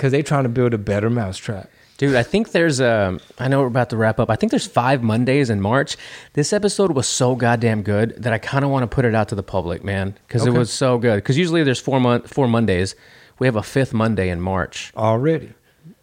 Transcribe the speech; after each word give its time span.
because 0.00 0.12
they're 0.12 0.22
trying 0.22 0.44
to 0.44 0.48
build 0.48 0.72
a 0.72 0.78
better 0.78 1.10
mousetrap. 1.10 1.68
Dude, 1.98 2.16
I 2.16 2.22
think 2.22 2.52
there's 2.52 2.80
a. 2.80 3.20
I 3.38 3.48
know 3.48 3.60
we're 3.60 3.66
about 3.66 3.90
to 3.90 3.98
wrap 3.98 4.18
up. 4.18 4.30
I 4.30 4.36
think 4.36 4.48
there's 4.50 4.66
five 4.66 5.02
Mondays 5.02 5.50
in 5.50 5.60
March. 5.60 5.98
This 6.32 6.54
episode 6.54 6.92
was 6.92 7.06
so 7.06 7.34
goddamn 7.34 7.82
good 7.82 8.14
that 8.22 8.32
I 8.32 8.38
kind 8.38 8.64
of 8.64 8.70
want 8.70 8.84
to 8.84 8.86
put 8.94 9.04
it 9.04 9.14
out 9.14 9.28
to 9.28 9.34
the 9.34 9.42
public, 9.42 9.84
man, 9.84 10.16
because 10.26 10.46
it 10.46 10.54
was 10.54 10.72
so 10.72 10.96
good. 10.96 11.16
Because 11.16 11.36
usually 11.36 11.62
there's 11.64 11.78
four 11.78 12.00
month 12.00 12.32
four 12.32 12.48
Mondays. 12.48 12.94
We 13.38 13.46
have 13.46 13.56
a 13.56 13.62
fifth 13.62 13.92
Monday 13.92 14.30
in 14.30 14.40
March. 14.40 14.90
Already. 14.96 15.52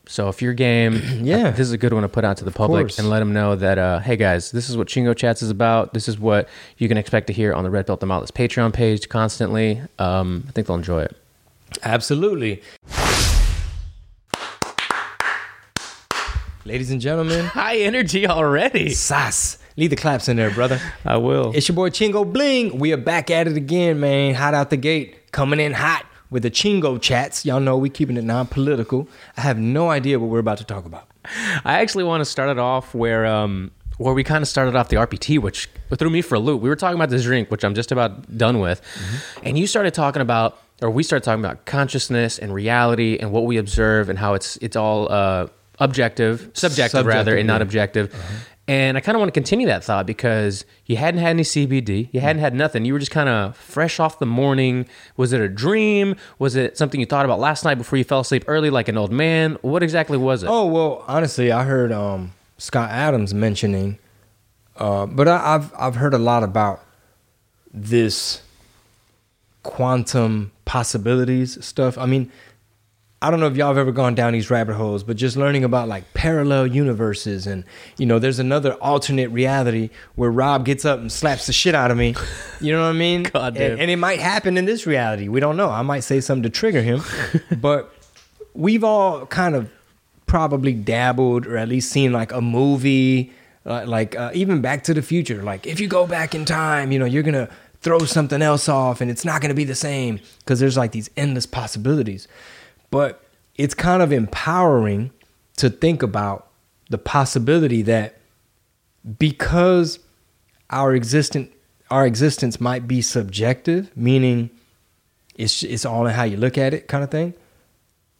So 0.05 0.29
if 0.29 0.43
you're 0.43 0.53
game, 0.53 1.01
Yeah. 1.23 1.49
this 1.49 1.61
is 1.61 1.71
a 1.71 1.77
good 1.79 1.93
one 1.93 2.03
to 2.03 2.09
put 2.09 2.23
out 2.23 2.37
to 2.37 2.45
the 2.45 2.51
public 2.51 2.83
course. 2.83 2.99
and 2.99 3.09
let 3.09 3.17
them 3.19 3.33
know 3.33 3.55
that, 3.55 3.79
uh, 3.79 3.97
hey 3.99 4.15
guys, 4.17 4.51
this 4.51 4.69
is 4.69 4.77
what 4.77 4.87
Chingo 4.87 5.15
Chats 5.17 5.41
is 5.41 5.49
about. 5.49 5.93
This 5.95 6.07
is 6.07 6.19
what 6.19 6.47
you 6.77 6.87
can 6.87 6.97
expect 6.97 7.25
to 7.27 7.33
hear 7.33 7.53
on 7.53 7.63
the 7.63 7.71
Red 7.71 7.87
Belt 7.87 8.01
Dauntless 8.01 8.29
Patreon 8.31 8.71
page 8.71 9.09
constantly. 9.09 9.81
Um, 9.97 10.45
I 10.47 10.51
think 10.51 10.67
they'll 10.67 10.77
enjoy 10.77 11.01
it. 11.01 11.15
Absolutely. 11.83 12.61
Ladies 16.67 16.91
and 16.91 16.99
gentlemen, 16.99 17.45
High 17.53 17.77
energy 17.77 18.27
already. 18.27 18.89
Sas. 18.89 19.57
Leave 19.77 19.89
the 19.89 19.95
claps 19.95 20.27
in 20.27 20.35
there, 20.35 20.51
brother. 20.51 20.81
I 21.05 21.15
will. 21.15 21.53
It's 21.55 21.69
your 21.69 21.77
boy 21.77 21.91
Chingo 21.91 22.29
Bling. 22.29 22.77
We 22.77 22.91
are 22.91 22.97
back 22.97 23.31
at 23.31 23.47
it 23.47 23.55
again, 23.55 24.01
man. 24.01 24.35
Hot 24.35 24.53
out 24.53 24.69
the 24.69 24.75
gate. 24.75 25.31
Coming 25.31 25.61
in 25.61 25.71
hot 25.71 26.05
with 26.29 26.43
the 26.43 26.51
Chingo 26.51 27.01
chats. 27.01 27.45
Y'all 27.45 27.61
know 27.61 27.77
we 27.77 27.89
keeping 27.89 28.17
it 28.17 28.25
non-political. 28.25 29.07
I 29.37 29.41
have 29.41 29.57
no 29.57 29.89
idea 29.89 30.19
what 30.19 30.29
we're 30.29 30.39
about 30.39 30.57
to 30.57 30.65
talk 30.65 30.83
about. 30.83 31.07
I 31.63 31.79
actually 31.79 32.03
want 32.03 32.19
to 32.19 32.25
start 32.25 32.49
it 32.49 32.59
off 32.59 32.93
where 32.93 33.25
um 33.25 33.71
where 33.97 34.13
we 34.13 34.25
kind 34.25 34.41
of 34.41 34.49
started 34.49 34.75
off 34.75 34.89
the 34.89 34.97
RPT, 34.97 35.39
which 35.39 35.69
threw 35.95 36.09
me 36.09 36.21
for 36.21 36.35
a 36.35 36.39
loop. 36.39 36.61
We 36.61 36.67
were 36.67 36.75
talking 36.75 36.95
about 36.95 37.09
this 37.09 37.23
drink, 37.23 37.49
which 37.49 37.63
I'm 37.63 37.75
just 37.75 37.93
about 37.93 38.37
done 38.37 38.59
with, 38.59 38.81
and 39.41 39.57
you 39.57 39.67
started 39.67 39.93
talking 39.93 40.21
about, 40.21 40.59
or 40.81 40.91
we 40.91 41.01
started 41.01 41.23
talking 41.23 41.43
about 41.45 41.65
consciousness 41.65 42.37
and 42.37 42.53
reality 42.53 43.17
and 43.21 43.31
what 43.31 43.45
we 43.45 43.55
observe 43.55 44.09
and 44.09 44.19
how 44.19 44.33
it's 44.33 44.57
it's 44.57 44.75
all 44.75 45.09
uh, 45.09 45.47
objective, 45.79 46.51
subjective, 46.53 47.05
rather, 47.05 47.31
Subjective, 47.31 47.39
and 47.39 47.47
not 47.47 47.61
objective. 47.61 48.15
And 48.69 48.97
I 48.97 48.99
kind 48.99 49.15
of 49.15 49.21
want 49.21 49.29
to 49.29 49.33
continue 49.33 49.65
that 49.67 49.83
thought 49.85 50.05
because 50.05 50.65
you 50.85 50.97
hadn't 50.97 51.21
had 51.21 51.29
any 51.29 51.43
CBD, 51.43 52.09
you 52.11 52.19
hadn't 52.19 52.41
had 52.41 52.53
nothing. 52.53 52.83
You 52.83 52.91
were 52.91 52.99
just 52.99 53.11
kind 53.11 53.29
of 53.29 53.55
fresh 53.55 53.97
off 53.97 54.19
the 54.19 54.25
morning. 54.25 54.87
Was 55.15 55.31
it 55.31 55.39
a 55.39 55.47
dream? 55.47 56.17
Was 56.37 56.57
it 56.57 56.77
something 56.77 56.99
you 56.99 57.05
thought 57.05 57.23
about 57.23 57.39
last 57.39 57.63
night 57.63 57.75
before 57.75 57.97
you 57.97 58.03
fell 58.03 58.19
asleep 58.19 58.43
early, 58.47 58.69
like 58.69 58.89
an 58.89 58.97
old 58.97 59.11
man? 59.11 59.57
What 59.61 59.83
exactly 59.83 60.17
was 60.17 60.43
it? 60.43 60.47
Oh 60.49 60.65
well, 60.65 61.05
honestly, 61.07 61.49
I 61.49 61.63
heard 61.63 61.93
um, 61.93 62.33
Scott 62.57 62.91
Adams 62.91 63.33
mentioning, 63.33 63.99
uh, 64.75 65.05
but 65.05 65.29
I, 65.29 65.55
I've 65.55 65.73
I've 65.79 65.95
heard 65.95 66.13
a 66.13 66.17
lot 66.19 66.43
about 66.43 66.83
this 67.73 68.41
quantum 69.63 70.51
possibilities 70.65 71.63
stuff. 71.63 71.97
I 71.97 72.05
mean, 72.05 72.31
I 73.19 73.31
don't 73.31 73.39
know 73.39 73.47
if 73.47 73.55
y'all 73.57 73.69
have 73.69 73.79
ever 73.79 73.91
gone 73.91 74.13
down 74.13 74.33
these 74.33 74.51
rabbit 74.51 74.75
holes, 74.75 75.03
but 75.03 75.17
just 75.17 75.37
learning 75.37 75.63
about 75.63 75.87
like 75.87 76.13
parallel 76.13 76.67
universes 76.67 77.47
and 77.47 77.63
you 77.97 78.05
know, 78.05 78.19
there's 78.19 78.37
another 78.37 78.73
alternate 78.75 79.29
reality 79.31 79.89
where 80.13 80.29
Rob 80.29 80.65
gets 80.65 80.85
up 80.85 80.99
and 80.99 81.11
slaps 81.11 81.47
the 81.47 81.53
shit 81.53 81.73
out 81.73 81.89
of 81.89 81.97
me. 81.97 82.13
You 82.61 82.73
know 82.73 82.83
what 82.83 82.89
I 82.89 82.93
mean? 82.93 83.23
God 83.33 83.55
damn. 83.55 83.71
and, 83.71 83.81
and 83.81 83.91
it 83.91 83.95
might 83.95 84.19
happen 84.19 84.55
in 84.55 84.65
this 84.65 84.85
reality. 84.85 85.29
We 85.29 85.39
don't 85.39 85.57
know. 85.57 85.69
I 85.69 85.81
might 85.81 86.01
say 86.01 86.19
something 86.21 86.43
to 86.43 86.49
trigger 86.49 86.83
him, 86.83 87.01
but 87.59 87.91
we've 88.53 88.83
all 88.83 89.25
kind 89.25 89.55
of 89.55 89.71
probably 90.27 90.73
dabbled 90.73 91.47
or 91.47 91.57
at 91.57 91.69
least 91.69 91.89
seen 91.89 92.11
like 92.11 92.31
a 92.31 92.41
movie 92.41 93.31
uh, 93.65 93.83
like 93.87 94.15
uh, 94.15 94.29
even 94.33 94.61
back 94.61 94.83
to 94.83 94.93
the 94.93 95.01
future 95.01 95.41
like 95.41 95.65
if 95.65 95.79
you 95.79 95.87
go 95.87 96.05
back 96.05 96.35
in 96.35 96.43
time 96.43 96.91
you 96.91 96.99
know 96.99 97.05
you're 97.05 97.23
gonna 97.23 97.49
throw 97.81 97.99
something 97.99 98.41
else 98.41 98.67
off 98.67 98.99
and 98.99 99.09
it's 99.09 99.23
not 99.23 99.41
gonna 99.41 99.53
be 99.53 99.63
the 99.63 99.75
same 99.75 100.19
because 100.39 100.59
there's 100.59 100.75
like 100.75 100.91
these 100.91 101.09
endless 101.15 101.45
possibilities 101.45 102.27
but 102.89 103.23
it's 103.55 103.73
kind 103.73 104.01
of 104.01 104.11
empowering 104.11 105.11
to 105.57 105.69
think 105.69 106.03
about 106.03 106.47
the 106.89 106.97
possibility 106.97 107.81
that 107.81 108.19
because 109.17 109.99
our 110.69 110.93
existent 110.93 111.51
our 111.89 112.05
existence 112.05 112.59
might 112.59 112.87
be 112.87 113.01
subjective 113.01 113.95
meaning 113.95 114.49
it's 115.35 115.63
it's 115.63 115.85
all 115.85 116.05
in 116.05 116.13
how 116.13 116.23
you 116.23 116.37
look 116.37 116.57
at 116.57 116.73
it 116.73 116.87
kind 116.87 117.03
of 117.03 117.09
thing 117.09 117.33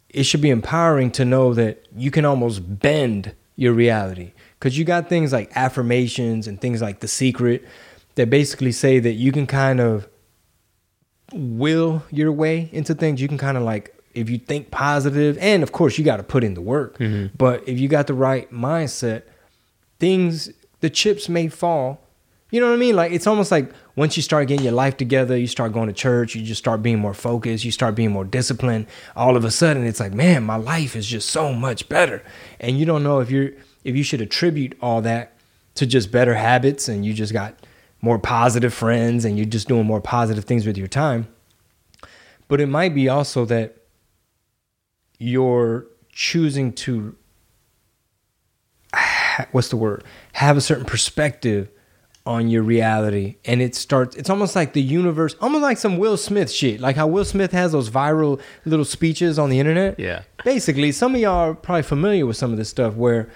it 0.08 0.24
should 0.24 0.40
be 0.40 0.50
empowering 0.50 1.10
to 1.12 1.24
know 1.24 1.54
that 1.54 1.84
you 1.94 2.10
can 2.10 2.24
almost 2.24 2.80
bend 2.80 3.34
your 3.56 3.72
reality. 3.72 4.32
Because 4.58 4.78
you 4.78 4.84
got 4.84 5.08
things 5.08 5.32
like 5.32 5.50
affirmations 5.54 6.46
and 6.46 6.60
things 6.60 6.80
like 6.80 7.00
the 7.00 7.08
secret 7.08 7.66
that 8.14 8.30
basically 8.30 8.72
say 8.72 8.98
that 8.98 9.12
you 9.12 9.32
can 9.32 9.46
kind 9.46 9.80
of 9.80 10.08
will 11.32 12.02
your 12.10 12.32
way 12.32 12.70
into 12.72 12.94
things. 12.94 13.20
You 13.20 13.28
can 13.28 13.38
kind 13.38 13.56
of 13.56 13.62
like 13.62 13.94
if 14.14 14.28
you 14.30 14.38
think 14.38 14.70
positive 14.70 15.38
and 15.38 15.62
of 15.62 15.72
course 15.72 15.98
you 15.98 16.04
got 16.04 16.16
to 16.16 16.22
put 16.22 16.42
in 16.44 16.54
the 16.54 16.60
work 16.60 16.98
mm-hmm. 16.98 17.34
but 17.36 17.66
if 17.68 17.78
you 17.78 17.88
got 17.88 18.06
the 18.06 18.14
right 18.14 18.52
mindset 18.52 19.22
things 19.98 20.50
the 20.80 20.90
chips 20.90 21.28
may 21.28 21.48
fall. 21.48 22.00
You 22.50 22.60
know 22.60 22.68
what 22.68 22.74
i 22.74 22.78
mean? 22.78 22.96
Like 22.96 23.12
it's 23.12 23.26
almost 23.26 23.50
like 23.50 23.70
once 23.94 24.16
you 24.16 24.22
start 24.22 24.48
getting 24.48 24.64
your 24.64 24.72
life 24.72 24.96
together 24.96 25.36
you 25.36 25.46
start 25.46 25.72
going 25.72 25.88
to 25.88 25.92
church 25.92 26.34
you 26.34 26.42
just 26.42 26.60
start 26.60 26.82
being 26.82 26.98
more 26.98 27.14
focused 27.14 27.64
you 27.64 27.70
start 27.72 27.94
being 27.94 28.10
more 28.10 28.24
disciplined 28.24 28.86
all 29.16 29.36
of 29.36 29.44
a 29.44 29.50
sudden 29.50 29.84
it's 29.84 30.00
like 30.00 30.14
man 30.14 30.44
my 30.44 30.56
life 30.56 30.96
is 30.96 31.06
just 31.06 31.30
so 31.30 31.52
much 31.52 31.88
better. 31.88 32.22
And 32.60 32.78
you 32.78 32.86
don't 32.86 33.02
know 33.02 33.20
if 33.20 33.30
you're 33.30 33.50
if 33.84 33.96
you 33.96 34.02
should 34.02 34.20
attribute 34.20 34.76
all 34.80 35.02
that 35.02 35.32
to 35.74 35.86
just 35.86 36.10
better 36.10 36.34
habits 36.34 36.88
and 36.88 37.04
you 37.04 37.12
just 37.12 37.32
got 37.32 37.54
more 38.00 38.18
positive 38.18 38.72
friends 38.72 39.24
and 39.24 39.36
you're 39.36 39.46
just 39.46 39.68
doing 39.68 39.84
more 39.84 40.00
positive 40.00 40.44
things 40.44 40.66
with 40.66 40.78
your 40.78 40.88
time. 40.88 41.28
But 42.46 42.60
it 42.60 42.66
might 42.66 42.94
be 42.94 43.08
also 43.08 43.44
that 43.46 43.76
you're 45.18 45.86
choosing 46.12 46.72
to 46.72 47.16
what's 49.52 49.68
the 49.68 49.76
word? 49.76 50.04
Have 50.32 50.56
a 50.56 50.60
certain 50.60 50.84
perspective 50.84 51.68
on 52.26 52.48
your 52.48 52.62
reality 52.62 53.36
and 53.46 53.62
it 53.62 53.74
starts 53.74 54.14
it's 54.14 54.28
almost 54.28 54.54
like 54.54 54.74
the 54.74 54.82
universe 54.82 55.34
almost 55.40 55.62
like 55.62 55.78
some 55.78 55.96
will 55.96 56.18
smith 56.18 56.50
shit 56.50 56.78
like 56.78 56.94
how 56.94 57.06
will 57.06 57.24
smith 57.24 57.52
has 57.52 57.72
those 57.72 57.88
viral 57.88 58.38
little 58.66 58.84
speeches 58.84 59.38
on 59.38 59.48
the 59.48 59.58
internet. 59.58 59.98
Yeah. 59.98 60.24
basically 60.44 60.92
some 60.92 61.14
of 61.14 61.22
y'all 61.22 61.50
are 61.50 61.54
probably 61.54 61.84
familiar 61.84 62.26
with 62.26 62.36
some 62.36 62.50
of 62.50 62.58
this 62.58 62.68
stuff 62.68 62.94
where 62.94 63.30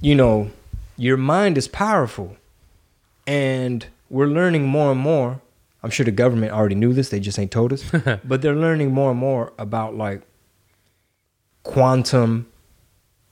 you 0.00 0.14
know 0.14 0.50
your 0.96 1.16
mind 1.16 1.58
is 1.58 1.66
powerful 1.66 2.36
and 3.26 3.86
we're 4.10 4.26
learning 4.26 4.66
more 4.66 4.92
and 4.92 5.00
more. 5.00 5.40
I'm 5.82 5.90
sure 5.90 6.04
the 6.04 6.10
government 6.10 6.52
already 6.52 6.74
knew 6.74 6.92
this 6.92 7.08
they 7.08 7.20
just 7.20 7.38
ain't 7.38 7.50
told 7.50 7.72
us. 7.72 7.84
But 8.24 8.42
they're 8.42 8.56
learning 8.56 8.92
more 8.92 9.12
and 9.12 9.20
more 9.20 9.52
about 9.58 9.96
like 9.96 10.22
quantum 11.62 12.46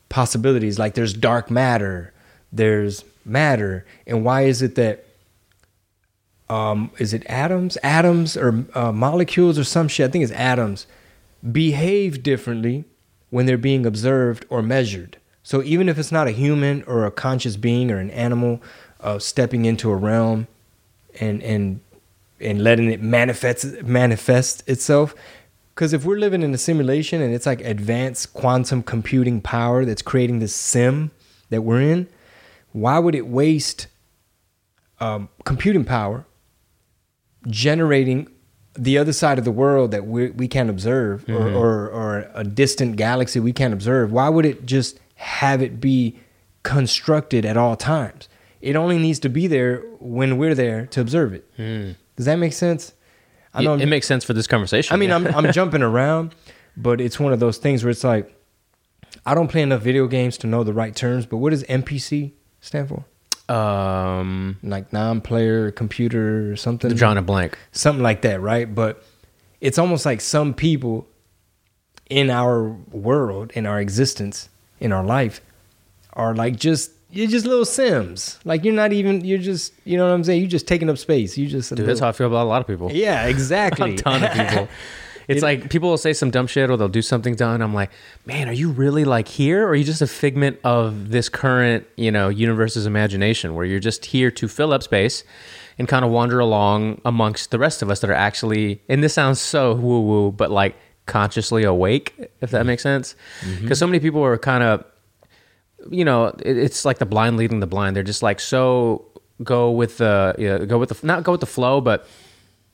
possibilities. 0.08 0.78
Like 0.78 0.94
there's 0.94 1.12
dark 1.12 1.50
matter 1.50 2.12
there's 2.52 3.04
matter. 3.24 3.84
And 4.06 4.24
why 4.24 4.42
is 4.42 4.62
it 4.62 4.74
that 4.76 5.04
um 6.48 6.90
is 6.98 7.12
it 7.12 7.24
atoms? 7.26 7.76
Atoms 7.82 8.36
or 8.36 8.64
uh, 8.74 8.92
molecules 8.92 9.58
or 9.58 9.64
some 9.64 9.88
shit? 9.88 10.08
I 10.08 10.10
think 10.10 10.24
it's 10.24 10.32
atoms 10.32 10.86
behave 11.52 12.22
differently 12.22 12.84
when 13.30 13.46
they're 13.46 13.58
being 13.58 13.86
observed 13.86 14.46
or 14.48 14.62
measured. 14.62 15.18
So 15.42 15.62
even 15.62 15.88
if 15.88 15.98
it's 15.98 16.10
not 16.10 16.26
a 16.26 16.32
human 16.32 16.82
or 16.84 17.04
a 17.04 17.10
conscious 17.10 17.56
being 17.56 17.90
or 17.90 17.98
an 17.98 18.10
animal 18.10 18.60
uh, 19.00 19.18
stepping 19.18 19.64
into 19.66 19.90
a 19.90 19.96
realm 19.96 20.48
and 21.20 21.42
and 21.42 21.80
and 22.40 22.62
letting 22.62 22.90
it 22.90 23.02
manifest 23.02 23.82
manifest 23.82 24.66
itself 24.68 25.14
because 25.78 25.92
if 25.92 26.04
we're 26.04 26.18
living 26.18 26.42
in 26.42 26.52
a 26.52 26.58
simulation 26.58 27.22
and 27.22 27.32
it's 27.32 27.46
like 27.46 27.60
advanced 27.60 28.34
quantum 28.34 28.82
computing 28.82 29.40
power 29.40 29.84
that's 29.84 30.02
creating 30.02 30.40
this 30.40 30.52
sim 30.52 31.12
that 31.50 31.62
we're 31.62 31.80
in 31.80 32.08
why 32.72 32.98
would 32.98 33.14
it 33.14 33.28
waste 33.28 33.86
um, 34.98 35.28
computing 35.44 35.84
power 35.84 36.26
generating 37.46 38.28
the 38.74 38.98
other 38.98 39.12
side 39.12 39.38
of 39.38 39.44
the 39.44 39.52
world 39.52 39.92
that 39.92 40.04
we 40.04 40.30
we 40.30 40.48
can't 40.48 40.68
observe 40.68 41.24
or, 41.28 41.48
or 41.48 41.88
or 41.88 42.30
a 42.34 42.42
distant 42.42 42.96
galaxy 42.96 43.38
we 43.38 43.52
can't 43.52 43.72
observe? 43.72 44.10
Why 44.10 44.28
would 44.28 44.44
it 44.44 44.66
just 44.66 44.98
have 45.14 45.62
it 45.62 45.80
be 45.80 46.18
constructed 46.64 47.44
at 47.44 47.56
all 47.56 47.76
times? 47.76 48.28
It 48.60 48.74
only 48.74 48.98
needs 48.98 49.20
to 49.20 49.28
be 49.28 49.46
there 49.46 49.78
when 50.00 50.38
we're 50.38 50.56
there 50.56 50.86
to 50.86 51.00
observe 51.00 51.32
it. 51.32 51.46
Does 52.16 52.26
that 52.26 52.36
make 52.36 52.52
sense 52.52 52.92
i 53.58 53.62
know 53.62 53.74
it, 53.74 53.86
makes 53.86 54.06
sense 54.06 54.24
for 54.24 54.32
this 54.32 54.46
conversation. 54.46 54.92
I 54.94 54.96
mean, 54.96 55.10
yeah. 55.10 55.16
I'm 55.16 55.26
I'm 55.46 55.52
jumping 55.58 55.82
around, 55.82 56.34
but 56.76 57.00
it's 57.00 57.18
one 57.20 57.32
of 57.32 57.40
those 57.40 57.58
things 57.58 57.84
where 57.84 57.90
it's 57.90 58.04
like 58.04 58.34
I 59.26 59.34
don't 59.34 59.48
play 59.48 59.62
enough 59.62 59.82
video 59.82 60.06
games 60.06 60.38
to 60.38 60.46
know 60.46 60.64
the 60.64 60.72
right 60.72 60.94
terms. 60.94 61.26
But 61.26 61.38
what 61.38 61.50
does 61.50 61.64
NPC 61.64 62.32
stand 62.60 62.88
for? 62.88 63.04
um, 63.54 64.58
Like 64.62 64.92
non-player 64.92 65.70
computer 65.72 66.52
or 66.52 66.56
something, 66.56 66.90
drawing 66.94 67.18
a 67.18 67.22
blank. 67.22 67.58
something 67.72 68.02
like 68.02 68.22
that, 68.22 68.40
right? 68.40 68.72
But 68.74 69.02
it's 69.60 69.78
almost 69.78 70.04
like 70.06 70.20
some 70.20 70.52
people 70.54 71.06
in 72.10 72.30
our 72.30 72.68
world, 72.90 73.50
in 73.54 73.66
our 73.66 73.80
existence, 73.80 74.48
in 74.80 74.92
our 74.92 75.04
life, 75.04 75.40
are 76.12 76.34
like 76.34 76.56
just 76.56 76.90
you're 77.10 77.28
just 77.28 77.46
little 77.46 77.64
sims. 77.64 78.38
Like 78.44 78.64
you're 78.64 78.74
not 78.74 78.92
even 78.92 79.24
you're 79.24 79.38
just 79.38 79.72
you 79.84 79.96
know 79.96 80.06
what 80.06 80.14
I'm 80.14 80.24
saying. 80.24 80.40
You're 80.40 80.50
just 80.50 80.66
taking 80.66 80.90
up 80.90 80.98
space. 80.98 81.36
You 81.36 81.46
just 81.46 81.74
Dude, 81.74 81.86
that's 81.86 82.00
how 82.00 82.08
I 82.08 82.12
feel 82.12 82.26
about 82.26 82.44
a 82.44 82.48
lot 82.48 82.60
of 82.60 82.66
people. 82.66 82.90
yeah, 82.92 83.26
exactly. 83.26 83.94
A 83.94 83.96
ton 83.96 84.24
of 84.24 84.32
people. 84.32 84.68
It's 85.28 85.42
like 85.42 85.68
people 85.68 85.90
will 85.90 85.98
say 85.98 86.14
some 86.14 86.30
dumb 86.30 86.46
shit 86.46 86.70
or 86.70 86.78
they'll 86.78 86.88
do 86.88 87.02
something 87.02 87.34
dumb. 87.34 87.60
I'm 87.60 87.74
like, 87.74 87.90
man, 88.24 88.48
are 88.48 88.52
you 88.54 88.70
really 88.70 89.04
like 89.04 89.28
here, 89.28 89.66
or 89.66 89.72
are 89.72 89.74
you 89.74 89.84
just 89.84 90.00
a 90.00 90.06
figment 90.06 90.58
of 90.64 91.10
this 91.10 91.28
current, 91.28 91.86
you 91.96 92.10
know, 92.10 92.30
universe's 92.30 92.86
imagination, 92.86 93.54
where 93.54 93.66
you're 93.66 93.78
just 93.78 94.06
here 94.06 94.30
to 94.30 94.48
fill 94.48 94.72
up 94.72 94.82
space 94.82 95.24
and 95.78 95.86
kind 95.86 96.02
of 96.02 96.10
wander 96.10 96.40
along 96.40 97.02
amongst 97.04 97.50
the 97.50 97.58
rest 97.58 97.82
of 97.82 97.90
us 97.90 98.00
that 98.00 98.08
are 98.08 98.14
actually, 98.14 98.80
and 98.88 99.04
this 99.04 99.12
sounds 99.12 99.38
so 99.38 99.74
woo 99.74 100.00
woo, 100.00 100.32
but 100.32 100.50
like 100.50 100.74
consciously 101.04 101.62
awake, 101.62 102.14
if 102.40 102.50
that 102.52 102.64
makes 102.64 102.82
sense. 102.82 103.14
Mm-hmm. 103.42 103.64
Because 103.64 103.78
so 103.78 103.86
many 103.86 104.00
people 104.00 104.24
are 104.24 104.38
kind 104.38 104.64
of, 104.64 104.82
you 105.90 106.04
know, 106.04 106.26
it, 106.26 106.56
it's 106.56 106.84
like 106.84 106.98
the 106.98 107.06
blind 107.06 107.36
leading 107.36 107.60
the 107.60 107.66
blind. 107.66 107.96
They're 107.96 108.02
just 108.02 108.22
like 108.22 108.40
so 108.40 109.04
go 109.42 109.70
with 109.70 109.98
the 109.98 110.34
yeah, 110.38 110.58
go 110.58 110.78
with 110.78 110.88
the 110.90 111.06
not 111.06 111.22
go 111.22 111.32
with 111.32 111.40
the 111.40 111.46
flow, 111.46 111.80
but 111.80 112.06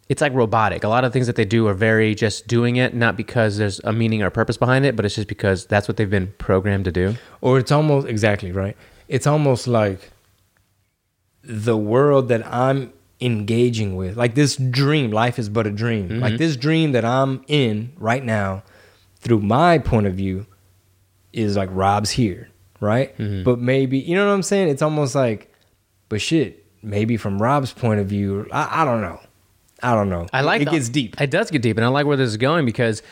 it's 0.08 0.20
like 0.20 0.34
robotic. 0.34 0.84
A 0.84 0.88
lot 0.88 1.04
of 1.04 1.12
things 1.12 1.26
that 1.26 1.36
they 1.36 1.44
do 1.44 1.66
are 1.66 1.74
very 1.74 2.14
just 2.14 2.46
doing 2.46 2.76
it, 2.76 2.94
not 2.94 3.16
because 3.16 3.56
there's 3.56 3.80
a 3.84 3.92
meaning 3.92 4.22
or 4.22 4.30
purpose 4.30 4.56
behind 4.56 4.84
it, 4.84 4.96
but 4.96 5.04
it's 5.04 5.14
just 5.14 5.28
because 5.28 5.66
that's 5.66 5.88
what 5.88 5.96
they've 5.96 6.10
been 6.10 6.32
programmed 6.38 6.84
to 6.84 6.92
do. 6.92 7.16
or 7.40 7.58
it's 7.58 7.72
almost 7.72 8.06
exactly 8.06 8.52
right. 8.52 8.76
It's 9.08 9.26
almost 9.26 9.66
like 9.66 10.10
the 11.42 11.76
world 11.76 12.28
that 12.28 12.46
I'm 12.46 12.92
engaging 13.20 13.96
with, 13.96 14.16
like 14.16 14.34
this 14.34 14.56
dream. 14.56 15.10
Life 15.10 15.38
is 15.38 15.48
but 15.48 15.66
a 15.66 15.70
dream. 15.70 16.08
Mm-hmm. 16.08 16.20
Like 16.20 16.36
this 16.36 16.56
dream 16.56 16.92
that 16.92 17.04
I'm 17.04 17.44
in 17.48 17.92
right 17.96 18.24
now, 18.24 18.62
through 19.20 19.40
my 19.40 19.78
point 19.78 20.06
of 20.06 20.14
view, 20.14 20.46
is 21.32 21.56
like 21.56 21.68
Rob's 21.72 22.10
here, 22.12 22.48
right? 22.84 23.14
But 23.44 23.58
maybe 23.58 23.98
you 23.98 24.14
know 24.14 24.26
what 24.26 24.32
I'm 24.34 24.42
saying. 24.42 24.68
It's 24.68 24.82
almost 24.82 25.14
like, 25.14 25.52
but 26.08 26.20
shit, 26.20 26.64
maybe 26.82 27.16
from 27.16 27.40
Rob's 27.42 27.72
point 27.72 28.00
of 28.00 28.06
view, 28.06 28.46
I, 28.52 28.82
I 28.82 28.84
don't 28.84 29.00
know. 29.00 29.18
I 29.82 29.94
don't 29.94 30.08
know. 30.08 30.26
I 30.32 30.42
like 30.42 30.62
it 30.62 30.66
the- 30.66 30.70
gets 30.72 30.88
deep. 30.88 31.20
It 31.20 31.30
does 31.30 31.50
get 31.50 31.62
deep, 31.62 31.76
and 31.76 31.84
I 31.84 31.88
like 31.88 32.06
where 32.06 32.16
this 32.16 32.28
is 32.28 32.36
going 32.36 32.64
because 32.66 33.02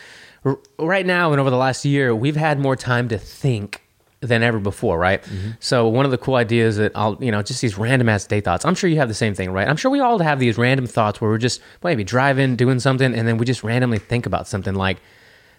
r- 0.44 0.58
right 0.78 1.04
now 1.04 1.32
and 1.32 1.40
over 1.40 1.50
the 1.50 1.56
last 1.56 1.84
year, 1.84 2.14
we've 2.14 2.36
had 2.36 2.58
more 2.60 2.76
time 2.76 3.08
to 3.08 3.18
think 3.18 3.82
than 4.20 4.44
ever 4.44 4.60
before, 4.60 4.98
right? 5.00 5.20
Mm-hmm. 5.24 5.50
So 5.58 5.88
one 5.88 6.04
of 6.04 6.12
the 6.12 6.18
cool 6.18 6.36
ideas 6.36 6.76
that 6.76 6.92
I'll, 6.94 7.18
you 7.20 7.32
know, 7.32 7.42
just 7.42 7.60
these 7.60 7.76
random 7.76 8.08
ass 8.08 8.24
day 8.24 8.40
thoughts. 8.40 8.64
I'm 8.64 8.76
sure 8.76 8.88
you 8.88 8.98
have 8.98 9.08
the 9.08 9.14
same 9.14 9.34
thing, 9.34 9.50
right? 9.50 9.66
I'm 9.68 9.76
sure 9.76 9.90
we 9.90 9.98
all 9.98 10.16
have 10.20 10.38
these 10.38 10.56
random 10.56 10.86
thoughts 10.86 11.20
where 11.20 11.28
we're 11.28 11.38
just 11.38 11.60
maybe 11.82 12.04
driving, 12.04 12.54
doing 12.54 12.78
something, 12.78 13.12
and 13.14 13.26
then 13.26 13.36
we 13.36 13.44
just 13.44 13.64
randomly 13.64 13.98
think 13.98 14.24
about 14.24 14.46
something 14.46 14.74
like 14.74 14.98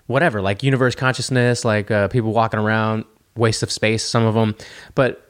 whatever, 0.07 0.41
like 0.41 0.63
universe 0.63 0.95
consciousness, 0.95 1.65
like 1.65 1.91
uh, 1.91 2.07
people 2.07 2.31
walking 2.31 2.59
around, 2.59 3.03
waste 3.35 3.63
of 3.63 3.71
space, 3.71 4.03
some 4.03 4.23
of 4.25 4.35
them. 4.35 4.55
But 4.95 5.21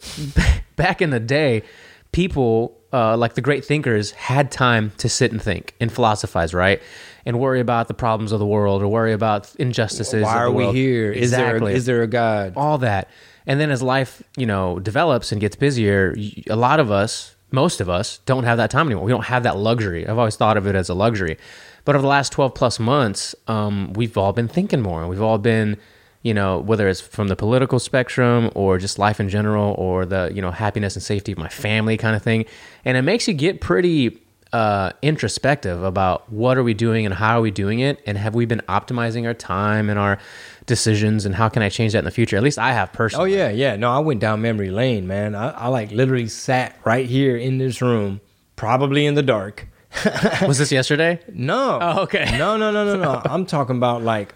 back 0.76 1.02
in 1.02 1.10
the 1.10 1.20
day, 1.20 1.64
people 2.12 2.78
uh, 2.92 3.18
like 3.18 3.34
the 3.34 3.42
great 3.42 3.66
thinkers 3.66 4.12
had 4.12 4.52
time 4.52 4.92
to 4.98 5.10
sit 5.10 5.32
and 5.32 5.42
think 5.42 5.74
and 5.80 5.92
philosophize, 5.92 6.54
right? 6.54 6.82
And 7.26 7.40
worry 7.40 7.60
about 7.60 7.88
the 7.88 7.94
problems 7.94 8.32
of 8.32 8.40
the 8.40 8.46
world 8.46 8.84
or 8.84 8.88
worry 8.88 9.14
about 9.14 9.54
injustices. 9.56 10.24
Why 10.24 10.38
are 10.38 10.52
we 10.52 10.72
here? 10.72 11.12
Is 11.12 11.32
there 11.32 11.56
Exactly. 11.56 11.74
is 11.74 11.86
there 11.86 12.02
a 12.04 12.08
God? 12.08 12.54
all 12.56 12.78
that. 12.80 13.10
And 13.48 13.60
then 13.60 13.72
as 13.72 13.82
life, 13.82 14.22
you 14.38 14.46
know, 14.46 14.80
develops 14.80 15.32
and 15.32 15.42
gets 15.42 15.56
busier, 15.56 16.16
a 16.50 16.56
lot 16.56 16.80
of 16.80 16.92
us, 16.92 17.36
most 17.52 17.82
of 17.82 17.90
us, 17.90 18.20
don't 18.26 18.44
have 18.46 18.58
that 18.58 18.70
time 18.72 18.88
anymore. 18.88 19.04
We 19.06 19.12
don't 19.12 19.26
have 19.26 19.44
that 19.44 19.58
luxury. 19.58 20.08
I've 20.08 20.18
always 20.18 20.36
thought 20.36 20.56
of 20.56 20.66
it 20.68 20.76
as 20.76 20.88
a 20.90 20.94
luxury. 20.94 21.38
But 21.86 21.96
over 21.96 22.02
the 22.02 22.08
last 22.08 22.32
12 22.32 22.54
plus 22.54 22.80
months, 22.80 23.36
um, 23.48 23.92
we've 23.94 24.18
all 24.18 24.32
been 24.34 24.48
thinking 24.48 24.82
more. 24.82 25.06
We've 25.08 25.22
all 25.22 25.38
been, 25.38 25.78
you 26.24 26.34
know, 26.34 26.58
whether 26.60 26.88
it's 26.88 27.02
from 27.02 27.28
the 27.28 27.36
political 27.36 27.80
spectrum 27.80 28.50
or 28.56 28.78
just 28.78 28.98
life 28.98 29.20
in 29.20 29.30
general 29.30 29.76
or 29.78 30.06
the, 30.06 30.32
you 30.34 30.42
know, 30.42 30.52
happiness 30.52 30.96
and 30.96 31.04
safety 31.04 31.34
of 31.34 31.38
my 31.38 31.50
family 31.50 31.98
kind 31.98 32.16
of 32.16 32.24
thing. 32.24 32.46
And 32.86 32.98
it 32.98 33.02
makes 33.02 33.28
you 33.28 33.34
get 33.34 33.60
pretty 33.62 34.20
uh, 34.54 34.92
introspective 35.02 35.84
about 35.84 36.32
what 36.32 36.58
are 36.58 36.64
we 36.64 36.74
doing 36.74 37.06
and 37.06 37.14
how 37.14 37.40
are 37.40 37.42
we 37.42 37.52
doing 37.52 37.80
it 37.80 38.00
and 38.06 38.18
have 38.18 38.36
we 38.36 38.46
been 38.46 38.62
optimizing 38.70 39.26
our 39.26 39.34
time 39.34 39.90
and 39.90 40.00
our 40.00 40.18
decisions 40.66 41.26
and 41.26 41.36
how 41.36 41.50
can 41.50 41.62
I 41.62 41.70
change 41.70 41.92
that 41.94 42.00
in 42.00 42.06
the 42.06 42.12
future? 42.12 42.38
At 42.38 42.44
least 42.44 42.60
I 42.60 42.72
have 42.72 42.94
personally. 42.94 43.34
Oh 43.34 43.36
yeah, 43.36 43.50
yeah. 43.50 43.76
No, 43.76 43.92
I 43.92 44.00
went 44.00 44.22
down 44.22 44.42
memory 44.42 44.70
lane, 44.70 45.08
man. 45.08 45.36
I, 45.36 45.50
I 45.50 45.68
like 45.68 45.92
literally 45.92 46.28
sat 46.28 46.78
right 46.86 47.06
here 47.06 47.36
in 47.36 47.58
this 47.58 47.82
room, 47.82 48.22
probably 48.56 49.06
in 49.06 49.16
the 49.16 49.24
dark. 49.24 49.68
Was 50.48 50.58
this 50.58 50.72
yesterday? 50.72 51.20
No. 51.34 51.80
Oh, 51.82 52.02
okay. 52.04 52.38
No, 52.38 52.56
no, 52.56 52.72
no, 52.72 52.86
no, 52.86 52.96
no. 52.96 53.22
I'm 53.26 53.46
talking 53.46 53.76
about 53.76 54.04
like 54.04 54.34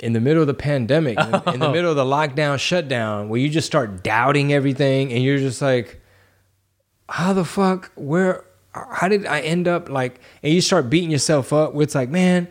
in 0.00 0.12
the 0.12 0.20
middle 0.20 0.40
of 0.42 0.46
the 0.46 0.54
pandemic, 0.54 1.18
in, 1.18 1.26
in 1.26 1.34
Oh. 1.46 1.52
the 1.52 1.70
middle 1.70 1.90
of 1.90 1.96
the 1.96 2.04
lockdown 2.04 2.58
shutdown, 2.58 3.28
where 3.28 3.40
you 3.40 3.48
just 3.48 3.66
start 3.66 4.02
doubting 4.02 4.52
everything 4.52 5.12
and 5.12 5.22
you're 5.22 5.38
just 5.38 5.60
like, 5.62 6.00
how 7.08 7.32
the 7.32 7.44
fuck, 7.44 7.90
where, 7.94 8.44
how 8.74 9.08
did 9.08 9.26
I 9.26 9.40
end 9.40 9.66
up 9.66 9.88
like, 9.88 10.20
and 10.42 10.52
you 10.52 10.60
start 10.60 10.90
beating 10.90 11.10
yourself 11.10 11.52
up 11.52 11.74
where 11.74 11.82
it's 11.84 11.94
like, 11.94 12.10
man, 12.10 12.48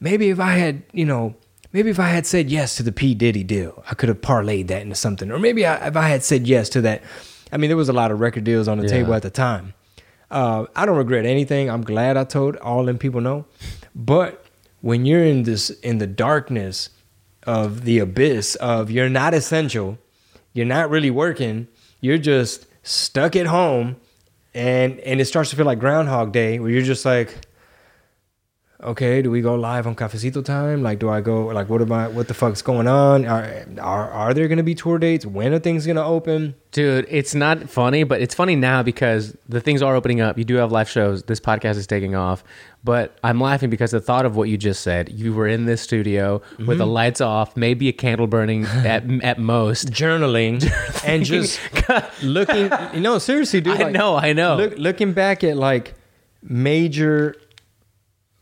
maybe 0.00 0.28
if 0.30 0.38
I 0.38 0.52
had, 0.52 0.82
you 0.92 1.04
know, 1.06 1.34
maybe 1.72 1.90
if 1.90 1.98
I 1.98 2.08
had 2.08 2.26
said 2.26 2.50
yes 2.50 2.76
to 2.76 2.82
the 2.82 2.92
P. 2.92 3.14
Diddy 3.14 3.42
deal, 3.44 3.82
I 3.90 3.94
could 3.94 4.08
have 4.08 4.20
parlayed 4.20 4.68
that 4.68 4.82
into 4.82 4.94
something. 4.94 5.30
Or 5.30 5.38
maybe 5.38 5.66
I, 5.66 5.88
if 5.88 5.96
I 5.96 6.08
had 6.08 6.22
said 6.22 6.46
yes 6.46 6.68
to 6.70 6.80
that, 6.82 7.02
I 7.50 7.56
mean, 7.56 7.68
there 7.70 7.76
was 7.76 7.88
a 7.88 7.92
lot 7.94 8.10
of 8.10 8.20
record 8.20 8.44
deals 8.44 8.68
on 8.68 8.78
the 8.78 8.84
Yeah. 8.84 8.90
table 8.90 9.14
at 9.14 9.22
the 9.22 9.30
time. 9.30 9.74
Uh, 10.30 10.66
I 10.74 10.84
don't 10.86 10.96
regret 10.96 11.24
anything. 11.26 11.70
I'm 11.70 11.82
glad 11.82 12.16
I 12.16 12.24
told 12.24 12.56
all 12.56 12.84
them 12.84 12.98
people 12.98 13.20
no. 13.20 13.46
But 13.94 14.43
when 14.84 15.06
you're 15.06 15.24
in 15.24 15.44
this 15.44 15.70
in 15.70 15.96
the 15.96 16.06
darkness 16.06 16.90
of 17.46 17.84
the 17.84 17.98
abyss 17.98 18.54
of 18.56 18.90
you're 18.90 19.08
not 19.08 19.32
essential, 19.32 19.96
you're 20.52 20.66
not 20.66 20.90
really 20.90 21.10
working, 21.10 21.66
you're 22.02 22.18
just 22.18 22.66
stuck 22.82 23.34
at 23.34 23.46
home, 23.46 23.96
and 24.52 25.00
and 25.00 25.22
it 25.22 25.24
starts 25.24 25.48
to 25.48 25.56
feel 25.56 25.64
like 25.64 25.78
Groundhog 25.78 26.32
Day, 26.32 26.58
where 26.58 26.70
you're 26.70 26.82
just 26.82 27.06
like, 27.06 27.43
okay, 28.84 29.22
do 29.22 29.30
we 29.30 29.40
go 29.40 29.54
live 29.54 29.86
on 29.86 29.94
Cafecito 29.96 30.44
time? 30.44 30.82
Like, 30.82 30.98
do 30.98 31.08
I 31.08 31.20
go? 31.20 31.46
Like, 31.46 31.68
what 31.68 31.80
am 31.80 31.92
I? 31.92 32.08
What 32.08 32.28
the 32.28 32.34
fuck's 32.34 32.62
going 32.62 32.86
on? 32.86 33.24
Are 33.26 33.66
are, 33.80 34.10
are 34.10 34.34
there 34.34 34.48
going 34.48 34.58
to 34.58 34.64
be 34.64 34.74
tour 34.74 34.98
dates? 34.98 35.24
When 35.26 35.52
are 35.52 35.58
things 35.58 35.86
going 35.86 35.96
to 35.96 36.04
open? 36.04 36.54
Dude, 36.70 37.06
it's 37.08 37.34
not 37.34 37.70
funny, 37.70 38.04
but 38.04 38.20
it's 38.20 38.34
funny 38.34 38.56
now 38.56 38.82
because 38.82 39.36
the 39.48 39.60
things 39.60 39.80
are 39.80 39.94
opening 39.94 40.20
up. 40.20 40.36
You 40.36 40.44
do 40.44 40.56
have 40.56 40.72
live 40.72 40.88
shows. 40.88 41.22
This 41.22 41.40
podcast 41.40 41.76
is 41.76 41.86
taking 41.86 42.14
off. 42.14 42.44
But 42.82 43.16
I'm 43.24 43.40
laughing 43.40 43.70
because 43.70 43.92
the 43.92 44.00
thought 44.00 44.26
of 44.26 44.36
what 44.36 44.48
you 44.50 44.58
just 44.58 44.82
said. 44.82 45.08
You 45.08 45.32
were 45.32 45.48
in 45.48 45.64
this 45.64 45.80
studio 45.80 46.42
with 46.58 46.78
the 46.78 46.84
mm-hmm. 46.84 46.92
lights 46.92 47.20
off, 47.22 47.56
maybe 47.56 47.88
a 47.88 47.92
candle 47.92 48.26
burning 48.26 48.64
at 48.66 49.04
at 49.22 49.38
most. 49.38 49.88
Journaling 49.88 50.62
and 51.04 51.24
just 51.24 51.58
looking. 52.22 52.70
You 52.92 53.00
know, 53.00 53.18
seriously, 53.18 53.60
dude. 53.60 53.80
I 53.80 53.84
like, 53.84 53.92
know, 53.92 54.16
I 54.16 54.32
know. 54.34 54.56
Look, 54.56 54.74
looking 54.76 55.12
back 55.14 55.42
at 55.42 55.56
like 55.56 55.94
major, 56.42 57.36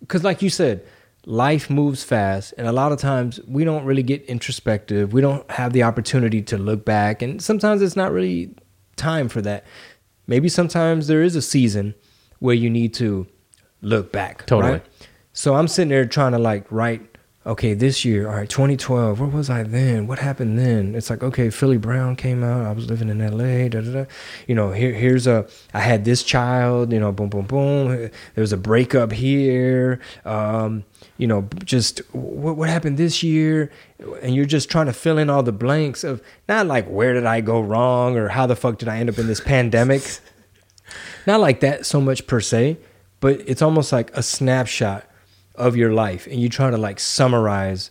because 0.02 0.22
like 0.22 0.42
you 0.42 0.50
said, 0.50 0.86
life 1.24 1.70
moves 1.70 2.04
fast, 2.04 2.52
and 2.58 2.66
a 2.66 2.72
lot 2.72 2.92
of 2.92 2.98
times 2.98 3.40
we 3.46 3.64
don't 3.64 3.84
really 3.84 4.02
get 4.02 4.22
introspective. 4.24 5.12
We 5.12 5.20
don't 5.20 5.48
have 5.50 5.72
the 5.72 5.84
opportunity 5.84 6.42
to 6.42 6.58
look 6.58 6.84
back, 6.84 7.22
and 7.22 7.42
sometimes 7.42 7.80
it's 7.80 7.96
not 7.96 8.12
really 8.12 8.54
time 8.96 9.28
for 9.28 9.40
that. 9.42 9.64
Maybe 10.26 10.48
sometimes 10.48 11.06
there 11.06 11.22
is 11.22 11.34
a 11.36 11.42
season 11.42 11.94
where 12.38 12.54
you 12.54 12.68
need 12.68 12.94
to 12.94 13.26
look 13.80 14.12
back. 14.12 14.46
Totally. 14.46 14.72
right? 14.74 14.86
So 15.32 15.54
I'm 15.54 15.68
sitting 15.68 15.88
there 15.88 16.04
trying 16.06 16.32
to 16.32 16.38
like 16.38 16.70
write. 16.70 17.11
Okay, 17.44 17.74
this 17.74 18.04
year, 18.04 18.28
all 18.28 18.36
right, 18.36 18.48
2012. 18.48 19.18
Where 19.18 19.28
was 19.28 19.50
I 19.50 19.64
then? 19.64 20.06
What 20.06 20.20
happened 20.20 20.56
then? 20.56 20.94
It's 20.94 21.10
like, 21.10 21.24
okay, 21.24 21.50
Philly 21.50 21.76
Brown 21.76 22.14
came 22.14 22.44
out. 22.44 22.64
I 22.64 22.70
was 22.70 22.88
living 22.88 23.08
in 23.08 23.18
LA. 23.18 23.68
Da, 23.68 23.80
da, 23.80 23.92
da. 23.92 24.04
You 24.46 24.54
know, 24.54 24.70
here, 24.70 24.92
here's 24.92 25.26
a. 25.26 25.48
I 25.74 25.80
had 25.80 26.04
this 26.04 26.22
child. 26.22 26.92
You 26.92 27.00
know, 27.00 27.10
boom, 27.10 27.30
boom, 27.30 27.46
boom. 27.46 27.88
There 27.88 28.10
was 28.36 28.52
a 28.52 28.56
breakup 28.56 29.10
here. 29.10 29.98
Um, 30.24 30.84
you 31.18 31.26
know, 31.26 31.48
just 31.64 31.98
what 32.14 32.56
what 32.56 32.68
happened 32.68 32.96
this 32.96 33.24
year, 33.24 33.72
and 34.22 34.36
you're 34.36 34.44
just 34.44 34.70
trying 34.70 34.86
to 34.86 34.92
fill 34.92 35.18
in 35.18 35.28
all 35.28 35.42
the 35.42 35.50
blanks 35.50 36.04
of 36.04 36.22
not 36.48 36.68
like 36.68 36.86
where 36.86 37.12
did 37.12 37.26
I 37.26 37.40
go 37.40 37.60
wrong 37.60 38.16
or 38.16 38.28
how 38.28 38.46
the 38.46 38.54
fuck 38.54 38.78
did 38.78 38.86
I 38.86 38.98
end 38.98 39.08
up 39.08 39.18
in 39.18 39.26
this 39.26 39.40
pandemic. 39.44 40.20
Not 41.26 41.40
like 41.40 41.58
that 41.60 41.86
so 41.86 42.00
much 42.00 42.28
per 42.28 42.40
se, 42.40 42.76
but 43.18 43.40
it's 43.46 43.62
almost 43.62 43.90
like 43.90 44.16
a 44.16 44.22
snapshot 44.22 45.06
of 45.54 45.76
your 45.76 45.92
life 45.92 46.26
and 46.26 46.40
you 46.40 46.48
try 46.48 46.70
to 46.70 46.76
like 46.76 46.98
summarize 46.98 47.90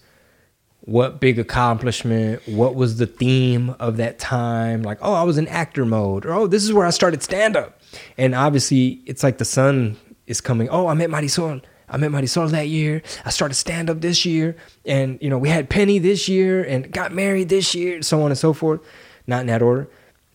what 0.82 1.20
big 1.20 1.38
accomplishment, 1.38 2.42
what 2.48 2.76
was 2.76 2.98
the 2.98 3.06
theme 3.06 3.76
of 3.80 3.98
that 3.98 4.18
time? 4.18 4.82
Like, 4.82 4.98
oh, 5.02 5.14
I 5.14 5.24
was 5.24 5.38
in 5.38 5.48
actor 5.48 5.86
mode, 5.86 6.26
or 6.26 6.34
oh, 6.34 6.48
this 6.48 6.64
is 6.64 6.74
where 6.74 6.86
I 6.86 6.90
started 6.90 7.22
stand 7.22 7.56
up. 7.56 7.80
And 8.18 8.34
obviously, 8.34 9.02
it's 9.06 9.24
like 9.24 9.38
the 9.38 9.46
sun 9.46 9.98
is 10.26 10.42
coming. 10.42 10.70
Oh, 10.70 10.88
I 10.88 10.94
met 10.96 11.10
Marisol. 11.10 11.62
I 11.88 11.98
met 11.98 12.12
Marisol 12.12 12.50
that 12.52 12.68
year. 12.68 13.04
I 13.26 13.30
started 13.30 13.56
stand 13.56 13.90
up 13.90 14.02
this 14.02 14.26
year, 14.26 14.56
and 14.86 15.20
you 15.22 15.30
know 15.30 15.38
we 15.38 15.50
had 15.50 15.70
Penny 15.70 16.00
this 16.00 16.28
year, 16.28 16.64
and 16.64 16.92
got 16.92 17.12
married 17.12 17.50
this 17.50 17.76
year, 17.76 18.02
so 18.02 18.22
on 18.24 18.32
and 18.32 18.38
so 18.38 18.54
forth. 18.54 18.82
Not 19.28 19.42
in 19.42 19.48
that 19.48 19.62
order. 19.62 19.88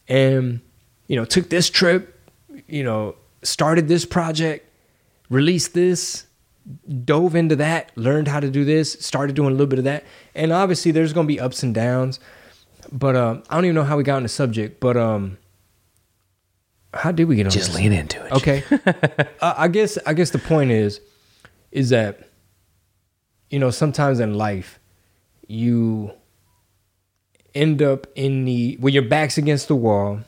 And 0.07 0.61
you 1.09 1.17
know, 1.17 1.25
took 1.25 1.51
this 1.51 1.71
trip. 1.71 2.13
You 2.69 2.85
know, 2.85 3.17
started 3.43 3.89
this 3.89 4.05
project, 4.05 4.69
released 5.29 5.75
this, 5.75 6.27
dove 7.05 7.35
into 7.35 7.57
that, 7.57 7.93
learned 7.97 8.29
how 8.29 8.41
to 8.41 8.51
do 8.51 8.65
this, 8.65 8.93
started 8.95 9.37
doing 9.37 9.49
a 9.49 9.53
little 9.53 9.67
bit 9.67 9.79
of 9.79 9.85
that. 9.85 10.05
And 10.35 10.53
obviously 10.53 10.91
there's 10.93 11.13
gonna 11.13 11.29
be 11.29 11.41
ups 11.41 11.63
and 11.63 11.75
downs. 11.75 12.21
But 12.93 13.17
um 13.17 13.43
I 13.49 13.55
don't 13.55 13.65
even 13.65 13.75
know 13.75 13.85
how 13.85 13.97
we 13.97 14.03
got 14.03 14.17
on 14.17 14.23
the 14.23 14.29
subject, 14.29 14.81
but 14.81 14.97
um 14.97 15.39
how 16.95 17.13
did 17.13 17.25
we 17.25 17.37
get 17.37 17.47
on 17.47 17.53
Just 17.53 17.69
this? 17.73 17.77
lean 17.77 17.93
into 17.93 18.25
it. 18.25 18.33
Okay. 18.33 18.65
uh, 19.41 19.55
I 19.57 19.69
guess 19.69 19.99
I 20.07 20.15
guess 20.15 20.31
the 20.31 20.39
point 20.39 20.71
is 20.71 21.01
is 21.71 21.91
that 21.91 22.27
you 23.51 23.59
know, 23.59 23.71
sometimes 23.71 24.19
in 24.19 24.35
life, 24.35 24.81
you 25.47 26.11
end 27.55 27.81
up 27.81 28.07
in 28.15 28.45
the 28.45 28.77
when 28.81 28.93
your 28.93 29.03
back's 29.05 29.39
against 29.39 29.69
the 29.69 29.77
wall 29.77 30.21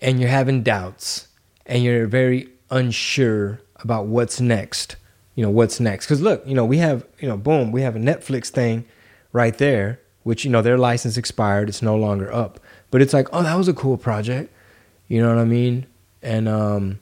and 0.00 0.20
you're 0.20 0.30
having 0.30 0.62
doubts 0.62 1.28
and 1.66 1.82
you're 1.82 2.06
very 2.06 2.48
unsure 2.70 3.60
about 3.76 4.06
what's 4.06 4.40
next. 4.40 4.96
You 5.34 5.44
know, 5.44 5.50
what's 5.50 5.80
next? 5.80 6.06
Because 6.06 6.20
look, 6.20 6.46
you 6.46 6.54
know, 6.54 6.64
we 6.64 6.78
have, 6.78 7.06
you 7.18 7.28
know, 7.28 7.36
boom, 7.36 7.72
we 7.72 7.82
have 7.82 7.96
a 7.96 8.00
Netflix 8.00 8.48
thing 8.48 8.84
right 9.32 9.56
there, 9.56 10.00
which, 10.22 10.44
you 10.44 10.50
know, 10.50 10.60
their 10.60 10.76
license 10.76 11.16
expired. 11.16 11.68
It's 11.68 11.82
no 11.82 11.96
longer 11.96 12.32
up. 12.32 12.60
But 12.90 13.00
it's 13.00 13.14
like, 13.14 13.28
oh, 13.32 13.42
that 13.42 13.54
was 13.54 13.68
a 13.68 13.72
cool 13.72 13.96
project. 13.96 14.52
You 15.08 15.22
know 15.22 15.28
what 15.28 15.38
I 15.38 15.44
mean? 15.44 15.86
And 16.22 16.48
um, 16.48 16.98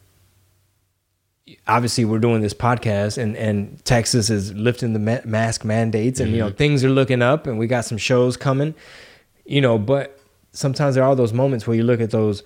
obviously, 1.66 2.04
we're 2.04 2.18
doing 2.18 2.42
this 2.42 2.54
podcast, 2.54 3.18
and, 3.18 3.37
and 3.37 3.85
Texas 3.85 4.30
is 4.30 4.52
lifting 4.54 4.92
the 4.92 4.99
ma- 4.99 5.20
mask 5.25 5.64
mandates, 5.64 6.20
and, 6.20 6.30
you 6.30 6.38
know, 6.38 6.50
things 6.50 6.85
are 6.85 6.90
looking 6.90 7.23
up, 7.23 7.47
and 7.47 7.58
we 7.58 7.66
got 7.66 7.85
some 7.85 7.99
shows 7.99 8.37
coming, 8.37 8.75
you 9.44 9.61
know, 9.61 9.78
but 9.78 10.20
sometimes 10.52 10.94
there 10.94 11.04
are 11.04 11.16
those 11.16 11.32
moments 11.32 11.66
where 11.66 11.76
you 11.76 11.82
look 11.82 12.00
at 12.00 12.11
those 12.11 12.42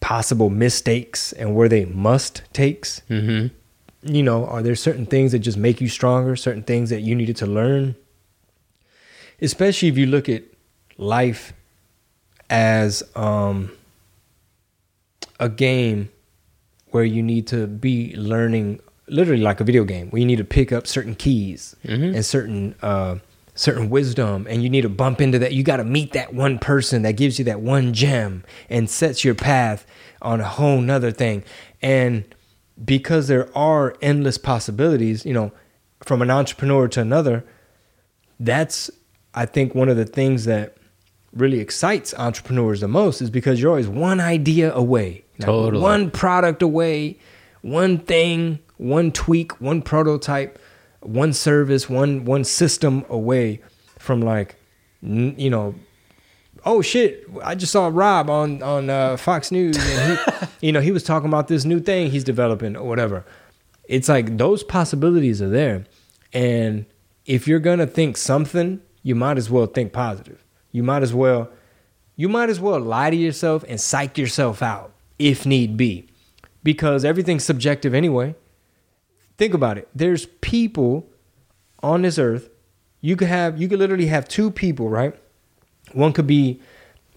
possible 0.00 0.50
mistakes 0.50 1.32
and 1.34 1.54
where 1.54 1.68
they 1.68 1.84
must 1.84 2.42
takes. 2.52 3.02
Mm-hmm. 3.10 3.54
You 4.06 4.22
know, 4.22 4.46
are 4.46 4.62
there 4.62 4.74
certain 4.74 5.06
things 5.06 5.32
that 5.32 5.40
just 5.40 5.58
make 5.58 5.80
you 5.80 5.88
stronger, 5.88 6.36
certain 6.36 6.62
things 6.62 6.90
that 6.90 7.00
you 7.00 7.14
needed 7.14 7.36
to 7.36 7.46
learn? 7.46 7.96
Especially 9.40 9.88
if 9.88 9.98
you 9.98 10.06
look 10.06 10.28
at 10.28 10.44
life 10.96 11.52
as 12.48 13.02
um, 13.14 13.72
a 15.40 15.48
game 15.48 16.08
where 16.90 17.04
you 17.04 17.22
need 17.22 17.46
to 17.48 17.66
be 17.66 18.14
learning 18.16 18.80
literally 19.08 19.42
like 19.42 19.60
a 19.60 19.64
video 19.64 19.84
game 19.84 20.10
where 20.10 20.20
you 20.20 20.26
need 20.26 20.38
to 20.38 20.44
pick 20.44 20.72
up 20.72 20.86
certain 20.86 21.14
keys 21.14 21.76
and 22.14 22.24
certain 22.24 22.74
uh, 22.82 23.16
certain 23.54 23.90
wisdom 23.90 24.46
and 24.48 24.62
you 24.62 24.70
need 24.70 24.82
to 24.82 24.88
bump 24.88 25.20
into 25.20 25.38
that. 25.38 25.52
You 25.52 25.62
got 25.62 25.78
to 25.78 25.84
meet 25.84 26.12
that 26.12 26.34
one 26.34 26.58
person 26.58 27.02
that 27.02 27.12
gives 27.12 27.38
you 27.38 27.44
that 27.46 27.60
one 27.60 27.92
gem 27.92 28.44
and 28.68 28.88
sets 28.88 29.24
your 29.24 29.34
path 29.34 29.86
on 30.22 30.40
a 30.40 30.48
whole 30.48 30.80
nother 30.80 31.10
thing. 31.10 31.42
And 31.82 32.24
because 32.84 33.28
there 33.28 33.48
are 33.56 33.94
endless 34.02 34.36
possibilities 34.38 35.24
you 35.24 35.32
know 35.32 35.50
from 36.02 36.20
an 36.22 36.30
entrepreneur 36.30 36.86
to 36.88 37.00
another 37.00 37.44
that's 38.40 38.90
i 39.34 39.46
think 39.46 39.74
one 39.74 39.88
of 39.88 39.96
the 39.96 40.04
things 40.04 40.44
that 40.44 40.76
really 41.32 41.60
excites 41.60 42.14
entrepreneurs 42.18 42.80
the 42.80 42.88
most 42.88 43.20
is 43.22 43.30
because 43.30 43.60
you're 43.60 43.70
always 43.70 43.88
one 43.88 44.20
idea 44.20 44.72
away 44.74 45.24
Like, 45.38 45.46
Totally. 45.46 45.82
one 45.82 46.10
product 46.10 46.62
away 46.62 47.18
one 47.62 47.98
thing 47.98 48.58
one 48.76 49.10
tweak 49.12 49.58
one 49.60 49.80
prototype 49.82 50.58
one 51.00 51.32
service 51.32 51.88
one 51.88 52.24
one 52.24 52.44
system 52.44 53.04
away 53.08 53.60
from 53.98 54.20
like 54.20 54.56
you 55.02 55.48
know 55.50 55.74
oh 56.66 56.82
shit 56.82 57.24
i 57.42 57.54
just 57.54 57.72
saw 57.72 57.88
rob 57.90 58.28
on 58.28 58.62
on 58.62 58.90
uh, 58.90 59.16
fox 59.16 59.50
news 59.50 59.78
and 59.78 60.18
he 60.18 60.46
you 60.60 60.72
know 60.72 60.80
he 60.80 60.90
was 60.90 61.02
talking 61.02 61.28
about 61.28 61.48
this 61.48 61.64
new 61.64 61.80
thing 61.80 62.10
he's 62.10 62.24
developing 62.24 62.76
or 62.76 62.86
whatever. 62.86 63.24
It's 63.84 64.08
like 64.08 64.36
those 64.36 64.64
possibilities 64.64 65.40
are 65.40 65.48
there. 65.48 65.84
And 66.32 66.86
if 67.24 67.46
you're 67.46 67.60
gonna 67.60 67.86
think 67.86 68.16
something 68.16 68.80
you 69.02 69.14
might 69.14 69.38
as 69.38 69.48
well 69.48 69.66
think 69.66 69.92
positive. 69.92 70.42
You 70.72 70.82
might 70.82 71.02
as 71.02 71.14
well 71.14 71.50
you 72.16 72.28
might 72.28 72.48
as 72.48 72.58
well 72.58 72.80
lie 72.80 73.10
to 73.10 73.16
yourself 73.16 73.64
and 73.68 73.80
psych 73.80 74.18
yourself 74.18 74.62
out 74.62 74.92
if 75.18 75.46
need 75.46 75.76
be. 75.76 76.08
Because 76.62 77.04
everything's 77.04 77.44
subjective 77.44 77.94
anyway. 77.94 78.34
Think 79.38 79.54
about 79.54 79.78
it. 79.78 79.88
There's 79.94 80.26
people 80.40 81.08
on 81.82 82.02
this 82.02 82.18
earth. 82.18 82.48
You 83.00 83.14
could 83.14 83.28
have 83.28 83.60
you 83.60 83.68
could 83.68 83.78
literally 83.78 84.06
have 84.06 84.26
two 84.26 84.50
people 84.50 84.88
right 84.88 85.14
one 85.96 86.12
could 86.12 86.26
be 86.26 86.60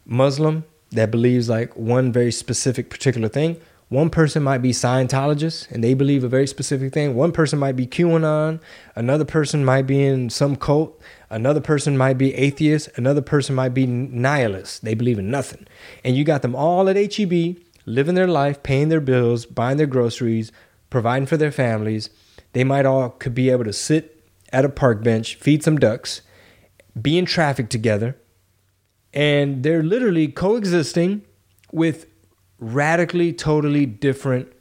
muslim 0.06 0.64
that 0.92 1.12
believes 1.12 1.50
like 1.50 1.76
one 1.76 2.12
very 2.12 2.32
specific 2.32 2.90
particular 2.90 3.28
thing. 3.28 3.60
One 3.90 4.10
person 4.10 4.44
might 4.44 4.60
be 4.60 4.72
scientologist 4.72 5.70
and 5.72 5.84
they 5.84 5.96
believe 5.96 6.24
a 6.24 6.28
very 6.28 6.46
specific 6.46 6.94
thing. 6.94 7.16
One 7.16 7.32
person 7.32 7.58
might 7.58 7.76
be 7.76 7.88
qanon. 7.88 8.60
Another 8.96 9.26
person 9.26 9.66
might 9.66 9.88
be 9.88 10.04
in 10.04 10.30
some 10.30 10.56
cult. 10.56 11.00
Another 11.30 11.62
person 11.62 11.98
might 11.98 12.18
be 12.18 12.36
atheist. 12.36 12.90
Another 12.96 13.22
person 13.22 13.56
might 13.56 13.74
be 13.74 13.88
nihilist. 13.88 14.84
They 14.84 14.94
believe 14.94 15.18
in 15.18 15.32
nothing. 15.32 15.66
And 16.04 16.16
you 16.16 16.24
got 16.24 16.44
them 16.44 16.56
all 16.56 16.88
at 16.88 16.96
heb 16.96 17.56
living 17.86 18.14
their 18.16 18.28
life 18.28 18.62
paying 18.62 18.90
their 18.90 19.02
bills 19.02 19.48
buying 19.48 19.78
their 19.78 19.88
groceries 19.88 20.52
providing 20.92 21.26
for 21.26 21.38
their 21.38 21.52
families. 21.52 22.12
They 22.54 22.64
might 22.64 22.86
all 22.86 23.10
could 23.10 23.34
be 23.34 23.50
able 23.50 23.66
to 23.66 23.74
sit 23.74 24.24
at 24.52 24.66
a 24.66 24.70
park 24.70 25.04
bench 25.04 25.36
feed 25.36 25.64
some 25.64 25.78
ducks 25.78 26.22
be 27.00 27.18
in 27.18 27.26
traffic 27.26 27.70
together 27.70 28.16
and 29.14 29.64
they're 29.64 29.84
literally 29.84 30.28
coexisting 30.28 31.24
with 31.72 32.06
radically 32.60 33.34
totally 33.34 33.86
different 33.86 34.52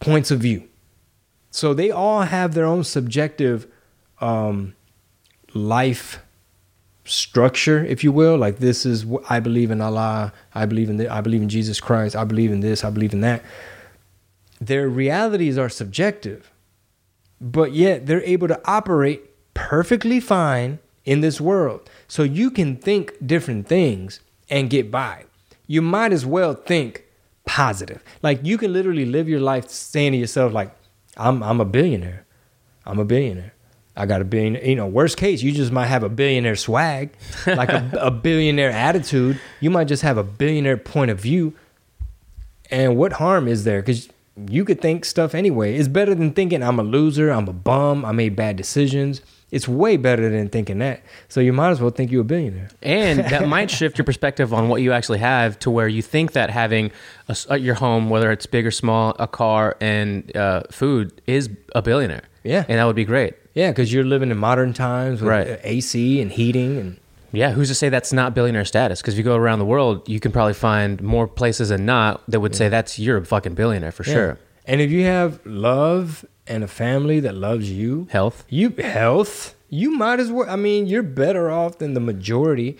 points 0.00 0.30
of 0.30 0.40
view. 0.40 0.68
So 1.50 1.72
they 1.72 1.90
all 1.90 2.22
have 2.22 2.54
their 2.54 2.66
own 2.66 2.84
subjective 2.84 3.66
um, 4.20 4.74
life 5.54 6.20
structure 7.04 7.84
if 7.84 8.04
you 8.04 8.12
will. 8.12 8.36
Like 8.36 8.58
this 8.58 8.84
is 8.84 9.06
what 9.06 9.22
i 9.30 9.40
believe 9.40 9.70
in 9.70 9.80
allah 9.80 10.32
i 10.54 10.66
believe 10.66 10.90
in 10.90 10.96
this, 10.96 11.08
i 11.08 11.20
believe 11.20 11.40
in 11.40 11.48
jesus 11.48 11.80
christ 11.80 12.16
i 12.16 12.24
believe 12.24 12.50
in 12.50 12.60
this 12.60 12.84
i 12.84 12.90
believe 12.90 13.12
in 13.12 13.20
that. 13.20 13.42
Their 14.60 14.88
realities 14.88 15.56
are 15.58 15.68
subjective 15.68 16.50
but 17.40 17.72
yet 17.72 18.06
they're 18.06 18.22
able 18.22 18.48
to 18.48 18.60
operate 18.64 19.22
perfectly 19.54 20.20
fine 20.20 20.78
in 21.06 21.20
this 21.22 21.40
world. 21.40 21.88
So 22.08 22.22
you 22.22 22.50
can 22.50 22.76
think 22.76 23.14
different 23.24 23.66
things 23.66 24.20
and 24.50 24.68
get 24.68 24.90
by. 24.90 25.24
You 25.66 25.80
might 25.80 26.12
as 26.12 26.26
well 26.26 26.52
think 26.52 27.04
positive. 27.46 28.02
Like 28.22 28.40
you 28.42 28.58
can 28.58 28.72
literally 28.72 29.06
live 29.06 29.28
your 29.28 29.40
life 29.40 29.68
saying 29.70 30.12
to 30.12 30.18
yourself, 30.18 30.52
like, 30.52 30.74
I'm 31.16 31.42
I'm 31.42 31.60
a 31.60 31.64
billionaire. 31.64 32.26
I'm 32.84 32.98
a 32.98 33.04
billionaire. 33.04 33.54
I 33.96 34.04
got 34.04 34.20
a 34.20 34.24
billion. 34.24 34.56
You 34.56 34.74
know, 34.74 34.86
worst 34.86 35.16
case, 35.16 35.42
you 35.42 35.52
just 35.52 35.72
might 35.72 35.86
have 35.86 36.02
a 36.02 36.10
billionaire 36.10 36.56
swag, 36.56 37.10
like 37.46 37.70
a, 37.70 37.90
a 38.00 38.10
billionaire 38.10 38.70
attitude. 38.70 39.40
You 39.60 39.70
might 39.70 39.88
just 39.88 40.02
have 40.02 40.18
a 40.18 40.22
billionaire 40.22 40.76
point 40.76 41.10
of 41.10 41.18
view. 41.18 41.54
And 42.70 42.96
what 42.96 43.14
harm 43.14 43.48
is 43.48 43.64
there? 43.64 43.80
Because 43.80 44.08
you 44.50 44.64
could 44.64 44.82
think 44.82 45.04
stuff 45.04 45.34
anyway. 45.34 45.76
It's 45.76 45.88
better 45.88 46.14
than 46.14 46.32
thinking 46.32 46.62
I'm 46.62 46.78
a 46.78 46.82
loser, 46.82 47.30
I'm 47.30 47.48
a 47.48 47.52
bum, 47.52 48.04
I 48.04 48.12
made 48.12 48.36
bad 48.36 48.56
decisions. 48.56 49.22
It's 49.52 49.68
way 49.68 49.96
better 49.96 50.28
than 50.28 50.48
thinking 50.48 50.78
that. 50.80 51.02
So 51.28 51.40
you 51.40 51.52
might 51.52 51.70
as 51.70 51.80
well 51.80 51.90
think 51.90 52.10
you're 52.10 52.22
a 52.22 52.24
billionaire. 52.24 52.68
and 52.82 53.20
that 53.20 53.46
might 53.56 53.70
shift 53.70 53.96
your 53.96 54.04
perspective 54.04 54.52
on 54.52 54.68
what 54.68 54.82
you 54.82 54.92
actually 54.92 55.18
have 55.20 55.58
to 55.60 55.70
where 55.70 55.86
you 55.86 56.02
think 56.02 56.32
that 56.32 56.50
having 56.50 56.90
a 57.28 57.36
uh, 57.50 57.54
your 57.54 57.76
home, 57.76 58.10
whether 58.10 58.32
it's 58.32 58.46
big 58.46 58.66
or 58.66 58.70
small, 58.72 59.14
a 59.20 59.28
car 59.28 59.76
and 59.80 60.36
uh, 60.36 60.62
food, 60.70 61.12
is 61.28 61.48
a 61.76 61.80
billionaire. 61.82 62.24
Yeah. 62.42 62.64
and 62.68 62.78
that 62.78 62.84
would 62.84 62.96
be 62.96 63.04
great. 63.04 63.34
Yeah, 63.54 63.70
because 63.70 63.92
you're 63.92 64.04
living 64.04 64.30
in 64.30 64.36
modern 64.36 64.72
times 64.72 65.20
with 65.20 65.28
Right. 65.30 65.48
uh, 65.48 65.56
AC 65.62 66.20
and 66.20 66.30
heating 66.32 66.76
and 66.78 66.96
Yeah, 67.32 67.52
who's 67.52 67.68
to 67.68 67.74
say 67.74 67.88
that's 67.88 68.12
not 68.12 68.34
billionaire 68.34 68.64
status? 68.64 69.00
Because 69.00 69.14
if 69.14 69.18
you 69.18 69.24
go 69.24 69.36
around 69.36 69.58
the 69.60 69.64
world, 69.64 70.08
you 70.08 70.20
can 70.20 70.30
probably 70.32 70.54
find 70.54 71.00
more 71.02 71.26
places 71.26 71.68
than 71.70 71.84
not 71.86 72.22
that 72.28 72.40
would 72.40 72.54
say 72.54 72.68
that's 72.68 72.98
you're 72.98 73.16
a 73.18 73.24
fucking 73.24 73.54
billionaire 73.54 73.92
for 73.92 74.04
Yeah. 74.04 74.12
sure. 74.14 74.38
And 74.66 74.80
if 74.80 74.90
you 74.90 75.04
have 75.04 75.38
love 75.46 76.24
and 76.46 76.62
a 76.64 76.68
family 76.68 77.20
that 77.20 77.34
loves 77.34 77.70
you, 77.70 78.06
Health. 78.10 78.44
you 78.48 78.70
health, 78.70 79.54
you 79.68 79.90
might 79.90 80.20
as 80.20 80.30
well. 80.30 80.48
I 80.48 80.56
mean, 80.56 80.86
you're 80.86 81.02
better 81.02 81.50
off 81.50 81.78
than 81.78 81.94
the 81.94 82.00
majority. 82.00 82.78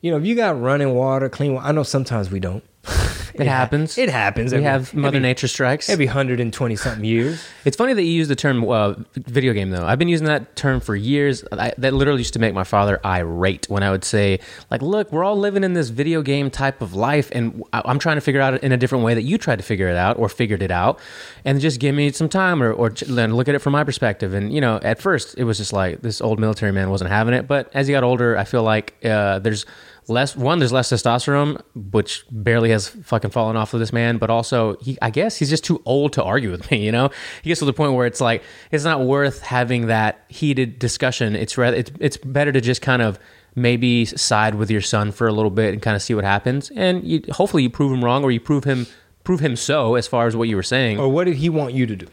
You 0.00 0.10
know, 0.10 0.18
if 0.18 0.24
you 0.26 0.34
got 0.36 0.60
running 0.60 0.94
water, 0.94 1.28
clean 1.28 1.54
water. 1.54 1.66
I 1.66 1.72
know 1.72 1.82
sometimes 1.82 2.30
we 2.30 2.40
don't. 2.40 2.62
It 3.40 3.46
happens. 3.46 3.98
It 3.98 4.08
happens. 4.08 4.52
We 4.52 4.58
every- 4.58 4.64
have 4.70 4.94
Mother 4.94 5.16
every, 5.16 5.20
Nature 5.20 5.48
strikes. 5.48 5.88
Every 5.88 6.06
hundred 6.06 6.40
and 6.40 6.52
twenty 6.52 6.76
something 6.76 7.04
years. 7.04 7.44
It's 7.64 7.76
funny 7.76 7.92
that 7.92 8.02
you 8.02 8.12
use 8.12 8.28
the 8.28 8.36
term 8.36 8.68
uh, 8.68 8.94
video 9.14 9.52
game, 9.52 9.70
though. 9.70 9.84
I've 9.84 9.98
been 9.98 10.08
using 10.08 10.26
that 10.26 10.56
term 10.56 10.80
for 10.80 10.94
years. 10.94 11.44
I, 11.52 11.72
that 11.78 11.92
literally 11.92 12.20
used 12.20 12.34
to 12.34 12.38
make 12.38 12.54
my 12.54 12.64
father 12.64 13.00
irate 13.04 13.68
when 13.68 13.82
I 13.82 13.90
would 13.90 14.04
say, 14.04 14.40
like, 14.70 14.82
look, 14.82 15.12
we're 15.12 15.24
all 15.24 15.36
living 15.36 15.64
in 15.64 15.72
this 15.72 15.88
video 15.88 16.22
game 16.22 16.50
type 16.50 16.80
of 16.82 16.94
life, 16.94 17.30
and 17.32 17.62
I, 17.72 17.82
I'm 17.84 17.98
trying 17.98 18.16
to 18.16 18.20
figure 18.20 18.40
out 18.40 18.62
in 18.62 18.72
a 18.72 18.76
different 18.76 19.04
way 19.04 19.14
that 19.14 19.22
you 19.22 19.38
tried 19.38 19.56
to 19.56 19.64
figure 19.64 19.88
it 19.88 19.96
out 19.96 20.18
or 20.18 20.28
figured 20.28 20.62
it 20.62 20.70
out. 20.70 20.98
And 21.44 21.60
just 21.60 21.80
give 21.80 21.94
me 21.94 22.10
some 22.12 22.28
time 22.28 22.62
or, 22.62 22.72
or 22.72 22.90
then 22.90 23.34
look 23.34 23.48
at 23.48 23.54
it 23.54 23.60
from 23.60 23.72
my 23.72 23.84
perspective. 23.84 24.34
And, 24.34 24.52
you 24.52 24.60
know, 24.60 24.80
at 24.82 25.00
first 25.00 25.36
it 25.38 25.44
was 25.44 25.58
just 25.58 25.72
like 25.72 26.02
this 26.02 26.20
old 26.20 26.38
military 26.40 26.72
man 26.72 26.90
wasn't 26.90 27.10
having 27.10 27.34
it. 27.34 27.46
But 27.46 27.70
as 27.74 27.86
he 27.86 27.92
got 27.92 28.02
older, 28.04 28.36
I 28.36 28.44
feel 28.44 28.62
like 28.62 28.94
uh, 29.04 29.38
there's 29.38 29.64
less 30.08 30.36
one 30.36 30.58
there's 30.60 30.72
less 30.72 30.90
testosterone 30.90 31.60
which 31.74 32.24
barely 32.30 32.70
has 32.70 32.88
fucking 32.88 33.30
fallen 33.30 33.56
off 33.56 33.74
of 33.74 33.80
this 33.80 33.92
man 33.92 34.18
but 34.18 34.30
also 34.30 34.76
he 34.78 34.96
i 35.02 35.10
guess 35.10 35.36
he's 35.36 35.50
just 35.50 35.64
too 35.64 35.82
old 35.84 36.12
to 36.12 36.22
argue 36.22 36.50
with 36.50 36.70
me 36.70 36.86
you 36.86 36.92
know? 36.92 37.10
He 37.42 37.50
gets 37.50 37.58
to 37.58 37.66
the 37.66 37.72
point 37.72 37.92
where 37.92 38.06
it's 38.06 38.20
like 38.20 38.42
it's 38.70 38.84
not 38.84 39.02
worth 39.02 39.42
having 39.42 39.88
that 39.88 40.24
heated 40.28 40.78
discussion. 40.78 41.36
It's 41.36 41.58
rather 41.58 41.76
it's, 41.76 41.90
it's 42.00 42.16
better 42.16 42.52
to 42.52 42.60
just 42.60 42.80
kind 42.80 43.02
of 43.02 43.18
maybe 43.54 44.04
side 44.04 44.54
with 44.54 44.70
your 44.70 44.80
son 44.80 45.12
for 45.12 45.26
a 45.26 45.32
little 45.32 45.50
bit 45.50 45.74
and 45.74 45.82
kind 45.82 45.96
of 45.96 46.02
see 46.02 46.14
what 46.14 46.24
happens. 46.24 46.70
And 46.70 47.04
you, 47.04 47.22
hopefully 47.32 47.64
you 47.64 47.70
prove 47.70 47.92
him 47.92 48.04
wrong 48.04 48.22
or 48.22 48.30
you 48.30 48.40
prove 48.40 48.64
him 48.64 48.86
prove 49.24 49.40
him 49.40 49.56
so 49.56 49.96
as 49.96 50.06
far 50.06 50.28
as 50.28 50.36
what 50.36 50.48
you 50.48 50.54
were 50.54 50.62
saying. 50.62 51.00
Or 51.00 51.08
what 51.08 51.24
did 51.24 51.36
he 51.36 51.48
want 51.48 51.74
you 51.74 51.84
to 51.86 51.96
do? 51.96 52.06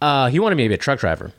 Uh, 0.00 0.28
he 0.28 0.38
wanted 0.38 0.56
me 0.56 0.64
to 0.64 0.68
be 0.68 0.74
a 0.74 0.78
truck 0.78 0.98
driver. 0.98 1.32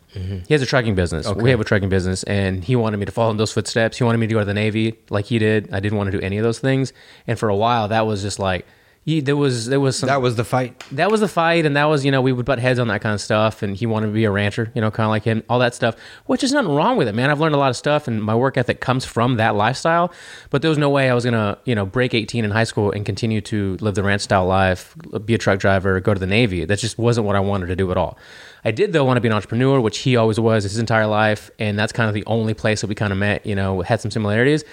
He 0.47 0.53
has 0.53 0.63
a 0.63 0.65
trucking 0.65 0.95
business. 0.95 1.27
We 1.43 1.51
have 1.51 1.59
a 1.59 1.63
trucking 1.63 1.89
business, 1.89 2.23
and 2.23 2.63
he 2.63 2.75
wanted 2.75 2.97
me 2.97 3.05
to 3.05 3.11
follow 3.11 3.29
in 3.29 3.37
those 3.37 3.51
footsteps. 3.53 3.97
He 3.97 4.03
wanted 4.03 4.17
me 4.17 4.25
to 4.27 4.33
go 4.33 4.39
to 4.39 4.45
the 4.45 4.53
Navy 4.55 4.97
like 5.11 5.25
he 5.25 5.37
did. 5.37 5.71
I 5.71 5.79
didn't 5.79 5.97
want 5.97 6.11
to 6.11 6.17
do 6.17 6.25
any 6.25 6.37
of 6.37 6.43
those 6.43 6.57
things, 6.57 6.91
and 7.27 7.37
for 7.37 7.49
a 7.49 7.55
while, 7.55 7.87
that 7.89 8.07
was 8.07 8.23
just 8.23 8.39
like 8.39 8.65
he, 9.07 9.21
there 9.21 9.37
was 9.37 9.67
there 9.67 9.79
was 9.79 9.97
some 9.97 10.07
That 10.07 10.21
was 10.21 10.35
the 10.35 10.43
fight. 10.43 10.83
that 10.91 11.09
was 11.09 11.21
the 11.21 11.29
fight, 11.29 11.65
and 11.65 11.77
that 11.77 11.85
was 11.85 12.03
you 12.03 12.11
know 12.11 12.21
we 12.21 12.33
would 12.33 12.45
butt 12.45 12.59
heads 12.59 12.77
on 12.77 12.89
that 12.89 12.99
kind 12.99 13.13
of 13.13 13.21
stuff. 13.21 13.63
And 13.63 13.73
he 13.73 13.85
wanted 13.85 14.07
to 14.07 14.11
be 14.11 14.25
a 14.25 14.31
rancher, 14.31 14.69
you 14.75 14.81
know, 14.81 14.91
kind 14.91 15.05
of 15.05 15.11
like 15.11 15.23
him, 15.23 15.43
all 15.47 15.59
that 15.59 15.73
stuff. 15.73 15.95
Which 16.25 16.43
is 16.43 16.51
nothing 16.51 16.75
wrong 16.75 16.97
with 16.97 17.07
it, 17.07 17.15
man. 17.15 17.29
I've 17.29 17.39
learned 17.39 17.55
a 17.55 17.57
lot 17.57 17.69
of 17.69 17.77
stuff, 17.77 18.09
and 18.09 18.21
my 18.21 18.35
work 18.35 18.57
ethic 18.57 18.81
comes 18.81 19.05
from 19.05 19.37
that 19.37 19.55
lifestyle. 19.55 20.11
But 20.49 20.61
there 20.61 20.67
was 20.67 20.77
no 20.77 20.89
way 20.89 21.09
I 21.09 21.13
was 21.13 21.23
gonna 21.23 21.57
you 21.63 21.73
know 21.73 21.85
break 21.85 22.13
18 22.13 22.43
in 22.43 22.51
high 22.51 22.65
school 22.65 22.91
and 22.91 23.05
continue 23.05 23.39
to 23.39 23.77
live 23.79 23.95
the 23.95 24.03
ranch 24.03 24.23
style 24.23 24.45
life, 24.45 24.93
be 25.23 25.33
a 25.33 25.37
truck 25.37 25.59
driver, 25.59 25.97
go 26.01 26.13
to 26.13 26.19
the 26.19 26.27
Navy. 26.27 26.65
That 26.65 26.77
just 26.77 26.97
wasn't 26.97 27.27
what 27.27 27.37
I 27.37 27.39
wanted 27.39 27.67
to 27.67 27.77
do 27.77 27.89
at 27.91 27.95
all. 27.95 28.17
I 28.65 28.71
did 28.71 28.91
though 28.91 29.05
want 29.05 29.15
to 29.15 29.21
be 29.21 29.29
an 29.29 29.33
entrepreneur, 29.33 29.79
which 29.79 29.99
he 29.99 30.17
always 30.17 30.37
was 30.37 30.63
his 30.63 30.79
entire 30.79 31.07
life, 31.07 31.49
and 31.59 31.79
that's 31.79 31.93
kind 31.93 32.09
of 32.09 32.13
the 32.13 32.25
only 32.25 32.53
place 32.53 32.81
that 32.81 32.87
we 32.87 32.95
kind 32.95 33.13
of 33.13 33.19
met. 33.19 33.45
You 33.45 33.55
know, 33.55 33.83
had 33.83 34.01
some 34.01 34.11
similarities. 34.11 34.65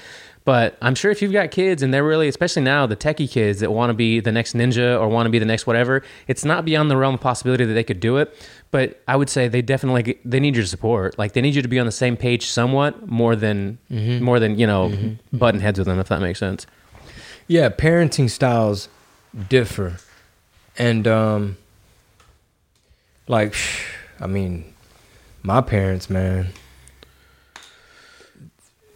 But 0.45 0.77
I'm 0.83 0.95
sure 0.95 1.11
if 1.11 1.23
you've 1.23 1.33
got 1.33 1.51
kids 1.51 1.83
and 1.83 1.93
they're 1.93 2.05
really, 2.05 2.29
especially 2.29 2.63
now, 2.63 2.85
the 2.87 2.97
techie 2.97 3.31
kids 3.31 3.61
that 3.61 3.73
want 3.73 3.89
to 3.89 3.95
be 3.95 4.21
the 4.21 4.31
next 4.31 4.55
ninja 4.55 5.01
or 5.01 5.09
want 5.09 5.25
to 5.25 5.31
be 5.31 5.39
the 5.39 5.47
next 5.47 5.67
whatever, 5.67 6.03
it's 6.29 6.45
not 6.45 6.67
beyond 6.67 6.91
the 6.91 6.99
realm 6.99 7.15
of 7.15 7.21
possibility 7.21 7.65
that 7.65 7.73
they 7.73 7.83
could 7.83 7.99
do 7.99 8.19
it. 8.19 8.37
But 8.71 9.03
I 9.09 9.17
would 9.17 9.31
say 9.31 9.49
they 9.49 9.63
definitely 9.63 10.19
they 10.23 10.41
need 10.41 10.55
your 10.55 10.67
support. 10.67 11.19
Like 11.19 11.33
they 11.33 11.41
need 11.41 11.55
you 11.55 11.63
to 11.63 11.69
be 11.69 11.79
on 11.79 11.87
the 11.87 11.93
same 11.93 12.17
page 12.17 12.47
somewhat 12.47 13.09
more 13.09 13.35
than 13.35 13.79
more 13.89 14.39
than 14.39 14.59
you 14.59 14.67
know 14.67 15.17
button 15.33 15.61
heads 15.61 15.79
with 15.79 15.87
them, 15.87 15.99
if 15.99 16.09
that 16.09 16.21
makes 16.21 16.41
sense. 16.41 16.67
Yeah, 17.47 17.71
parenting 17.71 18.29
styles 18.29 18.89
differ, 19.49 19.97
and 20.77 21.07
um, 21.07 21.57
like, 23.29 23.55
I 24.21 24.27
mean, 24.27 24.75
my 25.43 25.61
parents, 25.61 26.11
man, 26.11 26.49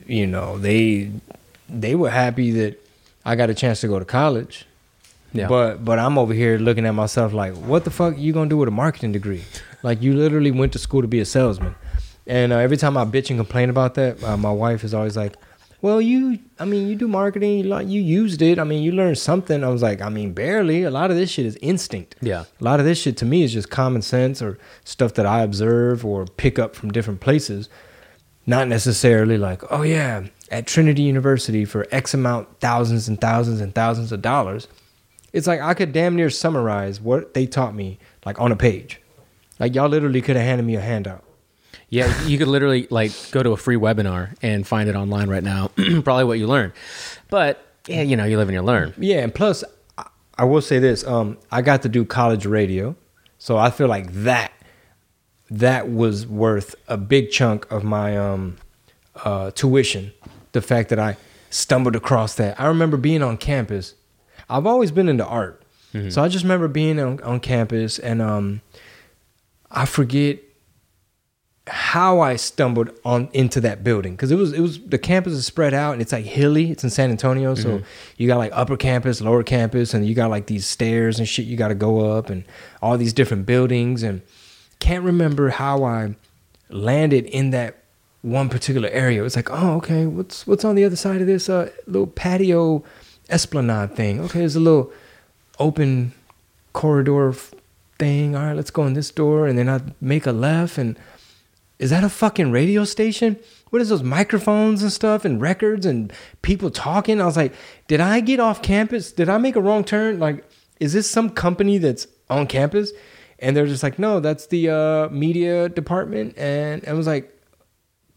you 0.07 0.27
know, 0.27 0.59
they 0.59 1.11
they 1.69 1.95
were 1.95 2.11
happy 2.11 2.51
that 2.53 2.79
I 3.25 3.37
got 3.37 3.51
a 3.51 3.55
chance 3.55 3.81
to 3.83 3.89
go 3.89 3.99
to 3.99 4.05
college. 4.05 4.67
Yeah. 5.33 5.49
But 5.49 5.85
but 5.85 5.99
I'm 5.99 6.17
over 6.19 6.33
here 6.33 6.59
looking 6.59 6.87
at 6.87 6.93
myself 6.95 7.33
like, 7.33 7.55
what 7.55 7.85
the 7.85 7.91
fuck 7.91 8.17
you 8.17 8.33
gonna 8.33 8.49
do 8.49 8.57
with 8.57 8.69
a 8.69 8.73
marketing 8.73 9.13
degree? 9.13 9.45
Like 9.83 10.03
you 10.03 10.15
literally 10.15 10.51
went 10.51 10.73
to 10.73 10.79
school 10.79 11.03
to 11.03 11.09
be 11.09 11.21
a 11.21 11.25
salesman. 11.25 11.75
And 12.27 12.53
uh, 12.53 12.57
every 12.57 12.77
time 12.77 12.97
I 12.97 13.05
bitch 13.05 13.31
and 13.31 13.39
complain 13.39 13.71
about 13.71 13.95
that, 13.95 14.23
uh, 14.23 14.37
my 14.37 14.51
wife 14.51 14.85
is 14.85 14.93
always 14.93 15.17
like, 15.17 15.37
"Well, 15.81 16.01
you, 16.01 16.39
I 16.59 16.67
mean, 16.67 16.87
you 16.87 16.95
do 16.95 17.09
marketing, 17.09 17.61
you, 17.61 17.65
like, 17.65 17.89
you 17.89 18.03
used 18.03 18.43
it. 18.43 18.59
I 18.59 18.65
mean, 18.65 18.83
you 18.83 18.93
learned 18.93 19.17
something." 19.17 19.65
I 19.65 19.69
was 19.69 19.83
like, 19.83 20.03
"I 20.03 20.11
mean, 20.11 20.35
barely. 20.35 20.83
A 20.83 20.91
lot 20.91 21.11
of 21.11 21.17
this 21.17 21.31
shit 21.31 21.47
is 21.47 21.57
instinct. 21.63 22.17
Yeah. 22.21 22.45
A 22.61 22.65
lot 22.65 22.81
of 22.81 22.87
this 22.87 23.01
shit 23.01 23.17
to 23.19 23.25
me 23.25 23.45
is 23.45 23.53
just 23.53 23.71
common 23.71 24.03
sense 24.03 24.43
or 24.43 24.59
stuff 24.85 25.15
that 25.15 25.25
I 25.25 25.41
observe 25.43 26.05
or 26.05 26.27
pick 26.27 26.59
up 26.59 26.77
from 26.77 26.91
different 26.91 27.21
places. 27.21 27.71
Not 28.47 28.69
necessarily 28.69 29.39
like, 29.39 29.63
oh 29.71 29.83
yeah, 29.83 30.25
at 30.51 30.67
Trinity 30.67 31.03
University 31.03 31.65
for 31.65 31.87
X 31.91 32.15
amount, 32.15 32.61
thousands 32.61 33.09
and 33.09 33.21
thousands 33.21 33.61
and 33.61 33.75
thousands 33.75 34.13
of 34.13 34.23
dollars. 34.23 34.69
It's 35.33 35.47
like 35.47 35.61
I 35.61 35.75
could 35.75 35.93
damn 35.93 36.17
near 36.17 36.31
summarize 36.31 37.01
what 37.01 37.35
they 37.35 37.47
taught 37.47 37.75
me 37.75 37.99
like 38.25 38.41
on 38.41 38.53
a 38.53 38.57
page. 38.57 39.01
Like 39.59 39.75
y'all 39.75 39.89
literally 39.89 40.23
could 40.23 40.37
have 40.37 40.45
handed 40.45 40.65
me 40.65 40.77
a 40.77 40.81
handout. 40.81 41.25
Yeah, 41.91 42.27
you 42.27 42.39
could 42.39 42.49
literally 42.49 42.87
like 42.91 43.13
go 43.31 43.43
to 43.43 43.53
a 43.53 43.57
free 43.57 43.77
webinar 43.77 44.37
and 44.43 44.67
find 44.67 44.89
it 44.89 44.97
online 44.97 45.29
right 45.29 45.43
now. 45.43 45.69
Probably 46.05 46.25
what 46.25 46.39
you 46.39 46.47
learn, 46.47 46.73
but 47.31 47.65
yeah, 47.87 48.03
you 48.03 48.17
know, 48.17 48.25
you 48.25 48.37
live 48.37 48.49
and 48.49 48.55
you 48.55 48.63
learn. 48.63 48.93
Yeah, 48.99 49.21
and 49.21 49.35
plus, 49.35 49.65
I, 49.97 50.07
I 50.37 50.45
will 50.45 50.61
say 50.61 50.79
this: 50.79 51.07
um, 51.07 51.39
I 51.51 51.63
got 51.63 51.83
to 51.83 51.89
do 51.89 52.05
college 52.05 52.45
radio, 52.45 52.95
so 53.39 53.57
I 53.57 53.71
feel 53.71 53.89
like 53.89 54.13
that 54.13 54.53
that 55.51 55.91
was 55.91 56.27
worth 56.27 56.75
a 56.89 56.97
big 56.97 57.31
chunk 57.31 57.71
of 57.71 57.85
my 57.85 58.17
um, 58.17 58.57
uh, 59.25 59.51
tuition. 59.53 60.13
The 60.59 60.67
fact 60.67 60.89
that 60.89 60.99
I 60.99 61.17
stumbled 61.51 61.95
across 61.97 62.35
that. 62.35 62.61
I 62.61 62.67
remember 62.67 62.97
being 62.97 63.23
on 63.23 63.37
campus. 63.37 63.95
I've 64.51 64.67
always 64.67 64.91
been 64.91 65.09
into 65.09 65.25
art, 65.25 65.63
so 66.11 66.23
I 66.23 66.29
just 66.29 66.45
remember 66.45 66.69
being 66.69 66.99
on, 67.01 67.21
on 67.23 67.41
campus, 67.41 67.99
and 67.99 68.21
um, 68.21 68.61
I 69.71 69.85
forget 69.85 70.41
how 71.69 72.21
I 72.21 72.37
stumbled 72.37 72.91
on 73.05 73.29
into 73.33 73.61
that 73.61 73.85
building 73.85 74.15
because 74.17 74.31
it 74.31 74.37
was 74.37 74.53
it 74.53 74.61
was 74.61 74.81
the 74.81 74.99
campus 74.99 75.33
is 75.35 75.47
spread 75.47 75.75
out 75.75 75.93
and 75.93 76.03
it's 76.03 76.13
like 76.13 76.25
hilly. 76.25 76.71
It's 76.71 76.83
in 76.85 76.91
San 76.91 77.11
Antonio, 77.11 77.55
so 77.55 77.83
you 78.17 78.27
got 78.27 78.39
like 78.39 78.53
upper 78.55 78.77
campus, 78.77 79.21
lower 79.21 79.43
campus, 79.43 79.95
and 79.95 80.07
you 80.07 80.15
got 80.15 80.31
like 80.31 80.47
these 80.47 80.67
stairs 80.67 81.19
and 81.19 81.29
shit 81.29 81.47
you 81.47 81.57
got 81.57 81.69
to 81.69 81.75
go 81.75 82.13
up 82.17 82.31
and 82.31 82.45
all 82.83 82.99
these 82.99 83.13
different 83.13 83.47
buildings. 83.47 84.03
And 84.03 84.23
can't 84.81 85.05
remember 85.05 85.51
how 85.51 85.85
I 85.85 86.17
landed 86.71 87.27
in 87.27 87.51
that 87.51 87.78
one 88.23 88.49
particular 88.49 88.89
area. 88.89 89.21
It 89.21 89.25
was 89.25 89.37
like, 89.37 89.51
oh, 89.51 89.77
okay, 89.77 90.07
what's 90.07 90.47
what's 90.47 90.65
on 90.65 90.75
the 90.75 90.85
other 90.85 90.97
side 90.97 91.21
of 91.21 91.27
this 91.27 91.49
uh, 91.49 91.71
little 91.87 92.07
patio 92.07 92.85
esplanade 93.29 93.95
thing? 93.95 94.21
Okay, 94.21 94.41
there's 94.41 94.57
a 94.57 94.61
little 94.61 94.93
open 95.59 96.13
corridor 96.73 97.33
thing. 97.99 98.37
All 98.37 98.47
right, 98.47 98.57
let's 98.57 98.71
go 98.71 98.87
in 98.87 98.95
this 98.95 99.11
door, 99.11 99.47
and 99.47 99.59
then 99.59 99.69
I 99.69 99.81
make 100.01 100.27
a 100.27 100.33
left 100.33 100.79
and 100.79 100.99
is 101.79 101.91
that 101.91 102.03
a 102.03 102.09
fucking 102.09 102.51
radio 102.51 102.85
station? 102.85 103.39
What 103.71 103.81
is 103.81 103.89
those 103.89 104.03
microphones 104.03 104.83
and 104.83 104.93
stuff 104.93 105.25
and 105.25 105.41
records 105.41 105.87
and 105.87 106.13
people 106.43 106.71
talking? 106.71 107.21
I 107.21 107.25
was 107.25 107.37
like, 107.37 107.55
did 107.87 108.01
I 108.01 108.21
get 108.21 108.41
off 108.41 108.63
campus? 108.63 109.13
Did 109.13 109.29
I 109.29 109.39
make 109.39 109.55
a 109.55 109.61
wrong 109.61 109.85
turn? 109.85 110.19
Like, 110.19 110.45
is 110.81 110.93
this 110.93 111.09
some 111.09 111.31
company 111.31 111.79
that's 111.79 112.09
on 112.29 112.47
campus? 112.47 112.93
And 113.39 113.57
they're 113.57 113.67
just 113.67 113.85
like, 113.85 113.99
no, 113.99 114.19
that's 114.19 114.47
the 114.47 114.71
uh, 114.71 115.09
media 115.11 115.69
department. 115.69 116.37
And 116.37 116.85
I 116.89 116.95
was 116.95 117.07
like, 117.07 117.33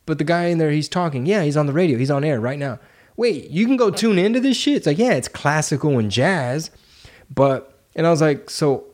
but 0.06 0.18
the 0.18 0.24
guy 0.24 0.46
in 0.46 0.58
there, 0.58 0.72
he's 0.72 0.90
talking. 0.90 1.26
Yeah, 1.26 1.44
he's 1.44 1.58
on 1.58 1.68
the 1.68 1.74
radio. 1.74 1.98
He's 1.98 2.12
on 2.12 2.24
air 2.24 2.40
right 2.40 2.60
now. 2.60 2.80
Wait, 3.18 3.50
you 3.50 3.66
can 3.66 3.78
go 3.78 3.92
tune 3.92 4.18
into 4.18 4.40
this 4.40 4.58
shit? 4.58 4.78
It's 4.78 4.88
like, 4.88 4.98
yeah, 4.98 5.14
it's 5.14 5.28
classical 5.28 6.00
and 6.00 6.10
jazz. 6.10 6.72
But, 7.34 7.80
and 7.96 8.08
I 8.08 8.10
was 8.10 8.22
like, 8.22 8.50
so 8.50 8.86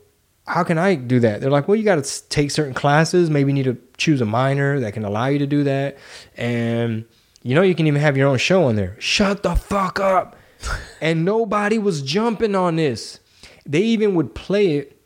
how 0.47 0.63
can 0.63 0.77
I 0.77 0.95
do 0.95 1.19
that? 1.19 1.41
They're 1.41 1.51
like, 1.51 1.67
well, 1.67 1.75
you 1.75 1.83
got 1.83 2.03
to 2.03 2.29
take 2.29 2.51
certain 2.51 2.73
classes. 2.73 3.29
Maybe 3.29 3.51
you 3.51 3.53
need 3.53 3.63
to 3.63 3.77
choose 3.97 4.21
a 4.21 4.25
minor 4.25 4.79
that 4.79 4.93
can 4.93 5.05
allow 5.05 5.27
you 5.27 5.39
to 5.39 5.47
do 5.47 5.63
that. 5.63 5.97
And 6.35 7.05
you 7.43 7.55
know, 7.55 7.61
you 7.61 7.75
can 7.75 7.87
even 7.87 8.01
have 8.01 8.17
your 8.17 8.27
own 8.27 8.37
show 8.37 8.65
on 8.65 8.75
there. 8.75 8.95
Shut 8.99 9.43
the 9.43 9.55
fuck 9.55 9.99
up. 9.99 10.35
and 11.01 11.23
nobody 11.23 11.77
was 11.77 12.01
jumping 12.01 12.55
on 12.55 12.75
this. 12.75 13.19
They 13.65 13.81
even 13.81 14.15
would 14.15 14.35
play 14.35 14.77
it. 14.77 15.01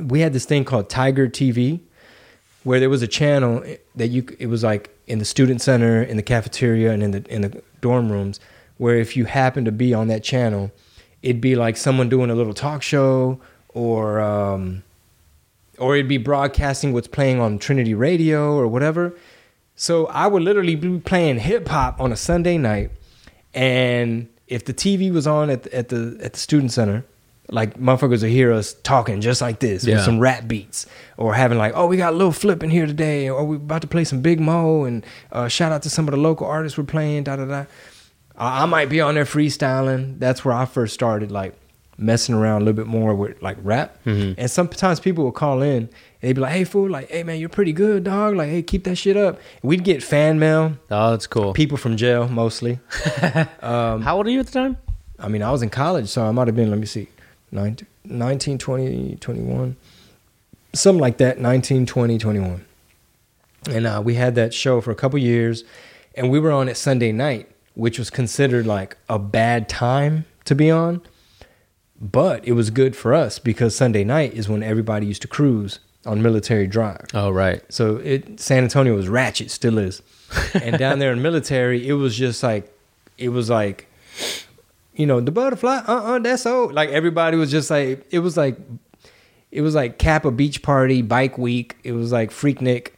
We 0.00 0.20
had 0.20 0.32
this 0.32 0.44
thing 0.44 0.64
called 0.64 0.88
Tiger 0.88 1.28
TV 1.28 1.80
where 2.62 2.80
there 2.80 2.90
was 2.90 3.02
a 3.02 3.06
channel 3.06 3.62
eh, 3.64 3.76
that 3.94 4.08
you 4.08 4.26
it 4.38 4.46
was 4.46 4.64
like 4.64 4.93
in 5.06 5.18
the 5.18 5.24
student 5.24 5.60
center, 5.60 6.02
in 6.02 6.16
the 6.16 6.22
cafeteria 6.22 6.92
and 6.92 7.02
in 7.02 7.10
the 7.10 7.24
in 7.32 7.42
the 7.42 7.62
dorm 7.80 8.10
rooms 8.10 8.40
where 8.76 8.96
if 8.96 9.16
you 9.16 9.24
happened 9.24 9.66
to 9.66 9.72
be 9.72 9.94
on 9.94 10.08
that 10.08 10.22
channel, 10.22 10.70
it'd 11.22 11.40
be 11.40 11.56
like 11.56 11.76
someone 11.76 12.08
doing 12.08 12.30
a 12.30 12.34
little 12.34 12.54
talk 12.54 12.82
show 12.82 13.40
or 13.68 14.20
um, 14.20 14.82
or 15.78 15.94
it'd 15.94 16.08
be 16.08 16.18
broadcasting 16.18 16.92
what's 16.92 17.08
playing 17.08 17.40
on 17.40 17.58
Trinity 17.58 17.94
Radio 17.94 18.54
or 18.54 18.66
whatever. 18.66 19.14
So 19.76 20.06
I 20.06 20.26
would 20.26 20.42
literally 20.42 20.76
be 20.76 20.98
playing 21.00 21.40
hip 21.40 21.66
hop 21.68 22.00
on 22.00 22.12
a 22.12 22.16
Sunday 22.16 22.58
night, 22.58 22.90
and 23.52 24.28
if 24.46 24.64
the 24.64 24.74
TV 24.74 25.12
was 25.12 25.26
on 25.26 25.50
at 25.50 25.64
the, 25.64 25.76
at 25.76 25.88
the 25.88 26.18
at 26.20 26.34
the 26.34 26.38
student 26.38 26.72
center, 26.72 27.04
like 27.50 27.78
motherfuckers 27.78 28.22
would 28.22 28.30
hear 28.30 28.52
us 28.52 28.74
talking 28.82 29.20
just 29.20 29.40
like 29.42 29.58
this 29.60 29.84
Yeah. 29.84 29.96
with 29.96 30.04
some 30.04 30.18
rap 30.18 30.48
beats, 30.48 30.86
or 31.16 31.34
having 31.34 31.58
like, 31.58 31.72
oh, 31.74 31.86
we 31.86 31.96
got 31.96 32.12
a 32.12 32.16
little 32.16 32.32
flip 32.32 32.62
in 32.62 32.70
here 32.70 32.86
today, 32.86 33.28
or 33.28 33.44
we 33.44 33.56
about 33.56 33.82
to 33.82 33.88
play 33.88 34.04
some 34.04 34.20
Big 34.20 34.40
Moe, 34.40 34.84
and 34.84 35.04
uh, 35.32 35.48
shout 35.48 35.70
out 35.72 35.82
to 35.82 35.90
some 35.90 36.08
of 36.08 36.12
the 36.12 36.18
local 36.20 36.46
artists 36.46 36.78
we're 36.78 36.84
playing, 36.84 37.24
da 37.24 37.36
da 37.36 37.44
da. 37.44 37.64
I 38.36 38.62
I 38.62 38.66
might 38.66 38.88
be 38.88 39.00
on 39.00 39.14
there 39.14 39.24
freestyling. 39.26 40.18
That's 40.18 40.44
where 40.44 40.54
I 40.54 40.64
first 40.64 40.94
started 40.94 41.30
like 41.30 41.54
messing 41.96 42.34
around 42.34 42.62
a 42.62 42.64
little 42.64 42.76
bit 42.76 42.88
more 42.88 43.14
with 43.14 43.40
like 43.40 43.56
rap. 43.62 43.98
And 44.04 44.50
sometimes 44.50 44.98
people 44.98 45.22
will 45.22 45.30
call 45.30 45.62
in 45.62 45.76
and 45.76 45.88
they'd 46.22 46.32
be 46.32 46.40
like, 46.40 46.50
"Hey 46.52 46.64
fool, 46.64 46.90
like, 46.90 47.08
hey 47.10 47.22
man, 47.22 47.38
you're 47.38 47.48
pretty 47.48 47.72
good, 47.72 48.02
dog. 48.04 48.34
Like, 48.34 48.48
hey, 48.50 48.62
keep 48.62 48.82
that 48.84 48.96
shit 48.96 49.16
up." 49.16 49.38
We'd 49.62 49.84
get 49.84 50.02
fan 50.02 50.40
mail, 50.40 50.72
Oh, 50.90 51.10
that's 51.12 51.28
cool. 51.28 51.52
people 51.52 51.76
from 51.78 51.96
jail 51.96 52.26
mostly. 52.26 52.80
How 53.60 54.16
old 54.16 54.26
are 54.26 54.30
you 54.30 54.40
at 54.40 54.46
the 54.46 54.52
time? 54.52 54.76
I 55.18 55.28
mean, 55.28 55.42
I 55.42 55.52
was 55.52 55.62
in 55.62 55.70
college, 55.70 56.08
so 56.08 56.24
I 56.26 56.32
might 56.32 56.48
have 56.48 56.56
been, 56.56 56.70
let 56.70 56.80
me 56.80 56.86
see, 56.86 57.06
19, 57.54 57.88
19 58.04 58.58
20, 58.58 59.16
21, 59.16 59.76
something 60.72 61.00
like 61.00 61.18
that, 61.18 61.38
19, 61.38 61.86
20, 61.86 62.18
21. 62.18 62.64
And 63.70 63.86
uh, 63.86 64.02
we 64.04 64.14
had 64.14 64.34
that 64.34 64.52
show 64.52 64.80
for 64.80 64.90
a 64.90 64.94
couple 64.94 65.18
years, 65.18 65.64
and 66.14 66.30
we 66.30 66.38
were 66.38 66.52
on 66.52 66.68
it 66.68 66.76
Sunday 66.76 67.12
night, 67.12 67.48
which 67.74 67.98
was 67.98 68.10
considered 68.10 68.66
like 68.66 68.96
a 69.08 69.18
bad 69.18 69.68
time 69.68 70.26
to 70.44 70.54
be 70.54 70.70
on. 70.70 71.00
But 72.00 72.44
it 72.46 72.52
was 72.52 72.70
good 72.70 72.96
for 72.96 73.14
us 73.14 73.38
because 73.38 73.74
Sunday 73.74 74.04
night 74.04 74.34
is 74.34 74.48
when 74.48 74.62
everybody 74.62 75.06
used 75.06 75.22
to 75.22 75.28
cruise 75.28 75.78
on 76.04 76.20
Military 76.22 76.66
Drive. 76.66 77.06
Oh, 77.14 77.30
right. 77.30 77.62
So 77.72 77.96
it 77.96 78.38
San 78.40 78.64
Antonio 78.64 78.94
was 78.94 79.08
ratchet, 79.08 79.50
still 79.50 79.78
is. 79.78 80.02
And 80.54 80.76
down 80.78 80.98
there 80.98 81.12
in 81.12 81.22
military, 81.22 81.86
it 81.88 81.94
was 81.94 82.16
just 82.16 82.42
like 82.42 82.70
it 83.16 83.30
was 83.30 83.48
like 83.48 83.86
you 84.94 85.06
know, 85.06 85.20
the 85.20 85.30
butterfly, 85.30 85.82
uh 85.86 86.14
uh 86.14 86.18
that's 86.18 86.46
old. 86.46 86.72
Like 86.72 86.90
everybody 86.90 87.36
was 87.36 87.50
just 87.50 87.70
like 87.70 88.06
it 88.10 88.20
was 88.20 88.36
like 88.36 88.58
it 89.50 89.60
was 89.60 89.74
like 89.74 89.98
Kappa 89.98 90.30
Beach 90.30 90.62
Party, 90.62 91.02
Bike 91.02 91.38
Week. 91.38 91.76
It 91.84 91.92
was 91.92 92.12
like 92.12 92.30
Freaknik. 92.30 92.90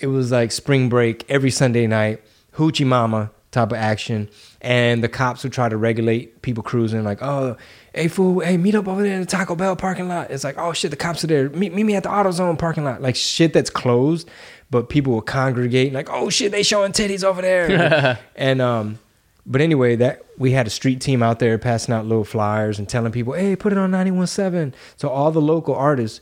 It 0.00 0.08
was 0.08 0.30
like 0.32 0.52
Spring 0.52 0.88
Break 0.88 1.24
every 1.30 1.50
Sunday 1.50 1.86
night. 1.86 2.22
Hoochie 2.56 2.86
Mama 2.86 3.30
type 3.52 3.70
of 3.70 3.78
action. 3.78 4.28
And 4.60 5.02
the 5.04 5.08
cops 5.08 5.42
would 5.44 5.52
try 5.52 5.68
to 5.68 5.76
regulate 5.76 6.42
people 6.42 6.62
cruising, 6.62 7.04
like, 7.04 7.22
oh, 7.22 7.56
hey 7.94 8.08
fool, 8.08 8.40
hey, 8.40 8.56
meet 8.56 8.74
up 8.74 8.88
over 8.88 9.02
there 9.02 9.14
in 9.14 9.20
the 9.20 9.26
Taco 9.26 9.54
Bell 9.54 9.76
parking 9.76 10.08
lot. 10.08 10.30
It's 10.30 10.44
like, 10.44 10.58
oh 10.58 10.72
shit, 10.72 10.90
the 10.90 10.96
cops 10.96 11.22
are 11.22 11.28
there. 11.28 11.50
Meet, 11.50 11.74
meet 11.74 11.84
me 11.84 11.94
at 11.94 12.02
the 12.02 12.08
AutoZone 12.08 12.58
parking 12.58 12.84
lot. 12.84 13.02
Like 13.02 13.14
shit 13.16 13.52
that's 13.52 13.70
closed, 13.70 14.28
but 14.70 14.88
people 14.88 15.12
will 15.12 15.22
congregate, 15.22 15.92
like, 15.92 16.08
oh 16.10 16.30
shit, 16.30 16.50
they 16.50 16.62
showing 16.62 16.92
titties 16.92 17.22
over 17.22 17.42
there. 17.42 18.18
and 18.36 18.60
um, 18.60 18.98
but 19.44 19.60
anyway, 19.60 19.96
that 19.96 20.24
we 20.38 20.52
had 20.52 20.66
a 20.66 20.70
street 20.70 21.00
team 21.00 21.22
out 21.22 21.38
there 21.38 21.58
passing 21.58 21.94
out 21.94 22.06
little 22.06 22.24
flyers 22.24 22.78
and 22.78 22.88
telling 22.88 23.12
people, 23.12 23.32
hey, 23.32 23.56
put 23.56 23.72
it 23.72 23.78
on 23.78 23.90
91.7. 23.90 24.72
So 24.96 25.08
all 25.08 25.32
the 25.32 25.40
local 25.40 25.74
artists 25.74 26.20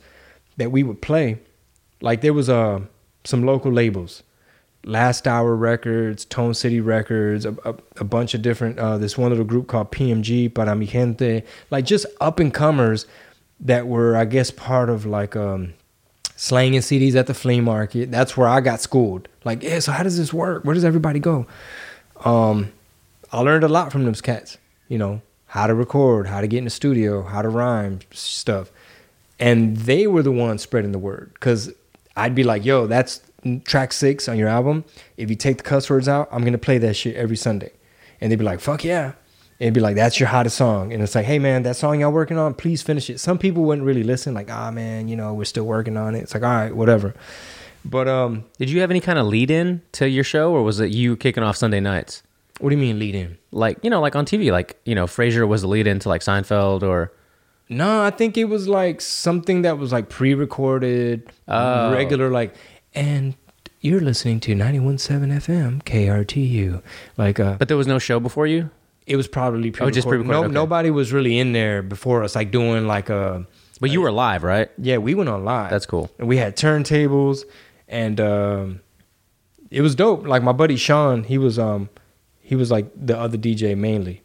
that 0.57 0.71
we 0.71 0.83
would 0.83 1.01
play, 1.01 1.39
like 2.01 2.21
there 2.21 2.33
was 2.33 2.49
uh, 2.49 2.81
some 3.23 3.45
local 3.45 3.71
labels. 3.71 4.23
Last 4.83 5.27
Hour 5.27 5.55
Records, 5.55 6.25
Tone 6.25 6.55
City 6.55 6.81
Records, 6.81 7.45
a, 7.45 7.55
a, 7.63 7.75
a 7.97 8.03
bunch 8.03 8.33
of 8.33 8.41
different. 8.41 8.79
Uh, 8.79 8.97
this 8.97 9.15
one 9.15 9.29
little 9.29 9.45
group 9.45 9.67
called 9.67 9.91
PMG 9.91 10.51
Para 10.51 10.75
Mi 10.75 10.87
Gente, 10.87 11.43
like 11.69 11.85
just 11.85 12.07
up 12.19 12.39
and 12.39 12.51
comers 12.51 13.05
that 13.59 13.85
were, 13.85 14.15
I 14.15 14.25
guess, 14.25 14.49
part 14.49 14.89
of 14.89 15.05
like 15.05 15.35
um, 15.35 15.75
slanging 16.35 16.79
CDs 16.79 17.13
at 17.13 17.27
the 17.27 17.35
flea 17.35 17.61
market. 17.61 18.09
That's 18.09 18.35
where 18.35 18.47
I 18.47 18.59
got 18.59 18.81
schooled. 18.81 19.27
Like, 19.43 19.61
yeah, 19.61 19.77
so 19.77 19.91
how 19.91 20.01
does 20.01 20.17
this 20.17 20.33
work? 20.33 20.65
Where 20.65 20.73
does 20.73 20.85
everybody 20.85 21.19
go? 21.19 21.45
Um, 22.25 22.71
I 23.31 23.39
learned 23.41 23.63
a 23.63 23.69
lot 23.69 23.91
from 23.91 24.05
those 24.05 24.21
cats. 24.21 24.57
You 24.87 24.97
know, 24.97 25.21
how 25.47 25.67
to 25.67 25.73
record, 25.73 26.27
how 26.27 26.41
to 26.41 26.47
get 26.47 26.59
in 26.59 26.65
the 26.65 26.69
studio, 26.69 27.23
how 27.23 27.41
to 27.41 27.49
rhyme 27.49 27.99
stuff, 28.11 28.71
and 29.39 29.77
they 29.77 30.07
were 30.07 30.23
the 30.23 30.31
ones 30.31 30.61
spreading 30.61 30.91
the 30.91 30.99
word 30.99 31.31
because 31.33 31.71
I'd 32.15 32.35
be 32.35 32.43
like, 32.43 32.65
"Yo, 32.65 32.87
that's 32.87 33.21
track 33.63 33.93
six 33.93 34.27
on 34.27 34.37
your 34.37 34.47
album. 34.49 34.83
If 35.17 35.29
you 35.29 35.35
take 35.35 35.57
the 35.57 35.63
cuss 35.63 35.89
words 35.89 36.07
out, 36.07 36.27
I'm 36.31 36.43
gonna 36.43 36.57
play 36.57 36.77
that 36.79 36.95
shit 36.95 37.15
every 37.15 37.37
Sunday." 37.37 37.71
And 38.19 38.31
they'd 38.31 38.37
be 38.37 38.45
like, 38.45 38.59
"Fuck 38.59 38.83
yeah!" 38.83 39.13
And 39.59 39.67
it'd 39.67 39.73
be 39.73 39.79
like, 39.79 39.95
"That's 39.95 40.19
your 40.19 40.29
hottest 40.29 40.57
song," 40.57 40.91
and 40.91 41.01
it's 41.01 41.15
like, 41.15 41.25
"Hey 41.25 41.39
man, 41.39 41.63
that 41.63 41.75
song 41.75 42.01
y'all 42.01 42.11
working 42.11 42.37
on, 42.37 42.53
please 42.53 42.81
finish 42.81 43.09
it." 43.09 43.19
Some 43.19 43.37
people 43.37 43.63
wouldn't 43.63 43.85
really 43.85 44.03
listen, 44.03 44.33
like, 44.33 44.51
"Ah 44.51 44.71
man, 44.71 45.07
you 45.07 45.15
know, 45.15 45.33
we're 45.33 45.45
still 45.45 45.65
working 45.65 45.95
on 45.95 46.15
it." 46.15 46.19
It's 46.19 46.33
like, 46.33 46.43
"All 46.43 46.49
right, 46.49 46.75
whatever." 46.75 47.13
But 47.83 48.07
um, 48.07 48.43
Did 48.59 48.69
you 48.69 48.81
have 48.81 48.91
any 48.91 48.99
kind 48.99 49.17
of 49.17 49.25
lead 49.25 49.49
in 49.49 49.81
to 49.93 50.07
your 50.07 50.23
show, 50.23 50.51
or 50.51 50.63
was 50.63 50.79
it 50.79 50.91
you 50.91 51.15
kicking 51.15 51.43
off 51.43 51.57
Sunday 51.57 51.79
nights? 51.79 52.21
What 52.61 52.69
do 52.69 52.75
you 52.75 52.81
mean 52.81 52.99
lead 52.99 53.15
in? 53.15 53.37
Like 53.51 53.77
you 53.83 53.89
know, 53.89 54.01
like 54.01 54.15
on 54.15 54.25
TV, 54.25 54.51
like 54.51 54.79
you 54.85 54.95
know, 54.95 55.05
Frasier 55.05 55.47
was 55.47 55.61
the 55.61 55.67
lead 55.67 55.87
in 55.87 55.99
to 55.99 56.09
like 56.09 56.21
Seinfeld, 56.21 56.83
or 56.83 57.11
No, 57.69 58.03
I 58.03 58.09
think 58.11 58.37
it 58.37 58.45
was 58.45 58.67
like 58.67 59.01
something 59.01 59.61
that 59.63 59.77
was 59.77 59.91
like 59.91 60.09
pre-recorded, 60.09 61.31
Oh. 61.47 61.91
regular, 61.93 62.29
like, 62.29 62.53
and 62.93 63.35
you're 63.79 64.01
listening 64.01 64.39
to 64.41 64.53
91.7 64.53 65.31
FM 65.33 65.81
KRTU. 65.83 66.81
Like, 67.17 67.39
uh, 67.39 67.55
but 67.57 67.67
there 67.67 67.77
was 67.77 67.87
no 67.87 67.97
show 67.99 68.19
before 68.19 68.45
you. 68.47 68.69
it 69.07 69.15
was 69.15 69.27
probably 69.27 69.71
pre-recorded. 69.71 69.87
Oh, 69.87 69.95
just 69.95 70.07
pre-recorded, 70.07 70.31
No, 70.39 70.43
okay. 70.45 70.53
nobody 70.53 70.91
was 70.91 71.11
really 71.11 71.39
in 71.39 71.51
there 71.53 71.81
before 71.81 72.23
us, 72.23 72.35
like 72.35 72.51
doing 72.51 72.87
like 72.87 73.09
a. 73.09 73.45
But 73.79 73.89
you 73.89 74.01
were 74.01 74.11
live, 74.11 74.43
right? 74.43 74.69
Yeah, 74.77 74.97
we 74.99 75.15
went 75.15 75.27
on 75.29 75.43
live. 75.43 75.71
That's 75.71 75.87
cool. 75.87 76.11
And 76.19 76.27
we 76.27 76.37
had 76.37 76.55
turntables, 76.55 77.43
and 77.87 78.21
um, 78.21 78.81
it 79.71 79.81
was 79.81 79.95
dope. 79.95 80.27
Like 80.27 80.43
my 80.43 80.51
buddy 80.51 80.75
Sean, 80.75 81.23
he 81.23 81.39
was 81.39 81.57
um, 81.57 81.89
he 82.51 82.55
was 82.57 82.69
like 82.69 82.87
the 82.93 83.17
other 83.17 83.37
DJ 83.37 83.77
mainly. 83.77 84.21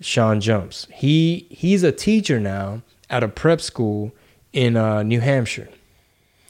Sean 0.00 0.40
Jumps. 0.40 0.86
He 0.90 1.46
he's 1.50 1.82
a 1.82 1.92
teacher 1.92 2.40
now 2.40 2.80
at 3.10 3.22
a 3.22 3.28
prep 3.28 3.60
school 3.60 4.10
in 4.54 4.74
uh, 4.74 5.02
New 5.02 5.20
Hampshire, 5.20 5.68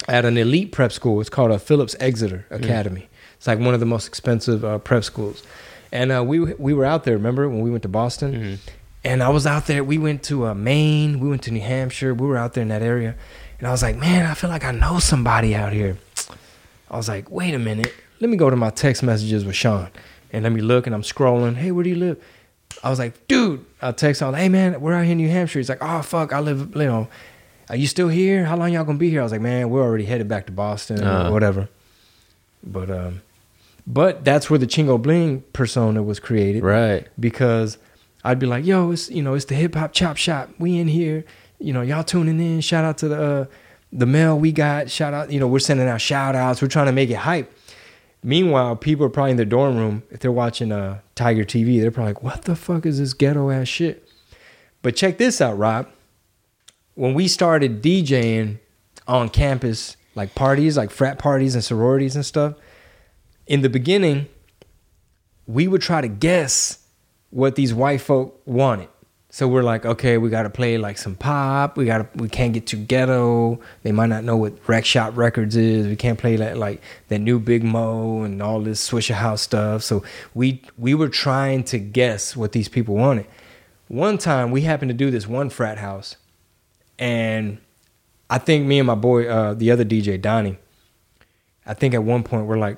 at 0.06 0.24
an 0.24 0.36
elite 0.38 0.70
prep 0.70 0.92
school. 0.92 1.20
It's 1.20 1.28
called 1.28 1.50
a 1.50 1.58
Phillips 1.58 1.96
Exeter 1.98 2.46
Academy. 2.50 3.08
It's 3.36 3.48
like 3.48 3.58
one 3.58 3.74
of 3.74 3.80
the 3.80 3.86
most 3.86 4.06
expensive 4.06 4.64
uh, 4.64 4.78
prep 4.78 5.02
schools. 5.02 5.42
And 5.90 6.12
uh, 6.12 6.22
we 6.22 6.38
we 6.38 6.72
were 6.72 6.84
out 6.84 7.02
there. 7.02 7.14
Remember 7.14 7.48
when 7.48 7.62
we 7.62 7.70
went 7.70 7.82
to 7.82 7.88
Boston? 7.88 8.60
And 9.02 9.24
I 9.24 9.30
was 9.30 9.44
out 9.44 9.66
there. 9.66 9.82
We 9.82 9.98
went 9.98 10.22
to 10.26 10.46
uh, 10.46 10.54
Maine. 10.54 11.18
We 11.18 11.28
went 11.28 11.42
to 11.42 11.50
New 11.50 11.62
Hampshire. 11.62 12.14
We 12.14 12.28
were 12.28 12.36
out 12.36 12.52
there 12.52 12.62
in 12.62 12.68
that 12.68 12.82
area. 12.82 13.16
And 13.58 13.66
I 13.66 13.72
was 13.72 13.82
like, 13.82 13.96
man, 13.96 14.24
I 14.24 14.34
feel 14.34 14.50
like 14.50 14.64
I 14.64 14.70
know 14.70 15.00
somebody 15.00 15.52
out 15.56 15.72
here. 15.72 15.98
I 16.88 16.96
was 16.96 17.08
like, 17.08 17.28
wait 17.28 17.54
a 17.54 17.58
minute. 17.58 17.92
Let 18.20 18.30
me 18.30 18.36
go 18.36 18.50
to 18.50 18.54
my 18.54 18.70
text 18.70 19.02
messages 19.02 19.44
with 19.44 19.56
Sean. 19.56 19.90
And 20.32 20.42
let 20.44 20.52
me 20.52 20.60
look 20.62 20.86
and 20.86 20.94
I'm 20.94 21.02
scrolling. 21.02 21.56
Hey, 21.56 21.70
where 21.72 21.84
do 21.84 21.90
you 21.90 21.96
live? 21.96 22.22
I 22.82 22.88
was 22.90 22.98
like, 22.98 23.28
dude, 23.28 23.64
I 23.82 23.92
text 23.92 24.22
on, 24.22 24.32
hey 24.34 24.48
man, 24.48 24.80
we're 24.80 24.94
out 24.94 25.02
here 25.04 25.12
in 25.12 25.18
New 25.18 25.28
Hampshire. 25.28 25.58
He's 25.58 25.68
like, 25.68 25.82
oh 25.82 26.00
fuck, 26.02 26.32
I 26.32 26.40
live, 26.40 26.74
you 26.74 26.84
know, 26.84 27.06
are 27.68 27.76
you 27.76 27.86
still 27.86 28.08
here? 28.08 28.44
How 28.46 28.56
long 28.56 28.72
y'all 28.72 28.84
gonna 28.84 28.98
be 28.98 29.10
here? 29.10 29.20
I 29.20 29.22
was 29.24 29.32
like, 29.32 29.42
man, 29.42 29.68
we're 29.68 29.82
already 29.82 30.06
headed 30.06 30.26
back 30.26 30.46
to 30.46 30.52
Boston 30.52 31.04
Uh. 31.04 31.28
or 31.28 31.32
whatever. 31.32 31.68
But 32.64 32.90
um, 32.90 33.20
but 33.86 34.24
that's 34.24 34.48
where 34.48 34.58
the 34.58 34.66
Chingo 34.66 35.00
Bling 35.00 35.42
persona 35.52 36.02
was 36.02 36.18
created 36.20 36.62
Right. 36.62 37.06
because 37.20 37.76
I'd 38.24 38.38
be 38.38 38.46
like, 38.46 38.64
yo, 38.64 38.92
it's 38.92 39.10
you 39.10 39.22
know, 39.22 39.34
it's 39.34 39.44
the 39.46 39.54
hip 39.54 39.74
hop 39.74 39.92
chop 39.92 40.16
shop. 40.16 40.48
We 40.58 40.78
in 40.78 40.88
here, 40.88 41.24
you 41.58 41.72
know, 41.72 41.82
y'all 41.82 42.04
tuning 42.04 42.40
in. 42.40 42.60
Shout 42.62 42.84
out 42.84 42.98
to 42.98 43.08
the 43.08 43.22
uh, 43.22 43.44
the 43.92 44.06
mail 44.06 44.38
we 44.38 44.50
got. 44.52 44.90
Shout 44.90 45.12
out, 45.12 45.30
you 45.30 45.38
know, 45.40 45.46
we're 45.48 45.58
sending 45.58 45.88
out 45.88 46.00
shout 46.00 46.34
outs. 46.34 46.62
We're 46.62 46.68
trying 46.68 46.86
to 46.86 46.92
make 46.92 47.10
it 47.10 47.16
hype. 47.16 47.51
Meanwhile, 48.22 48.76
people 48.76 49.04
are 49.06 49.10
probably 49.10 49.32
in 49.32 49.36
their 49.36 49.46
dorm 49.46 49.76
room 49.76 50.04
if 50.10 50.20
they're 50.20 50.30
watching 50.30 50.70
uh, 50.70 51.00
Tiger 51.14 51.44
TV. 51.44 51.80
They're 51.80 51.90
probably 51.90 52.12
like, 52.12 52.22
what 52.22 52.42
the 52.42 52.54
fuck 52.54 52.86
is 52.86 52.98
this 52.98 53.14
ghetto 53.14 53.50
ass 53.50 53.66
shit? 53.66 54.08
But 54.80 54.94
check 54.94 55.18
this 55.18 55.40
out, 55.40 55.58
Rob. 55.58 55.88
When 56.94 57.14
we 57.14 57.26
started 57.26 57.82
DJing 57.82 58.58
on 59.08 59.28
campus, 59.28 59.96
like 60.14 60.34
parties, 60.34 60.76
like 60.76 60.90
frat 60.90 61.18
parties 61.18 61.54
and 61.54 61.64
sororities 61.64 62.14
and 62.14 62.24
stuff, 62.24 62.54
in 63.46 63.62
the 63.62 63.68
beginning, 63.68 64.26
we 65.46 65.66
would 65.66 65.82
try 65.82 66.00
to 66.00 66.08
guess 66.08 66.86
what 67.30 67.56
these 67.56 67.74
white 67.74 68.00
folk 68.00 68.40
wanted. 68.44 68.88
So 69.34 69.48
we're 69.48 69.62
like, 69.62 69.86
okay, 69.86 70.18
we 70.18 70.28
got 70.28 70.42
to 70.42 70.50
play 70.50 70.76
like 70.76 70.98
some 70.98 71.14
pop. 71.14 71.78
We 71.78 71.86
got 71.86 72.12
to, 72.12 72.22
we 72.22 72.28
can't 72.28 72.52
get 72.52 72.66
too 72.66 72.76
ghetto. 72.76 73.58
They 73.82 73.90
might 73.90 74.10
not 74.10 74.24
know 74.24 74.36
what 74.36 74.52
Wreckshop 74.68 75.16
Records 75.16 75.56
is. 75.56 75.86
We 75.86 75.96
can't 75.96 76.18
play 76.18 76.36
that 76.36 76.58
like 76.58 76.82
that 77.08 77.20
new 77.20 77.40
Big 77.40 77.64
Moe 77.64 78.24
and 78.24 78.42
all 78.42 78.60
this 78.60 78.86
Swishahouse 78.90 79.38
stuff. 79.38 79.82
So 79.84 80.04
we 80.34 80.60
we 80.76 80.92
were 80.92 81.08
trying 81.08 81.64
to 81.64 81.78
guess 81.78 82.36
what 82.36 82.52
these 82.52 82.68
people 82.68 82.94
wanted. 82.94 83.24
One 83.88 84.18
time 84.18 84.50
we 84.50 84.60
happened 84.60 84.90
to 84.90 84.94
do 84.94 85.10
this 85.10 85.26
one 85.26 85.48
frat 85.48 85.78
house, 85.78 86.16
and 86.98 87.56
I 88.28 88.36
think 88.36 88.66
me 88.66 88.80
and 88.80 88.86
my 88.86 88.96
boy, 88.96 89.26
uh, 89.26 89.54
the 89.54 89.70
other 89.70 89.86
DJ 89.86 90.20
Donnie, 90.20 90.58
I 91.64 91.72
think 91.72 91.94
at 91.94 92.04
one 92.04 92.22
point 92.22 92.44
we're 92.44 92.58
like, 92.58 92.76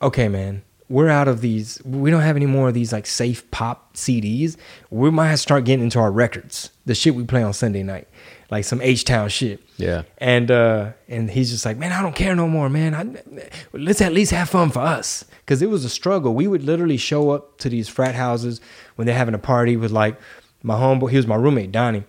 okay, 0.00 0.28
man, 0.28 0.62
we're 0.88 1.08
out 1.08 1.28
of 1.28 1.40
these. 1.40 1.80
We 1.84 2.10
don't 2.10 2.22
have 2.22 2.36
any 2.36 2.46
more 2.46 2.68
of 2.68 2.74
these 2.74 2.92
like 2.92 3.06
safe 3.06 3.50
pop 3.50 3.94
CDs. 3.94 4.56
We 4.90 5.10
might 5.10 5.28
have 5.28 5.34
to 5.34 5.42
start 5.42 5.64
getting 5.64 5.84
into 5.84 5.98
our 5.98 6.12
records, 6.12 6.70
the 6.84 6.94
shit 6.94 7.14
we 7.14 7.24
play 7.24 7.42
on 7.42 7.52
Sunday 7.52 7.82
night, 7.82 8.06
like 8.50 8.64
some 8.64 8.80
H 8.80 9.04
Town 9.04 9.28
shit. 9.28 9.60
Yeah. 9.76 10.02
And 10.18 10.50
uh, 10.50 10.92
and 11.08 11.30
he's 11.30 11.50
just 11.50 11.64
like, 11.64 11.76
man, 11.76 11.92
I 11.92 12.02
don't 12.02 12.14
care 12.14 12.36
no 12.36 12.48
more, 12.48 12.68
man. 12.68 12.94
I, 12.94 13.42
let's 13.72 14.00
at 14.00 14.12
least 14.12 14.30
have 14.30 14.48
fun 14.48 14.70
for 14.70 14.80
us, 14.80 15.24
because 15.40 15.60
it 15.60 15.70
was 15.70 15.84
a 15.84 15.90
struggle. 15.90 16.34
We 16.34 16.46
would 16.46 16.62
literally 16.62 16.96
show 16.96 17.30
up 17.30 17.58
to 17.58 17.68
these 17.68 17.88
frat 17.88 18.14
houses 18.14 18.60
when 18.94 19.06
they're 19.06 19.16
having 19.16 19.34
a 19.34 19.38
party 19.38 19.76
with 19.76 19.90
like 19.90 20.18
my 20.62 20.74
homeboy. 20.74 21.10
He 21.10 21.16
was 21.16 21.26
my 21.26 21.36
roommate, 21.36 21.72
Donnie. 21.72 22.04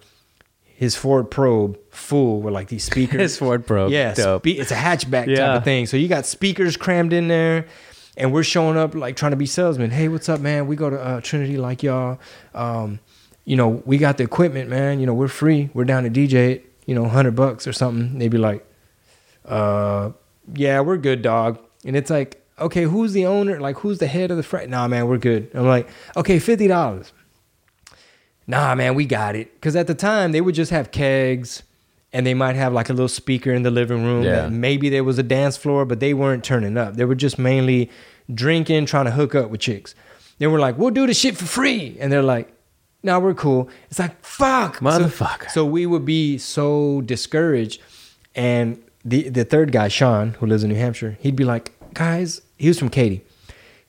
His 0.64 0.96
Ford 0.96 1.32
Probe 1.32 1.80
full 1.90 2.40
with 2.40 2.54
like 2.54 2.68
these 2.68 2.84
speakers. 2.84 3.20
His 3.22 3.38
Ford 3.40 3.66
Probe. 3.66 3.92
Yeah, 3.92 4.14
spe- 4.14 4.46
it's 4.46 4.70
a 4.70 4.76
hatchback 4.76 5.26
type 5.36 5.58
of 5.58 5.64
thing. 5.64 5.88
So 5.88 5.98
you 5.98 6.08
got 6.08 6.28
speakers 6.28 6.78
crammed 6.78 7.14
in 7.14 7.28
there, 7.28 7.66
and 8.18 8.34
we're 8.34 8.44
showing 8.44 8.78
up 8.78 8.96
like 8.96 9.16
trying 9.16 9.32
to 9.32 9.38
be 9.38 9.46
salesmen. 9.46 9.92
Hey, 9.92 10.08
what's 10.10 10.28
up, 10.28 10.42
man? 10.42 10.68
We 10.68 10.76
go 10.76 10.90
to 10.90 11.00
uh, 11.00 11.22
Trinity 11.22 11.58
like 11.58 11.84
y'all. 11.84 12.20
Um, 12.54 13.00
you 13.46 13.56
know, 13.56 13.82
we 13.86 13.98
got 13.98 14.18
the 14.18 14.24
equipment, 14.24 14.70
man. 14.70 15.00
You 15.00 15.06
know, 15.06 15.14
we're 15.14 15.28
free. 15.28 15.70
We're 15.74 15.86
down 15.86 16.04
to 16.04 16.10
DJ 16.10 16.34
it. 16.52 16.74
You 16.86 16.96
know, 16.96 17.08
hundred 17.08 17.36
bucks 17.36 17.68
or 17.68 17.74
something. 17.74 18.18
They'd 18.18 18.32
be 18.32 18.38
like, 18.38 18.66
uh, 19.46 20.12
yeah, 20.54 20.82
we're 20.82 20.98
good, 20.98 21.22
dog. 21.22 21.60
And 21.86 21.96
it's 21.96 22.10
like, 22.10 22.44
okay, 22.60 22.84
who's 22.84 23.14
the 23.14 23.26
owner? 23.26 23.60
Like, 23.60 23.78
who's 23.78 24.00
the 24.00 24.08
head 24.08 24.32
of 24.32 24.38
the 24.38 24.44
frat? 24.44 24.68
Nah, 24.70 24.88
man, 24.88 25.08
we're 25.08 25.18
good. 25.18 25.52
I'm 25.54 25.68
like, 25.68 25.88
okay, 26.16 26.40
fifty 26.40 26.68
dollars. 26.68 27.14
Nah, 28.48 28.74
man, 28.76 28.96
we 28.96 29.06
got 29.06 29.36
it. 29.36 29.54
Because 29.56 29.76
at 29.76 29.88
the 29.88 29.96
time, 29.96 30.32
they 30.32 30.42
would 30.42 30.56
just 30.56 30.72
have 30.72 30.92
kegs 30.92 31.64
and 32.18 32.26
they 32.26 32.34
might 32.34 32.56
have 32.56 32.74
like 32.74 32.90
a 32.90 32.94
little 32.94 33.08
speaker 33.08 33.52
in 33.54 33.62
the 33.62 33.70
living 33.72 34.04
room. 34.04 34.24
Yeah. 34.24 34.50
Maybe 34.50 34.90
there 34.90 35.04
was 35.04 35.20
a 35.20 35.24
dance 35.24 35.56
floor, 35.56 35.86
but 35.86 36.00
they 36.00 36.14
weren't 36.14 36.44
turning 36.44 36.76
up. 36.78 36.96
They 36.96 37.06
were 37.06 37.16
just 37.16 37.38
mainly 37.38 37.92
drinking, 38.34 38.88
trying 38.88 39.06
to 39.06 39.12
hook 39.12 39.36
up 39.36 39.50
with 39.52 39.62
chicks. 39.62 39.94
They 40.40 40.48
were 40.48 40.60
like, 40.60 40.78
we'll 40.80 40.90
do 40.92 41.06
the 41.06 41.14
shit 41.14 41.38
for 41.38 41.46
free. 41.46 41.96
And 42.00 42.12
they're 42.12 42.24
like, 42.24 42.52
no, 43.04 43.20
we're 43.20 43.36
cool. 43.36 43.70
It's 43.90 44.00
like, 44.00 44.20
fuck. 44.26 44.78
So- 44.78 44.86
Motherfucker. 44.86 45.50
So, 45.52 45.64
we 45.66 45.86
would 45.86 46.06
be 46.06 46.38
so 46.40 47.02
discouraged. 47.02 47.82
And 48.36 48.82
the, 49.06 49.30
the 49.30 49.46
third 49.46 49.72
guy, 49.72 49.88
Sean, 49.88 50.34
who 50.40 50.46
lives 50.48 50.64
in 50.64 50.70
New 50.70 50.76
Hampshire, 50.76 51.18
he'd 51.22 51.36
be 51.36 51.44
like, 51.46 51.72
guys, 51.94 52.42
he 52.58 52.68
was 52.68 52.80
from 52.80 52.90
Katy. 52.90 53.22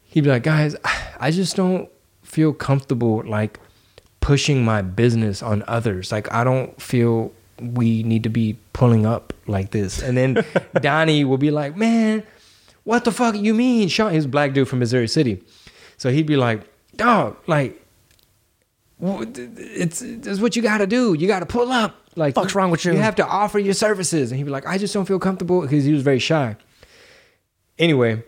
He'd 0.04 0.24
be 0.24 0.30
like, 0.30 0.42
guys, 0.42 0.76
I 1.20 1.30
just 1.30 1.56
don't 1.56 1.88
feel 2.22 2.52
comfortable 2.52 3.22
like 3.26 3.58
pushing 4.20 4.64
my 4.64 4.82
business 4.82 5.42
on 5.42 5.64
others. 5.66 6.12
Like 6.12 6.30
I 6.32 6.44
don't 6.44 6.80
feel 6.80 7.32
we 7.60 8.02
need 8.02 8.22
to 8.22 8.28
be 8.28 8.56
pulling 8.72 9.06
up 9.06 9.32
like 9.46 9.70
this. 9.70 10.02
And 10.02 10.16
then 10.16 10.44
Donnie 10.80 11.24
will 11.24 11.38
be 11.38 11.50
like, 11.50 11.76
man, 11.76 12.22
what 12.84 13.04
the 13.04 13.12
fuck 13.12 13.36
you 13.36 13.54
mean? 13.54 13.88
Sean, 13.88 14.12
he's 14.12 14.24
a 14.24 14.28
black 14.28 14.52
dude 14.52 14.68
from 14.68 14.78
Missouri 14.78 15.08
City. 15.08 15.42
So 15.96 16.10
he'd 16.10 16.26
be 16.26 16.36
like, 16.36 16.62
dog, 16.96 17.36
like, 17.46 17.84
it's, 19.00 20.02
it's 20.02 20.40
what 20.40 20.56
you 20.56 20.62
got 20.62 20.78
to 20.78 20.86
do. 20.86 21.14
You 21.14 21.26
got 21.28 21.40
to 21.40 21.46
pull 21.46 21.70
up. 21.70 21.96
Like, 22.16 22.34
Fuck's 22.34 22.54
wrong 22.54 22.70
with 22.70 22.84
you? 22.84 22.92
You 22.92 22.98
have 22.98 23.16
to 23.16 23.26
offer 23.26 23.58
your 23.58 23.74
services. 23.74 24.30
And 24.30 24.38
he'd 24.38 24.44
be 24.44 24.50
like, 24.50 24.66
I 24.66 24.78
just 24.78 24.94
don't 24.94 25.04
feel 25.04 25.18
comfortable 25.18 25.60
because 25.60 25.84
he 25.84 25.92
was 25.92 26.02
very 26.02 26.18
shy. 26.18 26.56
Anyway, 27.78 28.22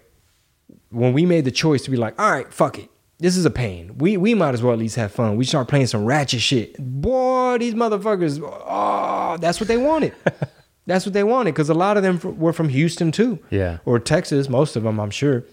when 0.90 1.12
we 1.12 1.24
made 1.24 1.44
the 1.44 1.50
choice 1.50 1.82
to 1.84 1.90
be 1.90 1.96
like, 1.96 2.20
all 2.20 2.30
right, 2.30 2.52
fuck 2.52 2.78
it. 2.78 2.89
This 3.20 3.36
is 3.36 3.44
a 3.44 3.50
pain. 3.50 3.98
We 3.98 4.16
we 4.16 4.34
might 4.34 4.54
as 4.54 4.62
well 4.62 4.72
at 4.72 4.78
least 4.78 4.96
have 4.96 5.12
fun. 5.12 5.36
We 5.36 5.44
start 5.44 5.68
playing 5.68 5.86
some 5.86 6.04
ratchet 6.06 6.40
shit. 6.40 6.76
Boy, 6.78 7.58
these 7.58 7.74
motherfuckers, 7.74 8.40
oh, 8.42 9.36
that's 9.38 9.60
what 9.60 9.68
they 9.68 9.76
wanted. 9.76 10.14
that's 10.86 11.04
what 11.04 11.12
they 11.12 11.22
wanted 11.22 11.52
because 11.52 11.68
a 11.68 11.74
lot 11.74 11.96
of 11.98 12.02
them 12.02 12.16
f- 12.16 12.24
were 12.24 12.54
from 12.54 12.70
Houston 12.70 13.12
too. 13.12 13.38
Yeah. 13.50 13.78
Or 13.84 13.98
Texas, 13.98 14.48
most 14.48 14.74
of 14.74 14.82
them, 14.82 14.98
I'm 14.98 15.10
sure. 15.10 15.44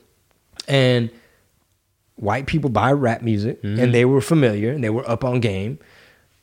And 0.67 1.09
white 2.15 2.47
people 2.47 2.69
buy 2.69 2.91
rap 2.93 3.21
music 3.21 3.59
and 3.63 3.93
they 3.93 4.05
were 4.05 4.21
familiar 4.21 4.71
and 4.71 4.83
they 4.83 4.89
were 4.89 5.07
up 5.07 5.23
on 5.23 5.39
game. 5.39 5.77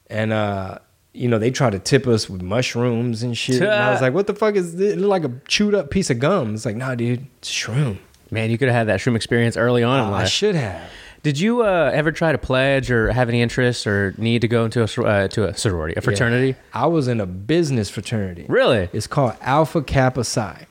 And 0.09 0.33
uh, 0.33 0.79
you 1.15 1.29
know, 1.29 1.39
they 1.39 1.51
tried 1.51 1.71
to 1.71 1.79
tip 1.79 2.07
us 2.07 2.29
with 2.29 2.43
mushrooms 2.43 3.23
and 3.23 3.37
shit. 3.37 3.63
and 3.63 3.71
I 3.71 3.93
was 3.93 4.01
like, 4.03 4.13
what 4.13 4.27
the 4.27 4.35
fuck 4.35 4.57
is 4.57 4.77
this? 4.77 4.93
It 4.93 4.99
looked 4.99 5.11
like 5.11 5.25
a 5.25 5.33
chewed 5.49 5.75
up 5.75 5.91
piece 5.91 6.11
of 6.11 6.19
gum. 6.19 6.55
It's 6.55 6.67
like, 6.67 6.77
nah, 6.77 6.95
dude, 6.95 7.27
it's 7.39 7.51
shroom. 7.51 7.99
Man, 8.31 8.51
you 8.51 8.59
could 8.59 8.69
have 8.69 8.77
had 8.77 8.87
that 8.89 9.01
shroom 9.01 9.17
experience 9.17 9.57
early 9.57 9.83
on 9.83 10.05
in 10.05 10.11
life. 10.11 10.25
I 10.27 10.29
should 10.29 10.55
have. 10.55 10.83
Did 11.25 11.41
you 11.41 11.63
uh, 11.63 11.91
ever 11.93 12.13
try 12.13 12.33
to 12.33 12.39
pledge 12.39 12.91
or 12.91 13.11
have 13.11 13.29
any 13.31 13.41
interest 13.41 13.87
or 13.87 14.15
need 14.19 14.43
to 14.43 14.49
go 14.49 14.67
into 14.67 14.83
a 14.83 15.05
uh, 15.05 15.29
to 15.29 15.49
a 15.49 15.55
sorority, 15.57 15.95
a 15.97 16.03
fraternity? 16.03 16.49
Yeah. 16.49 16.55
I 16.83 16.87
was 16.87 17.09
in 17.09 17.19
a 17.19 17.25
business 17.27 17.89
fraternity. 17.89 18.45
Really? 18.47 18.91
It's 18.93 19.07
called 19.07 19.35
Alpha 19.41 19.83
Kappa 19.83 20.23
Psi. 20.23 20.67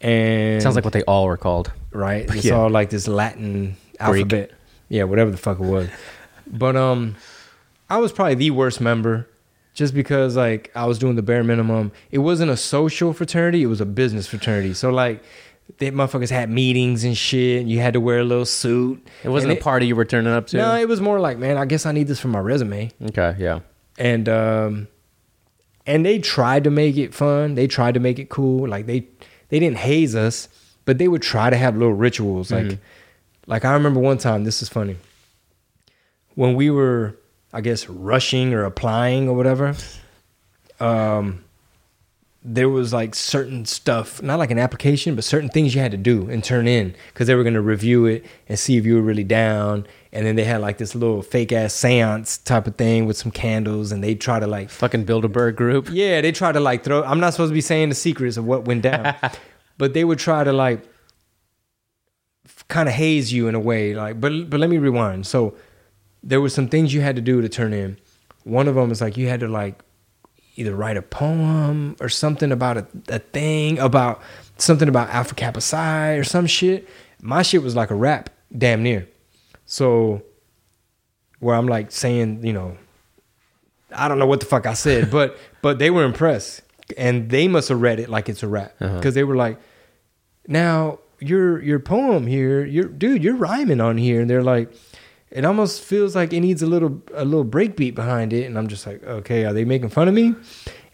And 0.00 0.62
Sounds 0.62 0.74
like 0.74 0.84
what 0.84 0.94
they 0.94 1.02
all 1.02 1.26
were 1.26 1.36
called. 1.36 1.70
right? 1.92 2.24
It's 2.34 2.46
Yeah. 2.46 2.54
all 2.54 2.70
like 2.70 2.88
this 2.90 3.06
Latin 3.06 3.76
alphabet. 4.00 4.52
Yeah, 4.88 5.04
whatever 5.04 5.30
the 5.30 5.36
fuck 5.36 5.60
it 5.60 5.64
was. 5.64 5.88
But 6.46 6.76
um 6.76 7.16
I 7.90 7.98
was 7.98 8.10
probably 8.10 8.36
the 8.36 8.50
worst 8.52 8.80
member 8.80 9.28
just 9.74 9.92
because 9.92 10.34
like 10.34 10.70
I 10.74 10.86
was 10.86 10.98
doing 10.98 11.16
the 11.16 11.22
bare 11.22 11.44
minimum. 11.44 11.92
It 12.10 12.18
wasn't 12.18 12.50
a 12.50 12.56
social 12.56 13.12
fraternity, 13.12 13.62
it 13.62 13.66
was 13.66 13.82
a 13.82 13.86
business 13.86 14.26
fraternity. 14.26 14.72
So 14.72 14.90
like 14.90 15.22
they 15.78 15.90
motherfuckers 15.90 16.30
had 16.30 16.50
meetings 16.50 17.04
and 17.04 17.16
shit. 17.16 17.62
And 17.62 17.70
you 17.70 17.80
had 17.80 17.94
to 17.94 18.00
wear 18.00 18.18
a 18.20 18.24
little 18.24 18.44
suit. 18.44 19.06
It 19.22 19.28
wasn't 19.28 19.52
And 19.52 19.60
a 19.60 19.62
party 19.62 19.86
you 19.86 19.96
were 19.96 20.04
turning 20.04 20.32
up 20.32 20.46
to. 20.48 20.56
No, 20.56 20.76
it 20.76 20.88
was 20.88 21.00
more 21.00 21.18
like, 21.20 21.38
man, 21.38 21.56
I 21.56 21.64
guess 21.64 21.86
I 21.86 21.92
need 21.92 22.06
this 22.06 22.20
for 22.20 22.28
my 22.28 22.38
resume 22.40 22.90
okay, 23.06 23.34
yeah. 23.38 23.60
and 23.98 24.28
um 24.28 24.88
and 25.86 26.04
they 26.04 26.18
tried 26.18 26.64
to 26.64 26.70
make 26.70 26.96
it 26.96 27.12
fun 27.14 27.54
they 27.54 27.66
tried 27.66 27.94
to 27.94 28.00
make 28.00 28.18
it 28.18 28.28
cool 28.30 28.66
like 28.66 28.86
they 28.86 29.06
they 29.50 29.58
didn't 29.58 29.76
haze 29.76 30.14
us 30.14 30.48
but 30.86 30.96
they 30.96 31.08
would 31.08 31.20
try 31.22 31.50
to 31.50 31.56
have 31.56 31.76
little 31.76 31.92
rituals 31.92 32.50
like 32.50 32.78
like 33.46 33.66
i 33.66 33.72
remember 33.74 34.00
one 34.00 34.16
time 34.16 34.44
this 34.44 34.62
is 34.62 34.68
funny 34.70 34.96
when 36.36 36.54
we 36.54 36.70
were 36.70 37.14
i 37.52 37.60
guess 37.60 37.86
rushing 37.86 38.54
or 38.54 38.64
applying 38.64 39.28
or 39.28 39.36
whatever 39.36 39.74
um 40.80 41.43
there 42.46 42.68
was 42.68 42.92
like 42.92 43.14
certain 43.14 43.64
stuff 43.64 44.22
not 44.22 44.38
like 44.38 44.50
an 44.50 44.58
application 44.58 45.14
but 45.14 45.24
certain 45.24 45.48
things 45.48 45.74
you 45.74 45.80
had 45.80 45.90
to 45.90 45.96
do 45.96 46.28
and 46.28 46.44
turn 46.44 46.68
in 46.68 46.94
because 47.08 47.26
they 47.26 47.34
were 47.34 47.42
going 47.42 47.54
to 47.54 47.62
review 47.62 48.04
it 48.04 48.22
and 48.48 48.58
see 48.58 48.76
if 48.76 48.84
you 48.84 48.94
were 48.96 49.02
really 49.02 49.24
down. 49.24 49.86
And 50.12 50.26
then 50.26 50.36
they 50.36 50.44
had 50.44 50.60
like 50.60 50.76
this 50.78 50.94
little 50.94 51.22
fake 51.22 51.52
ass 51.52 51.72
seance 51.72 52.36
type 52.38 52.66
of 52.66 52.76
thing 52.76 53.06
with 53.06 53.16
some 53.16 53.32
candles 53.32 53.90
and 53.92 54.04
they 54.04 54.14
try 54.14 54.38
to 54.38 54.46
like 54.46 54.68
Fucking 54.70 55.06
Bilderberg 55.06 55.56
group. 55.56 55.88
yeah 55.90 56.20
they 56.20 56.32
try 56.32 56.52
to 56.52 56.60
like 56.60 56.84
throw 56.84 57.02
i'm 57.02 57.18
not 57.18 57.32
supposed 57.32 57.50
to 57.50 57.54
be 57.54 57.60
saying 57.60 57.88
the 57.88 57.94
secrets 57.94 58.36
of 58.36 58.44
what 58.44 58.66
went 58.66 58.82
down 58.82 59.14
but 59.78 59.94
they 59.94 60.04
would 60.04 60.18
try 60.18 60.44
to 60.44 60.52
like 60.52 60.84
kind 62.68 62.88
of 62.88 62.94
haze 62.94 63.32
you 63.32 63.48
in 63.48 63.54
a 63.54 63.60
way 63.60 63.94
like 63.94 64.20
but 64.20 64.50
but 64.50 64.60
let 64.60 64.68
me 64.70 64.78
rewind. 64.78 65.26
So 65.26 65.54
there 66.22 66.40
were 66.40 66.48
some 66.48 66.68
things 66.68 66.94
you 66.94 67.00
had 67.00 67.16
to 67.16 67.22
do 67.22 67.40
to 67.42 67.48
turn 67.48 67.72
in. 67.72 67.98
One 68.44 68.68
of 68.68 68.74
them 68.74 68.90
is 68.90 69.00
like 69.00 69.16
you 69.16 69.28
had 69.28 69.40
to 69.40 69.48
like 69.48 69.83
either 70.56 70.74
write 70.74 70.96
a 70.96 71.02
poem 71.02 71.96
or 72.00 72.08
something 72.08 72.52
about 72.52 72.76
a, 72.78 72.86
a 73.08 73.18
thing 73.18 73.78
about 73.78 74.22
something 74.56 74.88
about 74.88 75.08
Alpha 75.10 75.34
Kappa 75.34 75.60
Psi 75.60 76.12
or 76.12 76.24
some 76.24 76.46
shit. 76.46 76.88
My 77.20 77.42
shit 77.42 77.62
was 77.62 77.74
like 77.74 77.90
a 77.90 77.94
rap, 77.94 78.30
damn 78.56 78.82
near. 78.82 79.08
So 79.66 80.22
where 81.40 81.54
I'm 81.56 81.66
like 81.66 81.90
saying, 81.90 82.44
you 82.46 82.52
know, 82.52 82.76
I 83.94 84.08
don't 84.08 84.18
know 84.18 84.26
what 84.26 84.40
the 84.40 84.46
fuck 84.46 84.66
I 84.66 84.74
said, 84.74 85.10
but 85.18 85.36
but 85.62 85.78
they 85.78 85.90
were 85.90 86.04
impressed 86.04 86.62
and 86.98 87.30
they 87.30 87.48
must 87.48 87.68
have 87.70 87.80
read 87.80 87.98
it 87.98 88.08
like 88.08 88.28
it's 88.28 88.42
a 88.42 88.48
rap 88.48 88.74
because 88.78 88.90
Uh-huh. 88.96 89.10
they 89.10 89.24
were 89.24 89.36
like, 89.36 89.58
now 90.46 90.98
your 91.20 91.62
your 91.62 91.78
poem 91.80 92.26
here, 92.26 92.64
your 92.64 92.84
dude, 92.84 93.24
you're 93.24 93.36
rhyming 93.36 93.80
on 93.80 93.96
here, 93.96 94.20
and 94.20 94.28
they're 94.28 94.42
like, 94.42 94.70
it 95.34 95.44
almost 95.44 95.82
feels 95.82 96.14
like 96.16 96.32
it 96.32 96.40
needs 96.40 96.62
a 96.62 96.66
little 96.66 97.02
a 97.12 97.24
little 97.24 97.44
breakbeat 97.44 97.94
behind 97.94 98.32
it, 98.32 98.44
and 98.46 98.56
I'm 98.56 98.68
just 98.68 98.86
like, 98.86 99.02
okay, 99.04 99.44
are 99.44 99.52
they 99.52 99.64
making 99.66 99.90
fun 99.90 100.08
of 100.08 100.14
me? 100.14 100.34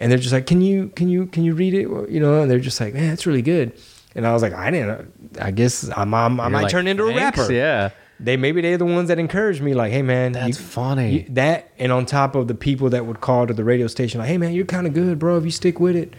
And 0.00 0.10
they're 0.10 0.18
just 0.18 0.32
like, 0.32 0.46
can 0.46 0.60
you 0.62 0.88
can 0.96 1.08
you 1.08 1.26
can 1.26 1.44
you 1.44 1.54
read 1.54 1.74
it? 1.74 1.82
You 2.10 2.18
know, 2.20 2.40
and 2.42 2.50
they're 2.50 2.58
just 2.58 2.80
like, 2.80 2.94
man, 2.94 3.12
it's 3.12 3.26
really 3.26 3.42
good. 3.42 3.72
And 4.16 4.26
I 4.26 4.32
was 4.32 4.42
like, 4.42 4.54
I 4.54 4.70
didn't. 4.72 5.38
I 5.40 5.52
guess 5.52 5.88
I'm, 5.96 6.12
I'm, 6.14 6.40
I 6.40 6.48
might 6.48 6.62
like, 6.62 6.70
turn 6.72 6.88
into 6.88 7.04
a 7.04 7.14
rapper. 7.14 7.52
Yeah. 7.52 7.90
They 8.18 8.36
maybe 8.36 8.60
they're 8.60 8.76
the 8.76 8.84
ones 8.84 9.08
that 9.08 9.18
encouraged 9.18 9.62
me, 9.62 9.72
like, 9.72 9.92
hey 9.92 10.02
man, 10.02 10.32
That's 10.32 10.58
you- 10.58 10.64
funny. 10.64 11.10
you- 11.20 11.26
that 11.30 11.70
and 11.78 11.92
on 11.92 12.06
top 12.06 12.34
of 12.34 12.48
the 12.48 12.54
people 12.54 12.90
that 12.90 13.06
would 13.06 13.20
call 13.20 13.46
to 13.46 13.54
the 13.54 13.62
radio 13.64 13.86
station, 13.86 14.18
like, 14.20 14.28
hey 14.28 14.36
man, 14.38 14.52
you're 14.52 14.64
kind 14.66 14.86
of 14.86 14.94
good, 14.94 15.18
bro, 15.18 15.36
if 15.38 15.44
you 15.44 15.50
stick 15.50 15.78
with 15.80 15.96
it. 15.96 16.12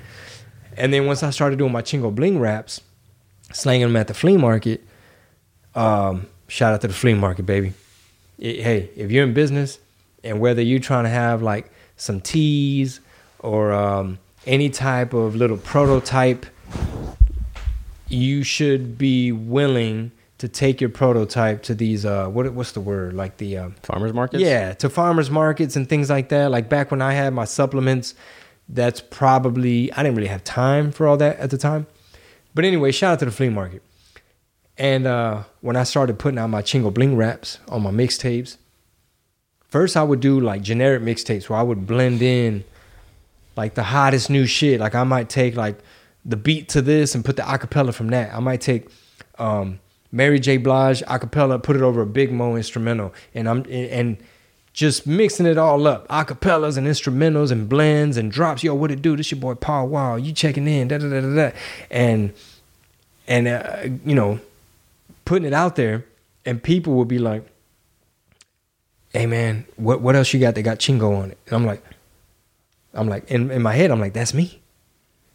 And 0.77 0.93
then 0.93 1.05
once 1.05 1.21
I 1.21 1.31
started 1.31 1.59
doing 1.59 1.71
my 1.71 1.81
Chingo 1.81 2.13
Bling 2.15 2.39
raps, 2.39 2.81
slanging 3.51 3.87
them 3.87 3.95
at 3.97 4.07
the 4.07 4.13
flea 4.13 4.37
market, 4.37 4.83
um, 5.75 6.27
shout 6.47 6.73
out 6.73 6.81
to 6.81 6.87
the 6.87 6.93
flea 6.93 7.13
market, 7.13 7.45
baby. 7.45 7.73
It- 8.41 8.61
hey, 8.63 8.89
if 8.97 9.11
you're 9.11 9.23
in 9.23 9.33
business 9.33 9.79
and 10.23 10.39
whether 10.41 10.61
you're 10.61 10.79
trying 10.79 11.05
to 11.05 11.09
have 11.09 11.41
like 11.41 11.71
some 11.95 12.19
teas 12.19 12.99
or 13.39 13.71
um, 13.71 14.17
any 14.45 14.69
type 14.69 15.13
of 15.13 15.35
little 15.35 15.57
prototype, 15.57 16.45
you 18.07 18.43
should 18.43 18.97
be 18.97 19.31
willing 19.31 20.11
to 20.39 20.47
take 20.47 20.81
your 20.81 20.89
prototype 20.89 21.61
to 21.61 21.75
these 21.75 22.03
uh 22.03 22.25
what 22.27 22.51
what's 22.53 22.71
the 22.71 22.81
word 22.81 23.13
like 23.13 23.37
the 23.37 23.57
um, 23.57 23.75
Farmers 23.83 24.11
markets? 24.11 24.41
yeah, 24.41 24.73
to 24.73 24.89
farmers 24.89 25.29
markets 25.29 25.75
and 25.75 25.87
things 25.87 26.09
like 26.09 26.29
that. 26.29 26.49
Like 26.49 26.67
back 26.67 26.89
when 26.89 27.01
I 27.01 27.13
had 27.13 27.31
my 27.33 27.45
supplements, 27.45 28.15
that's 28.67 29.01
probably 29.01 29.93
I 29.93 30.01
didn't 30.01 30.15
really 30.15 30.29
have 30.29 30.43
time 30.43 30.91
for 30.91 31.07
all 31.07 31.17
that 31.17 31.37
at 31.37 31.51
the 31.51 31.59
time. 31.59 31.85
But 32.55 32.65
anyway, 32.65 32.91
shout 32.91 33.13
out 33.13 33.19
to 33.19 33.25
the 33.25 33.31
flea 33.31 33.49
market. 33.49 33.83
And 34.81 35.05
uh, 35.05 35.43
when 35.59 35.75
I 35.75 35.83
started 35.83 36.17
putting 36.17 36.39
out 36.39 36.47
my 36.47 36.63
Chingo 36.63 36.91
Bling 36.91 37.15
raps 37.15 37.59
on 37.67 37.83
my 37.83 37.91
mixtapes, 37.91 38.57
first 39.67 39.95
I 39.95 40.01
would 40.01 40.21
do 40.21 40.39
like 40.39 40.63
generic 40.63 41.03
mixtapes 41.03 41.47
where 41.47 41.59
I 41.59 41.61
would 41.61 41.85
blend 41.85 42.23
in 42.23 42.63
like 43.55 43.75
the 43.75 43.83
hottest 43.83 44.31
new 44.31 44.47
shit. 44.47 44.79
Like 44.79 44.95
I 44.95 45.03
might 45.03 45.29
take 45.29 45.55
like 45.55 45.77
the 46.25 46.35
beat 46.35 46.67
to 46.69 46.81
this 46.81 47.13
and 47.13 47.23
put 47.23 47.35
the 47.35 47.43
acapella 47.43 47.93
from 47.93 48.07
that. 48.09 48.33
I 48.33 48.39
might 48.39 48.59
take 48.59 48.89
um, 49.37 49.79
Mary 50.11 50.39
J. 50.39 50.57
Blige 50.57 51.03
acapella, 51.03 51.61
put 51.61 51.75
it 51.75 51.83
over 51.83 52.01
a 52.01 52.07
Big 52.07 52.31
Moe 52.31 52.55
instrumental, 52.55 53.13
and 53.35 53.47
I'm 53.47 53.63
and 53.69 54.17
just 54.73 55.05
mixing 55.05 55.45
it 55.45 55.59
all 55.59 55.85
up, 55.85 56.07
acapellas 56.07 56.75
and 56.75 56.87
instrumentals 56.87 57.51
and 57.51 57.69
blends 57.69 58.17
and 58.17 58.31
drops. 58.31 58.63
Yo, 58.63 58.73
what 58.73 58.89
it 58.89 59.03
do? 59.03 59.15
This 59.15 59.29
your 59.29 59.39
boy 59.39 59.53
Paul 59.53 59.89
Wall. 59.89 60.17
You 60.17 60.33
checking 60.33 60.67
in? 60.67 60.87
Da 60.87 60.97
da 60.97 61.07
da 61.07 61.21
da 61.21 61.35
da. 61.35 61.51
And 61.91 62.33
and 63.27 63.47
uh, 63.47 63.83
you 64.03 64.15
know, 64.15 64.39
putting 65.31 65.47
it 65.47 65.53
out 65.53 65.77
there, 65.77 66.03
and 66.45 66.61
people 66.61 66.93
will 66.93 67.05
be 67.05 67.17
like, 67.17 67.47
"Hey 69.13 69.25
man, 69.25 69.65
what 69.77 70.01
what 70.01 70.13
else 70.13 70.33
you 70.33 70.41
got 70.41 70.55
that 70.55 70.63
got 70.63 70.79
Chingo 70.79 71.17
on 71.17 71.31
it?" 71.31 71.37
And 71.45 71.55
I'm 71.55 71.65
like, 71.65 71.81
I'm 72.93 73.07
like 73.07 73.31
in 73.31 73.49
in 73.49 73.61
my 73.61 73.73
head, 73.73 73.91
I'm 73.91 74.01
like, 74.01 74.11
"That's 74.11 74.33
me." 74.33 74.61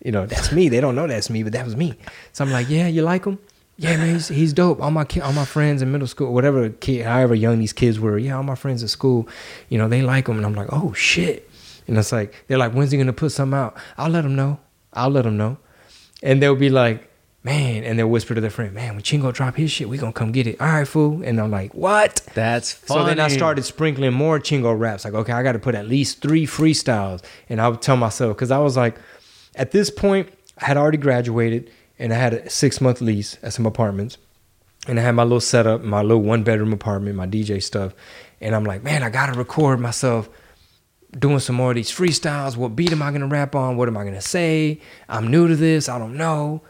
You 0.05 0.13
know, 0.13 0.27
that's 0.27 0.53
me. 0.53 0.69
They 0.69 0.83
don't 0.83 0.97
know 0.97 1.07
that's 1.07 1.31
me, 1.31 1.43
but 1.43 1.55
that 1.55 1.65
was 1.65 1.77
me. 1.77 1.95
So 2.35 2.45
I'm 2.45 2.53
like, 2.53 2.69
"Yeah, 2.69 2.89
you 2.89 3.01
like 3.01 3.25
him?" 3.25 3.39
Yeah, 3.79 3.97
man, 3.97 4.13
he's, 4.13 4.29
he's 4.29 4.53
dope. 4.53 4.83
All 4.83 4.91
my 4.91 5.07
ki- 5.07 5.23
all 5.23 5.33
my 5.33 5.47
friends 5.47 5.81
in 5.81 5.91
middle 5.93 6.07
school, 6.07 6.35
whatever 6.35 6.69
kid, 6.69 7.07
however 7.07 7.35
young 7.35 7.59
these 7.59 7.73
kids 7.73 7.99
were, 7.99 8.19
yeah, 8.19 8.37
all 8.37 8.43
my 8.43 8.55
friends 8.55 8.83
at 8.83 8.91
school, 8.91 9.27
you 9.71 9.79
know, 9.79 9.89
they 9.89 10.03
like 10.03 10.29
him, 10.29 10.37
and 10.37 10.45
I'm 10.45 10.55
like, 10.55 10.69
oh 10.73 10.93
shit. 10.93 11.49
And 11.87 11.97
it's 11.97 12.13
like 12.13 12.35
they're 12.49 12.59
like, 12.59 12.73
when's 12.73 12.91
he 12.91 12.99
gonna 12.99 13.15
put 13.15 13.33
something 13.33 13.59
out? 13.59 13.79
I'll 13.97 14.11
let 14.11 14.23
them 14.23 14.37
know. 14.37 14.61
I'll 14.93 15.09
let 15.09 15.25
them 15.25 15.39
know. 15.39 15.57
And 16.23 16.43
they'll 16.43 16.55
be 16.55 16.69
like, 16.69 17.11
man, 17.47 17.85
and 17.85 17.97
they'll 17.97 18.09
whisper 18.09 18.35
to 18.35 18.41
their 18.41 18.51
friend, 18.51 18.75
man, 18.75 18.95
when 18.95 19.03
Chingo 19.05 19.33
drop 19.33 19.55
his 19.55 19.71
shit, 19.71 19.89
we 19.89 19.99
gonna 19.99 20.13
come 20.13 20.33
get 20.33 20.49
it. 20.49 20.61
All 20.61 20.67
right, 20.67 20.87
fool. 20.87 21.23
And 21.23 21.41
I'm 21.41 21.53
like, 21.53 21.73
what? 21.75 22.21
That's 22.35 22.73
funny. 22.73 23.01
So 23.01 23.07
then 23.07 23.21
I 23.21 23.29
started 23.29 23.63
sprinkling 23.65 24.13
more 24.13 24.41
Chingo 24.41 24.77
raps. 24.77 25.05
Like, 25.05 25.15
okay, 25.15 25.33
I 25.33 25.45
got 25.45 25.53
to 25.53 25.61
put 25.61 25.77
at 25.77 25.87
least 25.87 26.21
three 26.21 26.45
freestyles. 26.45 27.23
And 27.49 27.61
I 27.61 27.69
would 27.69 27.81
tell 27.81 27.97
myself, 27.97 28.37
because 28.37 28.51
I 28.51 28.59
was 28.59 28.77
like, 28.77 28.97
at 29.55 29.71
this 29.71 29.91
point, 29.91 30.29
I 30.59 30.65
had 30.65 30.77
already 30.77 30.99
graduated 30.99 31.71
and 32.01 32.13
I 32.13 32.17
had 32.17 32.35
a 32.35 32.51
six 32.51 32.81
month 32.81 33.01
lease 33.01 33.39
at 33.45 33.53
some 33.53 33.65
apartments. 33.65 34.19
And 34.89 34.99
I 34.99 35.03
had 35.03 35.13
my 35.13 35.23
little 35.23 35.41
setup, 35.41 35.83
my 35.83 36.03
little 36.03 36.23
one 36.23 36.43
bedroom 36.43 36.73
apartment, 36.73 37.15
my 37.15 37.29
DJ 37.29 37.63
stuff. 37.63 37.95
And 38.41 38.57
I'm 38.57 38.65
like, 38.65 38.83
man, 38.83 39.05
I 39.05 39.11
got 39.11 39.33
to 39.33 39.39
record 39.39 39.79
myself 39.79 40.29
doing 41.17 41.39
some 41.39 41.55
more 41.55 41.71
of 41.71 41.77
these 41.77 41.93
freestyles. 41.93 42.57
What 42.57 42.75
beat 42.75 42.91
am 42.91 43.03
I 43.03 43.13
gonna 43.13 43.29
rap 43.29 43.55
on? 43.55 43.77
What 43.77 43.87
am 43.89 43.97
I 43.97 44.05
gonna 44.05 44.21
say? 44.21 44.81
I'm 45.09 45.29
new 45.29 45.47
to 45.47 45.55
this. 45.55 45.89
I 45.89 45.99
don't 45.99 46.17
know. 46.17 46.63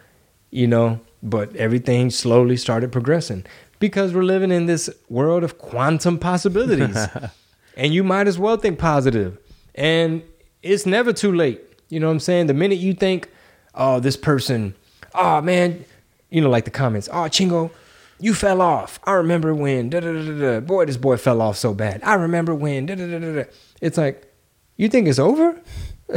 You 0.50 0.66
know, 0.66 1.00
but 1.22 1.54
everything 1.56 2.10
slowly 2.10 2.56
started 2.56 2.92
progressing 2.92 3.44
because 3.78 4.14
we're 4.14 4.22
living 4.22 4.50
in 4.50 4.66
this 4.66 4.88
world 5.08 5.44
of 5.44 5.58
quantum 5.58 6.18
possibilities. 6.18 6.96
and 7.76 7.92
you 7.92 8.04
might 8.04 8.26
as 8.26 8.38
well 8.38 8.56
think 8.56 8.78
positive. 8.78 9.38
And 9.74 10.22
it's 10.62 10.86
never 10.86 11.12
too 11.12 11.32
late. 11.32 11.60
You 11.88 12.00
know 12.00 12.06
what 12.06 12.14
I'm 12.14 12.20
saying? 12.20 12.46
The 12.46 12.54
minute 12.54 12.78
you 12.78 12.94
think, 12.94 13.30
oh, 13.74 14.00
this 14.00 14.16
person, 14.16 14.74
oh 15.14 15.40
man, 15.40 15.84
you 16.30 16.40
know, 16.40 16.50
like 16.50 16.64
the 16.64 16.70
comments, 16.70 17.08
oh, 17.12 17.28
Chingo, 17.28 17.70
you 18.18 18.34
fell 18.34 18.62
off. 18.62 18.98
I 19.04 19.12
remember 19.12 19.54
when, 19.54 19.90
da 19.90 20.00
da 20.00 20.12
da 20.12 20.38
da. 20.38 20.60
Boy, 20.60 20.86
this 20.86 20.96
boy 20.96 21.16
fell 21.16 21.42
off 21.42 21.56
so 21.56 21.74
bad. 21.74 22.00
I 22.02 22.14
remember 22.14 22.54
when, 22.54 22.86
da 22.86 22.94
da 22.94 23.06
da 23.06 23.18
da. 23.18 23.44
It's 23.80 23.98
like, 23.98 24.32
you 24.76 24.88
think 24.88 25.08
it's 25.08 25.18
over? 25.18 25.60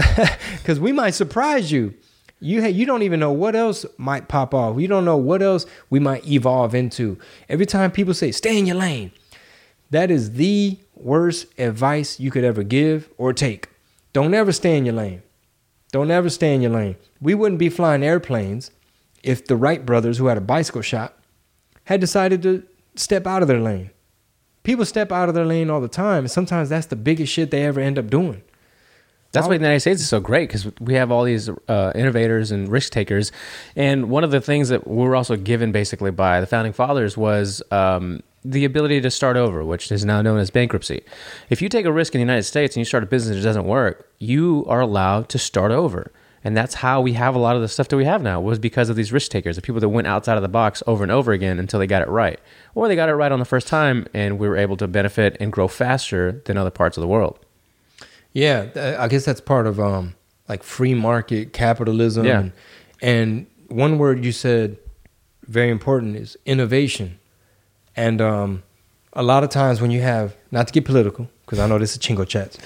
Because 0.58 0.80
we 0.80 0.92
might 0.92 1.12
surprise 1.16 1.72
you. 1.72 1.96
You 2.40 2.62
ha- 2.62 2.68
you 2.68 2.86
don't 2.86 3.04
even 3.04 3.20
know 3.20 3.32
what 3.32 3.56
else 3.56 3.86
might 3.98 4.28
pop 4.28 4.54
off. 4.54 4.80
You 4.80 4.88
don't 4.88 5.06
know 5.06 5.18
what 5.18 5.42
else 5.42 5.66
we 5.90 6.00
might 6.00 6.26
evolve 6.28 6.74
into. 6.74 7.18
Every 7.50 7.66
time 7.66 7.92
people 7.92 8.14
say, 8.14 8.32
stay 8.32 8.58
in 8.58 8.66
your 8.66 8.78
lane, 8.78 9.12
that 9.90 10.10
is 10.10 10.34
the 10.34 10.78
worst 10.96 11.48
advice 11.58 12.20
you 12.20 12.32
could 12.32 12.44
ever 12.44 12.64
give 12.64 13.10
or 13.18 13.34
take. 13.34 13.70
Don't 14.14 14.34
ever 14.34 14.52
stay 14.52 14.78
in 14.78 14.86
your 14.86 14.96
lane. 14.96 15.22
Don't 15.92 16.12
ever 16.12 16.30
stay 16.30 16.54
in 16.54 16.62
your 16.62 16.72
lane. 16.72 16.96
We 17.20 17.34
wouldn't 17.34 17.60
be 17.60 17.70
flying 17.70 18.04
airplanes 18.04 18.72
if 19.24 19.46
the 19.46 19.56
Wright 19.56 19.86
brothers, 19.86 20.18
who 20.18 20.28
had 20.28 20.38
a 20.38 20.42
bicycle 20.42 20.82
shop, 20.82 21.22
had 21.86 22.00
decided 22.00 22.42
to 22.44 22.64
step 22.96 23.26
out 23.28 23.42
of 23.42 23.48
their 23.48 23.60
lane. 23.60 23.90
People 24.64 24.86
step 24.86 25.12
out 25.12 25.30
of 25.30 25.36
their 25.36 25.46
lane 25.46 25.70
all 25.70 25.82
the 25.82 25.88
time, 25.88 26.20
and 26.20 26.32
sometimes 26.32 26.70
that's 26.70 26.86
the 26.88 26.96
biggest 26.96 27.34
shit 27.34 27.50
they 27.50 27.66
ever 27.66 27.80
end 27.80 27.98
up 27.98 28.10
doing. 28.10 28.44
That's 29.32 29.48
why 29.48 29.58
the 29.58 29.64
United 29.64 29.82
States 29.82 30.02
is 30.02 30.10
so 30.10 30.20
great 30.20 30.50
because 30.50 30.68
we 30.80 30.96
have 30.96 31.12
all 31.12 31.24
these 31.24 31.50
uh, 31.68 31.92
innovators 31.94 32.52
and 32.52 32.68
risk 32.68 32.92
takers. 32.92 33.32
And 33.76 34.10
one 34.10 34.24
of 34.24 34.32
the 34.32 34.42
things 34.42 34.70
that 34.70 34.88
we 34.88 35.04
were 35.04 35.16
also 35.16 35.36
given 35.36 35.72
basically 35.72 36.12
by 36.12 36.42
the 36.42 36.48
founding 36.48 36.74
fathers 36.74 37.16
was 37.16 37.62
um, 37.72 38.24
the 38.44 38.66
ability 38.66 39.02
to 39.02 39.12
start 39.12 39.38
over, 39.38 39.64
which 39.64 39.92
is 39.92 40.04
now 40.04 40.22
known 40.24 40.40
as 40.40 40.50
bankruptcy. 40.50 41.04
If 41.50 41.62
you 41.62 41.70
take 41.70 41.86
a 41.86 41.92
risk 41.92 42.16
in 42.16 42.20
the 42.20 42.24
United 42.24 42.44
States 42.44 42.76
and 42.76 42.82
you 42.82 42.86
start 42.86 43.04
a 43.04 43.08
business 43.08 43.38
that 43.38 43.44
doesn't 43.44 43.66
work, 43.66 44.10
you 44.18 44.66
are 44.68 44.82
allowed 44.82 45.30
to 45.30 45.38
start 45.38 45.72
over. 45.72 46.12
And 46.44 46.56
that's 46.56 46.76
how 46.76 47.02
we 47.02 47.14
have 47.14 47.36
a 47.36 47.40
lot 47.40 47.56
of 47.56 47.62
the 47.62 47.68
stuff 47.68 47.90
that 47.90 47.98
we 47.98 48.06
have 48.06 48.24
now 48.24 48.40
was 48.40 48.60
because 48.60 48.90
of 48.90 48.96
these 48.96 49.12
risk 49.12 49.30
takers, 49.30 49.58
the 49.58 49.62
people 49.62 49.82
that 49.82 49.90
went 49.90 50.08
outside 50.08 50.38
of 50.38 50.42
the 50.42 50.48
box 50.48 50.82
over 50.88 51.04
and 51.04 51.12
over 51.12 51.34
again 51.34 51.60
until 51.60 51.80
they 51.80 51.88
got 51.88 52.02
it 52.02 52.08
right. 52.08 52.40
Or 52.74 52.88
they 52.88 52.96
got 52.96 53.10
it 53.10 53.16
right 53.16 53.32
on 53.32 53.40
the 53.40 53.46
first 53.46 53.68
time 53.68 54.08
and 54.14 54.40
we 54.40 54.48
were 54.48 54.58
able 54.58 54.78
to 54.78 54.88
benefit 54.88 55.36
and 55.40 55.52
grow 55.52 55.68
faster 55.68 56.42
than 56.46 56.58
other 56.58 56.72
parts 56.72 56.98
of 56.98 57.02
the 57.02 57.08
world. 57.08 57.46
Yeah, 58.34 58.96
I 59.00 59.08
guess 59.08 59.26
that's 59.26 59.42
part 59.42 59.68
of 59.68 59.80
um 59.80 60.16
like 60.48 60.64
free 60.64 60.94
market 60.94 61.54
capitalism. 61.54 62.26
Yeah. 62.26 62.40
And, 62.40 62.52
and 63.02 63.48
one 63.68 63.98
word 63.98 64.24
you 64.26 64.32
said 64.32 64.78
very 65.48 65.70
important 65.70 66.16
is 66.16 66.38
innovation. 66.46 67.20
And 67.96 68.22
um 68.22 68.64
a 69.14 69.24
lot 69.24 69.44
of 69.44 69.50
times 69.50 69.82
when 69.82 69.92
you 69.92 70.02
have 70.02 70.36
not 70.52 70.68
to 70.68 70.74
get 70.74 70.86
political 70.86 71.28
because 71.46 71.60
I 71.60 71.68
know 71.68 71.80
this 71.80 71.94
is 71.94 71.98
chingo 71.98 72.28
chats, 72.28 72.58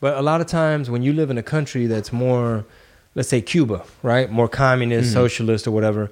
but 0.00 0.16
a 0.18 0.22
lot 0.22 0.40
of 0.40 0.46
times 0.48 0.90
when 0.90 1.02
you 1.02 1.12
live 1.12 1.30
in 1.30 1.38
a 1.38 1.42
country 1.42 1.86
that's 1.86 2.12
more 2.12 2.64
let's 3.14 3.28
say 3.28 3.40
Cuba, 3.42 3.84
right? 4.02 4.30
More 4.30 4.48
communist, 4.48 5.10
Mhm. 5.10 5.14
socialist 5.14 5.66
or 5.66 5.70
whatever, 5.70 6.10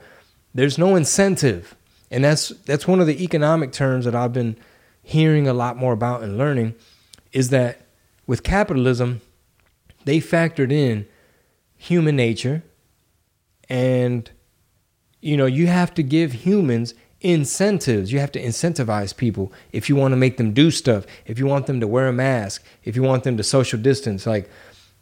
there's 0.55 0.77
no 0.79 0.94
incentive. 0.96 1.75
And 2.11 2.25
that's 2.25 2.49
that's 2.66 2.87
one 2.87 3.01
of 3.01 3.07
the 3.07 3.23
economic 3.25 3.73
terms 3.73 4.05
that 4.05 4.14
I've 4.14 4.33
been 4.33 4.57
hearing 5.03 5.49
a 5.49 5.53
lot 5.55 5.77
more 5.77 5.92
about 5.92 6.23
and 6.23 6.37
learning 6.38 6.75
is 7.33 7.49
that 7.51 7.81
with 8.31 8.45
capitalism, 8.45 9.21
they 10.05 10.19
factored 10.21 10.71
in 10.71 11.05
human 11.77 12.14
nature 12.14 12.62
and 13.69 14.31
you 15.21 15.37
know, 15.37 15.47
you 15.47 15.66
have 15.66 15.93
to 15.95 16.03
give 16.05 16.33
humans 16.33 16.95
incentives. 17.21 18.12
You 18.12 18.21
have 18.21 18.31
to 18.31 18.40
incentivize 18.40 19.16
people 19.16 19.53
if 19.73 19.88
you 19.88 19.97
want 19.97 20.12
to 20.12 20.16
make 20.16 20.37
them 20.37 20.53
do 20.53 20.71
stuff, 20.71 21.07
if 21.27 21.40
you 21.40 21.47
want 21.47 21.66
them 21.66 21.81
to 21.81 21.88
wear 21.88 22.07
a 22.07 22.12
mask, 22.12 22.62
if 22.85 22.95
you 22.95 23.03
want 23.03 23.25
them 23.25 23.37
to 23.37 23.43
social 23.43 23.81
distance. 23.81 24.27
Like, 24.27 24.49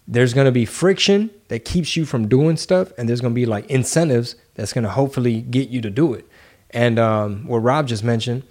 there's 0.09 0.33
going 0.33 0.47
to 0.47 0.51
be 0.51 0.64
friction 0.64 1.31
that 1.49 1.67
keeps 1.67 1.99
you 1.99 2.07
from 2.07 2.29
doing 2.29 2.57
stuff, 2.57 2.93
and 2.97 3.07
there's 3.07 3.21
going 3.21 3.35
to 3.35 3.41
be 3.43 3.45
like 3.45 3.67
incentives 3.67 4.37
that's 4.55 4.73
going 4.73 4.85
to 4.85 4.91
hopefully 4.91 5.43
get 5.43 5.69
you 5.69 5.83
to 5.83 5.91
do 5.91 6.14
it. 6.14 6.27
And 6.71 6.99
um, 6.99 7.47
what 7.47 7.59
Rob 7.59 7.88
just 7.88 8.03
mentioned 8.03 8.45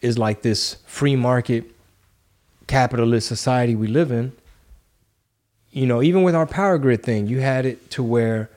is 0.00 0.18
like 0.18 0.42
this 0.42 0.76
free 0.86 1.16
market 1.16 1.73
capitalist 2.66 3.26
society 3.28 3.74
we 3.74 3.86
live 3.86 4.10
in. 4.10 4.32
You 5.70 5.86
know, 5.86 6.02
even 6.02 6.22
with 6.22 6.34
our 6.34 6.46
power 6.46 6.78
grid 6.78 7.02
thing, 7.02 7.26
you 7.26 7.40
had 7.40 7.66
it 7.66 7.90
to 7.92 8.02
where 8.02 8.48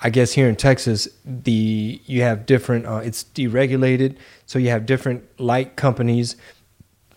I 0.00 0.10
guess 0.10 0.32
here 0.32 0.48
in 0.48 0.56
Texas, 0.56 1.08
the 1.24 2.00
you 2.06 2.22
have 2.22 2.46
different. 2.46 2.86
Uh, 2.86 2.96
it's 3.04 3.24
deregulated, 3.24 4.16
so 4.46 4.58
you 4.58 4.68
have 4.70 4.84
different 4.86 5.22
light 5.40 5.76
companies 5.76 6.36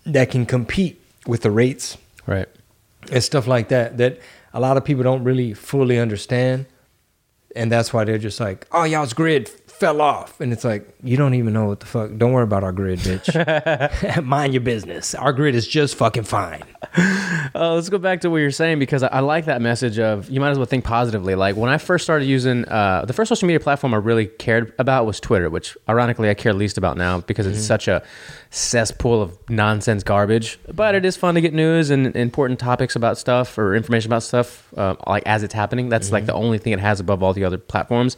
that 0.05 0.29
can 0.31 0.45
compete 0.45 1.01
with 1.25 1.41
the 1.41 1.51
rates 1.51 1.97
Right. 2.25 2.47
and 3.11 3.21
stuff 3.23 3.45
like 3.47 3.69
that. 3.69 3.97
That 3.97 4.19
a 4.53 4.59
lot 4.61 4.77
of 4.77 4.85
people 4.85 5.03
don't 5.03 5.23
really 5.23 5.53
fully 5.53 5.97
understand, 5.99 6.65
and 7.55 7.69
that's 7.71 7.91
why 7.93 8.03
they're 8.05 8.17
just 8.17 8.39
like, 8.39 8.67
"Oh, 8.71 8.83
y'all's 8.83 9.13
grid 9.13 9.51
fell 9.79 10.01
off," 10.01 10.39
and 10.41 10.51
it's 10.51 10.63
like 10.63 10.87
you 11.03 11.17
don't 11.17 11.33
even 11.33 11.53
know 11.53 11.65
what 11.65 11.79
the 11.79 11.85
fuck. 11.85 12.11
Don't 12.17 12.33
worry 12.33 12.43
about 12.43 12.63
our 12.63 12.71
grid, 12.71 12.99
bitch. 12.99 14.23
Mind 14.23 14.53
your 14.53 14.61
business. 14.61 15.15
Our 15.15 15.33
grid 15.33 15.55
is 15.55 15.67
just 15.67 15.95
fucking 15.95 16.23
fine. 16.23 16.63
Uh, 17.55 17.73
let's 17.73 17.89
go 17.89 17.97
back 17.97 18.21
to 18.21 18.29
what 18.29 18.37
you're 18.37 18.51
saying 18.51 18.79
because 18.79 19.03
I, 19.03 19.07
I 19.07 19.19
like 19.19 19.45
that 19.45 19.61
message 19.61 19.99
of 19.99 20.29
you 20.29 20.39
might 20.39 20.49
as 20.49 20.57
well 20.57 20.65
think 20.65 20.83
positively. 20.83 21.35
Like 21.35 21.55
when 21.55 21.69
I 21.69 21.77
first 21.77 22.03
started 22.03 22.25
using 22.25 22.65
uh, 22.65 23.05
the 23.05 23.13
first 23.13 23.29
social 23.29 23.47
media 23.47 23.59
platform 23.59 23.93
I 23.93 23.97
really 23.97 24.27
cared 24.27 24.73
about 24.79 25.05
was 25.05 25.19
Twitter, 25.19 25.49
which 25.49 25.77
ironically 25.87 26.29
I 26.29 26.33
care 26.33 26.53
least 26.53 26.77
about 26.77 26.97
now 26.97 27.21
because 27.21 27.45
it's 27.45 27.63
such 27.63 27.87
a 27.87 28.03
cesspool 28.49 29.21
of 29.21 29.37
nonsense 29.49 30.03
garbage. 30.03 30.59
But 30.73 30.95
it 30.95 31.05
is 31.05 31.15
fun 31.15 31.35
to 31.35 31.41
get 31.41 31.53
news 31.53 31.89
and 31.89 32.15
important 32.15 32.59
topics 32.59 32.95
about 32.95 33.17
stuff 33.17 33.57
or 33.57 33.75
information 33.75 34.09
about 34.09 34.23
stuff 34.23 34.73
uh, 34.75 34.95
like 35.05 35.23
as 35.25 35.43
it's 35.43 35.53
happening. 35.53 35.89
That's 35.89 36.11
like 36.11 36.25
the 36.25 36.33
only 36.33 36.57
thing 36.57 36.73
it 36.73 36.79
has 36.79 36.99
above 36.99 37.23
all 37.23 37.33
the 37.33 37.43
other 37.43 37.57
platforms. 37.57 38.17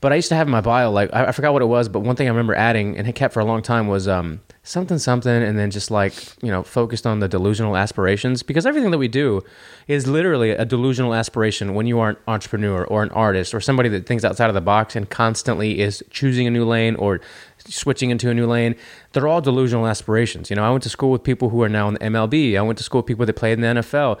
But 0.00 0.12
I 0.12 0.16
used 0.16 0.28
to 0.28 0.34
have 0.34 0.46
in 0.46 0.50
my 0.50 0.60
bio, 0.60 0.90
like 0.90 1.10
I, 1.12 1.26
I 1.26 1.32
forgot 1.32 1.52
what 1.52 1.62
it 1.62 1.66
was, 1.66 1.88
but 1.88 2.00
one 2.00 2.16
thing 2.16 2.26
I 2.26 2.30
remember 2.30 2.54
adding 2.54 2.96
and 2.96 3.08
it 3.08 3.14
kept 3.14 3.32
for 3.34 3.40
a 3.40 3.44
long 3.44 3.62
time 3.62 3.88
was 3.88 4.06
um, 4.06 4.40
something 4.62 4.98
something, 4.98 5.42
and 5.42 5.58
then 5.58 5.70
just 5.70 5.90
like 5.90 6.14
you 6.42 6.50
know 6.50 6.62
focused 6.62 7.06
on 7.06 7.20
the 7.20 7.28
delusional 7.28 7.76
aspirations 7.76 8.42
because 8.42 8.66
everything 8.66 8.90
that 8.90 8.98
we 8.98 9.08
do 9.08 9.42
is 9.88 10.06
literally 10.06 10.50
a 10.50 10.64
delusional 10.64 11.14
aspiration. 11.14 11.74
When 11.74 11.86
you 11.86 11.98
are 12.00 12.10
an 12.10 12.16
entrepreneur 12.28 12.84
or 12.84 13.02
an 13.02 13.10
artist 13.10 13.54
or 13.54 13.60
somebody 13.60 13.88
that 13.90 14.06
thinks 14.06 14.24
outside 14.24 14.48
of 14.48 14.54
the 14.54 14.60
box 14.60 14.96
and 14.96 15.08
constantly 15.08 15.80
is 15.80 16.04
choosing 16.10 16.46
a 16.46 16.50
new 16.50 16.64
lane 16.64 16.96
or 16.96 17.20
switching 17.58 18.10
into 18.10 18.30
a 18.30 18.34
new 18.34 18.46
lane, 18.46 18.74
they're 19.12 19.26
all 19.26 19.40
delusional 19.40 19.86
aspirations. 19.86 20.50
You 20.50 20.56
know, 20.56 20.64
I 20.64 20.70
went 20.70 20.82
to 20.82 20.90
school 20.90 21.10
with 21.10 21.22
people 21.22 21.48
who 21.48 21.62
are 21.62 21.68
now 21.68 21.88
in 21.88 21.94
the 21.94 22.00
MLB. 22.00 22.58
I 22.58 22.62
went 22.62 22.78
to 22.78 22.84
school 22.84 23.00
with 23.00 23.06
people 23.06 23.26
that 23.26 23.34
played 23.34 23.54
in 23.54 23.60
the 23.62 23.80
NFL 23.80 24.20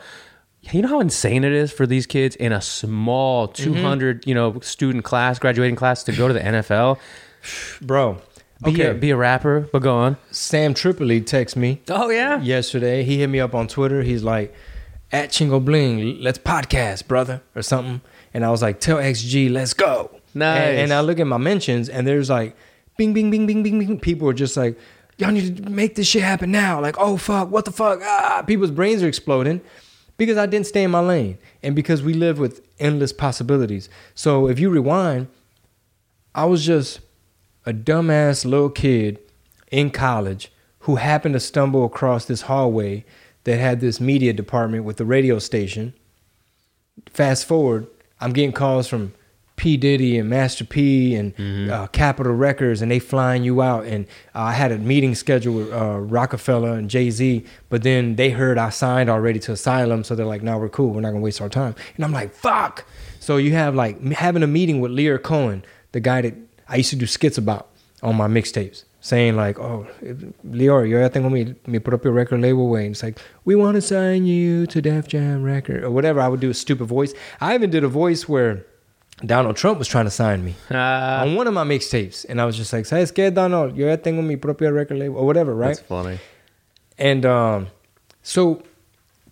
you 0.72 0.82
know 0.82 0.88
how 0.88 1.00
insane 1.00 1.44
it 1.44 1.52
is 1.52 1.72
for 1.72 1.86
these 1.86 2.06
kids 2.06 2.36
in 2.36 2.52
a 2.52 2.60
small 2.60 3.48
200 3.48 4.26
you 4.26 4.34
know 4.34 4.58
student 4.60 5.04
class 5.04 5.38
graduating 5.38 5.76
class 5.76 6.02
to 6.04 6.12
go 6.12 6.28
to 6.28 6.34
the 6.34 6.40
nfl 6.40 6.98
Bro, 7.80 8.18
be, 8.64 8.72
okay. 8.72 8.86
a, 8.88 8.94
be 8.94 9.10
a 9.10 9.16
rapper 9.16 9.60
but 9.72 9.80
go 9.80 9.96
on 9.96 10.16
Sam 10.32 10.74
Tripoli 10.74 11.20
texted 11.20 11.56
me 11.56 11.82
oh 11.88 12.10
yeah 12.10 12.40
yesterday. 12.40 13.04
He 13.04 13.18
hit 13.18 13.28
me 13.28 13.38
up 13.38 13.54
on 13.54 13.68
Twitter. 13.68 14.02
He's 14.02 14.24
like, 14.24 14.52
at 15.12 15.30
Chingo 15.30 15.64
Bling, 15.64 16.20
let's 16.20 16.38
podcast, 16.38 17.06
brother, 17.06 17.42
or 17.54 17.62
something. 17.62 18.00
And 18.34 18.44
I 18.44 18.50
was 18.50 18.62
like, 18.62 18.80
tell 18.80 18.98
XG, 18.98 19.50
let's 19.50 19.74
go. 19.74 20.10
Nice. 20.34 20.60
And, 20.60 20.78
and 20.78 20.92
I 20.92 21.00
look 21.00 21.18
at 21.18 21.26
my 21.26 21.38
mentions, 21.38 21.88
and 21.88 22.06
there's 22.06 22.28
like, 22.28 22.56
bing, 22.96 23.14
bing, 23.14 23.30
bing, 23.30 23.46
bing, 23.46 23.62
bing, 23.62 23.78
bing. 23.78 24.00
People 24.00 24.28
are 24.28 24.34
just 24.34 24.56
like, 24.56 24.78
y'all 25.16 25.30
need 25.30 25.64
to 25.64 25.70
make 25.70 25.94
this 25.94 26.08
shit 26.08 26.22
happen 26.22 26.50
now. 26.50 26.80
Like, 26.80 26.96
oh, 26.98 27.16
fuck, 27.16 27.50
what 27.50 27.64
the 27.64 27.72
fuck? 27.72 28.00
Ah, 28.02 28.42
people's 28.46 28.70
brains 28.70 29.02
are 29.02 29.08
exploding 29.08 29.60
because 30.16 30.36
I 30.36 30.46
didn't 30.46 30.66
stay 30.66 30.84
in 30.84 30.90
my 30.90 31.00
lane 31.00 31.38
and 31.62 31.74
because 31.74 32.02
we 32.02 32.14
live 32.14 32.38
with 32.38 32.66
endless 32.78 33.12
possibilities. 33.12 33.88
So 34.14 34.48
if 34.48 34.58
you 34.58 34.70
rewind, 34.70 35.28
I 36.34 36.44
was 36.44 36.64
just 36.64 37.00
a 37.64 37.72
dumbass 37.72 38.44
little 38.44 38.70
kid 38.70 39.18
in 39.70 39.90
college 39.90 40.52
who 40.80 40.96
happened 40.96 41.34
to 41.34 41.40
stumble 41.40 41.84
across 41.84 42.26
this 42.26 42.42
hallway 42.42 43.04
that 43.44 43.58
had 43.58 43.80
this 43.80 44.00
media 44.00 44.32
department 44.32 44.84
with 44.84 44.96
the 44.96 45.04
radio 45.04 45.38
station. 45.38 45.94
Fast 47.10 47.46
forward, 47.46 47.86
I'm 48.20 48.32
getting 48.32 48.52
calls 48.52 48.88
from 48.88 49.12
P 49.56 49.76
Diddy 49.76 50.18
and 50.18 50.28
Master 50.28 50.64
P 50.64 51.14
and 51.14 51.70
uh, 51.70 51.86
Capitol 51.88 52.34
Records, 52.34 52.82
and 52.82 52.90
they 52.90 52.98
flying 52.98 53.42
you 53.42 53.62
out. 53.62 53.84
And 53.86 54.06
uh, 54.34 54.42
I 54.42 54.52
had 54.52 54.70
a 54.70 54.78
meeting 54.78 55.14
scheduled 55.14 55.56
with 55.56 55.72
uh, 55.72 55.98
Rockefeller 55.98 56.72
and 56.72 56.88
Jay 56.88 57.10
Z, 57.10 57.44
but 57.68 57.82
then 57.82 58.16
they 58.16 58.30
heard 58.30 58.58
I 58.58 58.70
signed 58.70 59.08
already 59.08 59.38
to 59.40 59.52
Asylum, 59.52 60.04
so 60.04 60.14
they're 60.14 60.26
like, 60.26 60.42
"No, 60.42 60.58
we're 60.58 60.68
cool. 60.68 60.90
We're 60.90 61.00
not 61.00 61.10
gonna 61.10 61.20
waste 61.20 61.40
our 61.40 61.48
time." 61.48 61.74
And 61.96 62.04
I'm 62.04 62.12
like, 62.12 62.32
"Fuck!" 62.32 62.84
So 63.18 63.38
you 63.38 63.52
have 63.52 63.74
like 63.74 64.00
having 64.12 64.42
a 64.42 64.46
meeting 64.46 64.80
with 64.80 64.92
Lyor 64.92 65.20
Cohen, 65.22 65.64
the 65.92 66.00
guy 66.00 66.20
that 66.22 66.34
I 66.68 66.76
used 66.76 66.90
to 66.90 66.96
do 66.96 67.06
skits 67.06 67.38
about 67.38 67.68
on 68.02 68.14
my 68.16 68.28
mixtapes. 68.28 68.84
saying 69.00 69.36
like, 69.36 69.58
"Oh, 69.58 69.86
Leo, 70.44 70.82
yo 70.82 70.98
ya 71.00 71.08
tengo 71.08 71.28
mi, 71.28 71.54
mi 71.66 71.78
propio 71.78 72.10
record 72.10 72.40
label, 72.40 72.68
way." 72.68 72.86
And 72.86 72.92
it's 72.94 73.02
like, 73.02 73.18
"We 73.44 73.54
want 73.54 73.76
to 73.76 73.80
sign 73.80 74.26
you 74.26 74.66
to 74.66 74.82
Def 74.82 75.06
Jam 75.06 75.44
Record 75.44 75.84
or 75.84 75.90
whatever." 75.90 76.20
I 76.20 76.28
would 76.28 76.40
do 76.40 76.50
a 76.50 76.54
stupid 76.54 76.86
voice. 76.86 77.14
I 77.40 77.54
even 77.54 77.70
did 77.70 77.84
a 77.84 77.88
voice 77.88 78.28
where 78.28 78.66
Donald 79.24 79.56
Trump 79.56 79.78
was 79.78 79.88
trying 79.88 80.04
to 80.04 80.10
sign 80.10 80.44
me 80.44 80.54
Ah, 80.70 81.22
on 81.22 81.34
one 81.36 81.46
of 81.46 81.54
my 81.54 81.64
mixtapes, 81.64 82.26
and 82.28 82.40
I 82.40 82.44
was 82.44 82.56
just 82.56 82.72
like, 82.72 82.84
"Sabes 82.84 83.12
qué, 83.12 83.32
Donald? 83.32 83.76
Yo 83.76 83.86
ya 83.86 83.96
tengo 83.96 84.20
mi 84.22 84.36
propio 84.36 84.70
record 84.70 84.98
label 84.98 85.16
or 85.16 85.26
whatever, 85.26 85.54
right?" 85.54 85.68
That's 85.76 85.80
funny. 85.80 86.18
And 86.98 87.24
um, 87.24 87.68
so 88.22 88.62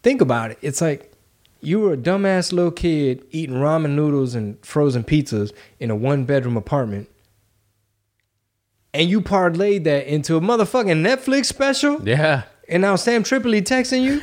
think 0.02 0.20
about 0.20 0.52
it. 0.52 0.58
It's 0.62 0.80
like 0.80 1.12
you 1.60 1.80
were 1.80 1.94
a 1.94 1.96
dumbass 1.96 2.52
little 2.52 2.70
kid 2.70 3.24
eating 3.30 3.56
ramen 3.56 3.90
noodles 3.94 4.34
and 4.34 4.58
frozen 4.64 5.04
pizzas 5.04 5.52
in 5.80 5.90
a 5.90 5.96
one 5.96 6.24
bedroom 6.24 6.56
apartment. 6.56 7.08
And 8.92 9.10
you 9.10 9.20
parlayed 9.20 9.84
that 9.84 10.06
into 10.06 10.36
a 10.36 10.40
motherfucking 10.40 11.02
Netflix 11.04 11.46
special? 11.46 12.06
Yeah. 12.08 12.44
And 12.68 12.82
now 12.82 12.96
Sam 12.96 13.22
Tripoli 13.24 13.60
texting 13.60 14.02
you? 14.02 14.20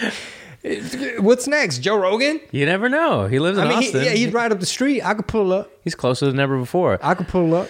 What's 1.20 1.46
next? 1.46 1.78
Joe 1.78 1.96
Rogan? 1.96 2.40
You 2.50 2.66
never 2.66 2.88
know. 2.88 3.26
He 3.26 3.38
lives 3.38 3.58
in 3.58 3.64
I 3.64 3.68
mean, 3.68 3.80
he, 3.82 3.86
Austin. 3.88 4.04
yeah, 4.04 4.10
he's 4.10 4.32
right 4.32 4.50
up 4.50 4.60
the 4.60 4.66
street. 4.66 5.02
I 5.02 5.14
could 5.14 5.26
pull 5.26 5.52
up. 5.52 5.70
he's 5.84 5.94
closer 5.94 6.26
than 6.26 6.38
ever 6.40 6.58
before. 6.58 6.98
I 7.02 7.14
could 7.14 7.28
pull 7.28 7.54
up, 7.54 7.68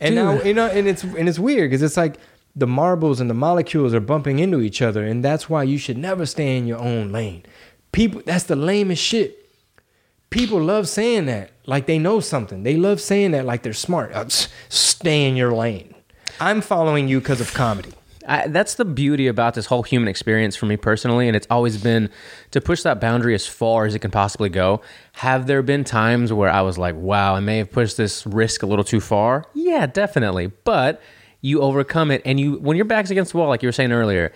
and 0.00 0.14
Dude. 0.14 0.24
now 0.24 0.42
you 0.42 0.54
know, 0.54 0.66
and 0.66 0.86
it's 0.86 1.02
and 1.02 1.28
it's 1.28 1.38
weird 1.38 1.70
because 1.70 1.82
it's 1.82 1.96
like 1.96 2.16
the 2.54 2.66
marbles 2.66 3.20
and 3.20 3.28
the 3.30 3.34
molecules 3.34 3.94
are 3.94 4.00
bumping 4.00 4.38
into 4.38 4.60
each 4.60 4.82
other, 4.82 5.04
and 5.04 5.24
that's 5.24 5.48
why 5.48 5.62
you 5.62 5.78
should 5.78 5.98
never 5.98 6.26
stay 6.26 6.56
in 6.56 6.66
your 6.66 6.78
own 6.78 7.12
lane. 7.12 7.44
People, 7.92 8.22
that's 8.24 8.44
the 8.44 8.56
lamest 8.56 9.02
shit. 9.02 9.48
People 10.30 10.60
love 10.60 10.88
saying 10.88 11.26
that 11.26 11.50
like 11.66 11.86
they 11.86 11.98
know 11.98 12.20
something. 12.20 12.62
They 12.62 12.76
love 12.76 13.00
saying 13.00 13.30
that 13.32 13.46
like 13.46 13.62
they're 13.62 13.72
smart. 13.72 14.12
Uh, 14.12 14.28
stay 14.68 15.26
in 15.26 15.36
your 15.36 15.52
lane. 15.52 15.94
I'm 16.40 16.60
following 16.60 17.08
you 17.08 17.20
because 17.20 17.40
of 17.40 17.52
comedy. 17.54 17.92
I, 18.28 18.46
that's 18.48 18.74
the 18.74 18.84
beauty 18.84 19.26
about 19.26 19.54
this 19.54 19.66
whole 19.66 19.82
human 19.82 20.06
experience 20.08 20.54
for 20.54 20.66
me 20.66 20.76
personally, 20.76 21.28
and 21.28 21.36
it's 21.36 21.46
always 21.50 21.82
been 21.82 22.10
to 22.50 22.60
push 22.60 22.82
that 22.82 23.00
boundary 23.00 23.34
as 23.34 23.46
far 23.46 23.86
as 23.86 23.94
it 23.94 24.00
can 24.00 24.10
possibly 24.10 24.50
go. 24.50 24.82
Have 25.12 25.46
there 25.46 25.62
been 25.62 25.82
times 25.82 26.32
where 26.32 26.50
I 26.50 26.60
was 26.60 26.76
like, 26.76 26.94
"Wow, 26.94 27.34
I 27.34 27.40
may 27.40 27.58
have 27.58 27.72
pushed 27.72 27.96
this 27.96 28.26
risk 28.26 28.62
a 28.62 28.66
little 28.66 28.84
too 28.84 29.00
far"? 29.00 29.46
Yeah, 29.54 29.86
definitely. 29.86 30.52
But 30.64 31.00
you 31.40 31.60
overcome 31.62 32.10
it, 32.10 32.20
and 32.24 32.38
you 32.38 32.58
when 32.58 32.76
your 32.76 32.84
back's 32.84 33.10
against 33.10 33.32
the 33.32 33.38
wall, 33.38 33.48
like 33.48 33.62
you 33.62 33.68
were 33.68 33.72
saying 33.72 33.92
earlier. 33.92 34.32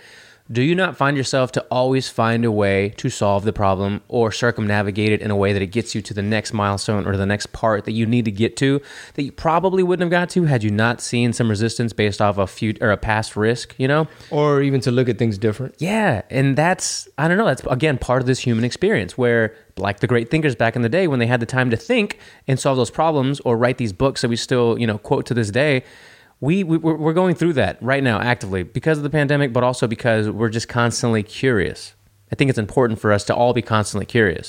Do 0.53 0.61
you 0.61 0.75
not 0.75 0.95
find 0.95 1.17
yourself 1.17 1.51
to 1.53 1.61
always 1.71 2.09
find 2.09 2.45
a 2.45 2.51
way 2.51 2.89
to 2.97 3.09
solve 3.09 3.43
the 3.43 3.51
problem 3.51 4.01
or 4.07 4.31
circumnavigate 4.31 5.11
it 5.11 5.19
in 5.19 5.31
a 5.31 5.35
way 5.35 5.51
that 5.51 5.63
it 5.63 5.67
gets 5.67 5.95
you 5.95 6.01
to 6.03 6.13
the 6.13 6.21
next 6.21 6.53
milestone 6.53 7.07
or 7.07 7.17
the 7.17 7.25
next 7.25 7.47
part 7.53 7.85
that 7.85 7.93
you 7.93 8.05
need 8.05 8.25
to 8.25 8.31
get 8.31 8.55
to 8.57 8.79
that 9.15 9.23
you 9.23 9.31
probably 9.31 9.81
wouldn't 9.81 10.03
have 10.03 10.11
got 10.11 10.29
to 10.29 10.43
had 10.43 10.63
you 10.63 10.69
not 10.69 11.01
seen 11.01 11.33
some 11.33 11.49
resistance 11.49 11.91
based 11.91 12.21
off 12.21 12.37
a 12.37 12.45
few 12.45 12.75
or 12.81 12.91
a 12.91 12.97
past 12.97 13.35
risk, 13.35 13.73
you 13.79 13.87
know? 13.87 14.07
Or 14.29 14.61
even 14.61 14.79
to 14.81 14.91
look 14.91 15.09
at 15.09 15.17
things 15.17 15.39
different. 15.39 15.73
Yeah, 15.79 16.21
and 16.29 16.55
that's 16.55 17.09
I 17.17 17.27
don't 17.27 17.37
know, 17.37 17.45
that's 17.45 17.63
again 17.63 17.97
part 17.97 18.21
of 18.21 18.27
this 18.27 18.37
human 18.37 18.63
experience 18.63 19.17
where 19.17 19.55
like 19.75 20.01
the 20.01 20.07
great 20.07 20.29
thinkers 20.29 20.55
back 20.55 20.75
in 20.75 20.83
the 20.83 20.89
day 20.89 21.07
when 21.07 21.17
they 21.17 21.25
had 21.25 21.39
the 21.39 21.47
time 21.47 21.71
to 21.71 21.77
think 21.77 22.19
and 22.47 22.59
solve 22.59 22.77
those 22.77 22.91
problems 22.91 23.39
or 23.39 23.57
write 23.57 23.79
these 23.79 23.91
books 23.91 24.21
that 24.21 24.29
we 24.29 24.35
still, 24.35 24.77
you 24.77 24.85
know, 24.85 24.99
quote 24.99 25.25
to 25.25 25.33
this 25.33 25.49
day, 25.49 25.83
we, 26.47 26.63
we 26.63 26.77
we're 26.77 26.95
we're 27.03 27.13
going 27.21 27.35
through 27.35 27.53
that 27.53 27.73
right 27.81 28.03
now 28.03 28.17
actively 28.19 28.63
because 28.63 28.97
of 28.99 29.03
the 29.03 29.09
pandemic 29.19 29.49
but 29.53 29.63
also 29.63 29.85
because 29.87 30.23
we're 30.39 30.49
just 30.59 30.67
constantly 30.67 31.23
curious. 31.23 31.79
I 32.31 32.35
think 32.35 32.49
it's 32.51 32.59
important 32.67 32.99
for 32.99 33.09
us 33.17 33.23
to 33.25 33.33
all 33.35 33.53
be 33.53 33.61
constantly 33.61 34.05
curious. 34.17 34.47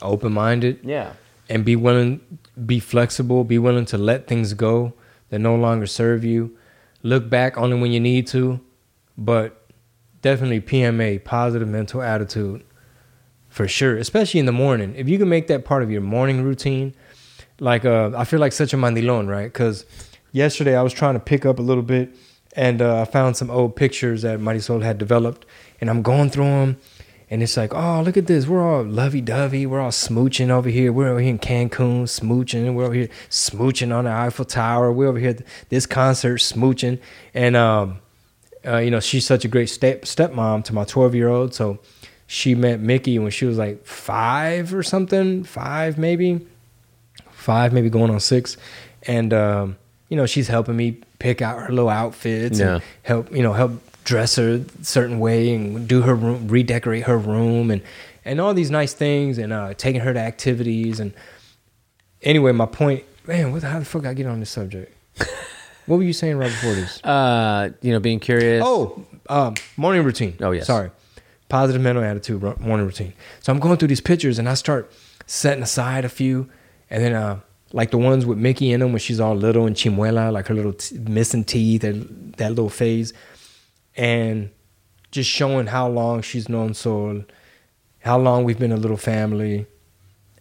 Open 0.00 0.32
minded. 0.32 0.80
Yeah. 0.82 1.12
and 1.48 1.64
be 1.64 1.76
willing 1.76 2.20
be 2.72 2.80
flexible 2.80 3.44
be 3.44 3.58
willing 3.66 3.84
to 3.94 3.98
let 4.10 4.26
things 4.26 4.48
go 4.54 4.92
that 5.30 5.38
no 5.50 5.54
longer 5.66 5.86
serve 5.86 6.24
you 6.24 6.40
look 7.02 7.24
back 7.38 7.56
only 7.62 7.76
when 7.82 7.90
you 7.96 8.00
need 8.10 8.24
to 8.26 8.60
but 9.30 9.48
definitely 10.22 10.60
pma 10.60 11.22
positive 11.24 11.68
mental 11.68 12.00
attitude 12.14 12.60
for 13.48 13.66
sure 13.78 13.96
especially 14.06 14.40
in 14.40 14.46
the 14.46 14.58
morning 14.66 14.94
if 15.02 15.06
you 15.10 15.18
can 15.18 15.28
make 15.36 15.46
that 15.52 15.64
part 15.64 15.82
of 15.82 15.90
your 15.90 16.00
morning 16.16 16.42
routine 16.42 16.94
like 17.58 17.84
uh, 17.84 18.10
i 18.16 18.24
feel 18.24 18.40
like 18.40 18.52
such 18.62 18.72
a 18.72 18.76
mandilon 18.76 19.26
right 19.36 19.50
because 19.52 19.84
yesterday 20.32 20.76
i 20.76 20.82
was 20.82 20.92
trying 20.92 21.14
to 21.14 21.20
pick 21.20 21.46
up 21.46 21.58
a 21.58 21.62
little 21.62 21.82
bit 21.82 22.14
and 22.54 22.82
uh, 22.82 23.02
i 23.02 23.04
found 23.04 23.36
some 23.36 23.50
old 23.50 23.76
pictures 23.76 24.22
that 24.22 24.40
marisol 24.40 24.82
had 24.82 24.98
developed 24.98 25.46
and 25.80 25.88
i'm 25.88 26.02
going 26.02 26.28
through 26.28 26.44
them 26.44 26.76
and 27.32 27.42
it's 27.42 27.56
like, 27.56 27.72
oh, 27.72 28.02
look 28.02 28.18
at 28.18 28.26
this. 28.26 28.46
We're 28.46 28.62
all 28.62 28.84
lovey 28.84 29.22
dovey. 29.22 29.64
We're 29.64 29.80
all 29.80 29.90
smooching 29.90 30.50
over 30.50 30.68
here. 30.68 30.92
We're 30.92 31.08
over 31.08 31.18
here 31.18 31.30
in 31.30 31.38
Cancun 31.38 32.02
smooching. 32.02 32.74
We're 32.74 32.84
over 32.84 32.92
here 32.92 33.08
smooching 33.30 33.90
on 33.90 34.04
the 34.04 34.10
Eiffel 34.10 34.44
Tower. 34.44 34.92
We're 34.92 35.08
over 35.08 35.18
here 35.18 35.30
at 35.30 35.42
this 35.70 35.86
concert 35.86 36.40
smooching. 36.40 37.00
And, 37.32 37.56
um, 37.56 38.00
uh, 38.66 38.76
you 38.76 38.90
know, 38.90 39.00
she's 39.00 39.24
such 39.24 39.46
a 39.46 39.48
great 39.48 39.70
step 39.70 40.02
stepmom 40.02 40.62
to 40.64 40.74
my 40.74 40.84
12 40.84 41.14
year 41.14 41.28
old. 41.28 41.54
So 41.54 41.78
she 42.26 42.54
met 42.54 42.80
Mickey 42.80 43.18
when 43.18 43.30
she 43.30 43.46
was 43.46 43.56
like 43.56 43.86
five 43.86 44.74
or 44.74 44.82
something, 44.82 45.42
five 45.42 45.96
maybe, 45.96 46.46
five, 47.30 47.72
maybe 47.72 47.88
going 47.88 48.10
on 48.10 48.20
six. 48.20 48.58
And, 49.04 49.32
um, 49.32 49.78
you 50.12 50.16
know, 50.16 50.26
she's 50.26 50.46
helping 50.48 50.76
me 50.76 50.98
pick 51.20 51.40
out 51.40 51.58
her 51.58 51.72
little 51.72 51.88
outfits 51.88 52.58
Yeah. 52.58 52.74
and 52.74 52.82
help, 53.02 53.34
you 53.34 53.42
know, 53.42 53.54
help 53.54 53.72
dress 54.04 54.36
her 54.36 54.56
a 54.56 54.84
certain 54.84 55.18
way 55.20 55.54
and 55.54 55.88
do 55.88 56.02
her 56.02 56.14
room, 56.14 56.48
redecorate 56.48 57.04
her 57.04 57.16
room 57.16 57.70
and, 57.70 57.80
and 58.22 58.38
all 58.38 58.52
these 58.52 58.70
nice 58.70 58.92
things 58.92 59.38
and 59.38 59.54
uh, 59.54 59.72
taking 59.72 60.02
her 60.02 60.12
to 60.12 60.20
activities. 60.20 61.00
And 61.00 61.14
anyway, 62.20 62.52
my 62.52 62.66
point, 62.66 63.04
man, 63.26 63.52
what, 63.52 63.62
how 63.62 63.78
the 63.78 63.86
fuck 63.86 64.04
I 64.04 64.12
get 64.12 64.26
on 64.26 64.38
this 64.38 64.50
subject? 64.50 64.94
what 65.86 65.96
were 65.96 66.02
you 66.02 66.12
saying 66.12 66.36
right 66.36 66.50
before 66.50 66.74
this? 66.74 67.02
Uh, 67.02 67.70
you 67.80 67.92
know, 67.92 67.98
being 68.00 68.20
curious. 68.20 68.62
Oh, 68.66 69.06
um, 69.30 69.54
morning 69.78 70.04
routine. 70.04 70.36
Oh, 70.42 70.50
yes. 70.50 70.66
Sorry. 70.66 70.90
Positive 71.48 71.80
mental 71.80 72.04
attitude, 72.04 72.42
morning 72.60 72.84
routine. 72.84 73.14
So 73.40 73.50
I'm 73.50 73.60
going 73.60 73.78
through 73.78 73.88
these 73.88 74.02
pictures 74.02 74.38
and 74.38 74.46
I 74.46 74.52
start 74.54 74.92
setting 75.26 75.62
aside 75.62 76.04
a 76.04 76.10
few. 76.10 76.50
And 76.90 77.02
then, 77.02 77.14
uh, 77.14 77.40
like 77.72 77.90
the 77.90 77.98
ones 77.98 78.26
with 78.26 78.38
Mickey 78.38 78.72
in 78.72 78.80
them 78.80 78.92
when 78.92 79.00
she's 79.00 79.20
all 79.20 79.34
little 79.34 79.66
and 79.66 79.76
chimuela, 79.76 80.32
like 80.32 80.46
her 80.48 80.54
little 80.54 80.74
t- 80.74 80.98
missing 80.98 81.44
teeth, 81.44 81.82
that, 81.82 82.36
that 82.36 82.50
little 82.50 82.68
phase. 82.68 83.12
And 83.96 84.50
just 85.10 85.28
showing 85.28 85.66
how 85.66 85.88
long 85.88 86.22
she's 86.22 86.48
known 86.48 86.74
Sol, 86.74 87.22
how 88.00 88.18
long 88.18 88.44
we've 88.44 88.58
been 88.58 88.72
a 88.72 88.76
little 88.76 88.96
family. 88.96 89.66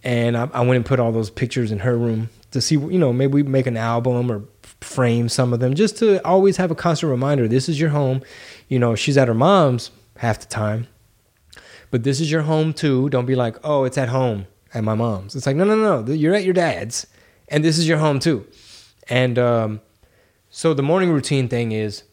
And 0.03 0.35
I, 0.35 0.49
I 0.53 0.61
went 0.61 0.77
and 0.77 0.85
put 0.85 0.99
all 0.99 1.11
those 1.11 1.29
pictures 1.29 1.71
in 1.71 1.79
her 1.79 1.97
room 1.97 2.29
to 2.51 2.61
see, 2.61 2.75
you 2.75 2.99
know, 2.99 3.13
maybe 3.13 3.33
we 3.33 3.43
make 3.43 3.67
an 3.67 3.77
album 3.77 4.31
or 4.31 4.43
frame 4.81 5.29
some 5.29 5.53
of 5.53 5.59
them 5.59 5.73
just 5.75 5.97
to 5.99 6.25
always 6.25 6.57
have 6.57 6.71
a 6.71 6.75
constant 6.75 7.09
reminder 7.09 7.47
this 7.47 7.69
is 7.69 7.79
your 7.79 7.91
home. 7.91 8.21
You 8.67 8.79
know, 8.79 8.95
she's 8.95 9.17
at 9.17 9.27
her 9.27 9.33
mom's 9.33 9.91
half 10.17 10.39
the 10.39 10.47
time, 10.47 10.87
but 11.91 12.03
this 12.03 12.19
is 12.19 12.31
your 12.31 12.41
home 12.41 12.73
too. 12.73 13.09
Don't 13.09 13.25
be 13.25 13.35
like, 13.35 13.57
oh, 13.63 13.83
it's 13.83 13.97
at 13.97 14.09
home 14.09 14.47
at 14.73 14.83
my 14.83 14.95
mom's. 14.95 15.35
It's 15.35 15.45
like, 15.45 15.55
no, 15.55 15.63
no, 15.63 16.01
no, 16.01 16.13
you're 16.13 16.35
at 16.35 16.43
your 16.43 16.53
dad's, 16.53 17.07
and 17.51 17.63
this 17.63 17.77
is 17.77 17.87
your 17.87 17.99
home 17.99 18.19
too. 18.19 18.47
And 19.07 19.37
um, 19.37 19.81
so 20.49 20.73
the 20.73 20.81
morning 20.81 21.11
routine 21.11 21.47
thing 21.47 21.71
is 21.73 22.03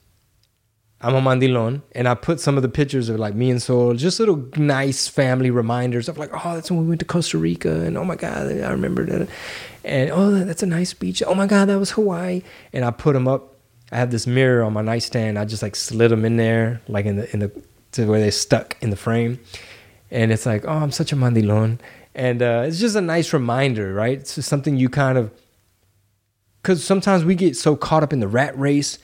I'm 1.01 1.15
a 1.15 1.21
mandilon, 1.21 1.83
and 1.93 2.09
I 2.09 2.15
put 2.15 2.41
some 2.41 2.57
of 2.57 2.63
the 2.63 2.69
pictures 2.69 3.09
of 3.09 3.21
like 3.21 3.35
me 3.35 3.51
and 3.51 3.63
Sol, 3.63 3.95
just 3.95 4.19
little 4.19 4.49
nice 4.57 5.07
family 5.07 5.51
reminders 5.51 6.09
of 6.09 6.19
like, 6.19 6.31
oh, 6.35 6.55
that's 6.55 6.71
when 6.73 6.81
we 6.81 6.87
went 6.87 6.99
to 7.01 7.07
Costa 7.07 7.39
Rica, 7.39 7.83
and 7.83 7.97
oh 7.97 8.05
my 8.05 8.17
god, 8.17 8.51
I 8.51 8.71
remember 8.71 9.07
that, 9.07 9.29
and 9.85 10.11
oh, 10.11 10.33
that's 10.45 10.65
a 10.65 10.67
nice 10.67 10.93
beach. 10.93 11.23
Oh 11.25 11.35
my 11.35 11.47
god, 11.47 11.67
that 11.67 11.79
was 11.79 11.93
Hawaii, 11.93 12.43
and 12.73 12.85
I 12.85 12.91
put 12.91 13.13
them 13.13 13.29
up. 13.29 13.55
I 13.93 13.97
have 13.97 14.11
this 14.11 14.27
mirror 14.27 14.65
on 14.65 14.73
my 14.73 14.83
nightstand. 14.83 15.39
I 15.39 15.45
just 15.45 15.63
like 15.63 15.77
slid 15.77 16.11
them 16.11 16.25
in 16.25 16.37
there, 16.37 16.83
like 16.89 17.07
in 17.07 17.17
the 17.17 17.33
in 17.33 17.39
the 17.39 17.63
to 17.93 18.07
where 18.07 18.21
they 18.21 18.33
stuck 18.33 18.77
in 18.81 18.91
the 18.91 18.97
frame, 18.97 19.39
and 20.11 20.33
it's 20.33 20.47
like, 20.47 20.65
oh, 20.67 20.79
I'm 20.79 20.91
such 20.91 21.13
a 21.13 21.17
mandilon, 21.17 21.79
and 22.19 22.43
uh, 22.43 22.65
it's 22.67 22.81
just 22.81 22.97
a 22.97 23.01
nice 23.01 23.33
reminder, 23.33 23.95
right? 23.95 24.19
It's 24.19 24.35
just 24.35 24.49
something 24.49 24.77
you 24.77 24.89
kind 24.89 25.17
of 25.17 25.31
because 26.61 26.85
sometimes 26.85 27.25
we 27.25 27.37
get 27.37 27.57
so 27.57 27.77
caught 27.77 28.03
up 28.03 28.13
in 28.13 28.19
the 28.19 28.27
rat 28.27 28.59
race, 28.59 28.99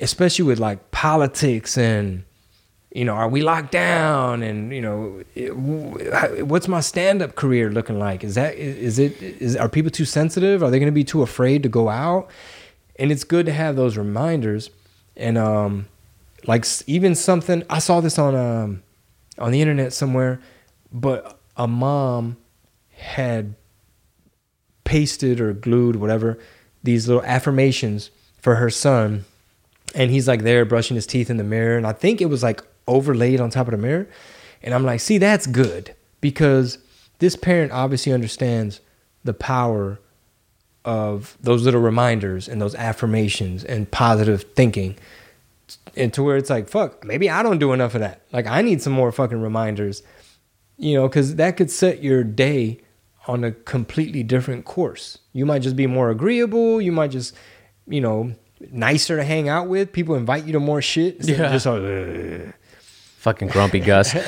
especially 0.00 0.46
with 0.46 0.58
like 0.58 0.90
politics 0.90 1.76
and 1.76 2.24
you 2.90 3.04
know, 3.04 3.12
are 3.12 3.28
we 3.28 3.42
locked 3.42 3.70
down? 3.70 4.42
And 4.42 4.72
you 4.72 4.80
know, 4.80 5.22
what's 6.42 6.68
my 6.68 6.80
stand-up 6.80 7.34
career 7.34 7.70
looking 7.70 7.98
like? 7.98 8.24
Is 8.24 8.34
that 8.36 8.54
is 8.54 8.98
it 8.98 9.20
is 9.20 9.54
are 9.54 9.68
people 9.68 9.90
too 9.90 10.06
sensitive? 10.06 10.62
Are 10.62 10.70
they 10.70 10.78
going 10.78 10.90
to 10.90 10.92
be 10.92 11.04
too 11.04 11.20
afraid 11.20 11.62
to 11.64 11.68
go 11.68 11.90
out? 11.90 12.30
And 12.96 13.12
it's 13.12 13.24
good 13.24 13.44
to 13.44 13.52
have 13.52 13.76
those 13.76 13.98
reminders. 13.98 14.70
And 15.18 15.36
um, 15.36 15.86
like 16.46 16.64
even 16.86 17.14
something 17.14 17.62
I 17.68 17.78
saw 17.78 18.00
this 18.00 18.18
on 18.18 18.34
um 18.34 18.82
on 19.36 19.52
the 19.52 19.60
internet 19.60 19.92
somewhere, 19.92 20.40
but 20.90 21.37
a 21.58 21.66
mom 21.66 22.36
had 22.92 23.54
pasted 24.84 25.40
or 25.40 25.52
glued 25.52 25.96
whatever 25.96 26.38
these 26.82 27.06
little 27.06 27.22
affirmations 27.24 28.10
for 28.40 28.54
her 28.54 28.70
son 28.70 29.24
and 29.94 30.10
he's 30.10 30.28
like 30.28 30.42
there 30.42 30.64
brushing 30.64 30.94
his 30.94 31.06
teeth 31.06 31.28
in 31.28 31.36
the 31.36 31.44
mirror 31.44 31.76
and 31.76 31.86
i 31.86 31.92
think 31.92 32.20
it 32.20 32.26
was 32.26 32.42
like 32.42 32.62
overlaid 32.86 33.40
on 33.40 33.50
top 33.50 33.66
of 33.66 33.72
the 33.72 33.78
mirror 33.78 34.08
and 34.62 34.72
i'm 34.72 34.84
like 34.84 35.00
see 35.00 35.18
that's 35.18 35.46
good 35.46 35.94
because 36.20 36.78
this 37.18 37.36
parent 37.36 37.72
obviously 37.72 38.12
understands 38.12 38.80
the 39.24 39.34
power 39.34 40.00
of 40.84 41.36
those 41.40 41.64
little 41.64 41.80
reminders 41.80 42.48
and 42.48 42.62
those 42.62 42.74
affirmations 42.76 43.64
and 43.64 43.90
positive 43.90 44.44
thinking 44.54 44.96
and 45.96 46.14
to 46.14 46.22
where 46.22 46.36
it's 46.36 46.48
like 46.48 46.68
fuck 46.68 47.04
maybe 47.04 47.28
i 47.28 47.42
don't 47.42 47.58
do 47.58 47.72
enough 47.72 47.94
of 47.94 48.00
that. 48.00 48.22
Like 48.32 48.46
i 48.46 48.62
need 48.62 48.80
some 48.80 48.94
more 48.94 49.12
fucking 49.12 49.42
reminders 49.42 50.02
you 50.78 50.94
know 50.94 51.08
because 51.08 51.34
that 51.36 51.56
could 51.56 51.70
set 51.70 52.02
your 52.02 52.22
day 52.24 52.78
on 53.26 53.44
a 53.44 53.52
completely 53.52 54.22
different 54.22 54.64
course 54.64 55.18
you 55.32 55.44
might 55.44 55.60
just 55.60 55.76
be 55.76 55.86
more 55.86 56.08
agreeable 56.10 56.80
you 56.80 56.92
might 56.92 57.10
just 57.10 57.34
you 57.86 58.00
know 58.00 58.32
nicer 58.70 59.16
to 59.16 59.24
hang 59.24 59.48
out 59.48 59.68
with 59.68 59.92
people 59.92 60.14
invite 60.14 60.44
you 60.44 60.52
to 60.52 60.60
more 60.60 60.80
shit 60.80 61.16
Yeah. 61.28 61.50
just 61.52 61.66
like, 61.66 61.82
"Ugh." 61.82 62.52
Fucking 63.18 63.48
grumpy 63.48 63.80
Gus. 63.80 64.14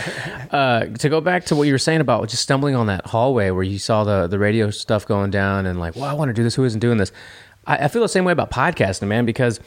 Uh, 0.51 0.87
to 0.99 1.09
go 1.09 1.21
back 1.21 1.45
to 1.45 1.55
what 1.55 1.63
you 1.69 1.73
were 1.73 1.79
saying 1.79 2.01
about 2.01 2.29
just 2.29 2.43
stumbling 2.43 2.75
on 2.75 2.89
that 2.89 3.07
hallway 3.07 3.51
where 3.51 3.63
you 3.63 3.79
saw 3.79 4.03
the 4.03 4.27
the 4.27 4.37
radio 4.37 4.69
stuff 4.69 5.07
going 5.07 5.31
down 5.31 5.65
and 5.65 5.79
like, 5.79 5.95
well, 5.95 6.07
I 6.07 6.13
want 6.13 6.29
to 6.29 6.33
do 6.33 6.43
this. 6.43 6.57
Who 6.57 6.65
isn't 6.65 6.81
doing 6.81 6.99
this? 6.99 7.13
I, 7.69 7.85
I 7.85 7.89
feel 7.89 8.03
the 8.03 8.09
same 8.09 8.25
way 8.25 8.33
about 8.33 8.51
podcasting, 8.51 9.07
man, 9.07 9.25
because 9.25 9.61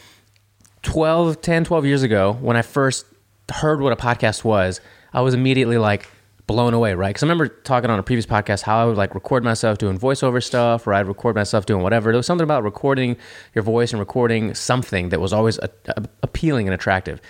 12, 0.81 1.41
10, 1.41 1.63
12 1.63 1.85
years 1.85 2.03
ago, 2.03 2.33
when 2.41 2.57
I 2.57 2.61
first 2.61 3.05
heard 3.49 3.79
what 3.79 3.93
a 3.93 3.95
podcast 3.95 4.43
was, 4.43 4.81
I 5.13 5.21
was 5.21 5.33
immediately 5.33 5.77
like 5.77 6.05
blown 6.47 6.73
away, 6.73 6.93
right? 6.93 7.09
Because 7.09 7.23
I 7.23 7.25
remember 7.25 7.47
talking 7.47 7.89
on 7.89 7.99
a 7.99 8.03
previous 8.03 8.25
podcast 8.25 8.63
how 8.63 8.81
I 8.81 8.85
would 8.85 8.97
like 8.97 9.15
record 9.15 9.43
myself 9.43 9.77
doing 9.77 9.97
voiceover 9.97 10.43
stuff, 10.43 10.85
or 10.85 10.93
I'd 10.93 11.07
record 11.07 11.35
myself 11.35 11.65
doing 11.65 11.83
whatever. 11.83 12.11
There 12.11 12.17
was 12.17 12.25
something 12.25 12.43
about 12.43 12.63
recording 12.63 13.17
your 13.55 13.63
voice 13.63 13.91
and 13.91 13.99
recording 13.99 14.53
something 14.53 15.09
that 15.09 15.21
was 15.21 15.31
always 15.33 15.57
a, 15.59 15.69
a- 15.87 16.03
appealing 16.21 16.67
and 16.67 16.73
attractive. 16.73 17.21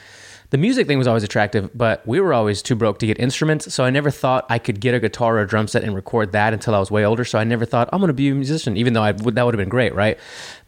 The 0.49 0.59
music 0.59 0.85
thing 0.85 0.99
was 0.99 1.07
always 1.07 1.23
attractive, 1.23 1.71
but 1.73 2.05
we 2.05 2.19
were 2.19 2.31
always 2.31 2.61
too 2.61 2.75
broke 2.75 2.99
to 2.99 3.07
get 3.07 3.17
instruments, 3.17 3.73
so 3.73 3.83
I 3.85 3.89
never 3.89 4.11
thought 4.11 4.45
I 4.49 4.59
could 4.59 4.79
get 4.79 4.93
a 4.93 4.99
guitar 4.99 5.37
or 5.37 5.41
a 5.41 5.47
drum 5.47 5.67
set 5.67 5.83
and 5.83 5.95
record 5.95 6.31
that 6.33 6.53
until 6.53 6.75
I 6.75 6.79
was 6.79 6.91
way 6.91 7.03
older. 7.03 7.25
So 7.25 7.39
I 7.39 7.43
never 7.43 7.65
thought 7.65 7.89
I'm 7.91 7.99
going 7.99 8.09
to 8.09 8.13
be 8.13 8.29
a 8.29 8.35
musician, 8.35 8.77
even 8.77 8.93
though 8.93 9.01
I 9.01 9.13
would, 9.13 9.33
that 9.33 9.43
would 9.45 9.55
have 9.55 9.59
been 9.59 9.69
great, 9.69 9.95
right? 9.95 10.15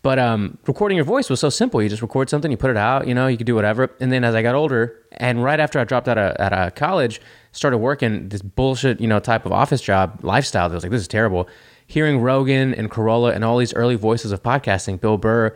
But 0.02 0.18
um, 0.18 0.58
recording 0.66 0.96
your 0.96 1.06
voice 1.06 1.30
was 1.30 1.39
so 1.39 1.50
simple. 1.52 1.84
You 1.84 1.89
just 1.89 2.02
record 2.02 2.32
something, 2.32 2.50
you 2.50 2.58
put 2.58 2.72
it 2.72 2.78
out, 2.78 3.08
you 3.08 3.14
know, 3.14 3.28
you 3.28 3.38
could 3.38 3.46
do 3.46 3.54
whatever. 3.54 3.91
And 4.00 4.12
then 4.12 4.24
as 4.24 4.34
I 4.34 4.41
got 4.41 4.56
older, 4.56 5.00
and 5.12 5.43
right 5.43 5.60
after 5.60 5.78
I 5.78 5.84
dropped 5.84 6.08
out 6.08 6.18
of, 6.18 6.36
out 6.39 6.52
of 6.52 6.74
college, 6.74 7.22
started 7.56 7.78
working 7.78 8.30
this 8.30 8.41
bullshit, 8.41 8.99
you 8.99 9.08
know, 9.08 9.20
type 9.20 9.45
of 9.45 9.51
office 9.51 9.82
job 9.82 10.20
lifestyle. 10.24 10.70
That 10.70 10.76
was 10.76 10.84
like, 10.84 10.91
this 10.91 11.01
is 11.01 11.08
terrible. 11.08 11.47
Hearing 11.88 12.20
Rogan 12.20 12.74
and 12.74 12.91
Carolla 12.91 13.34
and 13.34 13.43
all 13.43 13.58
these 13.58 13.74
early 13.74 13.95
voices 13.95 14.32
of 14.32 14.43
podcasting, 14.43 14.99
Bill 14.99 15.18
Burr 15.18 15.56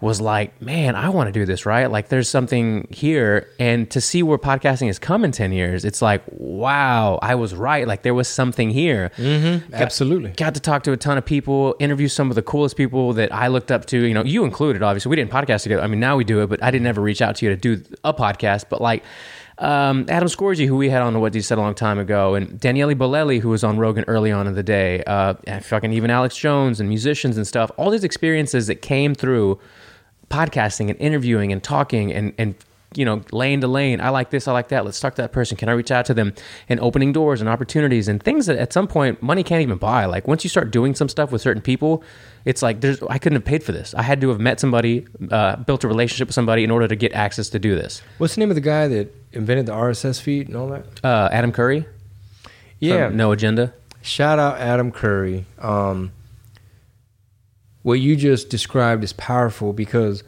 was 0.00 0.20
like, 0.20 0.60
man, 0.60 0.94
I 0.94 1.08
want 1.08 1.28
to 1.28 1.32
do 1.32 1.46
this, 1.46 1.64
right? 1.64 1.90
Like, 1.90 2.08
there's 2.08 2.28
something 2.28 2.86
here. 2.90 3.48
And 3.58 3.90
to 3.90 4.00
see 4.00 4.22
where 4.22 4.36
podcasting 4.36 4.88
has 4.88 4.98
come 4.98 5.24
in 5.24 5.32
10 5.32 5.52
years, 5.52 5.86
it's 5.86 6.02
like, 6.02 6.22
wow, 6.32 7.18
I 7.22 7.34
was 7.34 7.54
right. 7.54 7.86
Like, 7.86 8.02
there 8.02 8.12
was 8.12 8.28
something 8.28 8.70
here. 8.70 9.10
Mm-hmm. 9.16 9.72
absolutely 9.72 10.30
Got 10.32 10.54
to 10.54 10.60
talk 10.60 10.82
to 10.82 10.92
a 10.92 10.98
ton 10.98 11.16
of 11.16 11.24
people, 11.24 11.76
interview 11.78 12.08
some 12.08 12.30
of 12.30 12.34
the 12.34 12.42
coolest 12.42 12.76
people 12.76 13.14
that 13.14 13.32
I 13.32 13.46
looked 13.46 13.72
up 13.72 13.86
to, 13.86 13.98
you 14.04 14.12
know, 14.12 14.22
you 14.22 14.44
included, 14.44 14.82
obviously. 14.82 15.08
We 15.08 15.16
didn't 15.16 15.30
podcast 15.30 15.62
together. 15.62 15.82
I 15.82 15.86
mean, 15.86 16.00
now 16.00 16.16
we 16.16 16.24
do 16.24 16.42
it, 16.42 16.48
but 16.48 16.62
I 16.62 16.70
didn't 16.70 16.86
ever 16.86 17.00
reach 17.00 17.22
out 17.22 17.36
to 17.36 17.46
you 17.46 17.56
to 17.56 17.56
do 17.56 17.82
a 18.04 18.12
podcast. 18.12 18.66
But 18.68 18.82
like, 18.82 19.02
um, 19.58 20.04
Adam 20.08 20.28
Scorgie, 20.28 20.66
who 20.66 20.76
we 20.76 20.90
had 20.90 21.02
on 21.02 21.18
What 21.20 21.34
You 21.34 21.40
Said 21.40 21.58
a 21.58 21.60
long 21.60 21.74
time 21.74 21.98
ago, 21.98 22.34
and 22.34 22.60
Daniele 22.60 22.94
Bolelli, 22.94 23.40
who 23.40 23.48
was 23.48 23.64
on 23.64 23.78
Rogan 23.78 24.04
early 24.06 24.30
on 24.30 24.46
in 24.46 24.54
the 24.54 24.62
day, 24.62 25.02
uh, 25.04 25.34
and 25.46 25.64
fucking 25.64 25.92
even 25.92 26.10
Alex 26.10 26.36
Jones 26.36 26.78
and 26.78 26.88
musicians 26.88 27.36
and 27.36 27.46
stuff, 27.46 27.70
all 27.76 27.90
these 27.90 28.04
experiences 28.04 28.66
that 28.66 28.76
came 28.76 29.14
through 29.14 29.58
podcasting 30.30 30.90
and 30.90 30.98
interviewing 30.98 31.52
and 31.52 31.62
talking 31.62 32.12
and 32.12 32.34
and 32.36 32.54
you 32.96 33.04
know 33.04 33.22
lane 33.32 33.60
to 33.60 33.68
lane. 33.68 34.00
I 34.00 34.10
like 34.10 34.30
this 34.30 34.48
i 34.48 34.52
like 34.52 34.68
that. 34.68 34.84
Let's 34.84 35.00
talk 35.00 35.14
to 35.16 35.22
that 35.22 35.32
person. 35.32 35.56
Can 35.56 35.68
i 35.68 35.72
reach 35.72 35.90
out 35.90 36.06
to 36.06 36.14
them? 36.14 36.34
And 36.68 36.80
opening 36.80 37.12
doors 37.12 37.40
and 37.40 37.48
opportunities 37.48 38.08
and 38.08 38.22
things 38.22 38.46
that 38.46 38.56
at 38.56 38.72
some 38.72 38.86
point 38.86 39.22
money 39.22 39.42
can't 39.42 39.62
even 39.62 39.78
buy. 39.78 40.06
Like 40.06 40.26
once 40.26 40.44
you 40.44 40.50
start 40.50 40.70
doing 40.70 40.94
some 40.94 41.08
stuff 41.08 41.32
with 41.32 41.42
certain 41.42 41.62
people 41.62 42.02
it's 42.44 42.62
like 42.62 42.80
there's 42.80 43.02
i 43.10 43.18
couldn't 43.18 43.36
have 43.36 43.44
paid 43.44 43.64
for 43.64 43.72
this. 43.72 43.92
I 43.94 44.02
had 44.02 44.20
to 44.20 44.28
have 44.28 44.38
met 44.38 44.60
somebody 44.60 45.06
uh, 45.30 45.56
built 45.56 45.82
a 45.84 45.88
relationship 45.88 46.28
with 46.28 46.34
somebody 46.34 46.62
in 46.62 46.70
order 46.70 46.86
to 46.86 46.96
get 46.96 47.12
access 47.12 47.48
to 47.50 47.58
do 47.58 47.74
this. 47.74 48.02
What's 48.18 48.36
the 48.36 48.40
name 48.40 48.50
of 48.50 48.54
the 48.54 48.60
guy 48.60 48.86
that 48.88 49.12
invented 49.32 49.66
the 49.66 49.72
rss 49.72 50.20
feed 50.20 50.46
and 50.48 50.56
all 50.56 50.68
that? 50.68 51.04
Uh, 51.04 51.28
adam 51.32 51.52
curry? 51.52 51.86
Yeah. 52.78 53.08
No 53.08 53.32
agenda? 53.32 53.72
Shout 54.02 54.38
out 54.38 54.58
Adam 54.58 54.92
Curry. 54.92 55.46
Um, 55.58 56.12
what 57.82 57.94
you 57.94 58.14
just 58.14 58.50
described 58.50 59.02
is 59.02 59.12
powerful 59.12 59.72
because 59.72 60.22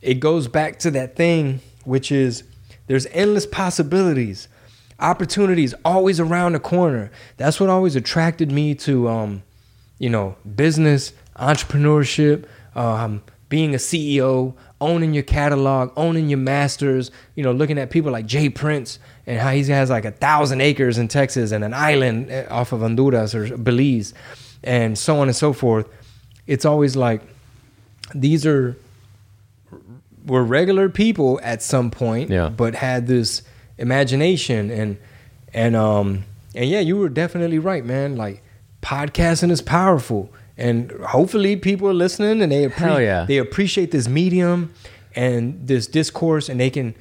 it 0.00 0.20
goes 0.20 0.46
back 0.46 0.78
to 0.80 0.92
that 0.92 1.16
thing, 1.16 1.60
which 1.86 2.10
is 2.10 2.42
there's 2.86 3.06
endless 3.06 3.46
possibilities, 3.46 4.48
opportunities 5.00 5.74
always 5.84 6.20
around 6.20 6.52
the 6.52 6.60
corner. 6.60 7.10
That's 7.36 7.60
what 7.60 7.68
always 7.68 7.96
attracted 7.96 8.50
me 8.50 8.74
to, 8.76 9.08
um, 9.08 9.42
you 9.98 10.10
know, 10.10 10.36
business, 10.54 11.12
entrepreneurship, 11.36 12.44
um, 12.74 13.22
being 13.48 13.74
a 13.74 13.78
CEO, 13.78 14.54
owning 14.80 15.14
your 15.14 15.22
catalog, 15.22 15.92
owning 15.96 16.28
your 16.28 16.38
masters. 16.38 17.10
You 17.34 17.44
know, 17.44 17.52
looking 17.52 17.78
at 17.78 17.90
people 17.90 18.12
like 18.12 18.26
J. 18.26 18.48
Prince 18.48 18.98
and 19.26 19.40
how 19.40 19.50
he 19.50 19.64
has 19.64 19.90
like 19.90 20.04
a 20.04 20.10
thousand 20.10 20.60
acres 20.60 20.98
in 20.98 21.08
Texas 21.08 21.52
and 21.52 21.64
an 21.64 21.74
island 21.74 22.30
eh, 22.30 22.46
off 22.50 22.72
of 22.72 22.80
Honduras 22.80 23.34
or 23.34 23.56
Belize, 23.56 24.14
and 24.62 24.98
so 24.98 25.18
on 25.18 25.28
and 25.28 25.36
so 25.36 25.52
forth. 25.52 25.88
It's 26.46 26.64
always 26.64 26.96
like 26.96 27.22
these 28.14 28.46
are 28.46 28.76
were 30.26 30.44
regular 30.44 30.88
people 30.88 31.40
at 31.42 31.62
some 31.62 31.90
point, 31.90 32.30
Yeah. 32.30 32.48
but 32.48 32.74
had 32.74 33.06
this 33.06 33.42
imagination 33.78 34.70
and 34.70 34.96
and 35.54 35.76
um 35.76 36.24
and 36.54 36.68
yeah, 36.68 36.80
you 36.80 36.96
were 36.96 37.08
definitely 37.08 37.58
right, 37.58 37.84
man. 37.84 38.16
Like 38.16 38.42
podcasting 38.82 39.50
is 39.50 39.62
powerful, 39.62 40.32
and 40.56 40.90
hopefully 41.08 41.56
people 41.56 41.88
are 41.88 41.94
listening 41.94 42.42
and 42.42 42.50
they 42.52 42.66
appre- 42.68 43.02
yeah. 43.04 43.24
they 43.26 43.38
appreciate 43.38 43.90
this 43.90 44.08
medium 44.08 44.72
and 45.14 45.66
this 45.66 45.86
discourse, 45.86 46.48
and 46.48 46.58
they 46.60 46.70
can 46.70 46.94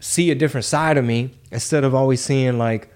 see 0.00 0.30
a 0.30 0.34
different 0.34 0.64
side 0.64 0.96
of 0.96 1.04
me 1.04 1.30
instead 1.50 1.84
of 1.84 1.94
always 1.94 2.20
seeing 2.20 2.56
like 2.58 2.88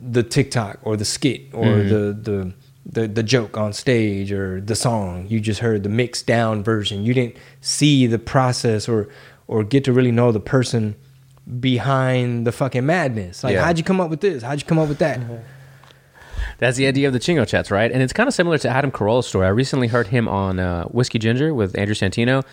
the 0.00 0.22
TikTok 0.22 0.78
or 0.82 0.96
the 0.96 1.04
skit 1.04 1.42
or 1.52 1.64
Mm-hmm. 1.64 1.88
the 1.88 2.30
the 2.30 2.52
the 2.86 3.08
the 3.08 3.22
joke 3.22 3.56
on 3.56 3.72
stage 3.72 4.30
or 4.32 4.60
the 4.60 4.74
song. 4.76 5.26
You 5.28 5.40
just 5.40 5.60
heard 5.60 5.82
the 5.82 5.88
mixed 5.88 6.26
down 6.26 6.62
version. 6.62 7.04
You 7.04 7.14
didn't 7.14 7.36
see 7.60 8.06
the 8.06 8.18
process 8.18 8.88
or 8.88 9.08
or 9.46 9.64
get 9.64 9.84
to 9.84 9.92
really 9.92 10.12
know 10.12 10.32
the 10.32 10.40
person 10.40 10.94
behind 11.60 12.46
the 12.46 12.52
fucking 12.52 12.86
madness. 12.86 13.44
Like, 13.44 13.54
Yeah. 13.54 13.64
how'd 13.64 13.78
you 13.78 13.84
come 13.84 14.00
up 14.00 14.08
with 14.10 14.20
this? 14.20 14.42
How'd 14.42 14.60
you 14.60 14.66
come 14.66 14.78
up 14.78 14.88
with 14.88 14.98
that? 14.98 15.20
That's 16.58 16.76
the 16.76 16.86
idea 16.86 17.06
of 17.08 17.12
the 17.12 17.18
Chingo 17.20 17.46
chats, 17.46 17.70
right? 17.70 17.90
And 17.90 18.02
it's 18.02 18.12
kind 18.12 18.28
of 18.28 18.34
similar 18.34 18.58
to 18.58 18.68
Adam 18.68 18.90
Carolla's 18.90 19.26
story. 19.26 19.46
I 19.46 19.50
recently 19.50 19.88
heard 19.88 20.06
him 20.08 20.28
on 20.28 20.58
uh, 20.60 20.84
Whiskey 20.84 21.18
Ginger 21.18 21.52
with 21.52 21.76
Andrew 21.76 21.94
Santino. 21.94 22.44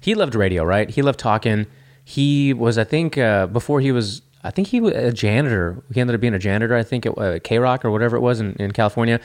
He 0.00 0.14
loved 0.14 0.34
radio, 0.34 0.64
right? 0.64 0.90
He 0.90 1.00
loved 1.02 1.18
talking. 1.18 1.66
He 2.04 2.52
was, 2.52 2.76
I 2.76 2.84
think, 2.84 3.16
uh, 3.18 3.46
before 3.46 3.80
he 3.80 3.92
was, 3.92 4.22
I 4.44 4.50
think 4.50 4.68
he 4.68 4.80
was 4.80 4.92
a 4.94 5.12
janitor. 5.12 5.82
He 5.94 6.00
ended 6.00 6.14
up 6.14 6.20
being 6.20 6.34
a 6.34 6.38
janitor, 6.38 6.74
I 6.76 6.82
think, 6.82 7.06
at 7.06 7.12
uh, 7.12 7.38
KROQ 7.38 7.84
or 7.84 7.90
whatever 7.90 8.16
it 8.16 8.20
was 8.20 8.40
in, 8.40 8.52
in 8.54 8.72
California. 8.72 9.20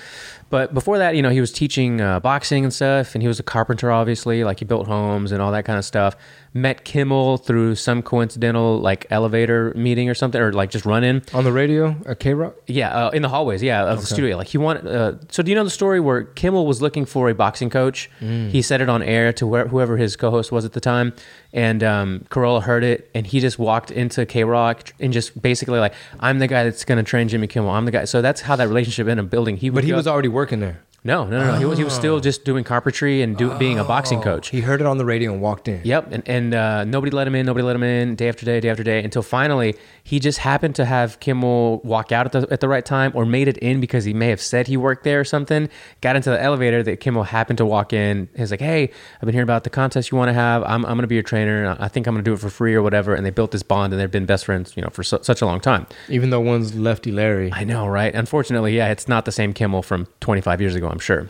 But 0.52 0.74
before 0.74 0.98
that, 1.00 1.16
you 1.16 1.22
know, 1.22 1.30
he 1.30 1.40
was 1.42 1.52
teaching 1.52 2.02
uh, 2.02 2.20
boxing 2.20 2.64
and 2.66 2.74
stuff, 2.74 3.16
and 3.16 3.22
he 3.24 3.28
was 3.28 3.40
a 3.40 3.44
carpenter, 3.44 3.90
obviously. 3.92 4.44
Like 4.44 4.60
he 4.60 4.66
built 4.66 4.86
homes 4.86 5.32
and 5.32 5.42
all 5.42 5.52
that 5.54 5.66
kind 5.66 5.80
of 5.80 5.86
stuff. 5.86 6.16
Met 6.54 6.84
Kimmel 6.84 7.38
through 7.38 7.76
some 7.76 8.02
coincidental 8.04 8.78
like 8.78 9.08
elevator 9.10 9.74
meeting 9.78 10.10
or 10.10 10.14
something, 10.14 10.42
or 10.42 10.52
like 10.52 10.70
just 10.70 10.86
run 10.86 11.04
in. 11.06 11.24
On 11.34 11.46
the 11.46 11.52
radio 11.54 11.96
at 12.06 12.20
KROQ? 12.20 12.54
Yeah, 12.68 12.90
uh, 13.08 13.10
in 13.12 13.22
the 13.22 13.30
hallways, 13.30 13.64
yeah, 13.64 13.86
of 13.86 14.02
the 14.02 14.06
studio. 14.06 14.36
Like 14.36 14.48
he 14.50 14.58
wanted. 14.58 14.86
Uh, 14.86 15.14
so 15.30 15.42
do 15.42 15.50
you 15.50 15.56
know 15.56 15.64
the 15.64 15.70
story 15.70 16.02
where 16.02 16.24
Kimmel 16.26 16.68
was 16.68 16.82
looking 16.82 17.06
for 17.06 17.30
a 17.30 17.34
boxing 17.34 17.70
coach? 17.70 18.10
He 18.20 18.62
said 18.62 18.82
it 18.82 18.90
on 18.90 19.02
air 19.02 19.32
to 19.34 19.48
where, 19.48 19.68
whoever 19.70 19.96
his 19.96 20.18
co-host 20.18 20.52
was 20.52 20.66
at 20.66 20.74
the 20.74 20.82
time, 20.82 21.14
and 21.54 21.82
um, 21.84 22.26
Carolla 22.30 22.62
heard 22.62 22.84
it, 22.84 23.10
and 23.16 23.26
he 23.26 23.40
just 23.40 23.58
walked 23.58 23.90
into 23.90 24.26
KROQ 24.26 24.92
and 25.00 25.14
just 25.14 25.42
basically 25.42 25.80
like, 25.80 25.94
"I'm 26.20 26.40
the 26.40 26.48
guy 26.48 26.66
that's 26.66 26.84
going 26.84 26.98
to 26.98 27.10
train 27.10 27.30
Jimmy 27.30 27.48
Kimmel. 27.48 27.70
I'm 27.72 27.86
the 27.86 27.92
guy." 27.92 28.04
So 28.04 28.22
that's 28.22 28.42
how 28.42 28.58
that 28.58 28.68
relationship 28.68 29.08
ended 29.08 29.24
up 29.26 29.32
building. 29.32 29.56
He, 29.56 29.70
But 29.70 29.86
he 29.86 29.92
go- 29.92 29.96
was 29.96 30.06
already 30.08 30.28
working 30.28 30.41
there. 30.60 30.82
No, 31.04 31.26
no, 31.26 31.40
no, 31.40 31.52
no. 31.54 31.58
He 31.58 31.66
was 31.66 31.78
he 31.80 31.84
was 31.84 31.94
still 31.94 32.20
just 32.20 32.46
doing 32.46 32.64
carpentry 32.64 33.24
and 33.24 33.36
do, 33.36 33.52
being 33.58 33.80
a 33.80 33.84
boxing 33.84 34.22
coach. 34.22 34.50
He 34.50 34.62
heard 34.62 34.82
it 34.82 34.88
on 34.88 35.00
the 35.00 35.06
radio 35.06 35.32
and 35.34 35.42
walked 35.42 35.68
in. 35.68 35.82
Yep, 35.84 36.12
and 36.12 36.30
and 36.30 36.54
uh, 36.54 36.84
nobody 36.84 37.12
let 37.12 37.28
him 37.28 37.34
in. 37.34 37.46
Nobody 37.48 37.64
let 37.64 37.76
him 37.76 37.84
in. 37.84 38.16
Day 38.16 38.30
after 38.30 38.46
day, 38.46 38.60
day 38.60 38.70
after 38.70 38.84
day, 38.84 39.04
until 39.04 39.24
finally 39.24 39.76
he 40.04 40.20
just 40.20 40.40
happened 40.40 40.76
to 40.76 40.86
have 40.86 41.20
Kimmel 41.20 41.82
walk 41.84 42.12
out 42.12 42.28
at 42.28 42.32
the 42.32 42.54
at 42.54 42.60
the 42.60 42.68
right 42.68 42.86
time, 42.86 43.12
or 43.16 43.26
made 43.26 43.48
it 43.48 43.58
in 43.58 43.80
because 43.80 44.04
he 44.06 44.14
may 44.14 44.28
have 44.30 44.42
said 44.42 44.68
he 44.68 44.78
worked 44.78 45.04
there 45.04 45.20
or 45.20 45.24
something. 45.24 45.70
Got 46.02 46.16
into 46.18 46.30
the 46.30 46.42
elevator 46.42 46.84
that 46.84 47.00
Kimmel 47.00 47.24
happened 47.24 47.58
to 47.58 47.66
walk 47.66 47.94
in. 47.94 48.30
He's 48.38 48.52
like, 48.52 48.62
"Hey, 48.62 48.92
I've 49.16 49.22
been 49.22 49.34
hearing 49.34 49.44
about 49.44 49.64
the 49.64 49.70
contest 49.72 50.12
you 50.12 50.18
want 50.20 50.30
to 50.30 50.34
have. 50.34 50.62
I'm 50.64 50.86
I'm 50.86 50.94
going 50.94 51.02
to 51.02 51.08
be 51.08 51.16
your 51.16 51.24
trainer. 51.24 51.76
I 51.80 51.88
think 51.88 52.06
I'm 52.06 52.14
going 52.14 52.24
to 52.24 52.30
do 52.30 52.34
it 52.34 52.40
for 52.40 52.50
free 52.50 52.76
or 52.76 52.84
whatever." 52.84 53.16
And 53.16 53.26
they 53.26 53.32
built 53.32 53.50
this 53.50 53.64
bond, 53.64 53.92
and 53.92 54.00
they've 54.00 54.12
been 54.12 54.28
best 54.28 54.46
friends, 54.46 54.74
you 54.76 54.84
know, 54.84 54.90
for 54.90 55.02
su- 55.02 55.20
such 55.24 55.42
a 55.42 55.48
long 55.48 55.60
time. 55.60 55.88
Even 56.10 56.30
though 56.30 56.42
one's 56.42 56.76
Lefty 56.76 57.12
Larry. 57.12 57.52
I 57.54 57.64
know, 57.64 57.88
right? 57.88 58.14
Unfortunately, 58.14 58.78
yeah, 58.78 58.92
it's 58.92 59.08
not 59.08 59.26
the 59.26 59.32
same 59.32 59.52
Kimmel 59.54 59.82
from 59.82 60.08
25 60.20 60.62
years 60.62 60.76
ago, 60.76 60.91
I'm 60.92 61.00
sure. 61.00 61.30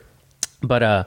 But 0.61 0.83
uh 0.83 1.03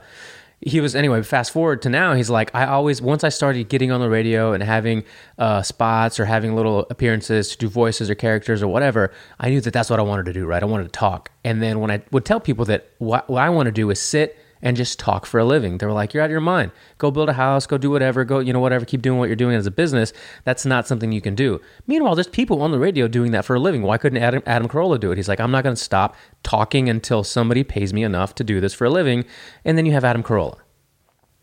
he 0.61 0.79
was 0.79 0.95
anyway, 0.95 1.21
fast 1.21 1.51
forward 1.51 1.81
to 1.83 1.89
now, 1.89 2.13
he's 2.13 2.29
like, 2.29 2.49
I 2.55 2.65
always 2.65 3.01
once 3.01 3.23
I 3.23 3.29
started 3.29 3.69
getting 3.69 3.91
on 3.91 3.99
the 3.99 4.09
radio 4.09 4.53
and 4.53 4.63
having 4.63 5.03
uh 5.37 5.61
spots 5.61 6.19
or 6.19 6.25
having 6.25 6.55
little 6.55 6.87
appearances 6.89 7.51
to 7.51 7.57
do 7.57 7.67
voices 7.67 8.09
or 8.09 8.15
characters 8.15 8.63
or 8.63 8.67
whatever, 8.67 9.11
I 9.39 9.49
knew 9.49 9.61
that 9.61 9.73
that's 9.73 9.89
what 9.89 9.99
I 9.99 10.03
wanted 10.03 10.25
to 10.25 10.33
do, 10.33 10.45
right? 10.45 10.63
I 10.63 10.65
wanted 10.65 10.85
to 10.85 10.89
talk. 10.89 11.29
And 11.43 11.61
then 11.61 11.79
when 11.81 11.91
I 11.91 12.01
would 12.11 12.25
tell 12.25 12.39
people 12.39 12.65
that 12.65 12.89
what, 12.97 13.29
what 13.29 13.41
I 13.43 13.49
want 13.49 13.67
to 13.67 13.71
do 13.71 13.89
is 13.91 13.99
sit 13.99 14.39
and 14.61 14.75
just 14.77 14.99
talk 14.99 15.25
for 15.25 15.39
a 15.39 15.45
living. 15.45 15.77
They 15.77 15.85
were 15.85 15.91
like, 15.91 16.13
"You're 16.13 16.23
out 16.23 16.27
of 16.27 16.31
your 16.31 16.41
mind. 16.41 16.71
Go 16.97 17.11
build 17.11 17.29
a 17.29 17.33
house. 17.33 17.67
Go 17.67 17.77
do 17.77 17.91
whatever. 17.91 18.23
Go, 18.23 18.39
you 18.39 18.53
know, 18.53 18.59
whatever. 18.59 18.85
Keep 18.85 19.01
doing 19.01 19.19
what 19.19 19.27
you're 19.27 19.35
doing 19.35 19.55
as 19.55 19.65
a 19.65 19.71
business. 19.71 20.13
That's 20.43 20.65
not 20.65 20.87
something 20.87 21.11
you 21.11 21.21
can 21.21 21.35
do." 21.35 21.61
Meanwhile, 21.87 22.15
there's 22.15 22.27
people 22.27 22.61
on 22.61 22.71
the 22.71 22.79
radio 22.79 23.07
doing 23.07 23.31
that 23.31 23.45
for 23.45 23.55
a 23.55 23.59
living. 23.59 23.81
Why 23.83 23.97
couldn't 23.97 24.21
Adam, 24.21 24.43
Adam 24.45 24.67
Carolla 24.67 24.99
do 24.99 25.11
it? 25.11 25.17
He's 25.17 25.29
like, 25.29 25.39
"I'm 25.39 25.51
not 25.51 25.63
going 25.63 25.75
to 25.75 25.81
stop 25.81 26.15
talking 26.43 26.89
until 26.89 27.23
somebody 27.23 27.63
pays 27.63 27.93
me 27.93 28.03
enough 28.03 28.35
to 28.35 28.43
do 28.43 28.59
this 28.59 28.73
for 28.73 28.85
a 28.85 28.89
living." 28.89 29.25
And 29.63 29.77
then 29.77 29.85
you 29.85 29.91
have 29.93 30.03
Adam 30.03 30.23
Carolla. 30.23 30.57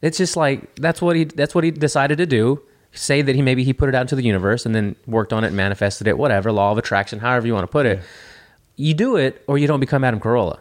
It's 0.00 0.18
just 0.18 0.36
like 0.36 0.74
that's 0.76 1.00
what 1.00 1.16
he 1.16 1.24
that's 1.24 1.54
what 1.54 1.64
he 1.64 1.70
decided 1.70 2.18
to 2.18 2.26
do. 2.26 2.60
Say 2.94 3.22
that 3.22 3.34
he 3.34 3.40
maybe 3.40 3.64
he 3.64 3.72
put 3.72 3.88
it 3.88 3.94
out 3.94 4.02
into 4.02 4.16
the 4.16 4.22
universe 4.22 4.66
and 4.66 4.74
then 4.74 4.96
worked 5.06 5.32
on 5.32 5.44
it, 5.44 5.52
manifested 5.52 6.06
it, 6.06 6.18
whatever, 6.18 6.52
law 6.52 6.72
of 6.72 6.78
attraction, 6.78 7.20
however 7.20 7.46
you 7.46 7.54
want 7.54 7.64
to 7.64 7.72
put 7.72 7.86
it. 7.86 8.02
You 8.76 8.92
do 8.94 9.16
it 9.16 9.42
or 9.46 9.56
you 9.56 9.66
don't 9.66 9.80
become 9.80 10.04
Adam 10.04 10.20
Carolla. 10.20 10.58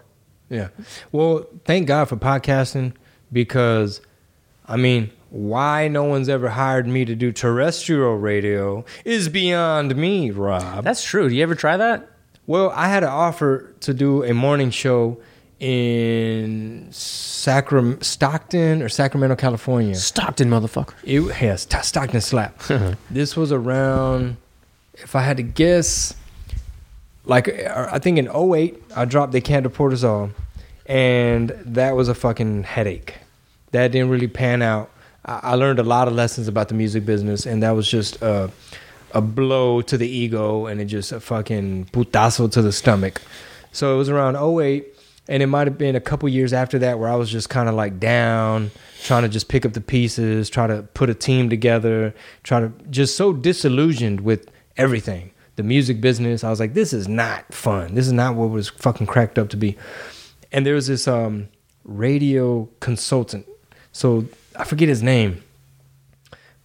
Yeah. 0.51 0.67
Well, 1.13 1.45
thank 1.63 1.87
God 1.87 2.09
for 2.09 2.17
podcasting 2.17 2.93
because, 3.31 4.01
I 4.67 4.75
mean, 4.75 5.09
why 5.29 5.87
no 5.87 6.03
one's 6.03 6.27
ever 6.27 6.49
hired 6.49 6.85
me 6.87 7.05
to 7.05 7.15
do 7.15 7.31
terrestrial 7.31 8.17
radio 8.17 8.83
is 9.05 9.29
beyond 9.29 9.95
me, 9.95 10.29
Rob. 10.29 10.83
That's 10.83 11.03
true. 11.03 11.29
Do 11.29 11.35
you 11.35 11.41
ever 11.41 11.55
try 11.55 11.77
that? 11.77 12.09
Well, 12.47 12.69
I 12.75 12.89
had 12.89 13.03
an 13.03 13.09
offer 13.09 13.73
to 13.79 13.93
do 13.93 14.23
a 14.25 14.33
morning 14.33 14.71
show 14.71 15.21
in 15.61 16.87
Sacram- 16.91 18.03
Stockton 18.03 18.81
or 18.81 18.89
Sacramento, 18.89 19.37
California. 19.37 19.95
Stockton, 19.95 20.49
motherfucker. 20.49 20.95
It 21.05 21.21
yes, 21.41 21.65
Stockton 21.87 22.19
slap. 22.19 22.61
this 23.09 23.37
was 23.37 23.53
around, 23.53 24.35
if 24.95 25.15
I 25.15 25.21
had 25.21 25.37
to 25.37 25.43
guess, 25.43 26.13
like 27.25 27.49
I 27.49 27.99
think 27.99 28.17
in 28.17 28.27
08, 28.27 28.81
I 28.95 29.05
dropped 29.05 29.31
the 29.31 29.41
Portazole, 29.41 30.31
and 30.85 31.49
that 31.65 31.95
was 31.95 32.09
a 32.09 32.15
fucking 32.15 32.63
headache. 32.63 33.15
That 33.71 33.91
didn't 33.91 34.09
really 34.09 34.27
pan 34.27 34.61
out. 34.61 34.89
I, 35.25 35.39
I 35.43 35.55
learned 35.55 35.79
a 35.79 35.83
lot 35.83 36.07
of 36.07 36.13
lessons 36.13 36.47
about 36.47 36.67
the 36.69 36.73
music 36.73 37.05
business, 37.05 37.45
and 37.45 37.61
that 37.63 37.71
was 37.71 37.89
just 37.89 38.21
a, 38.21 38.51
a 39.13 39.21
blow 39.21 39.81
to 39.81 39.97
the 39.97 40.07
ego, 40.07 40.65
and 40.65 40.81
it 40.81 40.85
just 40.85 41.11
a 41.11 41.19
fucking 41.19 41.85
putazo 41.85 42.51
to 42.51 42.61
the 42.61 42.71
stomach. 42.71 43.21
So 43.71 43.93
it 43.93 43.97
was 43.97 44.09
around 44.09 44.35
08, 44.35 44.85
and 45.27 45.43
it 45.43 45.47
might 45.47 45.67
have 45.67 45.77
been 45.77 45.95
a 45.95 46.01
couple 46.01 46.27
years 46.27 46.53
after 46.53 46.79
that 46.79 46.99
where 46.99 47.09
I 47.09 47.15
was 47.15 47.29
just 47.29 47.49
kind 47.49 47.69
of 47.69 47.75
like 47.75 47.99
down, 47.99 48.71
trying 49.03 49.23
to 49.23 49.29
just 49.29 49.47
pick 49.47 49.65
up 49.65 49.73
the 49.73 49.81
pieces, 49.81 50.49
try 50.49 50.67
to 50.67 50.83
put 50.93 51.09
a 51.09 51.13
team 51.13 51.49
together, 51.49 52.13
try 52.43 52.59
to 52.59 52.71
just 52.89 53.15
so 53.15 53.31
disillusioned 53.31 54.21
with 54.21 54.49
everything. 54.75 55.31
The 55.55 55.63
music 55.63 56.01
business, 56.01 56.43
I 56.43 56.49
was 56.49 56.59
like, 56.59 56.73
this 56.73 56.93
is 56.93 57.07
not 57.07 57.53
fun. 57.53 57.95
This 57.95 58.07
is 58.07 58.13
not 58.13 58.35
what 58.35 58.49
was 58.49 58.69
fucking 58.69 59.07
cracked 59.07 59.37
up 59.37 59.49
to 59.49 59.57
be. 59.57 59.77
And 60.51 60.65
there 60.65 60.75
was 60.75 60.87
this 60.87 61.07
um, 61.07 61.49
radio 61.83 62.69
consultant. 62.79 63.47
So 63.91 64.25
I 64.55 64.63
forget 64.63 64.89
his 64.89 65.03
name, 65.03 65.43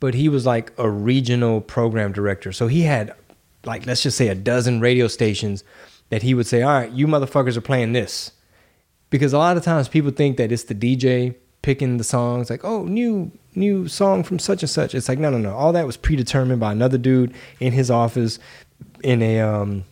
but 0.00 0.14
he 0.14 0.28
was 0.28 0.46
like 0.46 0.72
a 0.78 0.88
regional 0.88 1.60
program 1.60 2.12
director. 2.12 2.52
So 2.52 2.68
he 2.68 2.82
had 2.82 3.14
like, 3.64 3.86
let's 3.86 4.02
just 4.02 4.16
say 4.16 4.28
a 4.28 4.34
dozen 4.34 4.80
radio 4.80 5.08
stations 5.08 5.64
that 6.10 6.22
he 6.22 6.34
would 6.34 6.46
say, 6.46 6.62
all 6.62 6.72
right, 6.72 6.92
you 6.92 7.06
motherfuckers 7.06 7.56
are 7.56 7.62
playing 7.62 7.92
this 7.92 8.32
because 9.10 9.32
a 9.32 9.38
lot 9.38 9.56
of 9.56 9.64
times 9.64 9.88
people 9.88 10.10
think 10.10 10.36
that 10.36 10.52
it's 10.52 10.64
the 10.64 10.74
DJ 10.74 11.34
picking 11.62 11.96
the 11.96 12.04
songs 12.04 12.48
like 12.48 12.64
oh 12.64 12.84
new 12.84 13.28
new 13.56 13.88
song 13.88 14.22
from 14.22 14.38
such 14.38 14.62
and 14.62 14.70
such 14.70 14.94
it's 14.94 15.08
like 15.08 15.18
no 15.18 15.30
no 15.30 15.38
no 15.38 15.52
all 15.52 15.72
that 15.72 15.84
was 15.84 15.96
predetermined 15.96 16.60
by 16.60 16.70
another 16.70 16.96
dude 16.96 17.34
in 17.58 17.72
his 17.72 17.90
office 17.90 18.38
in 19.02 19.22
a 19.22 19.40
um 19.40 19.84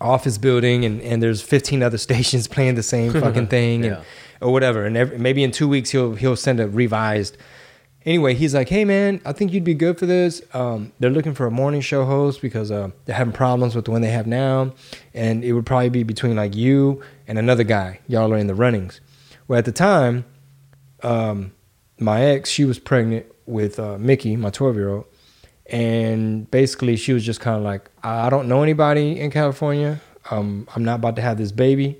office 0.00 0.38
building 0.38 0.84
and 0.84 1.00
and 1.02 1.22
there's 1.22 1.40
15 1.42 1.82
other 1.82 1.98
stations 2.08 2.46
playing 2.48 2.74
the 2.74 2.82
same 2.82 3.12
fucking 3.12 3.46
thing 3.56 3.84
and, 3.84 3.96
Yeah. 3.96 4.02
or 4.40 4.52
whatever 4.52 4.84
and 4.84 4.96
every, 4.96 5.18
maybe 5.18 5.42
in 5.44 5.50
2 5.50 5.68
weeks 5.68 5.90
he'll 5.90 6.14
he'll 6.14 6.36
send 6.36 6.60
a 6.60 6.68
revised 6.68 7.36
anyway, 8.06 8.34
he's 8.34 8.54
like, 8.54 8.68
"Hey 8.68 8.84
man, 8.84 9.18
I 9.24 9.32
think 9.32 9.50
you'd 9.54 9.64
be 9.64 9.72
good 9.72 9.98
for 9.98 10.04
this. 10.04 10.42
Um, 10.52 10.92
they're 11.00 11.08
looking 11.08 11.32
for 11.32 11.46
a 11.46 11.50
morning 11.50 11.80
show 11.80 12.04
host 12.04 12.42
because 12.42 12.70
uh, 12.70 12.90
they're 13.06 13.16
having 13.16 13.32
problems 13.32 13.74
with 13.74 13.86
the 13.86 13.92
one 13.92 14.02
they 14.02 14.10
have 14.10 14.26
now, 14.26 14.74
and 15.14 15.42
it 15.42 15.54
would 15.54 15.64
probably 15.64 15.88
be 15.88 16.02
between 16.02 16.36
like 16.36 16.54
you 16.54 17.00
and 17.26 17.38
another 17.38 17.64
guy. 17.64 18.00
Y'all 18.06 18.30
are 18.30 18.36
in 18.36 18.46
the 18.46 18.54
runnings." 18.54 19.00
Well, 19.48 19.58
at 19.58 19.64
the 19.64 19.72
time, 19.72 20.26
um, 21.02 21.52
my 21.98 22.20
ex, 22.22 22.50
she 22.50 22.66
was 22.66 22.78
pregnant 22.78 23.24
with 23.46 23.78
uh, 23.78 23.96
Mickey, 23.98 24.36
my 24.36 24.50
twelve-year-old, 24.50 25.06
and 25.66 26.50
basically 26.50 26.96
she 26.96 27.12
was 27.12 27.24
just 27.24 27.40
kind 27.40 27.56
of 27.56 27.62
like, 27.62 27.90
"I 28.02 28.30
don't 28.30 28.48
know 28.48 28.62
anybody 28.62 29.18
in 29.20 29.30
California. 29.30 30.00
Um, 30.30 30.66
I'm 30.74 30.84
not 30.84 30.96
about 30.96 31.16
to 31.16 31.22
have 31.22 31.38
this 31.38 31.52
baby 31.52 31.98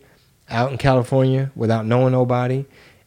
out 0.50 0.70
in 0.72 0.78
California 0.78 1.50
without 1.54 1.86
knowing 1.86 2.12
nobody." 2.12 2.64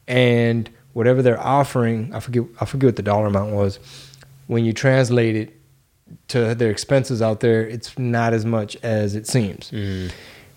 And 0.08 0.70
whatever 0.94 1.22
they're 1.22 1.40
offering, 1.40 2.12
I 2.14 2.20
forget 2.20 2.44
I 2.60 2.66
forget 2.66 2.88
what 2.88 2.96
the 2.96 3.04
dollar 3.04 3.28
amount 3.28 3.52
was. 3.54 3.80
When 4.48 4.64
you 4.66 4.74
translate 4.74 5.36
it 5.36 5.54
to 6.30 6.56
their 6.56 6.72
expenses 6.72 7.22
out 7.22 7.42
there, 7.42 7.68
it's 7.68 7.98
not 8.00 8.34
as 8.34 8.46
much 8.46 8.78
as 8.78 9.14
it 9.16 9.28
seems. 9.28 9.72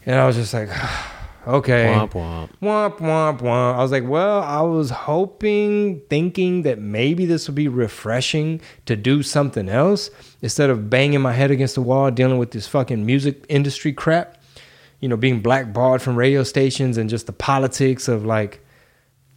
And 0.07 0.15
I 0.17 0.27
was 0.27 0.37
just 0.37 0.55
like, 0.55 0.69
okay. 1.47 1.87
Womp 1.87 2.13
womp. 2.13 2.51
Womp 2.63 2.99
womp 2.99 3.41
womp. 3.41 3.75
I 3.75 3.79
was 3.79 3.93
like, 3.93 4.07
well, 4.07 4.43
I 4.43 4.61
was 4.63 4.91
hoping, 4.91 6.01
thinking 6.09 6.63
that 6.63 6.79
maybe 6.79 7.27
this 7.27 7.49
would 7.49 7.55
be 7.55 7.69
refreshing 7.69 8.61
to 8.87 8.97
do 8.97 9.23
something 9.23 9.69
else 9.69 10.11
instead 10.43 10.71
of 10.71 10.91
banging 10.91 11.21
my 11.21 11.33
head 11.33 11.51
against 11.51 11.75
the 11.75 11.83
wall 11.83 12.11
dealing 12.11 12.39
with 12.39 12.51
this 12.51 12.67
fucking 12.67 13.05
music 13.05 13.45
industry 13.49 13.93
crap. 13.93 14.37
You 15.01 15.09
know, 15.09 15.17
being 15.17 15.41
blackballed 15.41 16.03
from 16.03 16.17
radio 16.17 16.43
stations 16.43 16.99
and 16.99 17.09
just 17.09 17.27
the 17.27 17.33
politics 17.33 18.07
of 18.07 18.27
like 18.27 18.63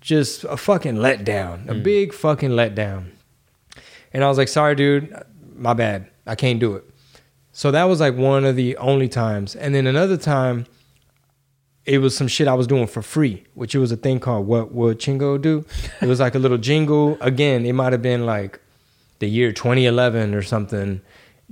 just 0.01 0.43
a 0.43 0.57
fucking 0.57 0.95
letdown, 0.95 1.69
a 1.69 1.73
hmm. 1.73 1.83
big 1.83 2.13
fucking 2.13 2.49
letdown. 2.49 3.11
And 4.11 4.23
I 4.23 4.27
was 4.27 4.37
like, 4.37 4.49
sorry, 4.49 4.75
dude, 4.75 5.15
my 5.55 5.73
bad. 5.73 6.07
I 6.27 6.35
can't 6.35 6.59
do 6.59 6.75
it. 6.75 6.83
So 7.53 7.71
that 7.71 7.85
was 7.85 7.99
like 7.99 8.15
one 8.15 8.45
of 8.45 8.55
the 8.55 8.75
only 8.77 9.07
times. 9.07 9.55
And 9.55 9.73
then 9.73 9.87
another 9.87 10.17
time, 10.17 10.65
it 11.85 11.97
was 11.97 12.15
some 12.15 12.27
shit 12.27 12.47
I 12.47 12.53
was 12.53 12.67
doing 12.67 12.87
for 12.87 13.01
free, 13.01 13.43
which 13.55 13.75
it 13.75 13.79
was 13.79 13.91
a 13.91 13.97
thing 13.97 14.19
called 14.19 14.47
What 14.47 14.71
Would 14.71 14.99
Chingo 14.99 15.41
Do? 15.41 15.65
It 16.01 16.07
was 16.07 16.19
like 16.19 16.35
a 16.35 16.39
little 16.39 16.57
jingle. 16.57 17.17
Again, 17.19 17.65
it 17.65 17.73
might 17.73 17.91
have 17.91 18.01
been 18.01 18.25
like 18.25 18.59
the 19.19 19.27
year 19.27 19.51
2011 19.51 20.33
or 20.33 20.41
something, 20.41 21.01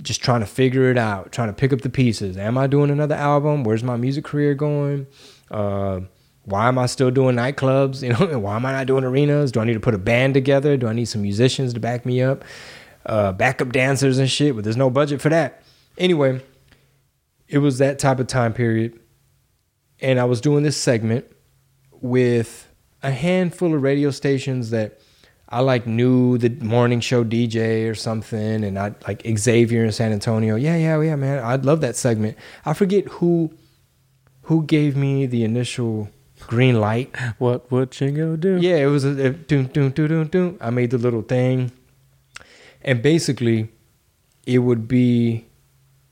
just 0.00 0.22
trying 0.22 0.40
to 0.40 0.46
figure 0.46 0.90
it 0.90 0.96
out, 0.96 1.32
trying 1.32 1.48
to 1.48 1.52
pick 1.52 1.72
up 1.72 1.82
the 1.82 1.90
pieces. 1.90 2.38
Am 2.38 2.56
I 2.56 2.66
doing 2.66 2.90
another 2.90 3.14
album? 3.14 3.62
Where's 3.62 3.84
my 3.84 3.96
music 3.96 4.24
career 4.24 4.54
going? 4.54 5.06
Uh, 5.50 6.00
why 6.44 6.66
am 6.66 6.78
I 6.78 6.86
still 6.86 7.10
doing 7.10 7.36
nightclubs? 7.36 8.02
You 8.02 8.14
know, 8.14 8.38
why 8.38 8.56
am 8.56 8.64
I 8.64 8.72
not 8.72 8.86
doing 8.86 9.04
arenas? 9.04 9.52
Do 9.52 9.60
I 9.60 9.64
need 9.64 9.74
to 9.74 9.80
put 9.80 9.94
a 9.94 9.98
band 9.98 10.32
together? 10.32 10.78
Do 10.78 10.88
I 10.88 10.94
need 10.94 11.06
some 11.06 11.22
musicians 11.22 11.74
to 11.74 11.80
back 11.80 12.06
me 12.06 12.22
up? 12.22 12.42
Uh, 13.04 13.32
backup 13.32 13.72
dancers 13.72 14.18
and 14.18 14.30
shit, 14.30 14.54
but 14.54 14.64
there's 14.64 14.76
no 14.76 14.88
budget 14.88 15.20
for 15.20 15.28
that. 15.28 15.62
Anyway, 15.98 16.40
it 17.48 17.58
was 17.58 17.78
that 17.78 17.98
type 17.98 18.18
of 18.18 18.28
time 18.28 18.54
period 18.54 18.98
and 20.02 20.18
I 20.20 20.24
was 20.24 20.40
doing 20.40 20.64
this 20.64 20.76
segment 20.76 21.24
with 22.00 22.68
a 23.02 23.10
handful 23.10 23.74
of 23.74 23.82
radio 23.82 24.10
stations 24.10 24.70
that 24.70 24.98
I 25.48 25.60
like 25.60 25.86
knew 25.86 26.38
the 26.38 26.48
morning 26.48 27.00
show 27.00 27.24
DJ 27.24 27.88
or 27.88 27.94
something, 27.94 28.64
and 28.64 28.78
I 28.78 28.94
like 29.06 29.22
Xavier 29.38 29.84
in 29.84 29.92
San 29.92 30.12
Antonio. 30.12 30.56
Yeah, 30.56 30.76
yeah, 30.76 31.00
yeah, 31.00 31.16
man. 31.16 31.44
I'd 31.44 31.64
love 31.64 31.80
that 31.82 31.94
segment. 31.94 32.36
I 32.64 32.72
forget 32.72 33.06
who 33.06 33.52
who 34.42 34.64
gave 34.64 34.96
me 34.96 35.26
the 35.26 35.44
initial 35.44 36.08
green 36.46 36.80
light. 36.80 37.14
What 37.38 37.70
would 37.70 37.90
Chingo 37.90 38.38
do? 38.38 38.58
Yeah, 38.60 38.76
it 38.76 38.86
was 38.86 39.04
a, 39.04 39.10
a 39.26 39.30
doom, 39.30 39.66
doom, 39.66 39.90
doom, 39.90 40.08
doom, 40.08 40.26
doom. 40.28 40.58
I 40.60 40.70
made 40.70 40.90
the 40.90 40.98
little 40.98 41.22
thing, 41.22 41.70
and 42.80 43.02
basically, 43.02 43.68
it 44.46 44.58
would 44.58 44.88
be 44.88 45.44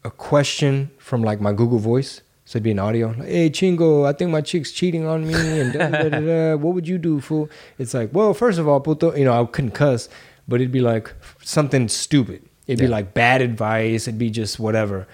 a 0.04 0.10
question 0.10 0.90
from 0.98 1.22
like 1.22 1.40
my 1.40 1.52
Google 1.52 1.78
Voice. 1.78 2.20
So 2.50 2.56
it'd 2.56 2.64
be 2.64 2.72
an 2.72 2.80
audio. 2.80 3.14
Like, 3.16 3.28
hey, 3.28 3.48
Chingo, 3.48 4.08
I 4.08 4.12
think 4.12 4.32
my 4.32 4.40
chick's 4.40 4.72
cheating 4.72 5.06
on 5.06 5.24
me, 5.24 5.34
and 5.60 5.72
da, 5.72 5.88
da, 5.88 6.08
da, 6.08 6.56
what 6.56 6.74
would 6.74 6.88
you 6.88 6.98
do, 6.98 7.20
fool? 7.20 7.48
It's 7.78 7.94
like, 7.94 8.12
well, 8.12 8.34
first 8.34 8.58
of 8.58 8.66
all, 8.66 8.80
puto, 8.80 9.14
you 9.14 9.24
know, 9.24 9.40
I 9.40 9.46
couldn't 9.46 9.70
cuss, 9.70 10.08
but 10.48 10.60
it'd 10.60 10.72
be 10.72 10.80
like 10.80 11.14
something 11.44 11.86
stupid. 11.86 12.42
It'd 12.66 12.80
be 12.80 12.88
like 12.88 13.14
bad 13.14 13.40
advice. 13.40 14.08
It'd 14.08 14.18
be 14.18 14.30
just 14.30 14.58
whatever. 14.58 15.06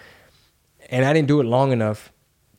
And 0.88 1.04
I 1.04 1.12
didn't 1.12 1.28
do 1.28 1.38
it 1.42 1.44
long 1.44 1.72
enough 1.72 2.10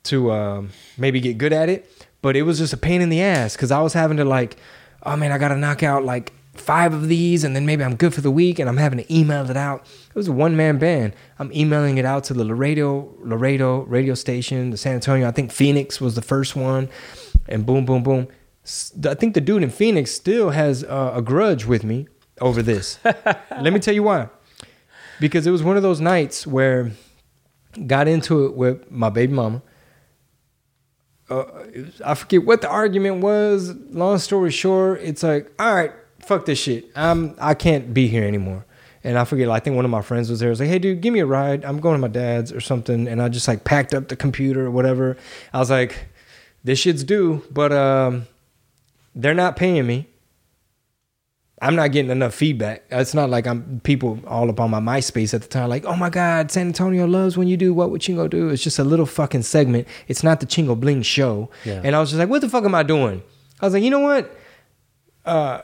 to 0.03 0.31
um, 0.31 0.69
maybe 0.95 1.21
get 1.21 1.39
good 1.39 1.53
at 1.53 1.69
it, 1.69 1.91
but 2.21 2.35
it 2.35 2.43
was 2.43 2.59
just 2.59 2.71
a 2.71 2.77
pain 2.77 3.01
in 3.01 3.09
the 3.09 3.19
ass 3.19 3.55
because 3.55 3.71
I 3.71 3.81
was 3.81 3.93
having 3.93 4.17
to 4.17 4.25
like, 4.25 4.57
oh 5.01 5.15
man, 5.17 5.31
I 5.31 5.39
got 5.39 5.47
to 5.47 5.57
knock 5.57 5.81
out 5.81 6.05
like 6.05 6.33
five 6.59 6.93
of 6.93 7.07
these, 7.07 7.43
and 7.43 7.55
then 7.55 7.65
maybe 7.65 7.83
I'm 7.83 7.95
good 7.95 8.13
for 8.13 8.21
the 8.21 8.31
week, 8.31 8.59
and 8.59 8.69
I'm 8.69 8.77
having 8.77 8.99
to 8.99 9.13
email 9.13 9.49
it 9.49 9.57
out. 9.57 9.85
It 10.09 10.15
was 10.15 10.27
a 10.27 10.31
one 10.31 10.55
man 10.55 10.77
band. 10.77 11.13
I'm 11.39 11.51
emailing 11.53 11.97
it 11.97 12.05
out 12.05 12.23
to 12.25 12.33
the 12.33 12.43
Laredo 12.43 13.13
Laredo 13.19 13.81
radio 13.81 14.13
station, 14.13 14.69
the 14.71 14.77
San 14.77 14.95
Antonio. 14.95 15.27
I 15.27 15.31
think 15.31 15.51
Phoenix 15.51 15.99
was 16.01 16.15
the 16.15 16.21
first 16.21 16.55
one, 16.55 16.89
and 17.47 17.65
boom, 17.65 17.85
boom, 17.85 18.03
boom. 18.03 18.27
I 19.05 19.13
think 19.13 19.33
the 19.33 19.41
dude 19.41 19.63
in 19.63 19.69
Phoenix 19.69 20.11
still 20.11 20.49
has 20.49 20.83
uh, 20.83 21.13
a 21.15 21.21
grudge 21.21 21.65
with 21.65 21.83
me 21.85 22.07
over 22.41 22.61
this. 22.61 22.99
Let 23.05 23.71
me 23.71 23.79
tell 23.79 23.93
you 23.93 24.03
why. 24.03 24.29
Because 25.19 25.47
it 25.47 25.51
was 25.51 25.63
one 25.63 25.77
of 25.77 25.83
those 25.83 26.01
nights 26.01 26.45
where 26.45 26.91
got 27.85 28.07
into 28.07 28.45
it 28.45 28.55
with 28.55 28.91
my 28.91 29.09
baby 29.09 29.33
mama. 29.33 29.61
uh, 31.29 31.43
I 32.03 32.13
forget 32.15 32.43
what 32.45 32.61
the 32.61 32.69
argument 32.69 33.17
was. 33.21 33.73
Long 33.91 34.17
story 34.17 34.51
short, 34.51 34.99
it's 35.01 35.23
like, 35.23 35.51
all 35.59 35.73
right, 35.73 35.91
fuck 36.27 36.45
this 36.45 36.59
shit. 36.59 36.91
I'm 36.95 37.35
I 37.39 37.53
can't 37.53 37.93
be 37.93 38.07
here 38.07 38.23
anymore. 38.23 38.65
And 39.03 39.17
I 39.17 39.23
forget. 39.23 39.49
I 39.49 39.59
think 39.59 39.75
one 39.75 39.85
of 39.85 39.91
my 39.91 40.01
friends 40.01 40.29
was 40.29 40.39
there. 40.39 40.49
I 40.49 40.51
was 40.51 40.59
like, 40.59 40.69
hey, 40.69 40.79
dude, 40.79 41.01
give 41.01 41.13
me 41.13 41.19
a 41.19 41.25
ride. 41.25 41.63
I'm 41.63 41.79
going 41.79 41.95
to 41.95 41.99
my 41.99 42.09
dad's 42.09 42.51
or 42.51 42.59
something. 42.59 43.07
And 43.07 43.21
I 43.21 43.29
just 43.29 43.47
like 43.47 43.63
packed 43.63 43.93
up 43.93 44.09
the 44.09 44.15
computer 44.17 44.65
or 44.65 44.71
whatever. 44.71 45.15
I 45.53 45.59
was 45.59 45.69
like, 45.69 46.07
this 46.63 46.79
shit's 46.79 47.03
due, 47.03 47.43
but 47.49 47.71
um, 47.71 48.27
they're 49.15 49.33
not 49.33 49.55
paying 49.55 49.87
me. 49.87 50.07
I'm 51.61 51.75
not 51.75 51.91
getting 51.91 52.11
enough 52.11 52.35
feedback. 52.35 52.83
It's 52.91 53.13
not 53.13 53.29
like 53.29 53.47
I'm 53.47 53.79
people 53.79 54.19
all 54.27 54.49
up 54.49 54.59
on 54.59 54.69
my 54.69 54.79
MySpace 54.79 55.33
at 55.33 55.41
the 55.41 55.47
time, 55.47 55.69
like, 55.69 55.85
oh 55.85 55.95
my 55.95 56.09
God, 56.09 56.51
San 56.51 56.67
Antonio 56.67 57.07
loves 57.07 57.35
when 57.35 57.47
you 57.47 57.57
do 57.57 57.73
what 57.73 57.89
would 57.89 58.01
Chingo 58.01 58.29
do. 58.29 58.49
It's 58.49 58.61
just 58.61 58.77
a 58.77 58.83
little 58.83 59.07
fucking 59.07 59.41
segment. 59.41 59.87
It's 60.07 60.21
not 60.21 60.39
the 60.39 60.45
Chingo 60.45 60.79
Bling 60.79 61.01
show. 61.01 61.49
Yeah. 61.65 61.81
And 61.83 61.95
I 61.95 61.99
was 61.99 62.09
just 62.09 62.19
like, 62.19 62.29
what 62.29 62.41
the 62.41 62.49
fuck 62.49 62.63
am 62.63 62.75
I 62.75 62.83
doing? 62.83 63.23
I 63.59 63.65
was 63.65 63.73
like, 63.73 63.81
you 63.83 63.89
know 63.89 64.01
what? 64.01 64.37
Uh, 65.25 65.61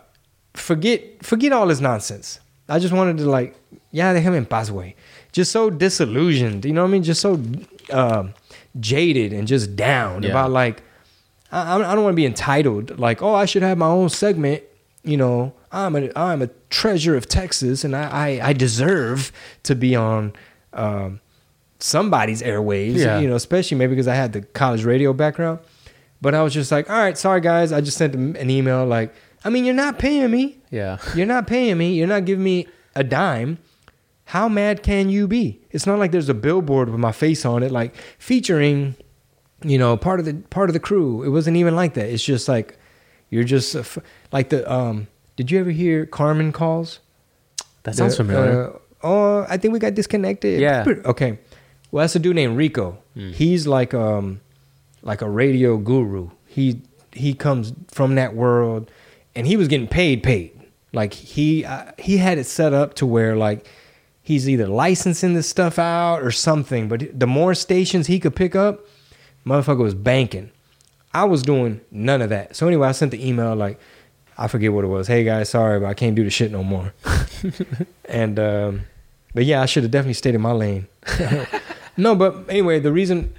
forget 0.53 1.01
forget 1.25 1.51
all 1.51 1.67
this 1.67 1.79
nonsense. 1.79 2.39
I 2.69 2.79
just 2.79 2.93
wanted 2.93 3.17
to 3.17 3.29
like, 3.29 3.55
yeah, 3.91 4.13
déjame 4.13 4.35
en 4.37 4.45
paz, 4.45 4.69
güey. 4.69 4.95
Just 5.31 5.51
so 5.51 5.69
disillusioned, 5.69 6.63
you 6.65 6.73
know 6.73 6.83
what 6.83 6.89
I 6.89 6.91
mean? 6.91 7.03
Just 7.03 7.21
so 7.21 7.39
uh, 7.91 8.25
jaded 8.79 9.33
and 9.33 9.47
just 9.47 9.75
down 9.75 10.23
Yeah. 10.23 10.29
about 10.29 10.51
like, 10.51 10.81
I, 11.51 11.75
I 11.75 11.93
don't 11.95 12.03
want 12.03 12.13
to 12.13 12.15
be 12.15 12.25
entitled. 12.25 12.97
Like, 12.99 13.21
oh, 13.21 13.33
I 13.33 13.45
should 13.45 13.63
have 13.63 13.77
my 13.77 13.87
own 13.87 14.09
segment. 14.09 14.63
You 15.03 15.17
know, 15.17 15.53
I'm 15.71 15.95
a 15.95 16.09
I'm 16.15 16.41
a 16.41 16.49
treasure 16.69 17.15
of 17.17 17.27
Texas, 17.27 17.83
and 17.83 17.93
I 17.95 18.03
I, 18.41 18.49
I 18.49 18.53
deserve 18.53 19.31
to 19.63 19.75
be 19.75 19.95
on 19.95 20.31
um, 20.71 21.19
somebody's 21.79 22.41
airwaves. 22.41 22.97
Yeah. 22.97 23.19
You 23.19 23.27
know, 23.27 23.35
especially 23.35 23.77
maybe 23.77 23.91
because 23.91 24.07
I 24.07 24.15
had 24.15 24.33
the 24.33 24.41
college 24.41 24.85
radio 24.85 25.13
background. 25.13 25.59
But 26.21 26.33
I 26.33 26.41
was 26.41 26.53
just 26.53 26.71
like, 26.71 26.89
all 26.89 26.97
right, 26.97 27.17
sorry 27.17 27.41
guys. 27.41 27.73
I 27.73 27.81
just 27.81 27.97
sent 27.97 28.15
an 28.15 28.49
email 28.49 28.85
like, 28.85 29.13
I 29.45 29.49
mean, 29.49 29.65
you're 29.65 29.73
not 29.73 29.99
paying 29.99 30.31
me. 30.31 30.57
Yeah. 30.71 30.97
You're 31.15 31.25
not 31.27 31.45
paying 31.47 31.77
me. 31.77 31.93
You're 31.93 32.07
not 32.07 32.25
giving 32.25 32.43
me 32.43 32.67
a 32.95 33.03
dime. 33.03 33.59
How 34.25 34.47
mad 34.49 34.81
can 34.81 35.09
you 35.09 35.27
be? 35.27 35.59
It's 35.71 35.85
not 35.85 35.99
like 35.99 36.11
there's 36.11 36.29
a 36.29 36.33
billboard 36.33 36.89
with 36.89 36.99
my 36.99 37.11
face 37.11 37.45
on 37.45 37.61
it, 37.61 37.71
like 37.71 37.93
featuring, 38.17 38.95
you 39.63 39.77
know, 39.77 39.95
part 39.97 40.19
of 40.19 40.25
the 40.25 40.33
part 40.49 40.69
of 40.69 40.73
the 40.73 40.79
crew. 40.79 41.21
It 41.23 41.29
wasn't 41.29 41.57
even 41.57 41.75
like 41.75 41.93
that. 41.95 42.07
It's 42.09 42.23
just 42.23 42.47
like 42.47 42.77
you're 43.29 43.43
just 43.43 43.75
a 43.75 43.79
f- 43.79 43.97
like 44.31 44.49
the. 44.49 44.71
um 44.71 45.07
Did 45.35 45.51
you 45.51 45.59
ever 45.59 45.71
hear 45.71 46.05
Carmen 46.05 46.51
calls? 46.51 46.99
That 47.83 47.95
sounds 47.95 48.17
The, 48.17 48.23
familiar. 48.23 48.73
Uh, 48.73 48.77
oh, 49.03 49.45
I 49.49 49.57
think 49.57 49.73
we 49.73 49.79
got 49.79 49.93
disconnected. 49.93 50.59
Yeah. 50.61 50.85
Okay. 51.05 51.37
Well, 51.91 52.01
that's 52.03 52.15
a 52.15 52.19
dude 52.19 52.35
named 52.35 52.57
Rico. 52.57 52.97
He's 53.13 53.67
like 53.67 53.93
um 53.93 54.39
like 55.03 55.21
a 55.21 55.29
radio 55.29 55.77
guru. 55.77 56.29
He 56.47 56.81
he 57.11 57.33
comes 57.35 57.73
from 57.91 58.15
that 58.15 58.33
world, 58.35 58.89
and 59.35 59.47
he 59.47 59.57
was 59.57 59.67
getting 59.67 59.87
paid 59.87 60.23
paid. 60.23 60.51
Like 60.91 61.13
he 61.13 61.65
uh, 61.65 61.91
he 61.97 62.17
had 62.17 62.37
it 62.37 62.45
set 62.45 62.73
up 62.73 62.93
to 62.95 63.05
where 63.05 63.35
like 63.35 63.67
he's 64.21 64.47
either 64.47 64.67
licensing 64.67 65.33
this 65.33 65.49
stuff 65.49 65.79
out 65.79 66.21
or 66.21 66.31
something. 66.31 66.87
But 66.87 67.19
the 67.19 67.27
more 67.27 67.53
stations 67.55 68.07
he 68.07 68.19
could 68.19 68.35
pick 68.35 68.55
up, 68.55 68.81
motherfucker 69.45 69.79
was 69.79 69.95
banking. 69.95 70.51
I 71.13 71.25
was 71.25 71.43
doing 71.43 71.81
none 71.91 72.21
of 72.21 72.29
that. 72.29 72.55
So 72.55 72.67
anyway, 72.67 72.87
I 72.87 72.91
sent 72.91 73.11
the 73.11 73.27
email 73.27 73.55
like 73.55 73.79
I 74.37 74.47
forget 74.47 74.73
what 74.73 74.83
it 74.83 74.87
was. 74.87 75.07
Hey 75.07 75.23
guys, 75.23 75.49
sorry, 75.49 75.79
but 75.79 75.87
I 75.87 75.93
can't 75.93 76.15
do 76.15 76.23
the 76.23 76.29
shit 76.29 76.51
no 76.51 76.63
more. 76.63 76.93
and 78.05 78.39
um, 78.39 78.81
but 79.33 79.45
yeah, 79.45 79.61
I 79.61 79.65
should 79.65 79.83
have 79.83 79.91
definitely 79.91 80.13
stayed 80.13 80.35
in 80.35 80.41
my 80.41 80.51
lane. 80.51 80.87
no, 81.97 82.15
but 82.15 82.45
anyway, 82.49 82.79
the 82.79 82.91
reason, 82.91 83.33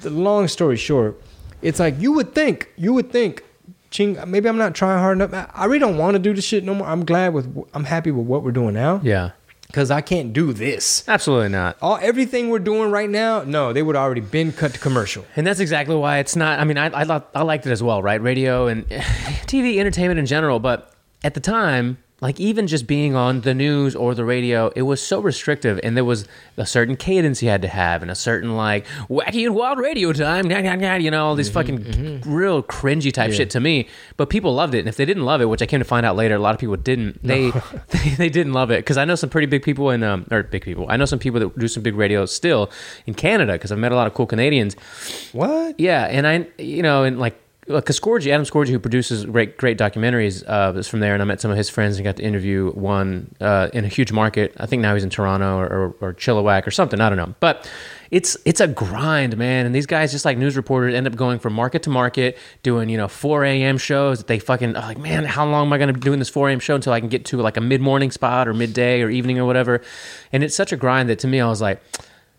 the 0.00 0.10
long 0.10 0.48
story 0.48 0.76
short, 0.76 1.20
it's 1.60 1.78
like 1.80 1.98
you 2.00 2.12
would 2.12 2.34
think, 2.34 2.68
you 2.76 2.92
would 2.92 3.10
think, 3.10 3.44
Ching, 3.92 4.18
maybe 4.26 4.48
I'm 4.48 4.56
not 4.56 4.74
trying 4.74 4.98
hard 4.98 5.20
enough. 5.20 5.50
I 5.54 5.66
really 5.66 5.78
don't 5.78 5.98
want 5.98 6.14
to 6.14 6.18
do 6.18 6.34
this 6.34 6.44
shit 6.44 6.64
no 6.64 6.74
more. 6.74 6.88
I'm 6.88 7.04
glad 7.04 7.34
with, 7.34 7.64
I'm 7.74 7.84
happy 7.84 8.10
with 8.10 8.26
what 8.26 8.42
we're 8.42 8.50
doing 8.50 8.72
now 8.72 9.00
yeah. 9.04 9.32
because 9.66 9.90
I 9.90 10.00
can't 10.00 10.32
do 10.32 10.54
this. 10.54 11.06
Absolutely 11.06 11.50
not. 11.50 11.76
All 11.82 11.98
everything 12.00 12.48
we're 12.48 12.58
doing 12.58 12.90
right 12.90 13.08
now, 13.08 13.44
no, 13.44 13.74
they 13.74 13.82
would 13.82 13.94
already 13.94 14.22
been 14.22 14.50
cut 14.50 14.72
to 14.72 14.80
commercial. 14.80 15.26
And 15.36 15.46
that's 15.46 15.60
exactly 15.60 15.94
why 15.94 16.18
it's 16.18 16.34
not. 16.34 16.58
I 16.58 16.64
mean, 16.64 16.78
I 16.78 16.86
I, 16.86 17.22
I 17.34 17.42
liked 17.42 17.66
it 17.66 17.70
as 17.70 17.82
well, 17.82 18.02
right? 18.02 18.20
Radio 18.20 18.66
and 18.66 18.88
TV, 18.88 19.76
entertainment 19.76 20.18
in 20.18 20.24
general. 20.26 20.58
But 20.58 20.90
at 21.22 21.34
the 21.34 21.40
time, 21.40 21.98
like 22.22 22.38
even 22.38 22.68
just 22.68 22.86
being 22.86 23.16
on 23.16 23.40
the 23.40 23.52
news 23.52 23.96
or 23.96 24.14
the 24.14 24.24
radio, 24.24 24.70
it 24.76 24.82
was 24.82 25.02
so 25.02 25.20
restrictive, 25.20 25.80
and 25.82 25.96
there 25.96 26.04
was 26.04 26.26
a 26.56 26.64
certain 26.64 26.96
cadence 26.96 27.42
you 27.42 27.48
had 27.48 27.62
to 27.62 27.68
have, 27.68 28.00
and 28.00 28.12
a 28.12 28.14
certain 28.14 28.56
like 28.56 28.86
wacky 29.10 29.44
and 29.44 29.56
wild 29.56 29.78
radio 29.78 30.12
time, 30.12 30.46
nah, 30.46 30.60
nah, 30.60 30.76
nah, 30.76 30.94
you 30.94 31.10
know, 31.10 31.26
all 31.26 31.34
these 31.34 31.50
fucking 31.50 32.22
real 32.24 32.62
cringy 32.62 33.12
type 33.12 33.32
shit 33.32 33.50
to 33.50 33.60
me. 33.60 33.88
But 34.16 34.30
people 34.30 34.54
loved 34.54 34.74
it, 34.74 34.78
and 34.78 34.88
if 34.88 34.96
they 34.96 35.04
didn't 35.04 35.24
love 35.24 35.40
it, 35.40 35.46
which 35.46 35.62
I 35.62 35.66
came 35.66 35.80
to 35.80 35.84
find 35.84 36.06
out 36.06 36.14
later, 36.14 36.36
a 36.36 36.38
lot 36.38 36.54
of 36.54 36.60
people 36.60 36.76
didn't. 36.76 37.20
They 37.24 37.50
they, 37.88 38.10
they 38.10 38.28
didn't 38.28 38.52
love 38.52 38.70
it 38.70 38.78
because 38.78 38.96
I 38.96 39.04
know 39.04 39.16
some 39.16 39.28
pretty 39.28 39.46
big 39.48 39.64
people 39.64 39.90
in 39.90 40.04
um 40.04 40.24
or 40.30 40.44
big 40.44 40.62
people. 40.62 40.86
I 40.88 40.96
know 40.96 41.06
some 41.06 41.18
people 41.18 41.40
that 41.40 41.58
do 41.58 41.66
some 41.66 41.82
big 41.82 41.96
radio 41.96 42.24
still 42.26 42.70
in 43.04 43.14
Canada 43.14 43.54
because 43.54 43.72
I've 43.72 43.78
met 43.78 43.90
a 43.90 43.96
lot 43.96 44.06
of 44.06 44.14
cool 44.14 44.26
Canadians. 44.26 44.74
What? 45.32 45.80
Yeah, 45.80 46.04
and 46.04 46.26
I, 46.26 46.46
you 46.58 46.82
know, 46.82 47.02
and 47.02 47.18
like, 47.18 47.36
because 47.66 47.98
Scorgie, 47.98 48.32
Adam 48.32 48.44
Scorgie, 48.44 48.70
who 48.70 48.80
produces 48.80 49.24
great, 49.24 49.56
great 49.56 49.78
documentaries, 49.78 50.42
uh, 50.48 50.76
is 50.76 50.88
from 50.88 50.98
there, 50.98 51.14
and 51.14 51.22
I 51.22 51.24
met 51.24 51.40
some 51.40 51.50
of 51.50 51.56
his 51.56 51.70
friends 51.70 51.96
and 51.96 52.04
got 52.04 52.16
to 52.16 52.22
interview 52.22 52.72
one 52.72 53.32
uh, 53.40 53.68
in 53.72 53.84
a 53.84 53.88
huge 53.88 54.10
market. 54.10 54.52
I 54.58 54.66
think 54.66 54.82
now 54.82 54.94
he's 54.94 55.04
in 55.04 55.10
Toronto 55.10 55.58
or, 55.58 55.66
or, 55.66 55.94
or 56.00 56.14
Chilliwack 56.14 56.66
or 56.66 56.72
something. 56.72 57.00
I 57.00 57.08
don't 57.08 57.18
know, 57.18 57.34
but 57.38 57.70
it's 58.10 58.36
it's 58.44 58.60
a 58.60 58.66
grind, 58.66 59.36
man. 59.36 59.64
And 59.64 59.72
these 59.72 59.86
guys, 59.86 60.10
just 60.10 60.24
like 60.24 60.38
news 60.38 60.56
reporters, 60.56 60.92
end 60.92 61.06
up 61.06 61.14
going 61.14 61.38
from 61.38 61.52
market 61.52 61.84
to 61.84 61.90
market, 61.90 62.36
doing 62.64 62.88
you 62.88 62.96
know 62.96 63.06
4 63.06 63.44
a.m. 63.44 63.78
shows 63.78 64.18
that 64.18 64.26
they 64.26 64.40
fucking 64.40 64.72
like, 64.72 64.98
man, 64.98 65.24
how 65.24 65.46
long 65.46 65.66
am 65.66 65.72
I 65.72 65.78
going 65.78 65.88
to 65.88 65.94
be 65.94 66.00
doing 66.00 66.18
this 66.18 66.28
4 66.28 66.48
a.m. 66.48 66.58
show 66.58 66.74
until 66.74 66.92
I 66.92 66.98
can 66.98 67.08
get 67.08 67.24
to 67.26 67.36
like 67.36 67.56
a 67.56 67.60
mid 67.60 67.80
morning 67.80 68.10
spot 68.10 68.48
or 68.48 68.54
midday 68.54 69.02
or 69.02 69.08
evening 69.08 69.38
or 69.38 69.46
whatever? 69.46 69.82
And 70.32 70.42
it's 70.42 70.56
such 70.56 70.72
a 70.72 70.76
grind 70.76 71.08
that 71.10 71.20
to 71.20 71.28
me, 71.28 71.40
I 71.40 71.46
was 71.46 71.60
like 71.60 71.80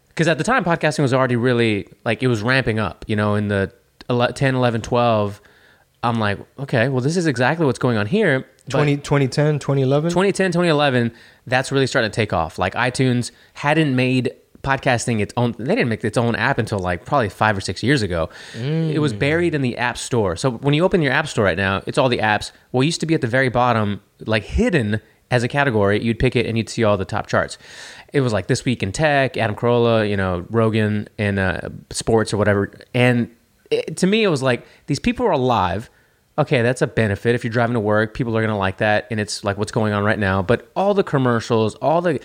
because 0.09 0.27
at 0.27 0.37
the 0.37 0.43
time 0.43 0.65
podcasting 0.65 0.99
was 0.99 1.13
already 1.13 1.37
really 1.37 1.87
like 2.03 2.21
it 2.21 2.27
was 2.27 2.43
ramping 2.43 2.77
up 2.77 3.05
you 3.07 3.15
know 3.15 3.35
in 3.35 3.47
the 3.47 3.73
11, 3.73 3.82
10 4.09 4.55
11 4.55 4.81
12 4.81 5.41
i'm 6.03 6.19
like 6.19 6.39
okay 6.59 6.89
well 6.89 7.01
this 7.01 7.17
is 7.17 7.25
exactly 7.27 7.65
what's 7.65 7.79
going 7.79 7.97
on 7.97 8.05
here 8.05 8.45
but 8.65 8.71
20, 8.71 8.97
2010, 8.97 9.59
2011? 9.59 10.09
2010 10.11 10.51
2011 10.51 11.11
that's 11.45 11.71
really 11.71 11.87
starting 11.87 12.09
to 12.09 12.15
take 12.15 12.31
off. 12.31 12.57
Like 12.57 12.73
itunes 12.75 13.31
hadn't 13.53 13.95
made 13.95 14.33
podcasting 14.63 15.19
its 15.19 15.33
own 15.35 15.53
they 15.59 15.75
didn't 15.75 15.89
make 15.89 16.05
its 16.05 16.17
own 16.17 16.35
app 16.37 16.57
until 16.57 16.79
like 16.79 17.05
probably 17.05 17.27
five 17.27 17.57
or 17.57 17.61
six 17.61 17.83
years 17.83 18.01
ago. 18.01 18.29
It 18.55 18.99
was 18.99 19.11
buried 19.11 19.53
in 19.53 19.61
the 19.61 19.77
app 19.77 19.97
store. 19.97 20.37
So 20.37 20.51
when 20.51 20.73
you 20.73 20.85
open 20.85 21.01
your 21.01 21.11
app 21.11 21.27
store 21.27 21.43
right 21.43 21.57
now 21.57 21.83
it's 21.85 21.97
all 21.97 22.07
the 22.07 22.19
apps. 22.19 22.51
Well 22.71 22.81
it 22.81 22.85
used 22.85 23.01
to 23.01 23.05
be 23.05 23.13
at 23.13 23.21
the 23.21 23.27
very 23.27 23.49
bottom 23.49 24.01
like 24.25 24.43
hidden 24.43 25.01
as 25.31 25.43
a 25.43 25.47
category 25.49 26.01
you'd 26.01 26.19
pick 26.19 26.35
it 26.35 26.45
and 26.45 26.57
you'd 26.57 26.69
see 26.69 26.85
all 26.85 26.95
the 26.95 27.05
top 27.05 27.27
charts. 27.27 27.57
It 28.13 28.21
was 28.21 28.31
like 28.31 28.47
this 28.47 28.63
week 28.63 28.81
in 28.81 28.93
tech 28.93 29.35
adam 29.35 29.57
carolla 29.57 30.09
you 30.09 30.15
know 30.15 30.45
rogan 30.49 31.09
and 31.17 31.39
uh, 31.39 31.69
sports 31.89 32.33
or 32.33 32.37
whatever 32.37 32.71
and 32.93 33.29
it, 33.73 33.97
to 33.97 34.07
me 34.07 34.23
it 34.23 34.29
was 34.29 34.41
like 34.43 34.65
these 34.87 34.99
people 34.99 35.25
are 35.25 35.31
alive 35.31 35.89
okay 36.37 36.61
that's 36.61 36.81
a 36.81 36.87
benefit 36.87 37.35
if 37.35 37.43
you're 37.43 37.53
driving 37.53 37.73
to 37.73 37.79
work 37.79 38.13
people 38.13 38.35
are 38.37 38.41
going 38.41 38.49
to 38.53 38.57
like 38.57 38.77
that 38.77 39.07
and 39.11 39.19
it's 39.19 39.43
like 39.43 39.57
what's 39.57 39.71
going 39.71 39.93
on 39.93 40.03
right 40.03 40.19
now 40.19 40.41
but 40.41 40.69
all 40.75 40.93
the 40.93 41.03
commercials 41.03 41.75
all 41.75 42.01
the 42.01 42.19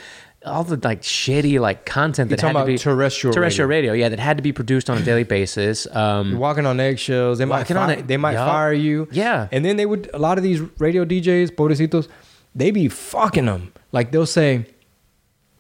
all 0.47 0.63
the 0.65 0.79
like 0.87 1.03
shitty 1.03 1.59
like 1.61 1.85
content 1.85 2.31
that 2.31 2.39
talking 2.39 2.57
had 2.57 2.63
to 2.63 2.67
be 2.73 2.79
terrestrial 2.79 3.35
terrestrial 3.35 3.69
radio. 3.69 3.93
yeah 3.93 4.09
that 4.09 4.21
had 4.21 4.37
to 4.37 4.43
be 4.43 4.53
produced 4.53 4.89
on 4.89 4.97
a 4.97 5.03
daily 5.03 5.25
basis 5.25 5.87
um 5.97 6.31
You're 6.31 6.39
walking 6.39 6.65
on 6.65 6.79
eggshells. 6.81 7.39
They 7.39 7.45
might 7.45 7.71
on 7.73 7.91
it. 7.91 8.07
they 8.07 8.17
might 8.17 8.35
Yup. 8.35 8.49
fire 8.49 8.73
you. 8.73 9.09
Yeah. 9.11 9.49
And 9.51 9.65
then 9.65 9.77
they 9.77 9.85
would 9.85 10.09
a 10.15 10.19
lot 10.19 10.39
of 10.39 10.45
these 10.45 10.61
radio 10.79 11.05
DJs, 11.05 11.51
pobrecitos, 11.51 12.09
they 12.55 12.71
be 12.71 12.89
fucking 12.89 13.47
them. 13.47 13.73
Like 13.93 14.13
they'll 14.13 14.27
say, 14.27 14.67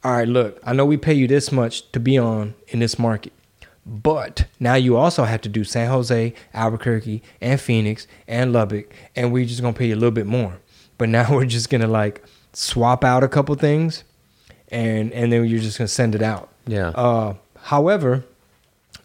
"All 0.05 0.12
right, 0.12 0.28
look, 0.28 0.61
I 0.64 0.72
know 0.74 0.86
we 0.86 0.97
pay 0.97 1.14
you 1.14 1.26
this 1.26 1.51
much 1.51 1.91
to 1.93 2.01
be 2.01 2.16
on 2.16 2.55
in 2.68 2.78
this 2.78 2.99
market, 2.99 3.32
but 3.89 4.45
now 4.61 4.74
you 4.74 4.97
also 4.99 5.24
have 5.24 5.41
to 5.41 5.49
do 5.49 5.64
San 5.64 5.89
Jose, 5.89 6.34
Albuquerque, 6.53 7.22
and 7.41 7.59
Phoenix 7.59 8.07
and 8.28 8.53
Lubbock, 8.53 8.93
and 9.16 9.32
we're 9.32 9.47
just 9.47 9.62
gonna 9.62 9.72
pay 9.72 9.86
you 9.89 9.95
a 9.95 9.97
little 9.97 10.11
bit 10.11 10.26
more. 10.26 10.59
But 10.99 11.09
now 11.09 11.26
we're 11.34 11.47
just 11.47 11.70
gonna 11.70 11.86
like 11.86 12.22
swap 12.53 13.03
out 13.03 13.24
a 13.24 13.28
couple 13.28 13.55
things, 13.55 14.05
and 14.68 15.11
and 15.12 15.32
then 15.32 15.47
you're 15.47 15.61
just 15.61 15.78
gonna 15.78 15.89
send 15.89 16.14
it 16.14 16.22
out. 16.22 16.51
Yeah. 16.66 16.89
Uh, 16.89 17.34
however, 17.62 18.24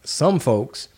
some 0.03 0.37
folks, 0.37 0.89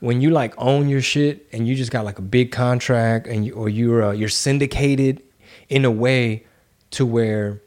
when 0.00 0.22
you 0.22 0.30
like 0.30 0.54
own 0.56 0.88
your 0.88 1.02
shit 1.02 1.46
and 1.52 1.68
you 1.68 1.74
just 1.74 1.90
got 1.90 2.06
like 2.06 2.18
a 2.18 2.22
big 2.22 2.52
contract 2.52 3.26
and 3.26 3.44
you, 3.44 3.52
or 3.52 3.68
you're 3.68 4.02
uh, 4.02 4.12
you're 4.12 4.30
syndicated 4.30 5.22
in 5.68 5.84
a 5.84 5.90
way 5.90 6.46
to 6.92 7.04
where 7.04 7.60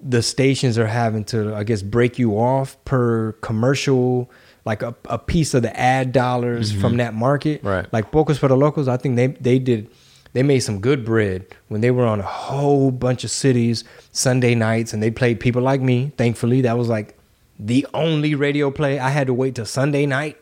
the 0.00 0.22
stations 0.22 0.78
are 0.78 0.86
having 0.86 1.24
to 1.24 1.54
I 1.54 1.64
guess 1.64 1.82
break 1.82 2.18
you 2.18 2.38
off 2.38 2.76
per 2.84 3.32
commercial 3.40 4.30
like 4.64 4.82
a, 4.82 4.94
a 5.06 5.18
piece 5.18 5.54
of 5.54 5.62
the 5.62 5.76
ad 5.78 6.12
dollars 6.12 6.70
from 6.72 6.96
that 6.98 7.14
market 7.14 7.64
Right. 7.64 7.90
like 7.92 8.12
Pocos 8.12 8.38
for 8.38 8.48
the 8.48 8.56
Locals 8.56 8.86
I 8.88 8.96
think 8.96 9.16
they 9.16 9.26
they 9.28 9.58
did 9.58 9.88
they 10.34 10.42
made 10.42 10.60
some 10.60 10.80
good 10.80 11.04
bread 11.04 11.44
when 11.68 11.80
they 11.80 11.90
were 11.90 12.06
on 12.06 12.20
a 12.20 12.22
whole 12.22 12.90
bunch 12.92 13.24
of 13.24 13.30
cities 13.30 13.82
Sunday 14.12 14.54
nights 14.54 14.92
and 14.92 15.02
they 15.02 15.10
played 15.10 15.40
people 15.40 15.62
like 15.62 15.80
me 15.80 16.12
thankfully 16.16 16.60
that 16.62 16.78
was 16.78 16.88
like 16.88 17.18
the 17.58 17.86
only 17.92 18.34
radio 18.36 18.70
play 18.70 18.98
I 19.00 19.08
had 19.10 19.26
to 19.26 19.34
wait 19.34 19.54
till 19.56 19.66
Sunday 19.66 20.06
night 20.06 20.36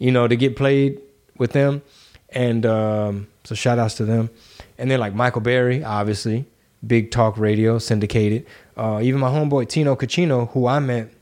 you 0.00 0.12
know, 0.12 0.28
to 0.28 0.36
get 0.36 0.54
played 0.54 1.00
with 1.38 1.50
them. 1.50 1.82
And 2.28 2.64
um, 2.64 3.26
so 3.42 3.56
shout 3.56 3.80
outs 3.80 3.94
to 3.94 4.04
them. 4.04 4.30
And 4.78 4.88
then 4.88 5.00
like 5.00 5.12
Michael 5.12 5.40
Berry, 5.40 5.82
obviously, 5.82 6.44
big 6.86 7.10
talk 7.10 7.38
radio, 7.38 7.78
syndicated. 7.78 8.46
Uh, 8.76 9.00
even 9.02 9.20
my 9.20 9.28
homeboy 9.30 9.68
Tino 9.68 9.96
Cochino, 9.96 10.50
who 10.52 10.66
I 10.66 10.78
met 10.78 11.12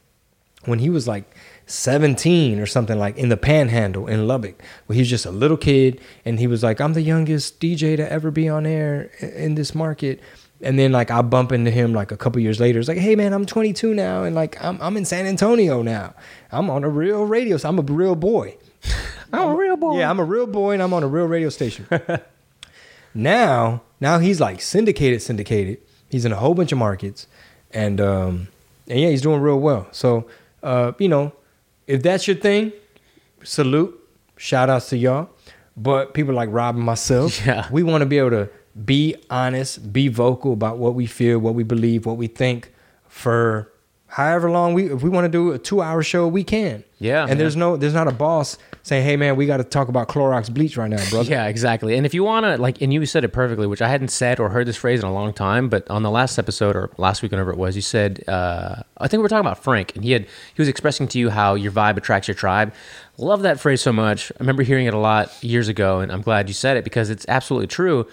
when 0.64 0.78
he 0.78 0.90
was 0.90 1.08
like 1.08 1.34
17 1.66 2.60
or 2.60 2.66
something 2.66 2.98
like 2.98 3.16
in 3.16 3.28
the 3.28 3.36
panhandle 3.36 4.06
in 4.06 4.26
Lubbock, 4.26 4.62
where 4.86 4.94
he 4.94 5.00
was 5.00 5.10
just 5.10 5.26
a 5.26 5.30
little 5.30 5.56
kid 5.56 6.00
and 6.24 6.38
he 6.38 6.46
was 6.46 6.62
like, 6.62 6.80
I'm 6.80 6.92
the 6.92 7.02
youngest 7.02 7.60
DJ 7.60 7.96
to 7.96 8.10
ever 8.10 8.30
be 8.30 8.48
on 8.48 8.66
air 8.66 9.10
in 9.20 9.54
this 9.54 9.74
market. 9.74 10.20
And 10.60 10.78
then 10.78 10.92
like 10.92 11.10
I 11.10 11.22
bump 11.22 11.52
into 11.52 11.70
him 11.70 11.92
like 11.92 12.12
a 12.12 12.16
couple 12.16 12.40
years 12.40 12.60
later. 12.60 12.78
It's 12.78 12.88
like, 12.88 12.98
hey 12.98 13.16
man, 13.16 13.32
I'm 13.32 13.46
22 13.46 13.94
now 13.94 14.22
and 14.22 14.34
like 14.34 14.62
I'm 14.62 14.80
I'm 14.80 14.96
in 14.96 15.04
San 15.04 15.26
Antonio 15.26 15.82
now. 15.82 16.14
I'm 16.52 16.70
on 16.70 16.84
a 16.84 16.88
real 16.88 17.24
radio. 17.24 17.56
So 17.56 17.68
I'm 17.68 17.78
a 17.78 17.82
real 17.82 18.14
boy. 18.14 18.56
I'm 19.32 19.48
a 19.48 19.56
real 19.56 19.76
boy. 19.76 19.98
Yeah, 19.98 20.08
I'm 20.08 20.20
a 20.20 20.24
real 20.24 20.46
boy 20.46 20.72
and 20.72 20.82
I'm 20.82 20.94
on 20.94 21.02
a 21.02 21.08
real 21.08 21.26
radio 21.26 21.48
station. 21.48 21.86
now, 23.14 23.82
now 24.00 24.18
he's 24.18 24.40
like 24.40 24.60
syndicated, 24.60 25.22
syndicated. 25.22 25.78
He's 26.08 26.24
in 26.24 26.32
a 26.32 26.36
whole 26.36 26.54
bunch 26.54 26.72
of 26.72 26.78
markets, 26.78 27.26
and 27.72 28.00
um, 28.00 28.48
and 28.88 29.00
yeah, 29.00 29.08
he's 29.08 29.22
doing 29.22 29.40
real 29.40 29.58
well. 29.58 29.88
So, 29.90 30.26
uh, 30.62 30.92
you 30.98 31.08
know, 31.08 31.32
if 31.86 32.02
that's 32.02 32.26
your 32.28 32.36
thing, 32.36 32.72
salute, 33.42 33.98
shout 34.36 34.70
outs 34.70 34.88
to 34.90 34.96
y'all. 34.96 35.30
But 35.76 36.14
people 36.14 36.34
like 36.34 36.48
Rob 36.52 36.76
and 36.76 36.84
myself, 36.84 37.38
Yeah. 37.46 37.66
we 37.70 37.82
want 37.82 38.02
to 38.02 38.06
be 38.06 38.18
able 38.18 38.30
to 38.30 38.48
be 38.84 39.16
honest, 39.30 39.92
be 39.92 40.08
vocal 40.08 40.52
about 40.52 40.78
what 40.78 40.94
we 40.94 41.06
feel, 41.06 41.38
what 41.38 41.54
we 41.54 41.64
believe, 41.64 42.06
what 42.06 42.16
we 42.16 42.26
think 42.26 42.72
for 43.08 43.72
however 44.08 44.50
long 44.50 44.72
we 44.74 44.90
if 44.92 45.02
we 45.02 45.10
want 45.10 45.24
to 45.24 45.28
do 45.28 45.52
a 45.52 45.58
two 45.58 45.82
hour 45.82 46.02
show, 46.02 46.28
we 46.28 46.44
can. 46.44 46.84
Yeah, 46.98 47.20
And 47.22 47.30
man. 47.30 47.38
there's 47.38 47.56
no 47.56 47.76
there's 47.76 47.92
not 47.92 48.08
a 48.08 48.12
boss 48.12 48.56
saying, 48.82 49.04
Hey 49.04 49.16
man, 49.16 49.36
we 49.36 49.44
gotta 49.44 49.64
talk 49.64 49.88
about 49.88 50.08
Clorox 50.08 50.52
bleach 50.52 50.78
right 50.78 50.88
now, 50.88 51.04
brother. 51.10 51.28
Yeah, 51.30 51.46
exactly. 51.46 51.94
And 51.96 52.06
if 52.06 52.14
you 52.14 52.24
want 52.24 52.44
to, 52.46 52.56
like, 52.56 52.80
and 52.80 52.90
you 52.92 53.04
said 53.04 53.22
it 53.22 53.28
perfectly, 53.34 53.66
which 53.66 53.82
I 53.82 53.88
hadn't 53.88 54.08
said 54.08 54.40
or 54.40 54.48
heard 54.48 54.66
this 54.66 54.76
phrase 54.76 55.00
in 55.00 55.06
a 55.06 55.12
long 55.12 55.34
time, 55.34 55.68
but 55.68 55.88
on 55.90 56.02
the 56.02 56.10
last 56.10 56.38
episode 56.38 56.74
or 56.74 56.90
last 56.96 57.20
week, 57.22 57.32
whenever 57.32 57.50
it 57.50 57.58
was, 57.58 57.76
you 57.76 57.82
said, 57.82 58.24
uh, 58.28 58.76
I 58.96 59.08
think 59.08 59.18
we 59.18 59.22
were 59.24 59.28
talking 59.28 59.46
about 59.46 59.62
Frank, 59.62 59.94
and 59.94 60.04
he 60.04 60.12
had 60.12 60.22
he 60.22 60.28
was 60.62 60.68
expressing 60.68 61.06
to 61.08 61.18
you 61.18 61.28
how 61.28 61.54
your 61.54 61.72
vibe 61.72 61.98
attracts 61.98 62.28
your 62.28 62.34
tribe. 62.34 62.72
Love 63.18 63.42
that 63.42 63.60
phrase 63.60 63.82
so 63.82 63.92
much. 63.92 64.32
I 64.32 64.36
remember 64.40 64.62
hearing 64.62 64.86
it 64.86 64.94
a 64.94 64.98
lot 64.98 65.32
years 65.44 65.68
ago, 65.68 66.00
and 66.00 66.10
I'm 66.10 66.22
glad 66.22 66.48
you 66.48 66.54
said 66.54 66.78
it 66.78 66.84
because 66.84 67.10
it's 67.10 67.26
absolutely 67.28 67.66
true. 67.66 68.06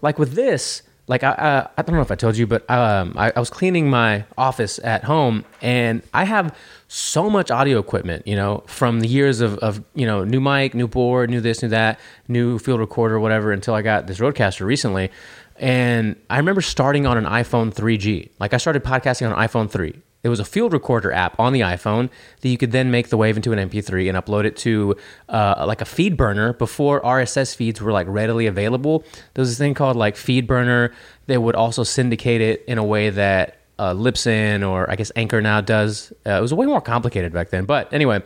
Like 0.00 0.18
with 0.18 0.32
this, 0.32 0.80
like 1.10 1.24
I, 1.24 1.32
I, 1.32 1.68
I 1.76 1.82
don't 1.82 1.96
know 1.96 2.02
if 2.02 2.12
I 2.12 2.14
told 2.14 2.36
you, 2.36 2.46
but 2.46 2.70
um, 2.70 3.14
I, 3.16 3.32
I 3.34 3.40
was 3.40 3.50
cleaning 3.50 3.90
my 3.90 4.24
office 4.38 4.78
at 4.84 5.02
home, 5.02 5.44
and 5.60 6.02
I 6.14 6.22
have 6.22 6.56
so 6.86 7.28
much 7.28 7.50
audio 7.50 7.80
equipment, 7.80 8.28
you 8.28 8.36
know, 8.36 8.62
from 8.66 9.00
the 9.00 9.08
years 9.08 9.40
of, 9.40 9.58
of 9.58 9.82
you 9.96 10.06
know 10.06 10.22
new 10.22 10.40
mic, 10.40 10.72
new 10.72 10.86
board, 10.86 11.28
new 11.28 11.40
this, 11.40 11.62
new 11.62 11.68
that, 11.70 11.98
new 12.28 12.60
field 12.60 12.78
recorder, 12.78 13.18
whatever, 13.18 13.50
until 13.50 13.74
I 13.74 13.82
got 13.82 14.06
this 14.06 14.18
RODECaster 14.18 14.64
recently. 14.64 15.10
And 15.56 16.14
I 16.30 16.36
remember 16.36 16.60
starting 16.60 17.06
on 17.06 17.18
an 17.18 17.24
iPhone 17.24 17.74
3G. 17.74 18.30
Like 18.38 18.54
I 18.54 18.56
started 18.56 18.84
podcasting 18.84 19.26
on 19.26 19.32
an 19.38 19.48
iPhone 19.48 19.68
3. 19.68 19.92
It 20.22 20.28
was 20.28 20.40
a 20.40 20.44
field 20.44 20.72
recorder 20.72 21.12
app 21.12 21.38
on 21.38 21.52
the 21.52 21.60
iPhone 21.60 22.10
that 22.40 22.48
you 22.48 22.58
could 22.58 22.72
then 22.72 22.90
make 22.90 23.08
the 23.08 23.16
wave 23.16 23.36
into 23.36 23.52
an 23.52 23.70
MP3 23.70 24.08
and 24.08 24.18
upload 24.18 24.44
it 24.44 24.56
to 24.58 24.96
uh, 25.28 25.64
like 25.66 25.80
a 25.80 25.84
FeedBurner 25.84 26.58
before 26.58 27.00
RSS 27.00 27.56
feeds 27.56 27.80
were 27.80 27.92
like 27.92 28.06
readily 28.08 28.46
available. 28.46 29.04
There 29.34 29.42
was 29.42 29.48
this 29.50 29.58
thing 29.58 29.74
called 29.74 29.96
like 29.96 30.16
FeedBurner. 30.16 30.92
They 31.26 31.38
would 31.38 31.54
also 31.54 31.84
syndicate 31.84 32.42
it 32.42 32.64
in 32.66 32.76
a 32.76 32.84
way 32.84 33.08
that 33.10 33.60
uh, 33.78 33.94
Libsyn 33.94 34.68
or 34.68 34.90
I 34.90 34.96
guess 34.96 35.10
Anchor 35.16 35.40
now 35.40 35.62
does. 35.62 36.12
Uh, 36.26 36.32
it 36.32 36.40
was 36.42 36.52
way 36.52 36.66
more 36.66 36.82
complicated 36.82 37.32
back 37.32 37.48
then. 37.48 37.64
But 37.64 37.90
anyway, 37.92 38.22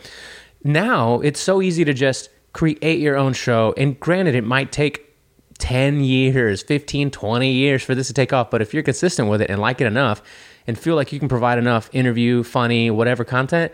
now 0.65 1.21
it's 1.21 1.39
so 1.39 1.63
easy 1.63 1.85
to 1.85 1.95
just 1.95 2.29
create 2.53 2.99
your 2.99 3.17
own 3.17 3.35
show. 3.35 3.73
And 3.77 3.99
granted, 4.01 4.35
it 4.35 4.45
might 4.45 4.73
take 4.73 5.15
10 5.59 6.01
years, 6.01 6.65
15, 6.65 7.13
20 7.13 7.53
years 7.53 7.85
for 7.85 7.95
this 7.95 8.09
to 8.09 8.13
take 8.13 8.33
off. 8.33 8.51
But 8.51 8.63
if 8.63 8.75
you're 8.75 8.83
consistent 8.83 9.29
with 9.29 9.41
it 9.41 9.49
and 9.49 9.61
like 9.61 9.81
it 9.81 9.87
enough 9.87 10.23
and 10.67 10.79
feel 10.79 10.97
like 10.97 11.13
you 11.13 11.19
can 11.19 11.29
provide 11.29 11.59
enough 11.59 11.91
interview, 11.93 12.43
funny, 12.43 12.91
whatever 12.91 13.25
content, 13.25 13.73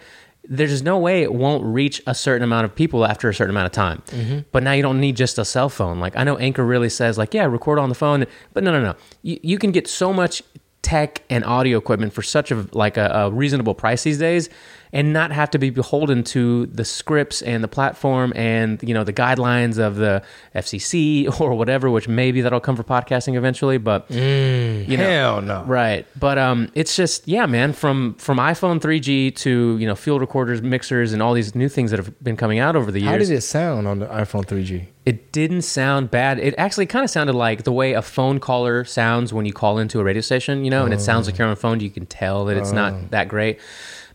there's 0.48 0.70
just 0.70 0.84
no 0.84 0.98
way 0.98 1.22
it 1.22 1.32
won't 1.32 1.62
reach 1.64 2.02
a 2.06 2.14
certain 2.14 2.42
amount 2.42 2.64
of 2.64 2.74
people 2.74 3.04
after 3.04 3.28
a 3.28 3.34
certain 3.34 3.50
amount 3.50 3.66
of 3.66 3.72
time. 3.72 4.02
Mm-hmm. 4.06 4.40
But 4.52 4.62
now 4.62 4.72
you 4.72 4.82
don't 4.82 5.00
need 5.00 5.16
just 5.16 5.38
a 5.38 5.44
cell 5.44 5.68
phone. 5.68 6.00
Like 6.00 6.16
I 6.16 6.24
know 6.24 6.38
Anchor 6.38 6.64
really 6.64 6.88
says 6.88 7.18
like, 7.18 7.34
yeah, 7.34 7.44
record 7.44 7.78
on 7.78 7.88
the 7.88 7.94
phone, 7.94 8.26
but 8.52 8.64
no, 8.64 8.72
no, 8.72 8.80
no. 8.80 8.94
You, 9.22 9.38
you 9.42 9.58
can 9.58 9.70
get 9.70 9.86
so 9.86 10.12
much 10.12 10.42
tech 10.82 11.22
and 11.28 11.44
audio 11.44 11.76
equipment 11.76 12.12
for 12.12 12.22
such 12.22 12.50
a 12.50 12.66
like 12.72 12.96
a, 12.96 13.06
a 13.06 13.30
reasonable 13.30 13.74
price 13.74 14.02
these 14.02 14.18
days 14.18 14.48
and 14.92 15.12
not 15.12 15.30
have 15.32 15.50
to 15.50 15.58
be 15.58 15.70
beholden 15.70 16.24
to 16.24 16.66
the 16.66 16.84
scripts 16.84 17.42
and 17.42 17.62
the 17.62 17.68
platform 17.68 18.32
and 18.34 18.82
you 18.82 18.94
know 18.94 19.04
the 19.04 19.12
guidelines 19.12 19.78
of 19.78 19.96
the 19.96 20.22
FCC 20.54 21.40
or 21.40 21.54
whatever 21.54 21.90
which 21.90 22.08
maybe 22.08 22.40
that'll 22.40 22.60
come 22.60 22.76
for 22.76 22.84
podcasting 22.84 23.36
eventually 23.36 23.78
but 23.78 24.10
you 24.10 24.96
know 24.96 25.04
Hell 25.04 25.42
no. 25.42 25.64
right 25.64 26.06
but 26.18 26.38
um 26.38 26.70
it's 26.74 26.96
just 26.96 27.26
yeah 27.28 27.46
man 27.46 27.72
from 27.72 28.14
from 28.14 28.38
iPhone 28.38 28.80
3G 28.80 29.34
to 29.36 29.76
you 29.78 29.86
know 29.86 29.94
field 29.94 30.20
recorders 30.20 30.62
mixers 30.62 31.12
and 31.12 31.22
all 31.22 31.34
these 31.34 31.54
new 31.54 31.68
things 31.68 31.90
that 31.90 31.98
have 31.98 32.22
been 32.22 32.36
coming 32.36 32.58
out 32.58 32.76
over 32.76 32.90
the 32.90 33.00
years 33.00 33.10
How 33.10 33.18
did 33.18 33.30
it 33.30 33.42
sound 33.42 33.86
on 33.86 33.98
the 33.98 34.06
iPhone 34.06 34.44
3G? 34.44 34.86
it 35.06 35.32
didn't 35.32 35.62
sound 35.62 36.10
bad. 36.10 36.38
It 36.38 36.54
actually 36.58 36.84
kind 36.86 37.02
of 37.04 37.10
sounded 37.10 37.34
like 37.34 37.64
the 37.64 37.72
way 37.72 37.94
a 37.94 38.02
phone 38.02 38.38
caller 38.38 38.84
sounds 38.84 39.32
when 39.32 39.46
you 39.46 39.52
call 39.52 39.78
into 39.78 39.98
a 39.98 40.04
radio 40.04 40.20
station, 40.20 40.62
you 40.62 40.70
know, 40.70 40.84
and 40.84 40.92
it 40.92 41.00
sounds 41.00 41.26
like 41.26 41.38
you're 41.38 41.46
on 41.46 41.52
a 41.52 41.56
phone. 41.56 41.80
You 41.80 41.90
can 41.90 42.04
tell 42.04 42.44
that 42.44 42.56
it's 42.58 42.70
not 42.70 43.10
that 43.10 43.26
great. 43.28 43.60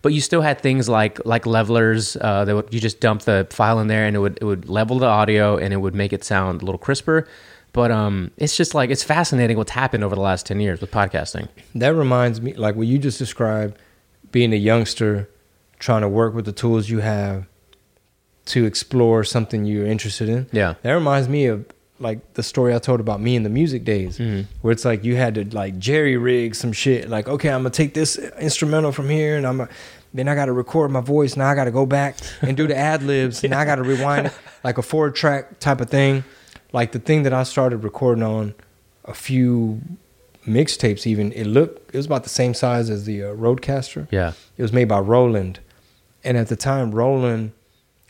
But 0.05 0.13
you 0.13 0.21
still 0.21 0.41
had 0.41 0.61
things 0.61 0.87
like 0.87 1.25
like 1.25 1.47
levelers 1.47 2.15
uh, 2.21 2.45
that 2.45 2.55
would, 2.55 2.71
you 2.71 2.79
just 2.79 2.99
dump 2.99 3.23
the 3.23 3.47
file 3.49 3.79
in 3.79 3.87
there 3.87 4.05
and 4.05 4.15
it 4.15 4.19
would 4.19 4.37
it 4.39 4.43
would 4.43 4.69
level 4.69 4.99
the 4.99 5.07
audio 5.07 5.57
and 5.57 5.73
it 5.73 5.77
would 5.77 5.95
make 5.95 6.13
it 6.13 6.23
sound 6.23 6.61
a 6.61 6.65
little 6.65 6.77
crisper. 6.77 7.27
But 7.73 7.89
um, 7.89 8.29
it's 8.37 8.55
just 8.55 8.75
like 8.75 8.91
it's 8.91 9.01
fascinating 9.01 9.57
what's 9.57 9.71
happened 9.71 10.03
over 10.03 10.13
the 10.13 10.21
last 10.21 10.45
ten 10.45 10.59
years 10.59 10.79
with 10.79 10.91
podcasting. 10.91 11.47
That 11.73 11.95
reminds 11.95 12.39
me, 12.39 12.53
like 12.53 12.75
what 12.75 12.85
you 12.85 12.99
just 12.99 13.17
described, 13.17 13.79
being 14.31 14.53
a 14.53 14.57
youngster, 14.57 15.27
trying 15.79 16.01
to 16.01 16.07
work 16.07 16.35
with 16.35 16.45
the 16.45 16.53
tools 16.53 16.87
you 16.87 16.99
have 16.99 17.47
to 18.53 18.65
explore 18.65 19.23
something 19.23 19.65
you're 19.65 19.87
interested 19.87 20.29
in. 20.29 20.45
Yeah. 20.51 20.75
That 20.83 20.91
reminds 20.91 21.27
me 21.27 21.47
of 21.47 21.65
like 21.99 22.33
the 22.33 22.43
story 22.43 22.75
I 22.75 22.79
told 22.79 22.99
about 22.99 23.21
me 23.21 23.35
in 23.35 23.43
the 23.43 23.49
music 23.49 23.85
days, 23.85 24.19
where 24.61 24.71
it's 24.71 24.85
like 24.85 25.03
you 25.03 25.15
had 25.15 25.35
to 25.35 25.45
like 25.55 25.79
jerry 25.79 26.17
rig 26.17 26.53
some 26.55 26.73
shit. 26.73 27.09
Like, 27.09 27.27
okay, 27.27 27.49
I'm 27.49 27.61
gonna 27.61 27.69
take 27.69 27.93
this 27.93 28.17
instrumental 28.17 28.91
from 28.91 29.09
here, 29.09 29.37
and 29.37 29.47
I'm 29.47 29.57
gonna, 29.57 29.69
then 30.15 30.27
I 30.27 30.35
got 30.35 30.45
to 30.45 30.53
record 30.53 30.91
my 30.91 31.01
voice. 31.01 31.35
Now 31.35 31.49
I 31.49 31.55
got 31.55 31.65
to 31.65 31.71
go 31.71 31.85
back 31.85 32.17
and 32.41 32.55
do 32.55 32.67
the 32.67 32.75
ad 32.75 33.03
libs. 33.03 33.43
Now 33.43 33.59
I 33.59 33.65
got 33.65 33.75
to 33.75 33.83
rewind 33.83 34.27
it, 34.27 34.33
like 34.63 34.77
a 34.77 34.81
four 34.81 35.11
track 35.11 35.59
type 35.59 35.81
of 35.81 35.89
thing. 35.89 36.23
Like 36.71 36.91
the 36.91 36.99
thing 36.99 37.23
that 37.23 37.33
I 37.33 37.43
started 37.43 37.83
recording 37.83 38.23
on 38.23 38.53
a 39.03 39.13
few 39.13 39.81
mixtapes, 40.47 41.05
even 41.05 41.31
it 41.33 41.45
looked 41.45 41.93
it 41.93 41.97
was 41.97 42.05
about 42.05 42.23
the 42.23 42.29
same 42.29 42.53
size 42.53 42.89
as 42.89 43.05
the 43.05 43.23
uh, 43.23 43.27
RODECaster. 43.35 44.07
Yeah, 44.11 44.33
It 44.57 44.61
was 44.61 44.73
made 44.73 44.85
by 44.85 44.99
Roland, 44.99 45.59
and 46.23 46.37
at 46.37 46.47
the 46.47 46.55
time, 46.55 46.91
Roland, 46.91 47.51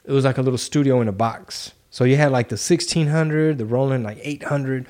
it 0.03 0.12
was 0.12 0.26
like 0.26 0.38
a 0.38 0.41
little 0.41 0.58
studio 0.58 1.01
in 1.01 1.08
a 1.08 1.12
box. 1.12 1.74
So 1.89 2.03
you 2.03 2.18
had 2.18 2.32
like 2.32 2.49
the 2.49 2.56
1600, 2.56 3.58
the 3.58 3.66
Roland 3.66 4.03
like 4.03 4.20
800. 4.22 4.88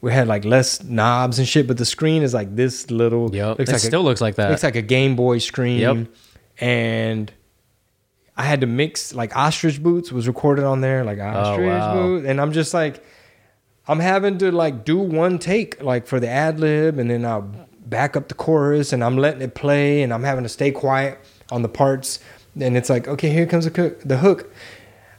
We 0.00 0.12
had 0.12 0.26
like 0.26 0.44
less 0.44 0.82
knobs 0.82 1.38
and 1.38 1.46
shit, 1.46 1.68
but 1.68 1.76
the 1.76 1.84
screen 1.84 2.22
is 2.22 2.34
like 2.34 2.56
this 2.56 2.90
little. 2.90 3.34
yep. 3.34 3.58
looks 3.58 3.70
it 3.70 3.74
like 3.74 3.82
still 3.82 4.00
a, 4.00 4.02
looks 4.02 4.20
like 4.20 4.34
that. 4.34 4.50
looks 4.50 4.64
like 4.64 4.74
a 4.74 4.82
Game 4.82 5.14
Boy 5.14 5.38
screen. 5.38 5.78
Yep. 5.78 6.08
And 6.62 7.32
I 8.36 8.44
had 8.44 8.60
to 8.60 8.66
mix 8.66 9.12
like 9.14 9.36
ostrich 9.36 9.82
boots 9.82 10.12
was 10.12 10.26
recorded 10.28 10.64
on 10.64 10.80
there, 10.80 11.04
like 11.04 11.18
ostrich 11.18 11.66
Oh, 11.66 11.68
wow. 11.68 11.94
boots, 11.94 12.26
and 12.26 12.40
I'm 12.40 12.52
just 12.52 12.72
like, 12.72 13.04
I'm 13.88 13.98
having 13.98 14.38
to 14.38 14.52
like 14.52 14.84
do 14.84 14.96
one 14.98 15.38
take 15.40 15.82
like 15.82 16.06
for 16.06 16.20
the 16.20 16.28
ad 16.28 16.60
lib, 16.60 16.98
and 16.98 17.10
then 17.10 17.24
I'll 17.26 17.42
back 17.84 18.16
up 18.16 18.28
the 18.28 18.34
chorus, 18.34 18.92
and 18.92 19.02
I'm 19.02 19.16
letting 19.18 19.42
it 19.42 19.54
play, 19.56 20.02
and 20.02 20.14
I'm 20.14 20.22
having 20.22 20.44
to 20.44 20.48
stay 20.48 20.70
quiet 20.70 21.18
on 21.50 21.62
the 21.62 21.68
parts. 21.68 22.20
And 22.58 22.76
it's 22.76 22.88
like, 22.88 23.08
okay, 23.08 23.30
here 23.30 23.46
comes 23.46 23.64
the 23.64 23.70
cook, 23.70 24.00
the 24.02 24.18
hook. 24.18 24.52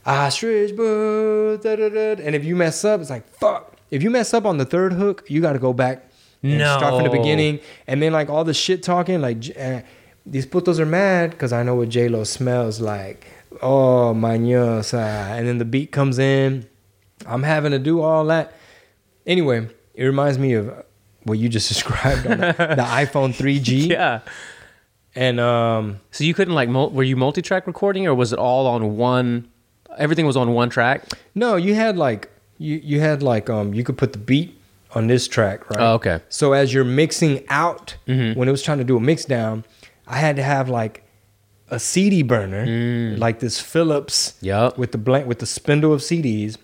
Ostrich 0.06 0.74
boots, 0.76 1.64
da, 1.64 1.76
da, 1.76 1.88
da. 1.88 2.22
and 2.22 2.34
if 2.34 2.44
you 2.44 2.56
mess 2.56 2.84
up, 2.84 3.00
it's 3.00 3.10
like 3.10 3.28
fuck. 3.28 3.76
If 3.90 4.02
you 4.02 4.10
mess 4.10 4.32
up 4.34 4.44
on 4.44 4.56
the 4.58 4.64
third 4.64 4.92
hook, 4.94 5.24
you 5.28 5.40
got 5.40 5.52
to 5.54 5.58
go 5.58 5.72
back 5.72 6.10
and 6.42 6.60
start 6.60 6.94
from 6.94 7.04
the 7.04 7.10
beginning, 7.16 7.60
and 7.86 8.00
then 8.02 8.12
like 8.12 8.28
all 8.30 8.44
the 8.44 8.54
shit 8.54 8.82
talking, 8.82 9.20
like 9.20 9.38
uh, 9.58 9.80
these 10.26 10.46
putos 10.46 10.78
are 10.78 10.86
mad 10.86 11.30
because 11.30 11.52
I 11.52 11.62
know 11.62 11.74
what 11.74 11.88
J 11.88 12.08
Lo 12.08 12.24
smells 12.24 12.80
like. 12.80 13.26
Oh, 13.62 14.12
mañosa, 14.16 15.30
and 15.36 15.46
then 15.46 15.58
the 15.58 15.64
beat 15.64 15.92
comes 15.92 16.18
in. 16.18 16.66
I'm 17.26 17.42
having 17.44 17.72
to 17.72 17.78
do 17.78 18.00
all 18.00 18.24
that. 18.26 18.52
Anyway, 19.26 19.68
it 19.94 20.04
reminds 20.04 20.38
me 20.38 20.54
of 20.54 20.72
what 21.22 21.38
you 21.38 21.48
just 21.48 21.68
described 21.74 22.26
on 22.26 22.38
the, 22.38 22.46
the 22.52 22.82
iPhone 23.04 23.34
3G. 23.34 23.88
yeah. 23.90 24.20
And 25.14 25.38
um, 25.38 26.00
So 26.10 26.24
you 26.24 26.34
couldn't 26.34 26.54
like 26.54 26.68
mul- 26.68 26.90
were 26.90 27.04
you 27.04 27.16
multi-track 27.16 27.66
recording 27.66 28.06
or 28.06 28.14
was 28.14 28.32
it 28.32 28.38
all 28.38 28.66
on 28.66 28.96
one? 28.96 29.48
Everything 29.96 30.26
was 30.26 30.36
on 30.36 30.52
one 30.54 30.70
track. 30.70 31.04
no, 31.36 31.54
you 31.56 31.74
had 31.76 31.96
like 31.96 32.30
you 32.58 32.80
you 32.82 32.98
had 33.00 33.22
like 33.22 33.48
um 33.50 33.74
you 33.74 33.84
could 33.84 33.96
put 33.96 34.12
the 34.12 34.18
beat 34.18 34.58
on 34.94 35.06
this 35.06 35.26
track, 35.28 35.70
right? 35.70 35.78
Oh, 35.80 35.94
okay. 35.94 36.20
So 36.28 36.52
as 36.52 36.74
you're 36.74 36.84
mixing 36.84 37.44
out, 37.48 37.94
Mhm. 38.08 38.34
when 38.36 38.48
it 38.48 38.50
was 38.50 38.62
trying 38.62 38.78
to 38.78 38.84
do 38.84 38.96
a 38.96 39.00
mix 39.00 39.24
down, 39.24 39.64
I 40.06 40.18
had 40.18 40.36
to 40.36 40.42
have 40.42 40.68
like 40.68 41.04
a 41.70 41.78
CD 41.78 42.22
burner, 42.22 42.66
mm. 42.66 43.18
like 43.18 43.40
this 43.40 43.60
Philips 43.60 44.34
Yup. 44.40 44.78
with 44.78 44.92
the 44.92 44.98
blank 44.98 45.26
with 45.26 45.38
the 45.38 45.46
spindle 45.46 45.92
of 45.92 46.00
CDs. 46.00 46.56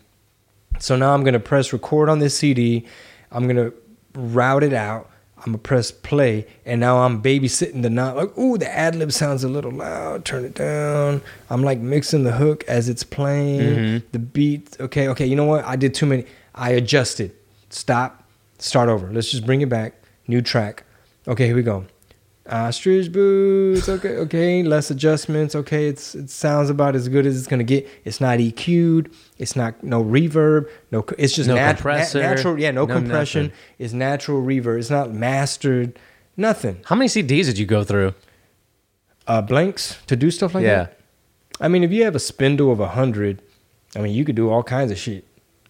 So 0.78 0.96
now 0.96 1.14
I'm 1.14 1.24
gonna 1.24 1.40
press 1.40 1.72
record 1.72 2.08
on 2.08 2.18
this 2.18 2.36
CD. 2.36 2.86
I'm 3.30 3.46
gonna 3.46 3.72
route 4.14 4.62
it 4.62 4.72
out. 4.72 5.10
I'm 5.38 5.52
gonna 5.52 5.58
press 5.58 5.90
play, 5.90 6.46
and 6.66 6.80
now 6.80 6.98
I'm 6.98 7.22
babysitting 7.22 7.80
the 7.82 7.88
knob. 7.88 8.16
Like, 8.16 8.38
ooh, 8.38 8.58
the 8.58 8.70
ad 8.70 8.94
lib 8.94 9.10
sounds 9.10 9.42
a 9.42 9.48
little 9.48 9.72
loud. 9.72 10.26
Turn 10.26 10.44
it 10.44 10.54
down. 10.54 11.22
I'm 11.48 11.62
like 11.62 11.78
mixing 11.78 12.24
the 12.24 12.32
hook 12.32 12.62
as 12.68 12.90
it's 12.90 13.02
playing. 13.02 13.60
Mm-hmm. 13.60 14.06
The 14.12 14.18
beat. 14.18 14.76
Okay, 14.78 15.08
okay. 15.08 15.24
You 15.24 15.36
know 15.36 15.46
what? 15.46 15.64
I 15.64 15.76
did 15.76 15.94
too 15.94 16.04
many. 16.04 16.26
I 16.54 16.70
adjusted. 16.72 17.34
Stop. 17.70 18.28
Start 18.58 18.90
over. 18.90 19.10
Let's 19.10 19.30
just 19.30 19.46
bring 19.46 19.62
it 19.62 19.70
back. 19.70 19.94
New 20.26 20.42
track. 20.42 20.84
Okay, 21.26 21.46
here 21.46 21.56
we 21.56 21.62
go. 21.62 21.86
Ostrich 22.48 23.12
boots. 23.12 23.88
Okay, 23.88 24.16
okay. 24.16 24.62
Less 24.62 24.90
adjustments. 24.90 25.54
Okay, 25.54 25.86
it's 25.86 26.14
it 26.14 26.30
sounds 26.30 26.70
about 26.70 26.96
as 26.96 27.08
good 27.08 27.26
as 27.26 27.38
it's 27.38 27.46
gonna 27.46 27.64
get. 27.64 27.86
It's 28.04 28.20
not 28.20 28.38
EQ'd. 28.38 29.10
It's 29.38 29.56
not 29.56 29.82
no 29.84 30.02
reverb. 30.02 30.68
No. 30.90 31.04
It's 31.18 31.34
just 31.34 31.48
No 31.48 31.54
nat- 31.54 31.74
compressor, 31.74 32.20
nat- 32.20 32.34
natural. 32.34 32.58
Yeah, 32.58 32.70
no, 32.70 32.86
no 32.86 32.94
compression. 32.94 33.44
nothing. 33.44 33.58
It's 33.78 33.92
natural 33.92 34.42
reverb. 34.42 34.78
It's 34.78 34.90
not 34.90 35.12
mastered. 35.12 35.98
Nothing. 36.36 36.80
How 36.86 36.96
many 36.96 37.08
CDs 37.08 37.44
did 37.44 37.58
you 37.58 37.66
go 37.66 37.84
through? 37.84 38.14
Uh, 39.26 39.42
blanks 39.42 39.98
to 40.06 40.16
do 40.16 40.30
stuff 40.30 40.54
like 40.54 40.64
yeah. 40.64 40.84
that. 40.84 40.98
I 41.60 41.68
mean, 41.68 41.84
if 41.84 41.92
you 41.92 42.04
have 42.04 42.16
a 42.16 42.20
spindle 42.20 42.72
of 42.72 42.80
a 42.80 42.88
hundred, 42.88 43.42
I 43.94 44.00
mean, 44.00 44.14
you 44.14 44.24
could 44.24 44.34
do 44.34 44.48
all 44.48 44.62
kinds 44.62 44.90
of 44.90 44.98
shit 44.98 45.24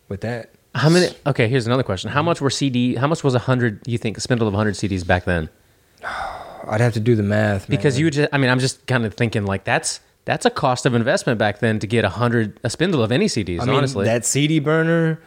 with 0.08 0.20
that. 0.20 0.50
How 0.76 0.88
many? 0.88 1.12
Okay, 1.26 1.48
here's 1.48 1.66
another 1.66 1.82
question. 1.82 2.10
How 2.10 2.22
much 2.22 2.40
were 2.40 2.48
CD? 2.48 2.94
How 2.94 3.08
much 3.08 3.24
was 3.24 3.34
a 3.34 3.40
hundred? 3.40 3.86
You 3.86 3.98
think 3.98 4.16
a 4.16 4.20
spindle 4.20 4.46
of 4.46 4.54
hundred 4.54 4.76
CDs 4.76 5.04
back 5.04 5.24
then? 5.24 5.50
I'd 6.68 6.80
have 6.80 6.94
to 6.94 7.00
do 7.00 7.14
the 7.16 7.22
math 7.22 7.68
man. 7.68 7.76
Because 7.76 7.98
you 7.98 8.06
would 8.06 8.14
just, 8.14 8.28
I 8.32 8.38
mean, 8.38 8.50
I'm 8.50 8.58
just 8.61 8.86
kind 8.86 9.04
of 9.04 9.14
thinking 9.14 9.44
like 9.44 9.64
that's 9.64 10.00
that's 10.24 10.44
a 10.44 10.50
cost 10.50 10.86
of 10.86 10.94
investment 10.94 11.38
back 11.38 11.61
then 11.61 11.78
to 11.78 11.86
get 11.86 12.04
a 12.04 12.08
hundred 12.08 12.61
a 12.62 12.70
spindle 12.70 13.02
of 13.02 13.12
any 13.12 13.26
CDs. 13.26 13.61
I 13.61 13.64
mean, 13.64 13.76
honestly, 13.76 14.04
that 14.04 14.24
CD 14.24 14.58
burner 14.58 15.20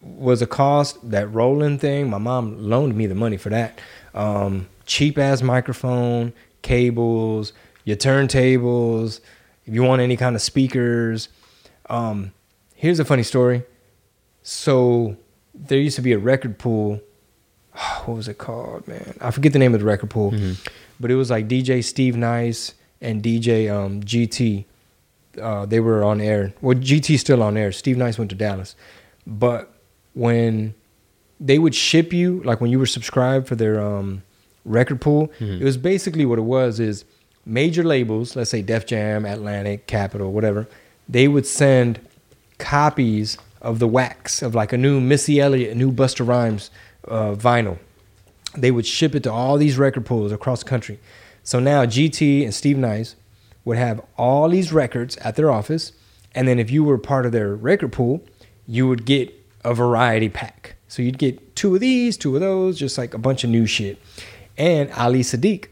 was 0.00 0.42
a 0.42 0.46
cost. 0.46 0.98
That 1.10 1.32
rolling 1.32 1.78
thing, 1.78 2.10
my 2.10 2.18
mom 2.18 2.58
loaned 2.58 2.94
me 2.96 3.06
the 3.06 3.14
money 3.14 3.36
for 3.36 3.48
that. 3.50 3.80
Um, 4.14 4.68
cheap 4.84 5.18
ass 5.18 5.42
microphone, 5.42 6.32
cables, 6.62 7.52
your 7.84 7.96
turntables. 7.96 9.20
If 9.64 9.74
you 9.74 9.82
want 9.82 10.00
any 10.00 10.16
kind 10.16 10.36
of 10.36 10.42
speakers, 10.42 11.28
um, 11.90 12.32
here's 12.74 13.00
a 13.00 13.04
funny 13.04 13.24
story. 13.24 13.64
So 14.42 15.16
there 15.54 15.78
used 15.78 15.96
to 15.96 16.02
be 16.02 16.12
a 16.12 16.18
record 16.18 16.58
pool. 16.58 17.00
What 18.06 18.16
was 18.16 18.28
it 18.28 18.38
called, 18.38 18.86
man? 18.88 19.16
I 19.20 19.30
forget 19.30 19.52
the 19.52 19.58
name 19.58 19.74
of 19.74 19.80
the 19.80 19.86
record 19.86 20.10
pool, 20.10 20.32
but 21.00 21.10
it 21.10 21.14
was 21.16 21.30
like 21.30 21.48
DJ 21.48 21.82
Steve 21.84 22.16
Nice 22.16 22.72
and 23.00 23.22
DJ 23.22 23.70
um, 23.70 24.00
GT 24.02 24.64
uh, 25.40 25.66
they 25.66 25.80
were 25.80 26.02
on 26.04 26.20
air. 26.20 26.54
Well, 26.60 26.76
GT's 26.76 27.20
still 27.20 27.42
on 27.42 27.56
air. 27.56 27.72
Steve 27.72 27.96
Nice 27.96 28.18
went 28.18 28.30
to 28.30 28.36
Dallas, 28.36 28.74
but 29.26 29.72
when 30.14 30.74
they 31.38 31.58
would 31.58 31.74
ship 31.74 32.12
you, 32.12 32.40
like 32.44 32.60
when 32.60 32.70
you 32.70 32.78
were 32.78 32.86
subscribed 32.86 33.46
for 33.46 33.54
their 33.56 33.80
um, 33.80 34.22
record 34.64 35.00
pool, 35.00 35.30
it 35.40 35.62
was 35.62 35.76
basically 35.76 36.24
what 36.24 36.38
it 36.38 36.42
was: 36.42 36.80
is 36.80 37.04
major 37.44 37.82
labels, 37.84 38.34
let's 38.36 38.50
say 38.50 38.62
Def 38.62 38.86
Jam, 38.86 39.26
Atlantic, 39.26 39.86
Capitol, 39.86 40.32
whatever, 40.32 40.66
they 41.08 41.28
would 41.28 41.46
send 41.46 42.00
copies 42.58 43.36
of 43.60 43.78
the 43.78 43.88
wax 43.88 44.42
of 44.42 44.54
like 44.54 44.72
a 44.72 44.78
new 44.78 45.00
Missy 45.00 45.40
Elliott, 45.40 45.72
a 45.72 45.74
new 45.74 45.92
Busta 45.92 46.26
Rhymes 46.26 46.70
uh, 47.08 47.34
vinyl 47.34 47.78
they 48.56 48.70
would 48.70 48.86
ship 48.86 49.14
it 49.14 49.22
to 49.24 49.32
all 49.32 49.56
these 49.56 49.78
record 49.78 50.06
pools 50.06 50.32
across 50.32 50.62
the 50.62 50.68
country. 50.68 50.98
So 51.42 51.60
now 51.60 51.84
GT 51.84 52.42
and 52.42 52.54
Steve 52.54 52.78
Nice 52.78 53.16
would 53.64 53.76
have 53.76 54.00
all 54.16 54.48
these 54.48 54.72
records 54.72 55.16
at 55.18 55.36
their 55.36 55.50
office, 55.50 55.92
and 56.34 56.46
then 56.48 56.58
if 56.58 56.70
you 56.70 56.84
were 56.84 56.98
part 56.98 57.26
of 57.26 57.32
their 57.32 57.54
record 57.54 57.92
pool, 57.92 58.24
you 58.66 58.88
would 58.88 59.04
get 59.04 59.32
a 59.64 59.74
variety 59.74 60.28
pack. 60.28 60.76
So 60.88 61.02
you'd 61.02 61.18
get 61.18 61.56
two 61.56 61.74
of 61.74 61.80
these, 61.80 62.16
two 62.16 62.34
of 62.34 62.40
those, 62.40 62.78
just 62.78 62.96
like 62.96 63.14
a 63.14 63.18
bunch 63.18 63.44
of 63.44 63.50
new 63.50 63.66
shit. 63.66 64.00
And 64.56 64.90
Ali 64.92 65.20
Siddiq, 65.20 65.66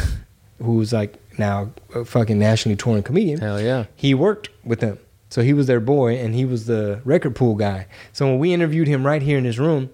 who's 0.62 0.92
like 0.92 1.16
now 1.38 1.72
a 1.94 2.04
fucking 2.04 2.38
nationally 2.38 2.76
touring 2.76 3.02
comedian, 3.02 3.40
hell 3.40 3.60
yeah. 3.60 3.86
he 3.96 4.14
worked 4.14 4.50
with 4.64 4.80
them. 4.80 4.98
So 5.30 5.42
he 5.42 5.52
was 5.52 5.66
their 5.66 5.80
boy 5.80 6.16
and 6.16 6.34
he 6.34 6.44
was 6.44 6.66
the 6.66 7.02
record 7.04 7.36
pool 7.36 7.54
guy. 7.54 7.86
So 8.12 8.26
when 8.26 8.38
we 8.38 8.54
interviewed 8.54 8.88
him 8.88 9.06
right 9.06 9.20
here 9.20 9.36
in 9.36 9.44
his 9.44 9.58
room, 9.58 9.90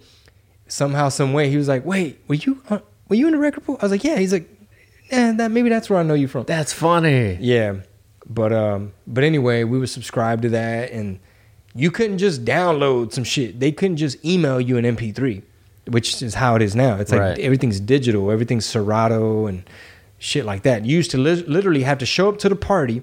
somehow, 0.69 1.09
some 1.09 1.33
way, 1.33 1.51
he 1.51 1.57
was 1.57 1.69
like, 1.69 1.85
"Wait, 1.85 2.21
were 2.29 2.35
you 2.37 2.63
uh, 2.71 2.79
were 3.09 3.17
you 3.17 3.27
in 3.27 3.33
the 3.33 3.39
record 3.39 3.65
pool?" 3.65 3.77
I 3.81 3.85
was 3.85 3.93
like, 3.93 4.05
"Yeah." 4.05 4.19
He's 4.19 4.33
like, 4.33 4.49
"Eh, 5.11 5.33
that 5.33 5.51
maybe 5.51 5.69
that's 5.69 5.89
where 5.91 5.99
I 5.99 6.03
know 6.03 6.15
you 6.15 6.29
from." 6.29 6.45
That's 6.45 6.73
funny. 6.73 7.37
Yeah, 7.41 7.77
but 8.29 8.53
um, 8.53 8.93
but 9.07 9.25
anyway, 9.25 9.65
we 9.65 9.79
were 9.79 9.87
subscribed 9.87 10.43
to 10.43 10.49
that, 10.51 10.91
and 10.93 11.19
you 11.75 11.91
couldn't 11.91 12.19
just 12.19 12.45
download 12.45 13.13
some 13.13 13.25
shit. 13.25 13.61
They 13.61 13.73
couldn't 13.73 13.97
just 13.97 14.25
email 14.25 14.61
you 14.61 14.77
an 14.79 14.85
MP3, 14.85 15.43
which 15.89 16.23
is 16.23 16.35
how 16.35 16.55
it 16.57 16.63
is 16.63 16.75
now. 16.77 16.97
It's 16.97 17.11
like 17.13 17.21
Right. 17.21 17.39
everything's 17.39 17.81
digital, 17.81 18.31
everything's 18.31 18.65
Serato 18.67 19.47
and 19.47 19.65
shit 20.19 20.45
like 20.45 20.63
that. 20.63 20.85
You 20.87 20.97
used 20.97 21.11
to 21.11 21.19
li- 21.19 21.45
literally 21.47 21.83
have 21.83 21.99
to 21.99 22.07
show 22.07 22.29
up 22.29 22.39
to 22.39 22.49
the 22.49 22.57
party 22.57 23.03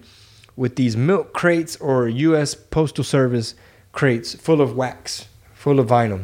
with 0.55 0.75
these 0.77 0.95
milk 0.97 1.33
crates 1.33 1.75
or 1.77 2.07
U.S. 2.07 2.55
Postal 2.55 3.03
Service 3.03 3.55
crates 3.91 4.33
full 4.35 4.61
of 4.61 4.75
wax, 4.75 5.27
full 5.53 5.79
of 5.79 5.87
vinyl. 5.87 6.23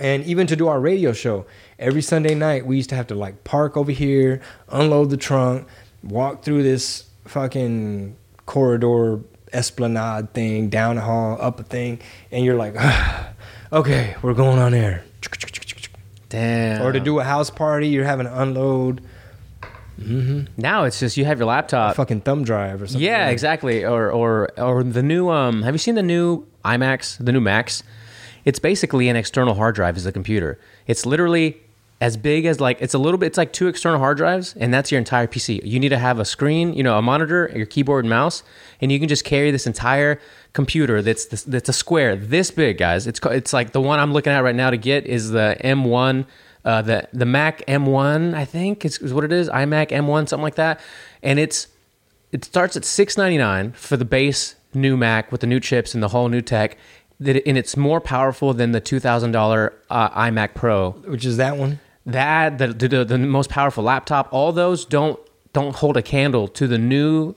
And 0.00 0.24
even 0.24 0.46
to 0.48 0.56
do 0.56 0.68
our 0.68 0.80
radio 0.80 1.12
show, 1.12 1.46
every 1.78 2.02
Sunday 2.02 2.34
night 2.34 2.66
we 2.66 2.76
used 2.76 2.90
to 2.90 2.96
have 2.96 3.06
to 3.08 3.14
like 3.14 3.44
park 3.44 3.76
over 3.76 3.92
here, 3.92 4.40
unload 4.68 5.10
the 5.10 5.16
trunk, 5.16 5.68
walk 6.02 6.42
through 6.42 6.64
this 6.64 7.04
fucking 7.26 8.16
corridor 8.46 9.20
esplanade 9.52 10.32
thing, 10.34 10.68
down 10.68 10.98
a 10.98 11.00
hall, 11.00 11.38
up 11.40 11.60
a 11.60 11.62
thing, 11.62 12.00
and 12.32 12.44
you're 12.44 12.56
like, 12.56 12.74
okay, 13.72 14.16
we're 14.22 14.34
going 14.34 14.58
on 14.58 14.74
air. 14.74 15.04
Damn. 16.28 16.82
Or 16.82 16.90
to 16.90 16.98
do 16.98 17.20
a 17.20 17.24
house 17.24 17.50
party, 17.50 17.86
you're 17.88 18.04
having 18.04 18.26
to 18.26 18.42
unload 18.42 19.00
now 20.56 20.84
it's 20.84 20.98
just 20.98 21.16
you 21.16 21.24
have 21.24 21.38
your 21.38 21.44
a 21.44 21.48
laptop. 21.48 21.96
fucking 21.96 22.22
thumb 22.22 22.44
drive 22.44 22.82
or 22.82 22.86
something. 22.86 23.00
Yeah, 23.02 23.26
like 23.26 23.32
exactly. 23.32 23.84
Or 23.84 24.10
or 24.10 24.50
or 24.58 24.82
the 24.82 25.02
new 25.02 25.30
um 25.30 25.62
have 25.62 25.74
you 25.74 25.78
seen 25.78 25.94
the 25.94 26.02
new 26.02 26.46
iMacs? 26.64 27.24
the 27.24 27.32
new 27.32 27.40
Macs? 27.40 27.82
It's 28.44 28.58
basically 28.58 29.08
an 29.08 29.16
external 29.16 29.54
hard 29.54 29.74
drive 29.74 29.96
as 29.96 30.06
a 30.06 30.12
computer. 30.12 30.58
It's 30.86 31.06
literally 31.06 31.60
as 32.00 32.16
big 32.16 32.44
as 32.44 32.60
like 32.60 32.76
it's 32.80 32.92
a 32.92 32.98
little 32.98 33.16
bit 33.16 33.26
it's 33.26 33.38
like 33.38 33.52
two 33.52 33.68
external 33.68 33.98
hard 33.98 34.16
drives 34.16 34.54
and 34.56 34.74
that's 34.74 34.90
your 34.90 34.98
entire 34.98 35.26
PC. 35.26 35.60
You 35.64 35.78
need 35.78 35.90
to 35.90 35.98
have 35.98 36.18
a 36.18 36.24
screen, 36.24 36.74
you 36.74 36.82
know, 36.82 36.98
a 36.98 37.02
monitor, 37.02 37.50
your 37.54 37.66
keyboard 37.66 38.04
and 38.04 38.10
mouse, 38.10 38.42
and 38.80 38.90
you 38.90 38.98
can 38.98 39.08
just 39.08 39.24
carry 39.24 39.50
this 39.50 39.66
entire 39.66 40.20
computer 40.52 41.00
that's 41.02 41.26
this, 41.26 41.42
that's 41.44 41.68
a 41.68 41.72
square 41.72 42.16
this 42.16 42.50
big, 42.50 42.78
guys. 42.78 43.06
It's 43.06 43.20
it's 43.24 43.52
like 43.52 43.72
the 43.72 43.80
one 43.80 44.00
I'm 44.00 44.12
looking 44.12 44.32
at 44.32 44.40
right 44.40 44.54
now 44.54 44.70
to 44.70 44.76
get 44.76 45.06
is 45.06 45.30
the 45.30 45.56
M1 45.62 46.26
uh, 46.64 46.82
the 46.82 47.08
the 47.12 47.26
Mac 47.26 47.64
M1, 47.66 48.34
I 48.34 48.44
think 48.44 48.84
is, 48.84 48.98
is 48.98 49.12
what 49.12 49.24
it 49.24 49.32
is, 49.32 49.48
iMac 49.50 49.88
M1, 49.88 50.28
something 50.28 50.42
like 50.42 50.54
that, 50.54 50.80
and 51.22 51.38
it's 51.38 51.68
it 52.32 52.44
starts 52.44 52.76
at 52.76 52.84
six 52.84 53.16
ninety 53.16 53.38
nine 53.38 53.72
for 53.72 53.96
the 53.96 54.04
base 54.04 54.56
new 54.72 54.96
Mac 54.96 55.30
with 55.30 55.42
the 55.42 55.46
new 55.46 55.60
chips 55.60 55.94
and 55.94 56.02
the 56.02 56.08
whole 56.08 56.28
new 56.28 56.40
tech. 56.40 56.76
That 57.20 57.46
and 57.46 57.56
it's 57.56 57.76
more 57.76 58.00
powerful 58.00 58.52
than 58.54 58.72
the 58.72 58.80
two 58.80 58.98
thousand 59.00 59.32
dollar 59.32 59.72
uh, 59.90 60.10
iMac 60.10 60.54
Pro. 60.54 60.90
Which 60.92 61.24
is 61.24 61.36
that 61.36 61.56
one? 61.56 61.78
That 62.06 62.58
the, 62.58 62.68
the 62.68 63.04
the 63.04 63.18
most 63.18 63.50
powerful 63.50 63.84
laptop. 63.84 64.28
All 64.32 64.52
those 64.52 64.84
don't 64.84 65.18
don't 65.52 65.74
hold 65.76 65.96
a 65.96 66.02
candle 66.02 66.48
to 66.48 66.66
the 66.66 66.76
new 66.78 67.34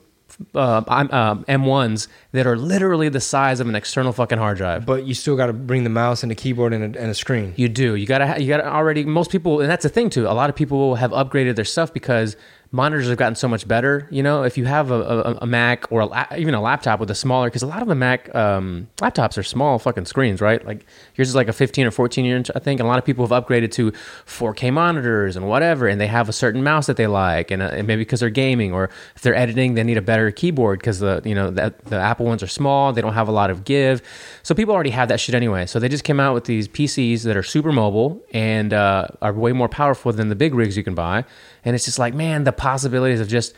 uh, 0.54 0.84
um, 0.88 1.46
M1s 1.46 2.08
that 2.32 2.46
are 2.46 2.58
literally 2.58 3.10
the 3.10 3.20
size 3.22 3.60
of 3.60 3.68
an 3.70 3.76
external 3.76 4.12
fucking 4.12 4.38
hard 4.38 4.58
drive. 4.58 4.86
But 4.86 5.06
you 5.06 5.14
still 5.14 5.36
got 5.38 5.48
to 5.48 5.54
bring 5.54 5.84
the 5.84 5.90
mouse 5.90 6.22
and 6.24 6.30
the 6.32 6.36
keyboard 6.36 6.74
and 6.74 6.96
a, 6.96 7.00
and 7.00 7.10
a 7.10 7.14
screen. 7.14 7.54
You 7.56 7.70
do. 7.70 7.96
You 7.96 8.06
gotta. 8.08 8.28
ha- 8.28 8.36
You 8.38 8.48
gotta 8.48 8.68
already. 8.68 9.06
Most 9.06 9.32
people, 9.32 9.62
and 9.62 9.70
that's 9.70 9.84
the 9.84 9.90
thing 9.90 10.10
too. 10.10 10.26
A 10.28 10.34
lot 10.34 10.50
of 10.50 10.56
people 10.56 10.96
have 10.96 11.12
upgraded 11.12 11.56
their 11.56 11.66
stuff 11.66 11.94
because 11.94 12.36
monitors 12.72 13.08
have 13.08 13.18
gotten 13.18 13.36
so 13.36 13.48
much 13.48 13.68
better. 13.68 14.08
You 14.12 14.24
know, 14.24 14.44
if 14.44 14.58
you 14.58 14.66
have 14.66 14.92
a, 14.92 15.02
a, 15.02 15.38
a 15.42 15.46
Mac 15.46 15.92
or 15.92 16.02
a, 16.02 16.38
even 16.38 16.54
a 16.54 16.62
laptop 16.62 17.00
with 17.00 17.10
a 17.10 17.16
smaller, 17.16 17.48
because 17.48 17.64
a 17.64 17.68
lot 17.68 17.82
of 17.82 17.88
the 17.88 17.96
Mac 17.96 18.34
um, 18.36 18.88
laptops 18.98 19.38
are 19.38 19.44
small 19.44 19.80
fucking 19.80 20.06
screens, 20.06 20.42
right? 20.42 20.66
Like 20.66 20.86
yours 21.16 21.30
is 21.30 21.36
like 21.36 21.48
a 21.48 21.54
15 21.54 21.88
or 21.88 21.92
14 21.92 22.26
inch, 22.26 22.52
I 22.56 22.60
think. 22.60 22.80
And 22.80 22.88
a 22.88 22.90
lot 22.90 23.00
of 23.00 23.06
people 23.06 23.26
have 23.26 23.46
upgraded 23.46 23.72
to 23.74 23.92
4K 24.26 24.72
monitors 24.74 25.36
and 25.36 25.48
whatever, 25.48 25.88
and 25.88 26.00
they 26.00 26.08
have 26.08 26.30
a 26.30 26.34
certain 26.34 26.64
mouse 26.64 26.88
that 26.88 26.98
they 26.98 27.08
like, 27.08 27.52
and, 27.52 27.62
uh, 27.62 27.70
and 27.72 27.88
maybe 27.88 28.02
because 28.02 28.20
they're 28.20 28.30
gaming 28.30 28.74
or 28.74 28.90
if 29.16 29.22
they're 29.22 29.36
editing, 29.36 29.74
they 29.76 29.84
need 29.84 29.98
a 29.98 30.02
better 30.02 30.32
keyboard 30.32 30.80
because 30.80 31.00
the 31.00 31.22
you 31.24 31.36
know 31.36 31.50
the, 31.50 31.74
the 31.86 31.98
Apple 31.98 32.26
ones 32.26 32.44
are 32.44 32.48
small. 32.48 32.94
They 32.94 33.02
don't 33.02 33.14
have 33.14 33.28
a 33.28 33.32
lot 33.32 33.50
of 33.50 33.64
give, 33.64 34.02
so 34.44 34.54
people 34.54 34.74
already 34.74 34.92
have 34.92 35.10
that 35.10 35.20
shit 35.20 35.36
anyway. 35.36 35.66
So 35.66 35.80
they 35.80 35.90
just 35.90 36.04
came 36.04 36.20
out 36.20 36.34
with 36.34 36.46
these 36.46 36.68
PCs 36.68 37.24
that 37.24 37.38
are 37.38 37.44
super 37.44 37.72
mobile 37.72 38.22
and 38.32 38.74
uh, 38.74 39.08
are 39.22 39.34
way 39.34 39.54
more 39.54 39.70
powerful 39.70 40.12
than 40.12 40.30
the 40.30 40.36
big 40.36 40.54
rigs 40.54 40.78
you 40.78 40.84
can 40.84 40.96
buy. 40.96 41.26
And 41.68 41.76
it's 41.76 41.84
just 41.84 42.00
like, 42.00 42.14
man, 42.14 42.46
the 42.46 42.54
possibilities 42.54 43.20
of 43.20 43.28
just 43.28 43.54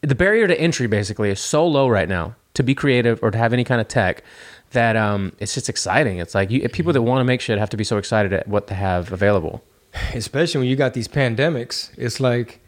the 0.00 0.14
barrier 0.14 0.48
to 0.48 0.58
entry 0.58 0.86
basically 0.86 1.28
is 1.28 1.40
so 1.40 1.66
low 1.66 1.88
right 1.88 2.08
now 2.08 2.34
to 2.54 2.62
be 2.62 2.74
creative 2.74 3.22
or 3.22 3.30
to 3.30 3.36
have 3.36 3.52
any 3.52 3.64
kind 3.64 3.82
of 3.82 3.86
tech 3.86 4.24
that 4.70 4.96
um, 4.96 5.32
it's 5.38 5.52
just 5.52 5.68
exciting. 5.68 6.16
It's 6.20 6.34
like 6.34 6.50
you, 6.50 6.66
people 6.70 6.94
that 6.94 7.02
want 7.02 7.20
to 7.20 7.24
make 7.24 7.42
shit 7.42 7.58
have 7.58 7.68
to 7.68 7.76
be 7.76 7.84
so 7.84 7.98
excited 7.98 8.32
at 8.32 8.48
what 8.48 8.68
they 8.68 8.74
have 8.76 9.12
available. 9.12 9.62
especially 10.14 10.60
when 10.60 10.68
you 10.68 10.76
got 10.76 10.94
these 10.94 11.08
pandemics 11.08 11.90
it's 11.98 12.18
like 12.18 12.60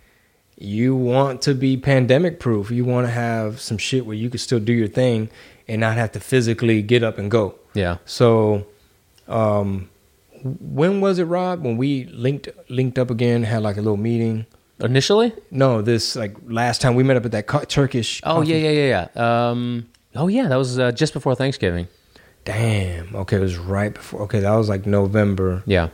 you 0.58 0.94
want 0.94 1.40
to 1.40 1.54
be 1.54 1.78
pandemic 1.78 2.38
proof. 2.38 2.70
You 2.70 2.84
want 2.84 3.06
to 3.06 3.10
have 3.10 3.62
some 3.62 3.78
shit 3.78 4.04
where 4.04 4.14
you 4.14 4.28
can 4.28 4.38
still 4.38 4.60
do 4.60 4.74
your 4.74 4.88
thing 4.88 5.30
and 5.66 5.80
not 5.80 5.96
have 5.96 6.12
to 6.12 6.20
physically 6.20 6.82
get 6.82 7.02
up 7.02 7.16
and 7.16 7.30
go. 7.30 7.54
Yeah. 7.72 7.96
So, 8.04 8.66
um, 9.26 9.88
when 10.44 11.00
was 11.00 11.18
it, 11.18 11.24
Rob? 11.24 11.64
When 11.64 11.78
we 11.78 12.04
linked 12.04 12.48
linked 12.68 12.98
up 12.98 13.10
again, 13.10 13.44
had 13.44 13.62
like 13.62 13.78
a 13.78 13.80
little 13.80 13.96
meeting. 13.96 14.44
Initially? 14.82 15.32
No, 15.50 15.80
this 15.82 16.16
like 16.16 16.36
last 16.46 16.80
time 16.80 16.94
we 16.94 17.02
met 17.04 17.16
up 17.16 17.24
at 17.24 17.32
that 17.32 17.46
co- 17.46 17.64
Turkish. 17.64 18.20
Oh 18.24 18.36
coffee- 18.40 18.48
yeah, 18.50 18.56
yeah, 18.56 18.70
yeah, 18.70 19.08
yeah. 19.16 19.48
Um, 19.50 19.88
oh 20.16 20.28
yeah, 20.28 20.48
that 20.48 20.56
was 20.56 20.78
uh, 20.78 20.92
just 20.92 21.12
before 21.12 21.34
Thanksgiving. 21.34 21.88
Damn. 22.44 23.14
Okay, 23.14 23.36
it 23.36 23.40
was 23.40 23.56
right 23.56 23.94
before. 23.94 24.22
Okay, 24.22 24.40
that 24.40 24.50
was 24.54 24.68
like 24.68 24.84
November, 24.84 25.62
Yeah. 25.66 25.90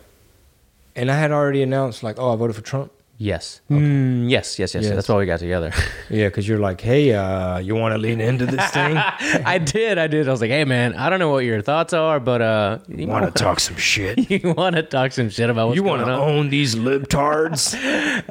and 0.96 1.10
I 1.10 1.14
had 1.16 1.30
already 1.30 1.62
announced 1.62 2.02
like, 2.02 2.18
oh, 2.18 2.32
I 2.32 2.36
voted 2.36 2.56
for 2.56 2.62
Trump. 2.62 2.90
Yes. 3.20 3.60
Mm, 3.68 4.30
yes. 4.30 4.60
Yes. 4.60 4.74
Yes. 4.74 4.84
Yes. 4.84 4.94
That's 4.94 5.08
why 5.08 5.16
we 5.16 5.26
got 5.26 5.40
together. 5.40 5.72
Yeah, 6.10 6.28
because 6.28 6.48
you're 6.48 6.58
like, 6.58 6.80
hey, 6.80 7.12
uh, 7.12 7.58
you 7.58 7.74
want 7.74 7.92
to 7.92 7.98
lean 7.98 8.18
into 8.22 8.46
this 8.46 8.70
thing? 8.70 8.96
I 8.96 9.58
did. 9.58 9.98
I 9.98 10.06
did. 10.06 10.26
I 10.26 10.30
was 10.30 10.40
like, 10.40 10.48
hey 10.50 10.64
man, 10.64 10.94
I 10.94 11.10
don't 11.10 11.18
know 11.18 11.28
what 11.28 11.44
your 11.44 11.60
thoughts 11.60 11.92
are, 11.92 12.18
but 12.18 12.40
uh, 12.40 12.78
you 12.88 13.06
want 13.06 13.26
to 13.26 13.30
talk 13.30 13.60
some 13.60 13.76
shit? 13.76 14.30
you 14.42 14.54
want 14.54 14.76
to 14.76 14.82
talk 14.82 15.12
some 15.12 15.28
shit 15.28 15.50
about 15.50 15.66
what's 15.68 15.76
You 15.76 15.82
want 15.82 16.06
to 16.06 16.12
own 16.14 16.48
these 16.48 16.76
libtards? 16.76 17.74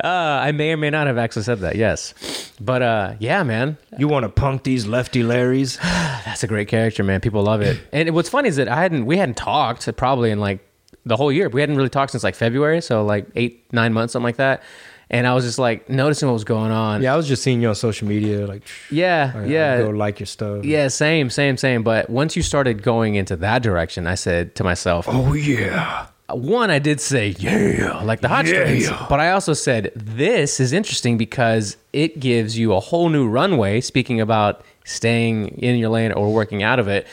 Uh, 0.03 0.07
I 0.07 0.51
may 0.53 0.71
or 0.73 0.77
may 0.77 0.89
not 0.89 1.05
have 1.05 1.19
actually 1.19 1.43
said 1.43 1.59
that. 1.59 1.75
Yes, 1.75 2.51
but 2.59 2.81
uh, 2.81 3.13
yeah, 3.19 3.43
man, 3.43 3.77
You 3.99 4.07
want 4.07 4.23
to 4.23 4.29
punk 4.29 4.63
these 4.63 4.87
lefty 4.87 5.21
Larrys? 5.21 5.77
that's 6.25 6.41
a 6.41 6.47
great 6.47 6.67
character, 6.67 7.03
man. 7.03 7.21
People 7.21 7.43
love 7.43 7.61
it. 7.61 7.79
And 7.93 8.09
what's 8.15 8.29
funny 8.29 8.49
is 8.49 8.55
that 8.55 8.67
I 8.67 8.81
hadn't, 8.81 9.05
we 9.05 9.17
hadn't 9.17 9.37
talked 9.37 9.87
probably 9.97 10.31
in 10.31 10.39
like 10.39 10.66
the 11.07 11.17
whole 11.17 11.31
year. 11.31 11.49
We 11.49 11.61
hadn't 11.61 11.77
really 11.77 11.89
talked 11.89 12.11
since 12.11 12.23
like 12.23 12.35
February, 12.35 12.81
so 12.81 13.03
like 13.05 13.25
eight, 13.35 13.65
nine 13.73 13.93
months, 13.93 14.13
something 14.13 14.25
like 14.25 14.37
that. 14.37 14.63
And 15.09 15.25
I 15.25 15.33
was 15.33 15.45
just 15.45 15.57
like 15.57 15.89
noticing 15.89 16.27
what 16.27 16.33
was 16.33 16.43
going 16.43 16.71
on. 16.71 17.01
Yeah, 17.01 17.13
I 17.13 17.17
was 17.17 17.27
just 17.29 17.41
seeing 17.41 17.61
you 17.61 17.69
on 17.69 17.75
social 17.75 18.07
media, 18.09 18.45
like, 18.45 18.63
yeah, 18.91 19.45
yeah. 19.45 19.77
go 19.77 19.89
like 19.89 20.19
your 20.19 20.27
stuff. 20.27 20.65
Yeah, 20.65 20.89
same, 20.89 21.29
same, 21.29 21.55
same. 21.55 21.81
But 21.83 22.09
once 22.09 22.35
you 22.35 22.41
started 22.43 22.83
going 22.83 23.15
into 23.15 23.37
that 23.37 23.63
direction, 23.63 24.05
I 24.05 24.15
said 24.15 24.53
to 24.55 24.65
myself, 24.65 25.05
Oh 25.07 25.31
yeah. 25.33 26.07
one, 26.29 26.69
I 26.69 26.79
did 26.79 26.99
say, 26.99 27.29
yeah, 27.39 28.01
like 28.03 28.19
the 28.19 28.27
hot 28.27 28.47
Yeah. 28.47 28.65
strings. 28.65 28.89
But 29.07 29.21
I 29.21 29.31
also 29.31 29.53
said, 29.53 29.93
this 29.95 30.59
is 30.59 30.73
interesting 30.73 31.17
because 31.17 31.77
it 31.93 32.19
gives 32.19 32.57
you 32.57 32.73
a 32.73 32.81
whole 32.81 33.07
new 33.07 33.29
runway, 33.29 33.79
speaking 33.79 34.19
about 34.19 34.61
staying 34.83 35.47
in 35.59 35.77
your 35.77 35.89
lane 35.89 36.11
or 36.11 36.33
working 36.33 36.63
out 36.63 36.79
of 36.79 36.89
it. 36.89 37.07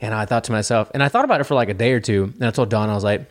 And 0.00 0.12
I 0.14 0.26
thought 0.26 0.42
to 0.44 0.52
myself, 0.52 0.90
and 0.94 1.02
I 1.02 1.08
thought 1.08 1.24
about 1.24 1.40
it 1.40 1.44
for 1.44 1.54
like 1.54 1.68
a 1.68 1.74
day 1.74 1.92
or 1.92 2.00
two. 2.00 2.32
And 2.40 2.44
I 2.44 2.50
told 2.50 2.70
Dawn, 2.70 2.90
I 2.90 2.94
was 2.94 3.04
like, 3.04 3.22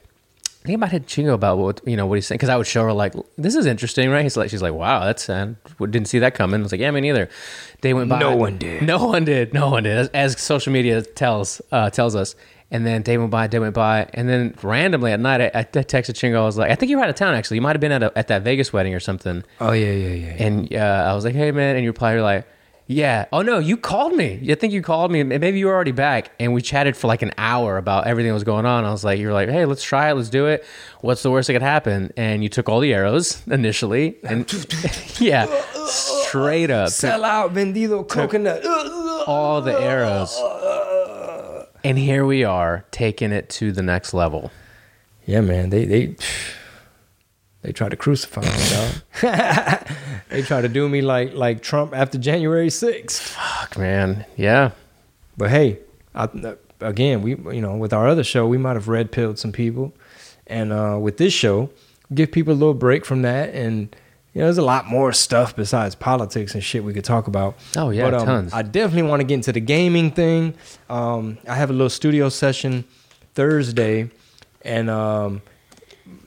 I 0.65 0.67
think 0.67 0.77
about 0.77 0.89
hit 0.89 1.05
Chingo 1.05 1.35
about 1.35 1.59
what 1.59 1.79
you 1.85 1.95
know 1.95 2.07
what 2.07 2.15
he's 2.15 2.25
saying 2.25 2.37
because 2.37 2.49
I 2.49 2.57
would 2.57 2.65
show 2.65 2.83
her 2.85 2.91
like 2.91 3.13
this 3.37 3.53
is 3.53 3.67
interesting, 3.67 4.09
right? 4.09 4.23
He's 4.23 4.35
like, 4.35 4.49
she's 4.49 4.63
like, 4.63 4.73
wow, 4.73 5.05
that's 5.05 5.29
uh, 5.29 5.53
didn't 5.79 6.05
see 6.05 6.17
that 6.17 6.33
coming. 6.33 6.59
I 6.59 6.63
was 6.63 6.71
like, 6.71 6.81
yeah, 6.81 6.89
me 6.89 7.01
neither. 7.01 7.29
Day 7.81 7.93
went 7.93 8.09
by. 8.09 8.17
No 8.17 8.35
one 8.35 8.57
did. 8.57 8.81
No 8.81 9.05
one 9.05 9.25
did. 9.25 9.53
No 9.53 9.69
one 9.69 9.83
did. 9.83 9.95
As, 9.95 10.07
as 10.09 10.41
social 10.41 10.73
media 10.73 11.03
tells 11.03 11.61
uh, 11.71 11.91
tells 11.91 12.15
us. 12.15 12.35
And 12.71 12.83
then 12.83 13.03
day 13.03 13.19
went 13.19 13.29
by, 13.29 13.45
day 13.45 13.59
went 13.59 13.75
by, 13.75 14.09
and 14.15 14.27
then 14.27 14.55
randomly 14.63 15.11
at 15.11 15.19
night, 15.19 15.39
I, 15.39 15.51
I 15.59 15.63
texted 15.65 16.15
Chingo. 16.15 16.37
I 16.37 16.45
was 16.45 16.57
like, 16.57 16.71
I 16.71 16.75
think 16.75 16.89
you 16.89 16.97
were 16.97 17.03
out 17.03 17.09
of 17.09 17.15
town 17.15 17.35
actually. 17.35 17.57
You 17.57 17.61
might 17.61 17.75
have 17.75 17.79
been 17.79 17.91
at 17.91 18.01
a, 18.01 18.17
at 18.17 18.27
that 18.29 18.41
Vegas 18.41 18.73
wedding 18.73 18.95
or 18.95 18.99
something. 18.99 19.43
Oh 19.61 19.71
yeah, 19.71 19.91
yeah, 19.91 20.07
yeah. 20.07 20.25
yeah. 20.25 20.43
And 20.43 20.73
uh, 20.73 21.09
I 21.11 21.13
was 21.13 21.25
like, 21.25 21.35
hey 21.35 21.51
man, 21.51 21.75
and 21.75 21.83
you 21.83 21.91
replied, 21.91 22.13
you're 22.13 22.23
like, 22.23 22.47
yeah. 22.87 23.25
Oh 23.31 23.41
no, 23.41 23.59
you 23.59 23.77
called 23.77 24.13
me. 24.13 24.39
I 24.51 24.55
think 24.55 24.73
you 24.73 24.81
called 24.81 25.11
me. 25.11 25.23
Maybe 25.23 25.57
you 25.59 25.65
were 25.67 25.73
already 25.73 25.91
back, 25.91 26.31
and 26.39 26.53
we 26.53 26.61
chatted 26.61 26.95
for 26.95 27.07
like 27.07 27.21
an 27.21 27.31
hour 27.37 27.77
about 27.77 28.07
everything 28.07 28.29
that 28.29 28.33
was 28.35 28.43
going 28.43 28.65
on. 28.65 28.85
I 28.85 28.91
was 28.91 29.03
like, 29.03 29.19
you 29.19 29.27
were 29.27 29.33
like, 29.33 29.49
hey, 29.49 29.65
let's 29.65 29.83
try 29.83 30.09
it, 30.11 30.13
let's 30.13 30.29
do 30.29 30.45
it. 30.47 30.63
What's 31.01 31.23
the 31.23 31.31
worst 31.31 31.47
that 31.47 31.53
could 31.53 31.61
happen? 31.61 32.11
And 32.17 32.43
you 32.43 32.49
took 32.49 32.69
all 32.69 32.79
the 32.79 32.93
arrows 32.93 33.41
initially, 33.47 34.17
and 34.23 34.51
yeah, 35.19 35.45
straight 35.87 36.69
up 36.69 36.87
took 36.87 36.93
Sell 36.93 37.23
out, 37.23 37.53
vendido 37.53 38.07
coconut. 38.07 38.65
all 39.27 39.61
the 39.61 39.73
arrows. 39.79 40.39
And 41.83 41.97
here 41.99 42.25
we 42.25 42.43
are 42.43 42.85
taking 42.91 43.31
it 43.31 43.47
to 43.49 43.71
the 43.71 43.83
next 43.83 44.13
level. 44.13 44.51
Yeah, 45.25 45.41
man. 45.41 45.69
They 45.69 45.85
they 45.85 46.15
they 47.65 47.71
try 47.71 47.89
to 47.89 47.95
crucify 47.95 48.41
me, 48.41 48.69
dog. 48.69 49.87
they 50.29 50.43
try 50.43 50.61
to 50.61 50.69
do 50.69 50.87
me 50.87 51.01
like 51.01 51.33
like 51.33 51.63
Trump 51.63 51.95
after 51.95 52.19
January 52.19 52.69
sixth. 52.69 53.19
Fuck, 53.19 53.75
man. 53.79 54.23
Yeah. 54.37 54.71
But 55.35 55.49
hey, 55.49 55.79
I, 56.13 56.29
again, 56.79 57.23
we 57.23 57.31
you 57.55 57.61
know 57.61 57.75
with 57.75 57.91
our 57.91 58.07
other 58.07 58.23
show, 58.23 58.45
we 58.45 58.59
might 58.59 58.73
have 58.73 58.87
red 58.87 59.11
pilled 59.11 59.39
some 59.39 59.51
people, 59.51 59.95
and 60.45 60.71
uh, 60.71 60.99
with 61.01 61.17
this 61.17 61.33
show, 61.33 61.71
give 62.13 62.31
people 62.31 62.53
a 62.53 62.59
little 62.59 62.75
break 62.75 63.03
from 63.03 63.23
that. 63.23 63.55
And 63.55 63.95
you 64.35 64.41
know, 64.41 64.45
there's 64.45 64.59
a 64.59 64.61
lot 64.61 64.85
more 64.85 65.11
stuff 65.11 65.55
besides 65.55 65.95
politics 65.95 66.53
and 66.53 66.63
shit 66.63 66.83
we 66.83 66.93
could 66.93 67.03
talk 67.03 67.25
about. 67.25 67.55
Oh, 67.75 67.89
yeah, 67.89 68.11
but, 68.11 68.19
um, 68.19 68.25
tons. 68.27 68.53
I 68.53 68.61
definitely 68.61 69.09
want 69.09 69.21
to 69.21 69.23
get 69.23 69.35
into 69.35 69.51
the 69.51 69.59
gaming 69.59 70.11
thing. 70.11 70.53
Um, 70.87 71.39
I 71.47 71.55
have 71.55 71.71
a 71.71 71.73
little 71.73 71.89
studio 71.89 72.29
session 72.29 72.85
Thursday, 73.33 74.11
and 74.61 74.87
um, 74.91 75.41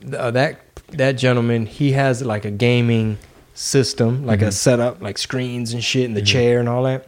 th- 0.01 0.15
uh, 0.15 0.31
that 0.31 0.68
that 0.97 1.13
gentleman 1.13 1.65
he 1.65 1.91
has 1.93 2.21
like 2.23 2.45
a 2.45 2.51
gaming 2.51 3.17
system, 3.53 4.25
like 4.25 4.41
a 4.41 4.51
setup, 4.51 5.01
like 5.01 5.17
screens 5.17 5.73
and 5.73 5.83
shit, 5.83 6.05
and 6.05 6.15
the 6.15 6.21
chair 6.21 6.59
and 6.59 6.69
all 6.69 6.83
that 6.83 7.07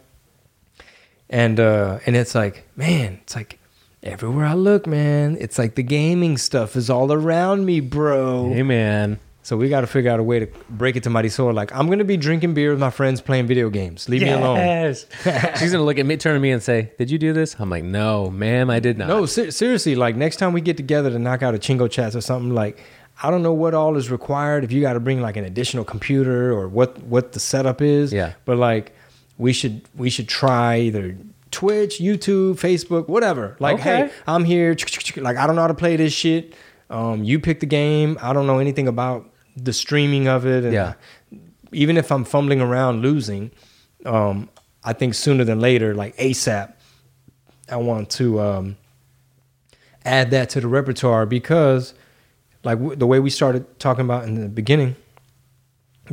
and 1.29 1.59
uh 1.61 1.97
and 2.05 2.15
it's 2.17 2.35
like 2.35 2.67
man 2.75 3.17
it's 3.23 3.37
like 3.37 3.57
everywhere 4.03 4.45
i 4.45 4.53
look 4.53 4.85
man 4.85 5.37
it's 5.39 5.57
like 5.57 5.75
the 5.75 5.83
gaming 5.83 6.37
stuff 6.37 6.75
is 6.75 6.89
all 6.89 7.13
around 7.13 7.65
me 7.65 7.79
bro 7.79 8.51
Hey, 8.51 8.63
man. 8.63 9.17
so 9.41 9.55
we 9.55 9.69
got 9.69 9.79
to 9.81 9.87
figure 9.87 10.11
out 10.11 10.19
a 10.19 10.23
way 10.23 10.39
to 10.39 10.47
break 10.69 10.95
it 10.97 11.03
to 11.03 11.09
Marisol. 11.09 11.53
Like, 11.53 11.73
I'm 11.73 11.89
gonna 11.89 12.03
be 12.03 12.17
drinking 12.17 12.53
beer 12.53 12.71
with 12.71 12.79
my 12.79 12.89
friends, 12.91 13.21
playing 13.21 13.47
video 13.47 13.69
games. 13.69 14.07
Leave 14.09 14.21
me 14.23 14.29
alone. 14.29 14.93
She's 15.57 15.71
gonna 15.71 15.83
look 15.83 15.97
at 15.97 16.05
me, 16.05 16.15
turn 16.17 16.33
to 16.35 16.39
me, 16.39 16.51
and 16.51 16.61
say, 16.61 16.91
"Did 16.99 17.09
you 17.09 17.17
do 17.17 17.33
this?" 17.33 17.55
I'm 17.59 17.69
like, 17.69 17.83
"No, 17.83 18.29
ma'am, 18.29 18.69
I 18.69 18.79
did 18.79 18.97
not." 18.99 19.07
No, 19.07 19.25
ser- 19.25 19.49
seriously. 19.51 19.95
Like 19.95 20.15
next 20.15 20.35
time 20.37 20.53
we 20.53 20.61
get 20.61 20.77
together 20.77 21.09
to 21.09 21.17
knock 21.17 21.41
out 21.41 21.55
a 21.55 21.57
chingo 21.57 21.89
chats 21.89 22.15
or 22.15 22.21
something, 22.21 22.53
like 22.53 22.77
I 23.23 23.29
don't 23.29 23.43
know 23.43 23.53
what 23.53 23.73
all 23.73 23.97
is 23.97 24.09
required. 24.09 24.63
If 24.63 24.71
you 24.71 24.81
got 24.81 24.93
to 24.93 24.99
bring 24.99 25.21
like 25.21 25.37
an 25.37 25.45
additional 25.45 25.83
computer 25.83 26.51
or 26.53 26.67
what 26.67 26.97
what 27.03 27.33
the 27.33 27.39
setup 27.39 27.81
is. 27.81 28.11
Yeah. 28.11 28.33
But 28.45 28.57
like 28.57 28.95
we 29.37 29.53
should 29.53 29.81
we 29.95 30.09
should 30.09 30.27
try 30.27 30.79
either 30.79 31.17
Twitch, 31.51 31.99
YouTube, 31.99 32.55
Facebook, 32.55 33.07
whatever. 33.09 33.57
Like, 33.59 33.79
Okay. 33.79 34.07
hey, 34.07 34.11
I'm 34.25 34.45
here. 34.45 34.75
Like 35.17 35.37
I 35.37 35.45
don't 35.45 35.55
know 35.55 35.61
how 35.61 35.67
to 35.67 35.73
play 35.73 35.95
this 35.97 36.13
shit. 36.13 36.53
Um, 36.89 37.23
you 37.23 37.39
pick 37.39 37.59
the 37.59 37.65
game. 37.65 38.17
I 38.21 38.33
don't 38.33 38.47
know 38.47 38.59
anything 38.59 38.87
about 38.87 39.29
the 39.57 39.73
streaming 39.73 40.27
of 40.27 40.45
it. 40.45 40.63
And 40.63 40.73
Yeah. 40.73 40.93
Even 41.73 41.95
if 41.97 42.11
I'm 42.11 42.25
fumbling 42.25 42.59
around 42.59 43.01
losing, 43.01 43.51
um, 44.05 44.49
I 44.83 44.91
think 44.93 45.13
sooner 45.13 45.43
than 45.45 45.59
later, 45.61 45.93
like 45.95 46.15
ASAP, 46.17 46.73
I 47.69 47.77
want 47.77 48.09
to 48.11 48.41
um, 48.41 48.77
add 50.03 50.31
that 50.31 50.49
to 50.51 50.61
the 50.61 50.67
repertoire 50.67 51.25
because, 51.25 51.93
like 52.63 52.77
w- 52.77 52.95
the 52.95 53.07
way 53.07 53.19
we 53.19 53.29
started 53.29 53.79
talking 53.79 54.05
about 54.05 54.25
in 54.25 54.35
the 54.35 54.49
beginning, 54.49 54.95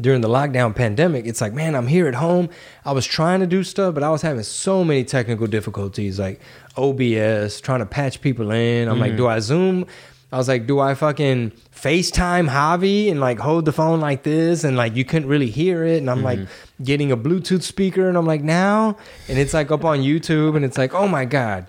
during 0.00 0.20
the 0.20 0.28
lockdown 0.28 0.74
pandemic, 0.74 1.26
it's 1.26 1.40
like, 1.40 1.52
man, 1.52 1.74
I'm 1.74 1.86
here 1.86 2.06
at 2.06 2.14
home. 2.14 2.50
I 2.84 2.92
was 2.92 3.04
trying 3.06 3.40
to 3.40 3.46
do 3.46 3.64
stuff, 3.64 3.94
but 3.94 4.02
I 4.02 4.10
was 4.10 4.22
having 4.22 4.42
so 4.42 4.84
many 4.84 5.04
technical 5.04 5.46
difficulties, 5.46 6.18
like 6.18 6.40
OBS, 6.76 7.60
trying 7.60 7.80
to 7.80 7.86
patch 7.86 8.20
people 8.20 8.50
in. 8.50 8.88
I'm 8.88 9.00
like, 9.00 9.16
do 9.16 9.26
I 9.26 9.40
Zoom? 9.40 9.86
I 10.30 10.36
was 10.36 10.46
like, 10.46 10.66
do 10.66 10.78
I 10.78 10.94
fucking 10.94 11.52
FaceTime 11.74 12.48
Javi 12.50 13.10
and 13.10 13.18
like 13.18 13.38
hold 13.38 13.64
the 13.64 13.72
phone 13.72 14.00
like 14.00 14.22
this? 14.22 14.62
And 14.62 14.76
like, 14.76 14.94
you 14.94 15.04
couldn't 15.04 15.28
really 15.28 15.50
hear 15.50 15.84
it. 15.84 15.98
And 15.98 16.10
I'm 16.10 16.22
like 16.22 16.40
getting 16.82 17.10
a 17.10 17.16
Bluetooth 17.16 17.62
speaker. 17.62 18.08
And 18.08 18.16
I'm 18.16 18.26
like, 18.26 18.42
now? 18.42 18.98
And 19.26 19.38
it's 19.38 19.54
like 19.54 19.70
up 19.70 19.84
on 19.84 20.00
YouTube. 20.00 20.54
And 20.54 20.64
it's 20.64 20.76
like, 20.78 20.94
oh 20.94 21.08
my 21.08 21.24
God 21.24 21.66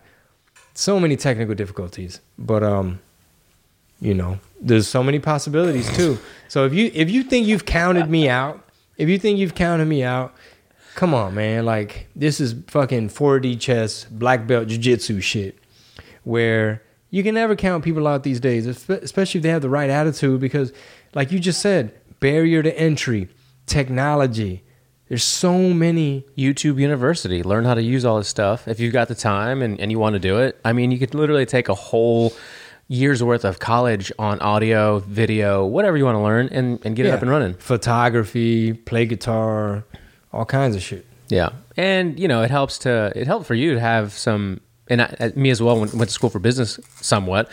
so 0.79 0.97
many 0.97 1.17
technical 1.17 1.53
difficulties 1.53 2.21
but 2.37 2.63
um 2.63 2.99
you 4.01 4.13
know 4.13 4.39
there's 4.61 4.87
so 4.87 5.03
many 5.03 5.19
possibilities 5.19 5.89
too 5.95 6.17
so 6.47 6.65
if 6.65 6.73
you 6.73 6.91
if 6.93 7.09
you 7.09 7.23
think 7.23 7.47
you've 7.47 7.65
counted 7.65 8.09
me 8.09 8.29
out 8.29 8.63
if 8.97 9.09
you 9.09 9.17
think 9.17 9.39
you've 9.39 9.55
counted 9.55 9.85
me 9.85 10.03
out 10.03 10.33
come 10.95 11.13
on 11.13 11.33
man 11.33 11.65
like 11.65 12.07
this 12.15 12.39
is 12.39 12.55
fucking 12.67 13.09
4d 13.09 13.59
chess 13.59 14.05
black 14.05 14.47
belt 14.47 14.67
jiu-jitsu 14.67 15.19
shit 15.21 15.57
where 16.23 16.83
you 17.09 17.23
can 17.23 17.35
never 17.35 17.55
count 17.55 17.83
people 17.83 18.07
out 18.07 18.23
these 18.23 18.39
days 18.39 18.65
especially 18.65 19.39
if 19.39 19.43
they 19.43 19.49
have 19.49 19.61
the 19.61 19.69
right 19.69 19.89
attitude 19.89 20.39
because 20.39 20.71
like 21.13 21.31
you 21.31 21.39
just 21.39 21.61
said 21.61 21.93
barrier 22.19 22.63
to 22.63 22.77
entry 22.77 23.29
technology 23.65 24.63
there's 25.09 25.23
so 25.23 25.73
many 25.73 26.23
YouTube 26.37 26.79
University. 26.79 27.41
Learn 27.41 27.65
how 27.65 27.73
to 27.73 27.81
use 27.81 28.05
all 28.05 28.19
this 28.19 28.27
stuff 28.27 28.67
if 28.67 28.79
you've 28.79 28.93
got 28.93 29.07
the 29.07 29.15
time 29.15 29.63
and, 29.63 29.79
and 29.79 29.91
you 29.91 29.97
want 29.97 30.13
to 30.13 30.19
do 30.19 30.37
it. 30.37 30.59
I 30.63 30.71
mean, 30.71 30.91
you 30.91 30.99
could 30.99 31.15
literally 31.15 31.47
take 31.47 31.67
a 31.67 31.73
whole 31.73 32.31
year's 32.89 33.23
worth 33.23 33.45
of 33.45 33.59
college 33.59 34.11
on 34.19 34.39
audio, 34.41 34.99
video, 34.99 35.65
whatever 35.65 35.95
you 35.95 36.03
want 36.03 36.15
to 36.15 36.21
learn, 36.21 36.49
and, 36.51 36.83
and 36.83 36.95
get 36.95 37.05
it 37.05 37.13
up 37.13 37.21
and 37.21 37.31
running. 37.31 37.53
photography 37.53 38.73
play 38.73 39.05
guitar 39.05 39.85
all 40.33 40.45
kinds 40.45 40.75
of 40.75 40.81
shit. 40.81 41.05
Yeah, 41.29 41.51
and 41.77 42.19
you 42.19 42.27
know, 42.27 42.41
it 42.41 42.49
helps 42.51 42.79
to 42.79 43.13
it 43.15 43.27
helped 43.27 43.45
for 43.45 43.53
you 43.55 43.75
to 43.75 43.79
have 43.79 44.13
some, 44.13 44.59
and 44.89 45.01
I, 45.03 45.15
uh, 45.19 45.29
me 45.35 45.51
as 45.51 45.61
well. 45.61 45.79
Went, 45.79 45.93
went 45.93 46.09
to 46.09 46.13
school 46.13 46.31
for 46.31 46.39
business 46.39 46.79
somewhat, 46.99 47.49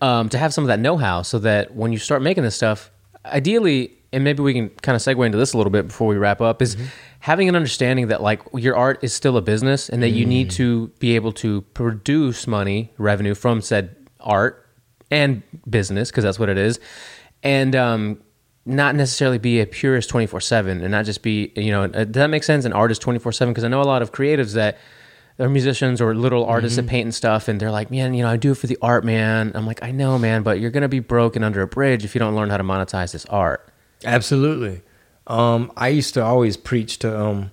um, 0.00 0.28
to 0.30 0.38
have 0.38 0.52
some 0.54 0.64
of 0.64 0.68
that 0.68 0.80
know 0.80 0.96
how, 0.96 1.22
so 1.22 1.38
that 1.40 1.74
when 1.74 1.92
you 1.92 1.98
start 1.98 2.22
making 2.22 2.42
this 2.42 2.56
stuff, 2.56 2.90
ideally, 3.26 3.92
and 4.12 4.24
maybe 4.24 4.42
we 4.42 4.54
can 4.54 4.70
kind 4.70 4.96
of 4.96 5.02
segue 5.02 5.24
into 5.24 5.36
this 5.36 5.52
a 5.52 5.56
little 5.58 5.70
bit 5.70 5.86
before 5.86 6.08
we 6.08 6.16
wrap 6.16 6.40
up 6.40 6.62
is 6.62 6.76
having 7.20 7.48
an 7.48 7.54
understanding 7.54 8.08
that 8.08 8.22
like 8.22 8.40
your 8.54 8.74
art 8.74 8.98
is 9.02 9.12
still 9.12 9.36
a 9.36 9.42
business 9.42 9.90
and 9.90 10.02
that 10.02 10.10
you 10.10 10.24
need 10.24 10.50
to 10.50 10.88
be 10.98 11.14
able 11.14 11.32
to 11.32 11.60
produce 11.74 12.46
money 12.46 12.90
revenue 12.96 13.34
from 13.34 13.60
said 13.60 13.94
art 14.20 14.59
and 15.10 15.42
business 15.68 16.10
because 16.10 16.24
that's 16.24 16.38
what 16.38 16.48
it 16.48 16.58
is 16.58 16.80
and 17.42 17.74
um 17.74 18.20
not 18.66 18.94
necessarily 18.94 19.38
be 19.38 19.60
a 19.60 19.66
purist 19.66 20.08
24 20.10 20.40
7 20.40 20.80
and 20.80 20.90
not 20.90 21.04
just 21.04 21.22
be 21.22 21.52
you 21.56 21.70
know 21.70 21.84
uh, 21.84 22.04
does 22.04 22.12
that 22.12 22.28
make 22.28 22.44
sense 22.44 22.64
an 22.64 22.72
artist 22.72 23.00
24 23.02 23.32
7 23.32 23.52
because 23.52 23.64
i 23.64 23.68
know 23.68 23.80
a 23.80 23.84
lot 23.84 24.02
of 24.02 24.12
creatives 24.12 24.54
that 24.54 24.78
they're 25.36 25.48
musicians 25.48 26.02
or 26.02 26.14
little 26.14 26.44
artists 26.44 26.76
that 26.76 26.86
paint 26.86 27.04
and 27.06 27.14
stuff 27.14 27.48
and 27.48 27.60
they're 27.60 27.70
like 27.70 27.90
man 27.90 28.12
you 28.14 28.22
know 28.22 28.28
i 28.28 28.36
do 28.36 28.52
it 28.52 28.56
for 28.56 28.66
the 28.66 28.78
art 28.82 29.04
man 29.04 29.50
i'm 29.54 29.66
like 29.66 29.82
i 29.82 29.90
know 29.90 30.18
man 30.18 30.42
but 30.42 30.60
you're 30.60 30.70
gonna 30.70 30.88
be 30.88 31.00
broken 31.00 31.42
under 31.42 31.62
a 31.62 31.66
bridge 31.66 32.04
if 32.04 32.14
you 32.14 32.18
don't 32.18 32.34
learn 32.36 32.50
how 32.50 32.58
to 32.58 32.64
monetize 32.64 33.12
this 33.12 33.24
art 33.26 33.70
Absolutely. 34.04 34.82
Um, 35.26 35.72
I 35.76 35.88
used 35.88 36.14
to 36.14 36.24
always 36.24 36.56
preach 36.56 36.98
to 37.00 37.20
um, 37.20 37.50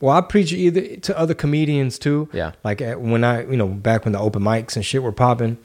well, 0.00 0.16
I 0.16 0.20
preach 0.20 0.52
either 0.52 0.96
to 0.96 1.18
other 1.18 1.34
comedians 1.34 1.98
too. 1.98 2.28
Yeah. 2.32 2.52
Like 2.64 2.80
at, 2.80 3.00
when 3.00 3.24
I, 3.24 3.42
you 3.42 3.56
know, 3.56 3.68
back 3.68 4.04
when 4.04 4.12
the 4.12 4.18
open 4.18 4.42
mics 4.42 4.76
and 4.76 4.84
shit 4.84 5.02
were 5.02 5.12
popping, 5.12 5.58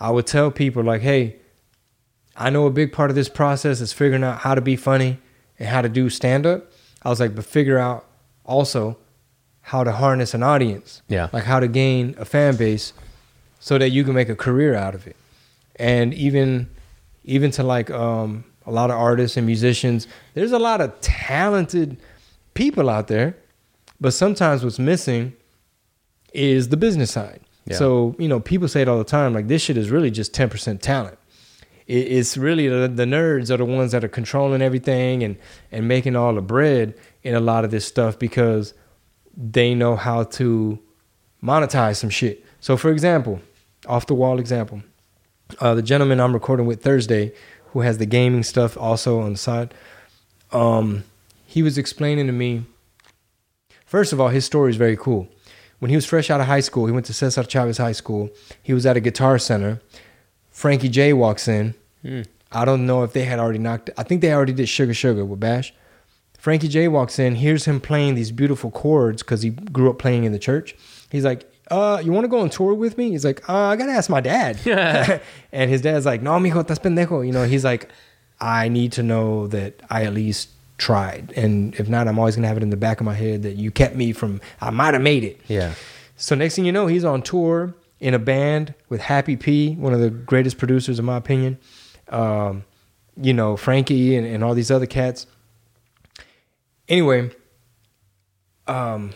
I 0.00 0.10
would 0.10 0.26
tell 0.26 0.50
people 0.50 0.82
like, 0.82 1.02
"Hey, 1.02 1.36
I 2.36 2.50
know 2.50 2.66
a 2.66 2.70
big 2.70 2.92
part 2.92 3.10
of 3.10 3.16
this 3.16 3.28
process 3.28 3.80
is 3.80 3.92
figuring 3.92 4.24
out 4.24 4.38
how 4.38 4.54
to 4.54 4.60
be 4.60 4.76
funny 4.76 5.18
and 5.58 5.68
how 5.68 5.82
to 5.82 5.88
do 5.88 6.08
stand 6.10 6.46
up." 6.46 6.70
I 7.02 7.10
was 7.10 7.20
like, 7.20 7.34
"But 7.34 7.44
figure 7.44 7.78
out 7.78 8.06
also 8.44 8.98
how 9.62 9.84
to 9.84 9.92
harness 9.92 10.34
an 10.34 10.42
audience." 10.42 11.02
Yeah. 11.08 11.28
Like 11.32 11.44
how 11.44 11.60
to 11.60 11.68
gain 11.68 12.14
a 12.18 12.24
fan 12.24 12.56
base 12.56 12.92
so 13.60 13.78
that 13.78 13.90
you 13.90 14.04
can 14.04 14.14
make 14.14 14.28
a 14.28 14.36
career 14.36 14.74
out 14.74 14.94
of 14.94 15.06
it. 15.06 15.16
And 15.76 16.14
even 16.14 16.68
even 17.24 17.50
to 17.52 17.62
like 17.62 17.90
um, 17.90 18.44
a 18.66 18.70
lot 18.70 18.90
of 18.90 18.96
artists 18.96 19.36
and 19.36 19.46
musicians, 19.46 20.06
there's 20.34 20.52
a 20.52 20.58
lot 20.58 20.80
of 20.80 20.98
talented 21.00 21.98
people 22.54 22.88
out 22.88 23.08
there, 23.08 23.36
but 24.00 24.12
sometimes 24.12 24.64
what's 24.64 24.78
missing 24.78 25.34
is 26.32 26.68
the 26.68 26.76
business 26.76 27.10
side. 27.10 27.40
So 27.76 28.16
you 28.18 28.28
know, 28.28 28.40
people 28.40 28.68
say 28.68 28.82
it 28.82 28.88
all 28.88 28.98
the 28.98 29.04
time, 29.04 29.34
like 29.34 29.48
this 29.48 29.62
shit 29.62 29.76
is 29.76 29.90
really 29.90 30.10
just 30.10 30.32
ten 30.34 30.48
percent 30.48 30.82
talent. 30.82 31.18
It, 31.86 32.12
it's 32.12 32.36
really 32.36 32.68
the, 32.68 32.88
the 32.88 33.04
nerds 33.04 33.50
are 33.50 33.56
the 33.56 33.64
ones 33.64 33.92
that 33.92 34.04
are 34.04 34.08
controlling 34.08 34.62
everything 34.62 35.22
and 35.22 35.36
and 35.72 35.88
making 35.88 36.16
all 36.16 36.34
the 36.34 36.42
bread 36.42 36.94
in 37.22 37.34
a 37.34 37.40
lot 37.40 37.64
of 37.64 37.70
this 37.70 37.84
stuff 37.84 38.18
because 38.18 38.74
they 39.36 39.74
know 39.74 39.96
how 39.96 40.24
to 40.24 40.78
monetize 41.42 41.96
some 41.96 42.10
shit. 42.10 42.44
So, 42.60 42.76
for 42.76 42.90
example, 42.90 43.40
off 43.86 44.06
the 44.06 44.14
wall 44.14 44.38
example, 44.38 44.82
uh, 45.60 45.74
the 45.74 45.82
gentleman 45.82 46.20
I'm 46.20 46.32
recording 46.32 46.66
with 46.66 46.82
Thursday, 46.82 47.32
who 47.72 47.80
has 47.80 47.98
the 47.98 48.06
gaming 48.06 48.42
stuff 48.42 48.76
also 48.76 49.20
on 49.20 49.32
the 49.32 49.38
side, 49.38 49.72
um, 50.52 51.04
he 51.46 51.62
was 51.62 51.78
explaining 51.78 52.26
to 52.26 52.32
me. 52.32 52.64
First 53.86 54.12
of 54.12 54.20
all, 54.20 54.28
his 54.28 54.44
story 54.44 54.70
is 54.70 54.76
very 54.76 54.96
cool. 54.96 55.28
When 55.78 55.90
he 55.90 55.96
was 55.96 56.06
fresh 56.06 56.30
out 56.30 56.40
of 56.40 56.46
high 56.46 56.60
school, 56.60 56.86
he 56.86 56.92
went 56.92 57.06
to 57.06 57.12
Cesar 57.12 57.44
Chavez 57.44 57.78
High 57.78 57.92
School. 57.92 58.30
He 58.62 58.72
was 58.72 58.84
at 58.84 58.96
a 58.96 59.00
guitar 59.00 59.38
center. 59.38 59.80
Frankie 60.50 60.88
J 60.88 61.12
walks 61.12 61.46
in. 61.46 61.74
I 62.50 62.64
don't 62.64 62.86
know 62.86 63.02
if 63.04 63.12
they 63.12 63.24
had 63.24 63.38
already 63.38 63.58
knocked. 63.58 63.90
I 63.96 64.02
think 64.02 64.22
they 64.22 64.32
already 64.32 64.52
did 64.52 64.66
Suga 64.66 64.90
Suga 64.90 65.26
with 65.26 65.38
Bash. 65.38 65.72
Frankie 66.38 66.68
J 66.68 66.88
walks 66.88 67.18
in, 67.18 67.34
hears 67.34 67.64
him 67.64 67.80
playing 67.80 68.14
these 68.14 68.32
beautiful 68.32 68.70
chords 68.70 69.22
because 69.22 69.42
he 69.42 69.50
grew 69.50 69.90
up 69.90 69.98
playing 69.98 70.24
in 70.24 70.32
the 70.32 70.38
church. 70.38 70.74
He's 71.10 71.24
like, 71.24 71.50
uh, 71.70 72.00
you 72.02 72.12
want 72.12 72.24
to 72.24 72.28
go 72.28 72.40
on 72.40 72.48
tour 72.50 72.74
with 72.74 72.96
me? 72.96 73.10
He's 73.10 73.24
like, 73.24 73.48
uh, 73.48 73.54
I 73.54 73.76
gotta 73.76 73.92
ask 73.92 74.08
my 74.08 74.20
dad. 74.20 74.58
and 75.52 75.70
his 75.70 75.82
dad's 75.82 76.06
like, 76.06 76.22
no, 76.22 76.32
mijo, 76.32 76.64
estás 76.64 76.78
pendejo. 76.78 77.26
You 77.26 77.32
know, 77.32 77.44
he's 77.44 77.64
like, 77.64 77.88
I 78.40 78.68
need 78.68 78.92
to 78.92 79.02
know 79.02 79.48
that 79.48 79.80
I 79.90 80.04
at 80.04 80.14
least 80.14 80.48
tried. 80.78 81.32
And 81.36 81.74
if 81.74 81.88
not, 81.88 82.08
I'm 82.08 82.18
always 82.18 82.36
gonna 82.36 82.48
have 82.48 82.56
it 82.56 82.62
in 82.62 82.70
the 82.70 82.76
back 82.76 83.00
of 83.00 83.04
my 83.04 83.14
head 83.14 83.42
that 83.42 83.56
you 83.56 83.70
kept 83.70 83.96
me 83.96 84.12
from, 84.12 84.40
I 84.60 84.70
might 84.70 84.94
have 84.94 85.02
made 85.02 85.24
it. 85.24 85.40
yeah 85.48 85.74
So 86.16 86.34
next 86.34 86.56
thing 86.56 86.64
you 86.64 86.72
know, 86.72 86.86
he's 86.86 87.04
on 87.04 87.22
tour 87.22 87.74
in 88.00 88.14
a 88.14 88.18
band 88.18 88.74
with 88.88 89.00
Happy 89.00 89.36
P, 89.36 89.74
one 89.74 89.92
of 89.92 90.00
the 90.00 90.10
greatest 90.10 90.56
producers 90.56 90.98
in 90.98 91.04
my 91.04 91.16
opinion. 91.16 91.58
Um, 92.08 92.64
you 93.20 93.34
know, 93.34 93.56
Frankie 93.56 94.16
and, 94.16 94.26
and 94.26 94.44
all 94.44 94.54
these 94.54 94.70
other 94.70 94.86
cats. 94.86 95.26
Anyway, 96.88 97.30
um, 98.66 99.12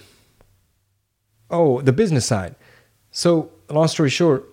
oh, 1.50 1.80
the 1.80 1.92
business 1.92 2.26
side. 2.26 2.54
So 3.12 3.50
long 3.70 3.88
story 3.88 4.10
short, 4.10 4.48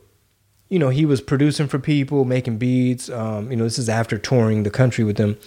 you 0.69 0.77
know, 0.77 0.90
he 0.90 1.06
was 1.06 1.19
producing 1.19 1.68
for 1.68 1.80
people, 1.80 2.26
making 2.26 2.57
beats. 2.57 3.10
Um, 3.10 3.49
you 3.49 3.57
know, 3.57 3.64
this 3.64 3.80
is 3.80 3.90
after 3.90 4.18
touring 4.18 4.64
the 4.64 4.69
country 4.69 5.03
with 5.03 5.18
them, 5.18 5.38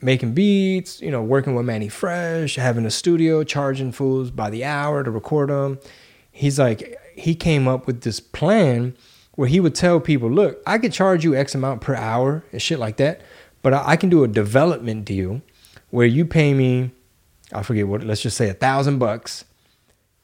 making 0.00 0.34
beats. 0.34 1.00
You 1.00 1.10
know, 1.10 1.22
working 1.22 1.54
with 1.54 1.66
Mannie 1.66 1.88
Fresh, 1.88 2.56
having 2.56 2.86
a 2.86 2.90
studio, 2.90 3.44
charging 3.44 3.92
fools 3.92 4.30
by 4.30 4.50
the 4.50 4.64
hour 4.64 5.02
to 5.02 5.10
record 5.10 5.50
them. 5.50 5.78
He's 6.30 6.58
like, 6.58 6.98
he 7.14 7.34
came 7.34 7.66
up 7.66 7.86
with 7.86 8.02
this 8.02 8.20
plan 8.20 8.96
where 9.34 9.48
he 9.48 9.60
would 9.60 9.74
tell 9.74 10.00
people, 10.00 10.30
look, 10.30 10.60
I 10.66 10.78
could 10.78 10.92
charge 10.92 11.24
you 11.24 11.34
X 11.34 11.54
amount 11.54 11.80
per 11.80 11.94
hour 11.94 12.44
and 12.52 12.60
shit 12.60 12.78
like 12.78 12.96
that, 12.96 13.20
but 13.62 13.72
I 13.72 13.82
I 13.86 13.96
can 13.96 14.08
do 14.08 14.24
a 14.24 14.28
development 14.28 15.04
deal 15.04 15.42
where 15.90 16.06
you 16.06 16.24
pay 16.24 16.54
me, 16.54 16.90
I 17.52 17.62
forget 17.62 17.88
what, 17.88 18.02
let's 18.02 18.20
just 18.20 18.36
say 18.36 18.48
a 18.48 18.54
thousand 18.54 18.98
bucks 18.98 19.44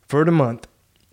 for 0.06 0.24
the 0.24 0.32
month 0.32 0.66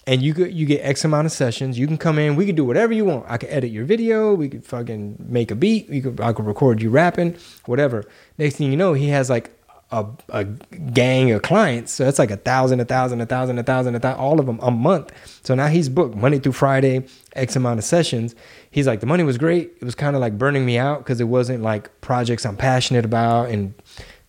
and 0.07 0.21
you 0.21 0.33
get 0.33 0.51
you 0.51 0.65
get 0.65 0.81
X 0.81 1.05
amount 1.05 1.25
of 1.25 1.31
sessions. 1.31 1.77
You 1.77 1.87
can 1.87 1.97
come 1.97 2.17
in. 2.17 2.35
We 2.35 2.45
can 2.45 2.55
do 2.55 2.65
whatever 2.65 2.93
you 2.93 3.05
want. 3.05 3.25
I 3.27 3.37
can 3.37 3.49
edit 3.49 3.71
your 3.71 3.85
video. 3.85 4.33
We 4.33 4.49
could 4.49 4.65
fucking 4.65 5.17
make 5.19 5.51
a 5.51 5.55
beat. 5.55 5.89
We 5.89 6.01
could 6.01 6.19
I 6.19 6.33
could 6.33 6.45
record 6.45 6.81
you 6.81 6.89
rapping, 6.89 7.37
whatever. 7.65 8.05
Next 8.37 8.55
thing 8.55 8.71
you 8.71 8.77
know, 8.77 8.93
he 8.93 9.09
has 9.09 9.29
like 9.29 9.51
a, 9.91 10.05
a 10.29 10.45
gang 10.45 11.31
of 11.31 11.41
clients. 11.41 11.91
So 11.91 12.05
that's 12.05 12.17
like 12.17 12.31
a 12.31 12.37
thousand, 12.37 12.79
a 12.79 12.85
thousand, 12.85 13.21
a 13.21 13.25
thousand, 13.25 13.59
a 13.59 13.63
thousand, 13.63 13.95
a 13.95 13.99
thousand, 13.99 14.19
all 14.19 14.39
of 14.39 14.45
them 14.45 14.59
a 14.61 14.71
month. 14.71 15.11
So 15.43 15.53
now 15.53 15.67
he's 15.67 15.89
booked 15.89 16.15
Monday 16.15 16.39
through 16.39 16.53
Friday, 16.53 17.05
X 17.35 17.55
amount 17.55 17.79
of 17.79 17.85
sessions. 17.85 18.33
He's 18.71 18.87
like, 18.87 19.01
the 19.01 19.05
money 19.05 19.23
was 19.23 19.37
great. 19.37 19.73
It 19.79 19.83
was 19.83 19.95
kind 19.95 20.15
of 20.15 20.21
like 20.21 20.37
burning 20.37 20.65
me 20.65 20.77
out 20.77 20.99
because 20.99 21.19
it 21.19 21.25
wasn't 21.25 21.61
like 21.61 22.01
projects 22.01 22.45
I'm 22.45 22.57
passionate 22.57 23.05
about 23.05 23.49
and 23.49 23.73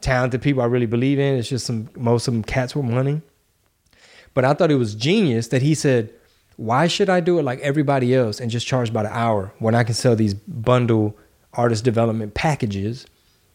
talented 0.01 0.43
people 0.43 0.63
I 0.63 0.67
really 0.67 0.87
believe 0.87 1.19
in. 1.19 1.37
It's 1.37 1.49
just 1.49 1.67
some 1.67 1.89
most 1.97 2.27
of 2.29 2.35
them 2.35 2.43
cats 2.43 2.75
with 2.75 2.85
money. 2.85 3.23
But 4.35 4.45
I 4.45 4.55
thought 4.55 4.71
it 4.71 4.77
was 4.77 4.95
genius 4.95 5.49
that 5.49 5.63
he 5.63 5.75
said, 5.75 6.11
why 6.57 6.87
should 6.87 7.11
I 7.11 7.21
do 7.21 7.39
it 7.39 7.43
like 7.43 7.61
everybody 7.61 8.15
else 8.15 8.41
and 8.41 8.51
just 8.51 8.67
charge 8.67 8.93
by 8.93 9.03
the 9.03 9.15
hour 9.15 9.53
when 9.59 9.75
I 9.75 9.85
can 9.85 9.95
sell 9.95 10.15
these 10.17 10.35
bundle 10.35 11.17
artist 11.53 11.85
development 11.85 12.35
packages? 12.35 13.07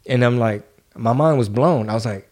And 0.06 0.24
I'm 0.24 0.38
like, 0.38 0.68
my 0.96 1.14
mind 1.14 1.38
was 1.38 1.50
blown. 1.50 1.90
I 1.90 1.94
was 1.94 2.06
like, 2.06 2.30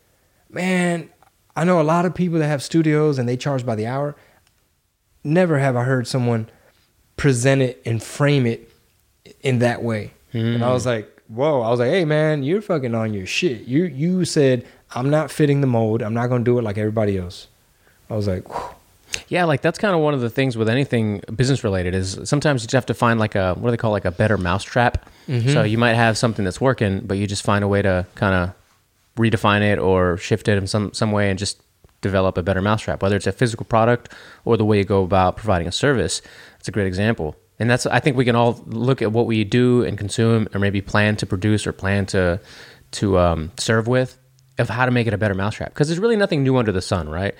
man, 0.49 1.09
I 1.55 1.63
know 1.63 1.79
a 1.79 1.83
lot 1.83 2.05
of 2.05 2.13
people 2.13 2.39
that 2.39 2.47
have 2.47 2.63
studios 2.63 3.17
and 3.17 3.27
they 3.27 3.37
charge 3.37 3.65
by 3.65 3.75
the 3.75 3.87
hour. 3.87 4.15
Never 5.23 5.59
have 5.59 5.75
I 5.75 5.83
heard 5.83 6.07
someone 6.07 6.49
present 7.17 7.61
it 7.61 7.81
and 7.85 8.01
frame 8.01 8.45
it 8.45 8.69
in 9.41 9.59
that 9.59 9.83
way. 9.83 10.13
And 10.33 10.63
I 10.63 10.67
hmm. 10.67 10.73
was 10.73 10.85
like, 10.85 11.21
whoa. 11.27 11.61
I 11.61 11.69
was 11.69 11.79
like, 11.79 11.89
hey 11.89 12.05
man, 12.05 12.43
you're 12.43 12.61
fucking 12.61 12.93
on 12.93 13.13
your 13.13 13.25
shit. 13.25 13.61
You 13.61 13.85
you 13.85 14.25
said 14.25 14.65
I'm 14.91 15.09
not 15.09 15.31
fitting 15.31 15.61
the 15.61 15.67
mold. 15.67 16.01
I'm 16.01 16.13
not 16.13 16.27
gonna 16.27 16.43
do 16.43 16.59
it 16.59 16.63
like 16.63 16.77
everybody 16.77 17.17
else. 17.17 17.47
I 18.09 18.15
was 18.15 18.27
like, 18.27 18.47
whew. 18.47 18.75
Yeah, 19.27 19.45
like 19.45 19.61
that's 19.61 19.79
kind 19.79 19.95
of 19.95 20.01
one 20.01 20.13
of 20.13 20.21
the 20.21 20.29
things 20.29 20.57
with 20.57 20.69
anything 20.69 21.21
business 21.35 21.63
related 21.63 21.95
is 21.95 22.19
sometimes 22.25 22.61
you 22.61 22.67
just 22.67 22.73
have 22.73 22.85
to 22.87 22.93
find 22.93 23.19
like 23.19 23.33
a 23.35 23.53
what 23.55 23.69
do 23.69 23.71
they 23.71 23.77
call 23.77 23.91
like 23.91 24.05
a 24.05 24.11
better 24.11 24.37
mousetrap. 24.37 25.09
So 25.53 25.63
you 25.63 25.77
might 25.77 25.93
have 25.95 26.17
something 26.17 26.45
that's 26.45 26.61
working, 26.61 26.99
but 26.99 27.17
you 27.17 27.25
just 27.25 27.43
find 27.43 27.63
a 27.63 27.67
way 27.67 27.81
to 27.81 28.05
kind 28.15 28.35
of 28.35 28.55
redefine 29.17 29.61
it 29.61 29.79
or 29.79 30.17
shift 30.17 30.47
it 30.47 30.57
in 30.57 30.67
some 30.67 30.93
some 30.93 31.11
way 31.11 31.29
and 31.29 31.39
just 31.39 31.61
develop 32.01 32.37
a 32.37 32.43
better 32.43 32.61
mousetrap. 32.61 33.01
Whether 33.01 33.15
it's 33.15 33.25
a 33.25 33.31
physical 33.31 33.65
product 33.65 34.09
or 34.43 34.57
the 34.57 34.65
way 34.65 34.77
you 34.77 34.83
go 34.83 35.03
about 35.03 35.37
providing 35.37 35.67
a 35.67 35.71
service, 35.71 36.21
it's 36.59 36.67
a 36.67 36.71
great 36.71 36.85
example. 36.85 37.35
And 37.57 37.69
that's 37.69 37.85
I 37.87 37.99
think 37.99 38.17
we 38.17 38.25
can 38.25 38.35
all 38.35 38.61
look 38.67 39.01
at 39.01 39.11
what 39.11 39.25
we 39.25 39.43
do 39.43 39.83
and 39.83 39.97
consume, 39.97 40.47
or 40.53 40.59
maybe 40.59 40.81
plan 40.81 41.15
to 41.15 41.25
produce 41.25 41.65
or 41.65 41.71
plan 41.71 42.05
to 42.07 42.39
to 42.91 43.17
um, 43.17 43.51
serve 43.57 43.87
with, 43.87 44.17
of 44.59 44.69
how 44.69 44.85
to 44.85 44.91
make 44.91 45.07
it 45.07 45.13
a 45.13 45.17
better 45.17 45.33
mousetrap. 45.33 45.69
Because 45.73 45.87
there's 45.87 45.99
really 45.99 46.17
nothing 46.17 46.43
new 46.43 46.57
under 46.57 46.71
the 46.71 46.81
sun, 46.81 47.09
right? 47.09 47.33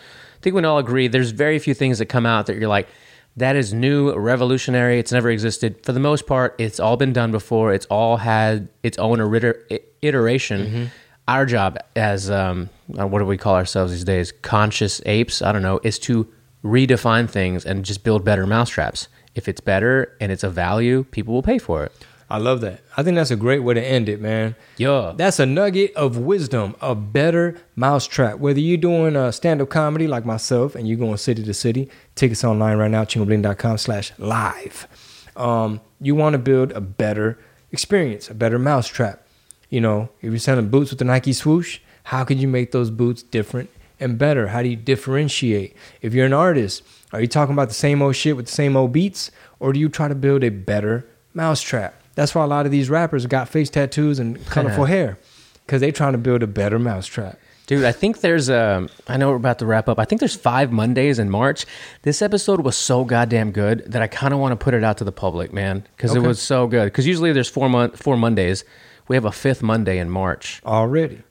I 0.46 0.48
think 0.48 0.58
we 0.58 0.60
can 0.60 0.66
all 0.66 0.78
agree 0.78 1.08
there's 1.08 1.32
very 1.32 1.58
few 1.58 1.74
things 1.74 1.98
that 1.98 2.06
come 2.06 2.28
out 2.28 2.46
that 2.46 2.56
you're 2.56 2.70
like, 2.70 2.88
that 3.36 3.56
is 3.56 3.74
new, 3.74 4.14
revolutionary. 4.14 5.00
It's 5.00 5.12
never 5.12 5.32
existed. 5.32 5.84
For 5.84 5.92
the 5.92 6.00
most 6.00 6.28
part, 6.28 6.54
it's 6.60 6.80
all 6.80 6.98
been 6.98 7.14
done 7.14 7.32
before. 7.32 7.74
It's 7.74 7.88
all 7.88 8.18
had 8.18 8.70
its 8.84 9.00
own 9.00 9.20
iter- 9.20 9.68
iteration. 10.04 10.92
Our 11.28 11.48
job 11.48 11.80
as 11.96 12.30
um, 12.30 12.70
uh, 12.96 13.08
what 13.08 13.18
do 13.18 13.26
we 13.26 13.38
call 13.38 13.56
ourselves 13.56 13.92
these 13.92 14.04
days? 14.04 14.32
Conscious 14.44 15.02
apes. 15.08 15.42
I 15.42 15.52
don't 15.52 15.64
know. 15.64 15.80
Is 15.82 15.98
to 16.00 16.32
redefine 16.64 17.28
things 17.28 17.66
and 17.66 17.84
just 17.84 18.04
build 18.04 18.24
better 18.24 18.46
mousetraps. 18.46 19.08
If 19.34 19.48
it's 19.48 19.62
better 19.62 20.16
and 20.22 20.32
it's 20.32 20.44
a 20.44 20.50
value, 20.52 21.06
people 21.06 21.34
will 21.34 21.42
pay 21.42 21.58
for 21.58 21.84
it. 21.86 21.92
I 22.30 22.40
love 22.40 22.62
that. 22.62 22.82
I 22.98 23.04
think 23.04 23.16
that's 23.16 23.30
a 23.30 23.36
great 23.36 23.60
way 23.60 23.76
to 23.76 23.82
end 23.82 24.10
it, 24.10 24.20
man. 24.20 24.56
Yeah. 24.78 25.14
That's 25.16 25.40
a 25.40 25.46
nugget 25.46 25.94
of 25.96 26.18
wisdom, 26.18 26.76
a 26.82 26.96
better 26.96 27.56
mousetrap. 27.76 28.40
Whether 28.40 28.60
you're 28.60 28.78
doing 28.78 29.16
a 29.16 29.32
stand-up 29.32 29.70
comedy 29.70 30.08
like 30.08 30.26
myself 30.26 30.74
and 30.74 30.88
you're 30.88 30.98
going 30.98 31.18
city 31.18 31.44
to 31.44 31.54
city, 31.54 31.90
tickets 32.16 32.44
online 32.44 32.78
right 32.78 32.90
now, 32.90 33.04
chingobling.com 33.04 33.78
slash 33.78 34.12
live. 34.18 34.88
Um, 35.36 35.82
you 36.02 36.16
want 36.16 36.34
to 36.34 36.40
build 36.40 36.72
a 36.72 36.82
better 36.82 37.38
experience, 37.72 38.30
a 38.30 38.34
better 38.34 38.58
mousetrap. 38.58 39.28
You 39.70 39.82
know, 39.82 40.10
if 40.22 40.32
you're 40.32 40.40
selling 40.40 40.70
boots 40.70 40.90
with 40.90 41.00
the 41.00 41.06
Nike 41.06 41.34
swoosh, 41.34 41.80
how 42.06 42.24
could 42.24 42.40
you 42.40 42.48
make 42.48 42.72
those 42.72 42.90
boots 42.90 43.22
different 43.22 43.70
and 44.00 44.18
better? 44.18 44.48
How 44.48 44.64
do 44.64 44.70
you 44.70 44.76
differentiate? 44.76 45.76
If 46.02 46.14
you're 46.14 46.26
an 46.26 46.34
artist, 46.34 46.84
are 47.14 47.22
you 47.22 47.28
talking 47.28 47.54
about 47.54 47.68
the 47.68 47.76
same 47.76 48.02
old 48.02 48.16
shit 48.16 48.36
with 48.36 48.48
the 48.48 48.52
same 48.52 48.76
old 48.76 48.94
beats, 48.94 49.30
or 49.60 49.74
do 49.74 49.80
you 49.80 49.90
try 49.90 50.08
to 50.08 50.16
build 50.16 50.44
a 50.44 50.50
better 50.50 51.06
mousetrap? 51.34 52.02
That's 52.16 52.34
why 52.34 52.44
a 52.44 52.48
lot 52.48 52.66
of 52.66 52.72
these 52.72 52.90
rappers 52.90 53.26
got 53.26 53.50
face 53.50 53.70
tattoos 53.70 54.20
and 54.20 54.44
colorful 54.48 54.86
hair, 54.86 55.18
because 55.66 55.82
they're 55.82 55.92
trying 55.92 56.14
to 56.14 56.18
build 56.18 56.42
a 56.44 56.48
better 56.48 56.80
mousetrap. 56.80 57.38
Dude, 57.68 57.84
I 57.84 57.92
think 57.92 58.22
there's 58.22 58.48
a. 58.48 58.88
I 59.08 59.18
know 59.18 59.30
we're 59.32 59.36
about 59.38 59.58
to 59.60 59.66
wrap 59.66 59.90
up. 59.90 59.98
I 60.00 60.06
think 60.06 60.20
there's 60.20 60.36
five 60.36 60.72
Mondays 60.72 61.18
in 61.18 61.30
March. 61.32 61.66
This 62.04 62.22
episode 62.22 62.62
was 62.62 62.78
so 62.78 63.04
goddamn 63.04 63.52
good 63.52 63.84
that 63.92 64.02
I 64.04 64.08
kind 64.08 64.34
of 64.36 64.40
want 64.40 64.52
to 64.52 64.64
put 64.64 64.76
it 64.76 64.84
out 64.84 64.98
to 65.00 65.04
the 65.04 65.12
public, 65.12 65.52
man, 65.52 65.84
because 65.96 66.14
it 66.14 66.20
Okay. 66.20 66.28
was 66.28 66.40
so 66.40 66.68
good. 66.68 66.86
Because 66.86 67.08
usually 67.08 67.32
there's 67.34 67.50
four 67.50 67.68
mon- 67.68 67.92
four 67.92 68.18
Mondays. 68.18 68.64
We 69.08 69.16
have 69.16 69.26
a 69.26 69.32
fifth 69.32 69.64
Monday 69.64 69.98
in 69.98 70.10
March. 70.12 70.62
Already. 70.66 71.24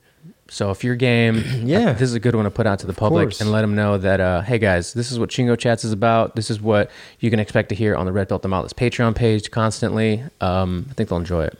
So 0.47 0.69
if 0.71 0.83
you're 0.83 0.95
game, 0.95 1.43
Yeah. 1.63 1.93
this 1.93 2.03
is 2.03 2.13
a 2.13 2.19
good 2.19 2.35
one 2.35 2.45
to 2.45 2.51
put 2.51 2.67
out 2.67 2.79
to 2.79 2.87
the 2.87 2.93
public 2.93 3.39
and 3.41 3.51
let 3.51 3.61
them 3.61 3.75
know 3.75 3.97
that, 3.97 4.19
uh, 4.19 4.41
hey 4.41 4.59
guys, 4.59 4.93
this 4.93 5.11
is 5.11 5.17
what 5.17 5.29
Chingo 5.29 5.57
Chats 5.57 5.83
is 5.83 5.91
about. 5.91 6.35
This 6.35 6.51
is 6.51 6.61
what 6.61 6.91
you 7.19 7.29
can 7.29 7.39
expect 7.39 7.69
to 7.69 7.75
hear 7.75 7.95
on 7.95 8.05
the 8.05 8.11
Red 8.11 8.27
Belt 8.27 8.43
Demolis 8.43 8.73
Patreon 8.73 9.15
page 9.15 9.49
constantly. 9.51 10.23
Um, 10.41 10.85
I 10.89 10.93
think 10.93 11.09
they'll 11.09 11.17
enjoy 11.17 11.45
it. 11.45 11.57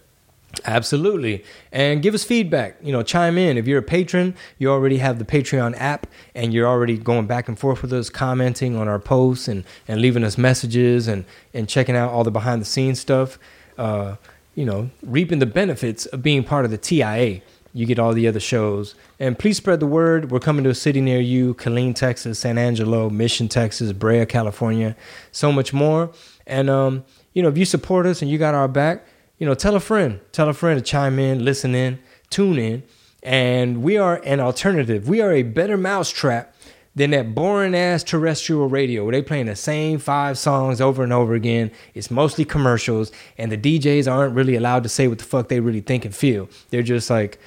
Absolutely. 0.63 1.43
And 1.71 2.01
give 2.01 2.13
us 2.13 2.23
feedback. 2.23 2.77
You 2.81 2.91
know, 2.93 3.03
chime 3.03 3.37
in. 3.37 3.57
If 3.57 3.67
you're 3.67 3.79
a 3.79 3.83
patron, 3.83 4.35
you 4.57 4.69
already 4.71 4.97
have 4.99 5.19
the 5.19 5.25
Patreon 5.25 5.75
app 5.77 6.07
and 6.33 6.53
you're 6.53 6.67
already 6.67 6.97
going 6.97 7.27
back 7.27 7.47
and 7.49 7.59
forth 7.59 7.81
with 7.81 7.91
us, 7.91 8.09
commenting 8.09 8.77
on 8.77 8.87
our 8.87 8.99
posts 8.99 9.47
and, 9.49 9.65
and 9.87 9.99
leaving 9.99 10.23
us 10.23 10.37
messages 10.37 11.07
and, 11.07 11.25
and 11.53 11.67
checking 11.67 11.95
out 11.95 12.11
all 12.11 12.23
the 12.23 12.31
behind 12.31 12.61
the 12.61 12.65
scenes 12.65 12.99
stuff. 13.01 13.37
Uh, 13.77 14.15
you 14.53 14.63
know, 14.63 14.89
reaping 15.03 15.39
the 15.39 15.45
benefits 15.45 16.05
of 16.05 16.23
being 16.23 16.43
part 16.43 16.63
of 16.63 16.71
the 16.71 16.77
TIA. 16.77 17.41
You 17.75 17.85
get 17.85 17.99
all 17.99 18.13
the 18.13 18.25
other 18.25 18.39
shows. 18.39 18.95
And 19.19 19.37
please 19.37 19.57
spread 19.57 19.81
the 19.81 19.85
word. 19.85 20.31
We're 20.31 20.39
coming 20.39 20.63
to 20.63 20.69
a 20.69 20.75
city 20.75 21.01
near 21.01 21.19
you 21.19 21.55
Killeen, 21.55 21.93
Texas, 21.93 22.39
San 22.39 22.57
Angelo, 22.57 23.09
Mission, 23.09 23.49
Texas, 23.49 23.91
Brea, 23.91 24.25
California, 24.25 24.95
so 25.33 25.51
much 25.51 25.73
more. 25.73 26.09
And, 26.47 26.69
um, 26.69 27.03
you 27.33 27.43
know, 27.43 27.49
if 27.49 27.57
you 27.57 27.65
support 27.65 28.05
us 28.05 28.21
and 28.21 28.31
you 28.31 28.37
got 28.37 28.55
our 28.55 28.69
back, 28.69 29.05
you 29.39 29.45
know, 29.45 29.53
tell 29.53 29.75
a 29.75 29.81
friend, 29.81 30.21
tell 30.31 30.47
a 30.47 30.53
friend 30.53 30.79
to 30.79 30.89
chime 30.89 31.19
in, 31.19 31.43
listen 31.43 31.75
in, 31.75 31.99
tune 32.29 32.57
in. 32.57 32.83
And 33.21 33.83
we 33.83 33.97
are 33.97 34.21
an 34.23 34.39
alternative. 34.39 35.09
We 35.09 35.19
are 35.19 35.33
a 35.33 35.43
better 35.43 35.75
mousetrap 35.75 36.55
than 36.95 37.11
that 37.11 37.35
boring 37.35 37.75
ass 37.75 38.03
terrestrial 38.03 38.69
radio 38.69 39.03
where 39.03 39.11
they 39.11 39.21
playing 39.21 39.47
the 39.47 39.55
same 39.57 39.99
five 39.99 40.37
songs 40.37 40.79
over 40.79 41.03
and 41.03 41.11
over 41.11 41.33
again. 41.33 41.71
It's 41.93 42.09
mostly 42.09 42.45
commercials, 42.45 43.11
and 43.37 43.51
the 43.51 43.57
DJs 43.57 44.09
aren't 44.09 44.33
really 44.33 44.55
allowed 44.55 44.83
to 44.83 44.89
say 44.89 45.09
what 45.09 45.17
the 45.17 45.25
fuck 45.25 45.49
they 45.49 45.59
really 45.59 45.81
think 45.81 46.05
and 46.05 46.15
feel. 46.15 46.47
They're 46.69 46.81
just 46.81 47.09
like, 47.09 47.37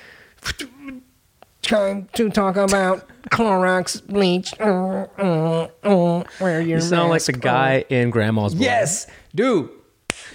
trying 1.62 2.08
to 2.14 2.30
talk 2.30 2.56
about 2.56 3.08
Clorox 3.30 4.04
bleach. 4.06 4.54
Uh, 4.60 5.06
uh, 5.18 6.24
wear 6.40 6.60
your 6.60 6.78
You 6.78 6.80
sound 6.80 7.10
like 7.10 7.24
the 7.24 7.32
guy 7.32 7.84
in 7.88 8.10
Grandma's 8.10 8.54
Boy. 8.54 8.64
Yes, 8.64 9.06
dude. 9.34 9.70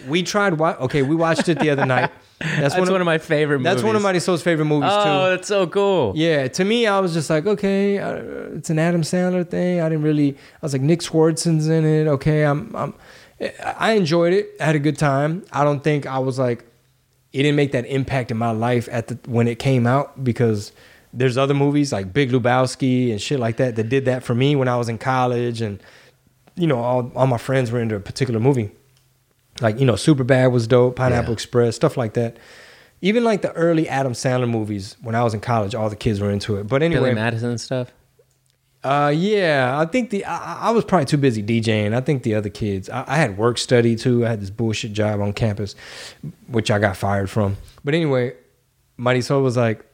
We 0.08 0.24
tried. 0.24 0.54
Wa- 0.60 0.78
okay, 0.82 1.02
we 1.02 1.16
watched 1.16 1.48
it 1.50 1.60
the 1.60 1.70
other 1.70 1.86
night. 1.86 2.12
That's, 2.40 2.76
That's 2.76 2.90
one 2.90 3.00
of 3.00 3.06
my 3.06 3.20
favorite 3.20 3.60
movies. 3.60 3.72
That's 3.76 3.84
one 3.84 3.96
of 3.96 4.02
Marisol's 4.02 4.42
favorite 4.44 4.66
movies 4.66 4.90
Oh, 4.92 5.04
too. 5.04 5.10
Oh, 5.10 5.30
that's 5.30 5.48
so 5.48 5.66
cool. 5.66 6.12
Yeah, 6.14 6.50
to 6.50 6.66
me, 6.66 6.86
I 6.88 7.00
was 7.00 7.14
just 7.14 7.30
like, 7.30 7.46
okay, 7.46 8.00
uh, 8.00 8.16
it's 8.58 8.70
an 8.70 8.80
Adam 8.80 9.02
Sandler 9.02 9.48
thing. 9.50 9.80
I 9.80 9.88
didn't 9.88 10.04
really. 10.04 10.32
I 10.34 10.58
was 10.62 10.74
like, 10.74 10.82
Nick 10.82 11.00
Swardson's 11.00 11.70
in 11.70 11.86
it. 11.86 12.08
Okay, 12.08 12.44
I'm. 12.44 12.76
I'm 12.76 12.94
I 13.64 13.94
enjoyed 13.94 14.34
it. 14.34 14.50
I 14.60 14.66
had 14.66 14.76
a 14.76 14.80
good 14.80 14.98
time. 14.98 15.46
I 15.54 15.64
don't 15.64 15.82
think 15.84 16.06
I 16.06 16.20
was 16.20 16.38
like, 16.38 16.66
it 17.34 17.38
didn't 17.44 17.56
make 17.56 17.72
that 17.72 17.86
impact 17.88 18.32
in 18.32 18.38
my 18.38 18.52
life 18.52 18.88
at 18.92 19.08
the 19.08 19.20
when 19.26 19.48
it 19.48 19.58
came 19.60 19.88
out 19.88 20.24
because 20.24 20.72
there's 21.12 21.38
other 21.38 21.54
movies 21.54 21.92
like 21.92 22.14
Big 22.14 22.32
Lebowski 22.32 23.12
and 23.12 23.22
shit 23.22 23.40
like 23.40 23.58
that 23.58 23.76
that 23.76 23.90
did 23.90 24.06
that 24.06 24.24
for 24.24 24.34
me 24.36 24.56
when 24.56 24.68
I 24.68 24.78
was 24.78 24.88
in 24.88 24.98
college 24.98 25.62
and 25.62 25.82
you 26.56 26.68
know 26.68 26.80
all 26.80 27.12
all 27.16 27.28
my 27.28 27.38
friends 27.38 27.72
were 27.72 27.80
into 27.80 27.96
a 27.96 28.00
particular 28.00 28.40
movie. 28.40 28.72
Like 29.62 29.80
you 29.80 29.86
know, 29.86 29.94
Superbad 29.94 30.52
was 30.52 30.68
dope, 30.68 30.96
Pineapple 30.96 31.32
Yeah. 31.32 31.34
Express, 31.34 31.76
stuff 31.76 31.98
like 31.98 32.14
that. 32.14 32.38
Even 33.02 33.24
like 33.24 33.42
the 33.42 33.52
early 33.54 33.90
Adam 33.90 34.14
Sandler 34.14 34.50
movies 34.50 34.96
when 35.02 35.14
I 35.14 35.24
was 35.24 35.34
in 35.34 35.42
college, 35.42 35.76
all 35.76 35.90
the 35.90 35.96
kids 35.96 36.20
were 36.22 36.32
into 36.32 36.58
it. 36.58 36.68
But 36.68 36.82
anyway 36.82 37.02
Billy 37.02 37.16
Madison 37.16 37.50
and 37.50 37.62
stuff. 37.62 37.92
Uh, 38.84 39.14
yeah, 39.16 39.80
I 39.80 39.86
think 39.86 40.10
the 40.10 40.26
I, 40.26 40.68
I 40.68 40.72
was 40.72 40.84
probably 40.84 41.06
too 41.06 41.18
busy 41.18 41.42
DJing. 41.42 41.94
I 41.94 42.02
think 42.02 42.24
the 42.24 42.36
other 42.36 42.50
kids. 42.50 42.90
I, 42.90 43.06
I 43.08 43.16
had 43.16 43.38
work 43.38 43.58
study 43.58 43.96
too. 43.96 44.26
I 44.26 44.30
had 44.30 44.42
this 44.42 44.50
bullshit 44.50 44.92
job 44.92 45.22
on 45.22 45.32
campus, 45.32 45.76
which 46.48 46.70
I 46.70 46.80
got 46.80 46.98
fired 46.98 47.30
from. 47.30 47.56
But 47.86 47.94
anyway, 47.94 48.34
Marisol 49.00 49.42
was 49.42 49.56
like, 49.56 49.86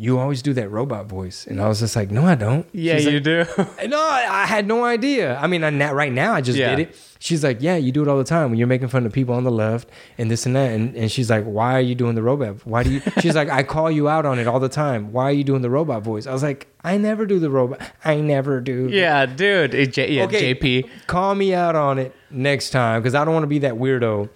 "You 0.00 0.18
always 0.18 0.40
do 0.42 0.52
that 0.54 0.68
robot 0.70 1.06
voice," 1.06 1.46
and 1.46 1.60
I 1.60 1.68
was 1.68 1.80
just 1.80 1.94
like, 1.94 2.10
"No, 2.10 2.24
I 2.26 2.34
don't." 2.34 2.66
She's 2.72 3.06
like, 3.06 3.22
do. 3.22 3.44
no, 3.88 4.00
I 4.00 4.46
had 4.46 4.66
no 4.66 4.84
idea. 4.84 5.36
I 5.36 5.46
mean, 5.46 5.62
I, 5.62 5.92
right 5.92 6.12
now 6.12 6.32
I 6.32 6.40
just 6.40 6.58
Yeah. 6.58 6.74
did 6.74 6.88
it. 6.88 6.96
She's 7.22 7.44
like, 7.44 7.58
yeah, 7.60 7.76
you 7.76 7.92
do 7.92 8.00
it 8.00 8.08
all 8.08 8.16
the 8.16 8.24
time 8.24 8.48
when 8.48 8.58
you're 8.58 8.66
making 8.66 8.88
fun 8.88 9.04
of 9.04 9.12
people 9.12 9.34
on 9.34 9.44
the 9.44 9.50
left 9.50 9.90
and 10.16 10.30
this 10.30 10.46
and 10.46 10.56
that. 10.56 10.70
And, 10.72 10.96
and 10.96 11.12
she's 11.12 11.28
like, 11.28 11.44
why 11.44 11.74
are 11.74 11.80
you 11.82 11.94
doing 11.94 12.14
the 12.14 12.22
robot? 12.22 12.64
Why 12.66 12.82
do 12.82 12.90
you? 12.92 13.02
She's 13.20 13.34
like, 13.34 13.50
I 13.50 13.62
call 13.62 13.90
you 13.90 14.08
out 14.08 14.24
on 14.24 14.38
it 14.38 14.46
all 14.46 14.58
the 14.58 14.70
time. 14.70 15.12
Why 15.12 15.24
are 15.24 15.32
you 15.32 15.44
doing 15.44 15.60
the 15.60 15.68
robot 15.68 16.02
voice? 16.02 16.26
I 16.26 16.32
was 16.32 16.42
like, 16.42 16.68
I 16.82 16.96
never 16.96 17.26
do 17.26 17.38
the 17.38 17.50
robot. 17.50 17.78
I 18.06 18.22
never 18.22 18.62
do. 18.62 18.88
yeah, 18.90 19.26
dude. 19.26 19.92
J- 19.92 20.12
yeah, 20.12 20.24
Okay. 20.24 20.54
JP. 20.54 20.88
Call 21.08 21.34
me 21.34 21.52
out 21.52 21.76
on 21.76 21.98
it 21.98 22.14
next 22.30 22.70
time 22.70 23.02
because 23.02 23.14
I 23.14 23.22
don't 23.26 23.34
want 23.34 23.42
to 23.42 23.48
be 23.48 23.58
that 23.58 23.74
weirdo 23.74 24.30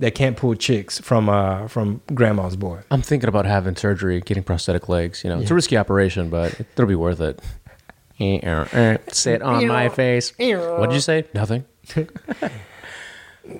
that 0.00 0.14
can't 0.14 0.36
pull 0.36 0.54
chicks 0.54 0.98
from 0.98 1.28
uh 1.28 1.68
from 1.68 2.00
Grandma's 2.12 2.56
boy. 2.56 2.80
I'm 2.90 3.02
thinking 3.02 3.28
about 3.28 3.46
having 3.46 3.76
surgery, 3.76 4.20
getting 4.20 4.42
prosthetic 4.42 4.88
legs. 4.88 5.22
You 5.22 5.30
know, 5.30 5.40
it's 5.40 5.50
a 5.50 5.54
risky 5.54 5.76
operation, 5.76 6.28
but 6.28 6.58
it'll 6.60 6.86
be 6.86 6.94
worth 6.94 7.20
it. 7.20 7.40
Sit 9.12 9.40
on 9.40 9.66
my 9.66 9.88
face. 9.88 10.32
What 10.38 10.88
did 10.88 10.94
you 10.94 11.00
say? 11.00 11.24
Nothing. 11.32 11.64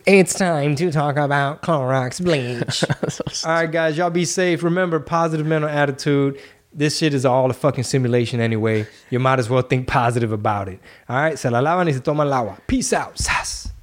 It's 0.06 0.34
time 0.34 0.76
to 0.76 0.92
talk 0.92 1.16
about 1.16 1.62
Clorox 1.62 2.22
bleach. 2.22 2.84
all 3.44 3.50
right, 3.50 3.66
guys, 3.66 3.96
y'all 3.96 4.10
be 4.10 4.24
safe. 4.24 4.62
Remember, 4.62 5.00
positive 5.00 5.46
mental 5.46 5.68
attitude. 5.68 6.38
This 6.72 6.98
shit 6.98 7.12
is 7.12 7.26
all 7.26 7.50
a 7.50 7.54
fucking 7.54 7.84
simulation 7.84 8.40
anyway. 8.40 8.86
You 9.08 9.18
might 9.18 9.40
as 9.40 9.50
well 9.50 9.62
think 9.62 9.88
positive 9.88 10.30
about 10.30 10.68
it. 10.68 10.78
All 11.08 11.16
right, 11.16 11.36
se 11.36 11.48
la 11.48 11.60
lavan 11.60 11.86
y 11.86 11.92
se 11.92 12.00
toman 12.00 12.26
el 12.26 12.34
agua. 12.34 12.58
Peace 12.68 12.92
out. 12.92 13.18
Sas. 13.18 13.69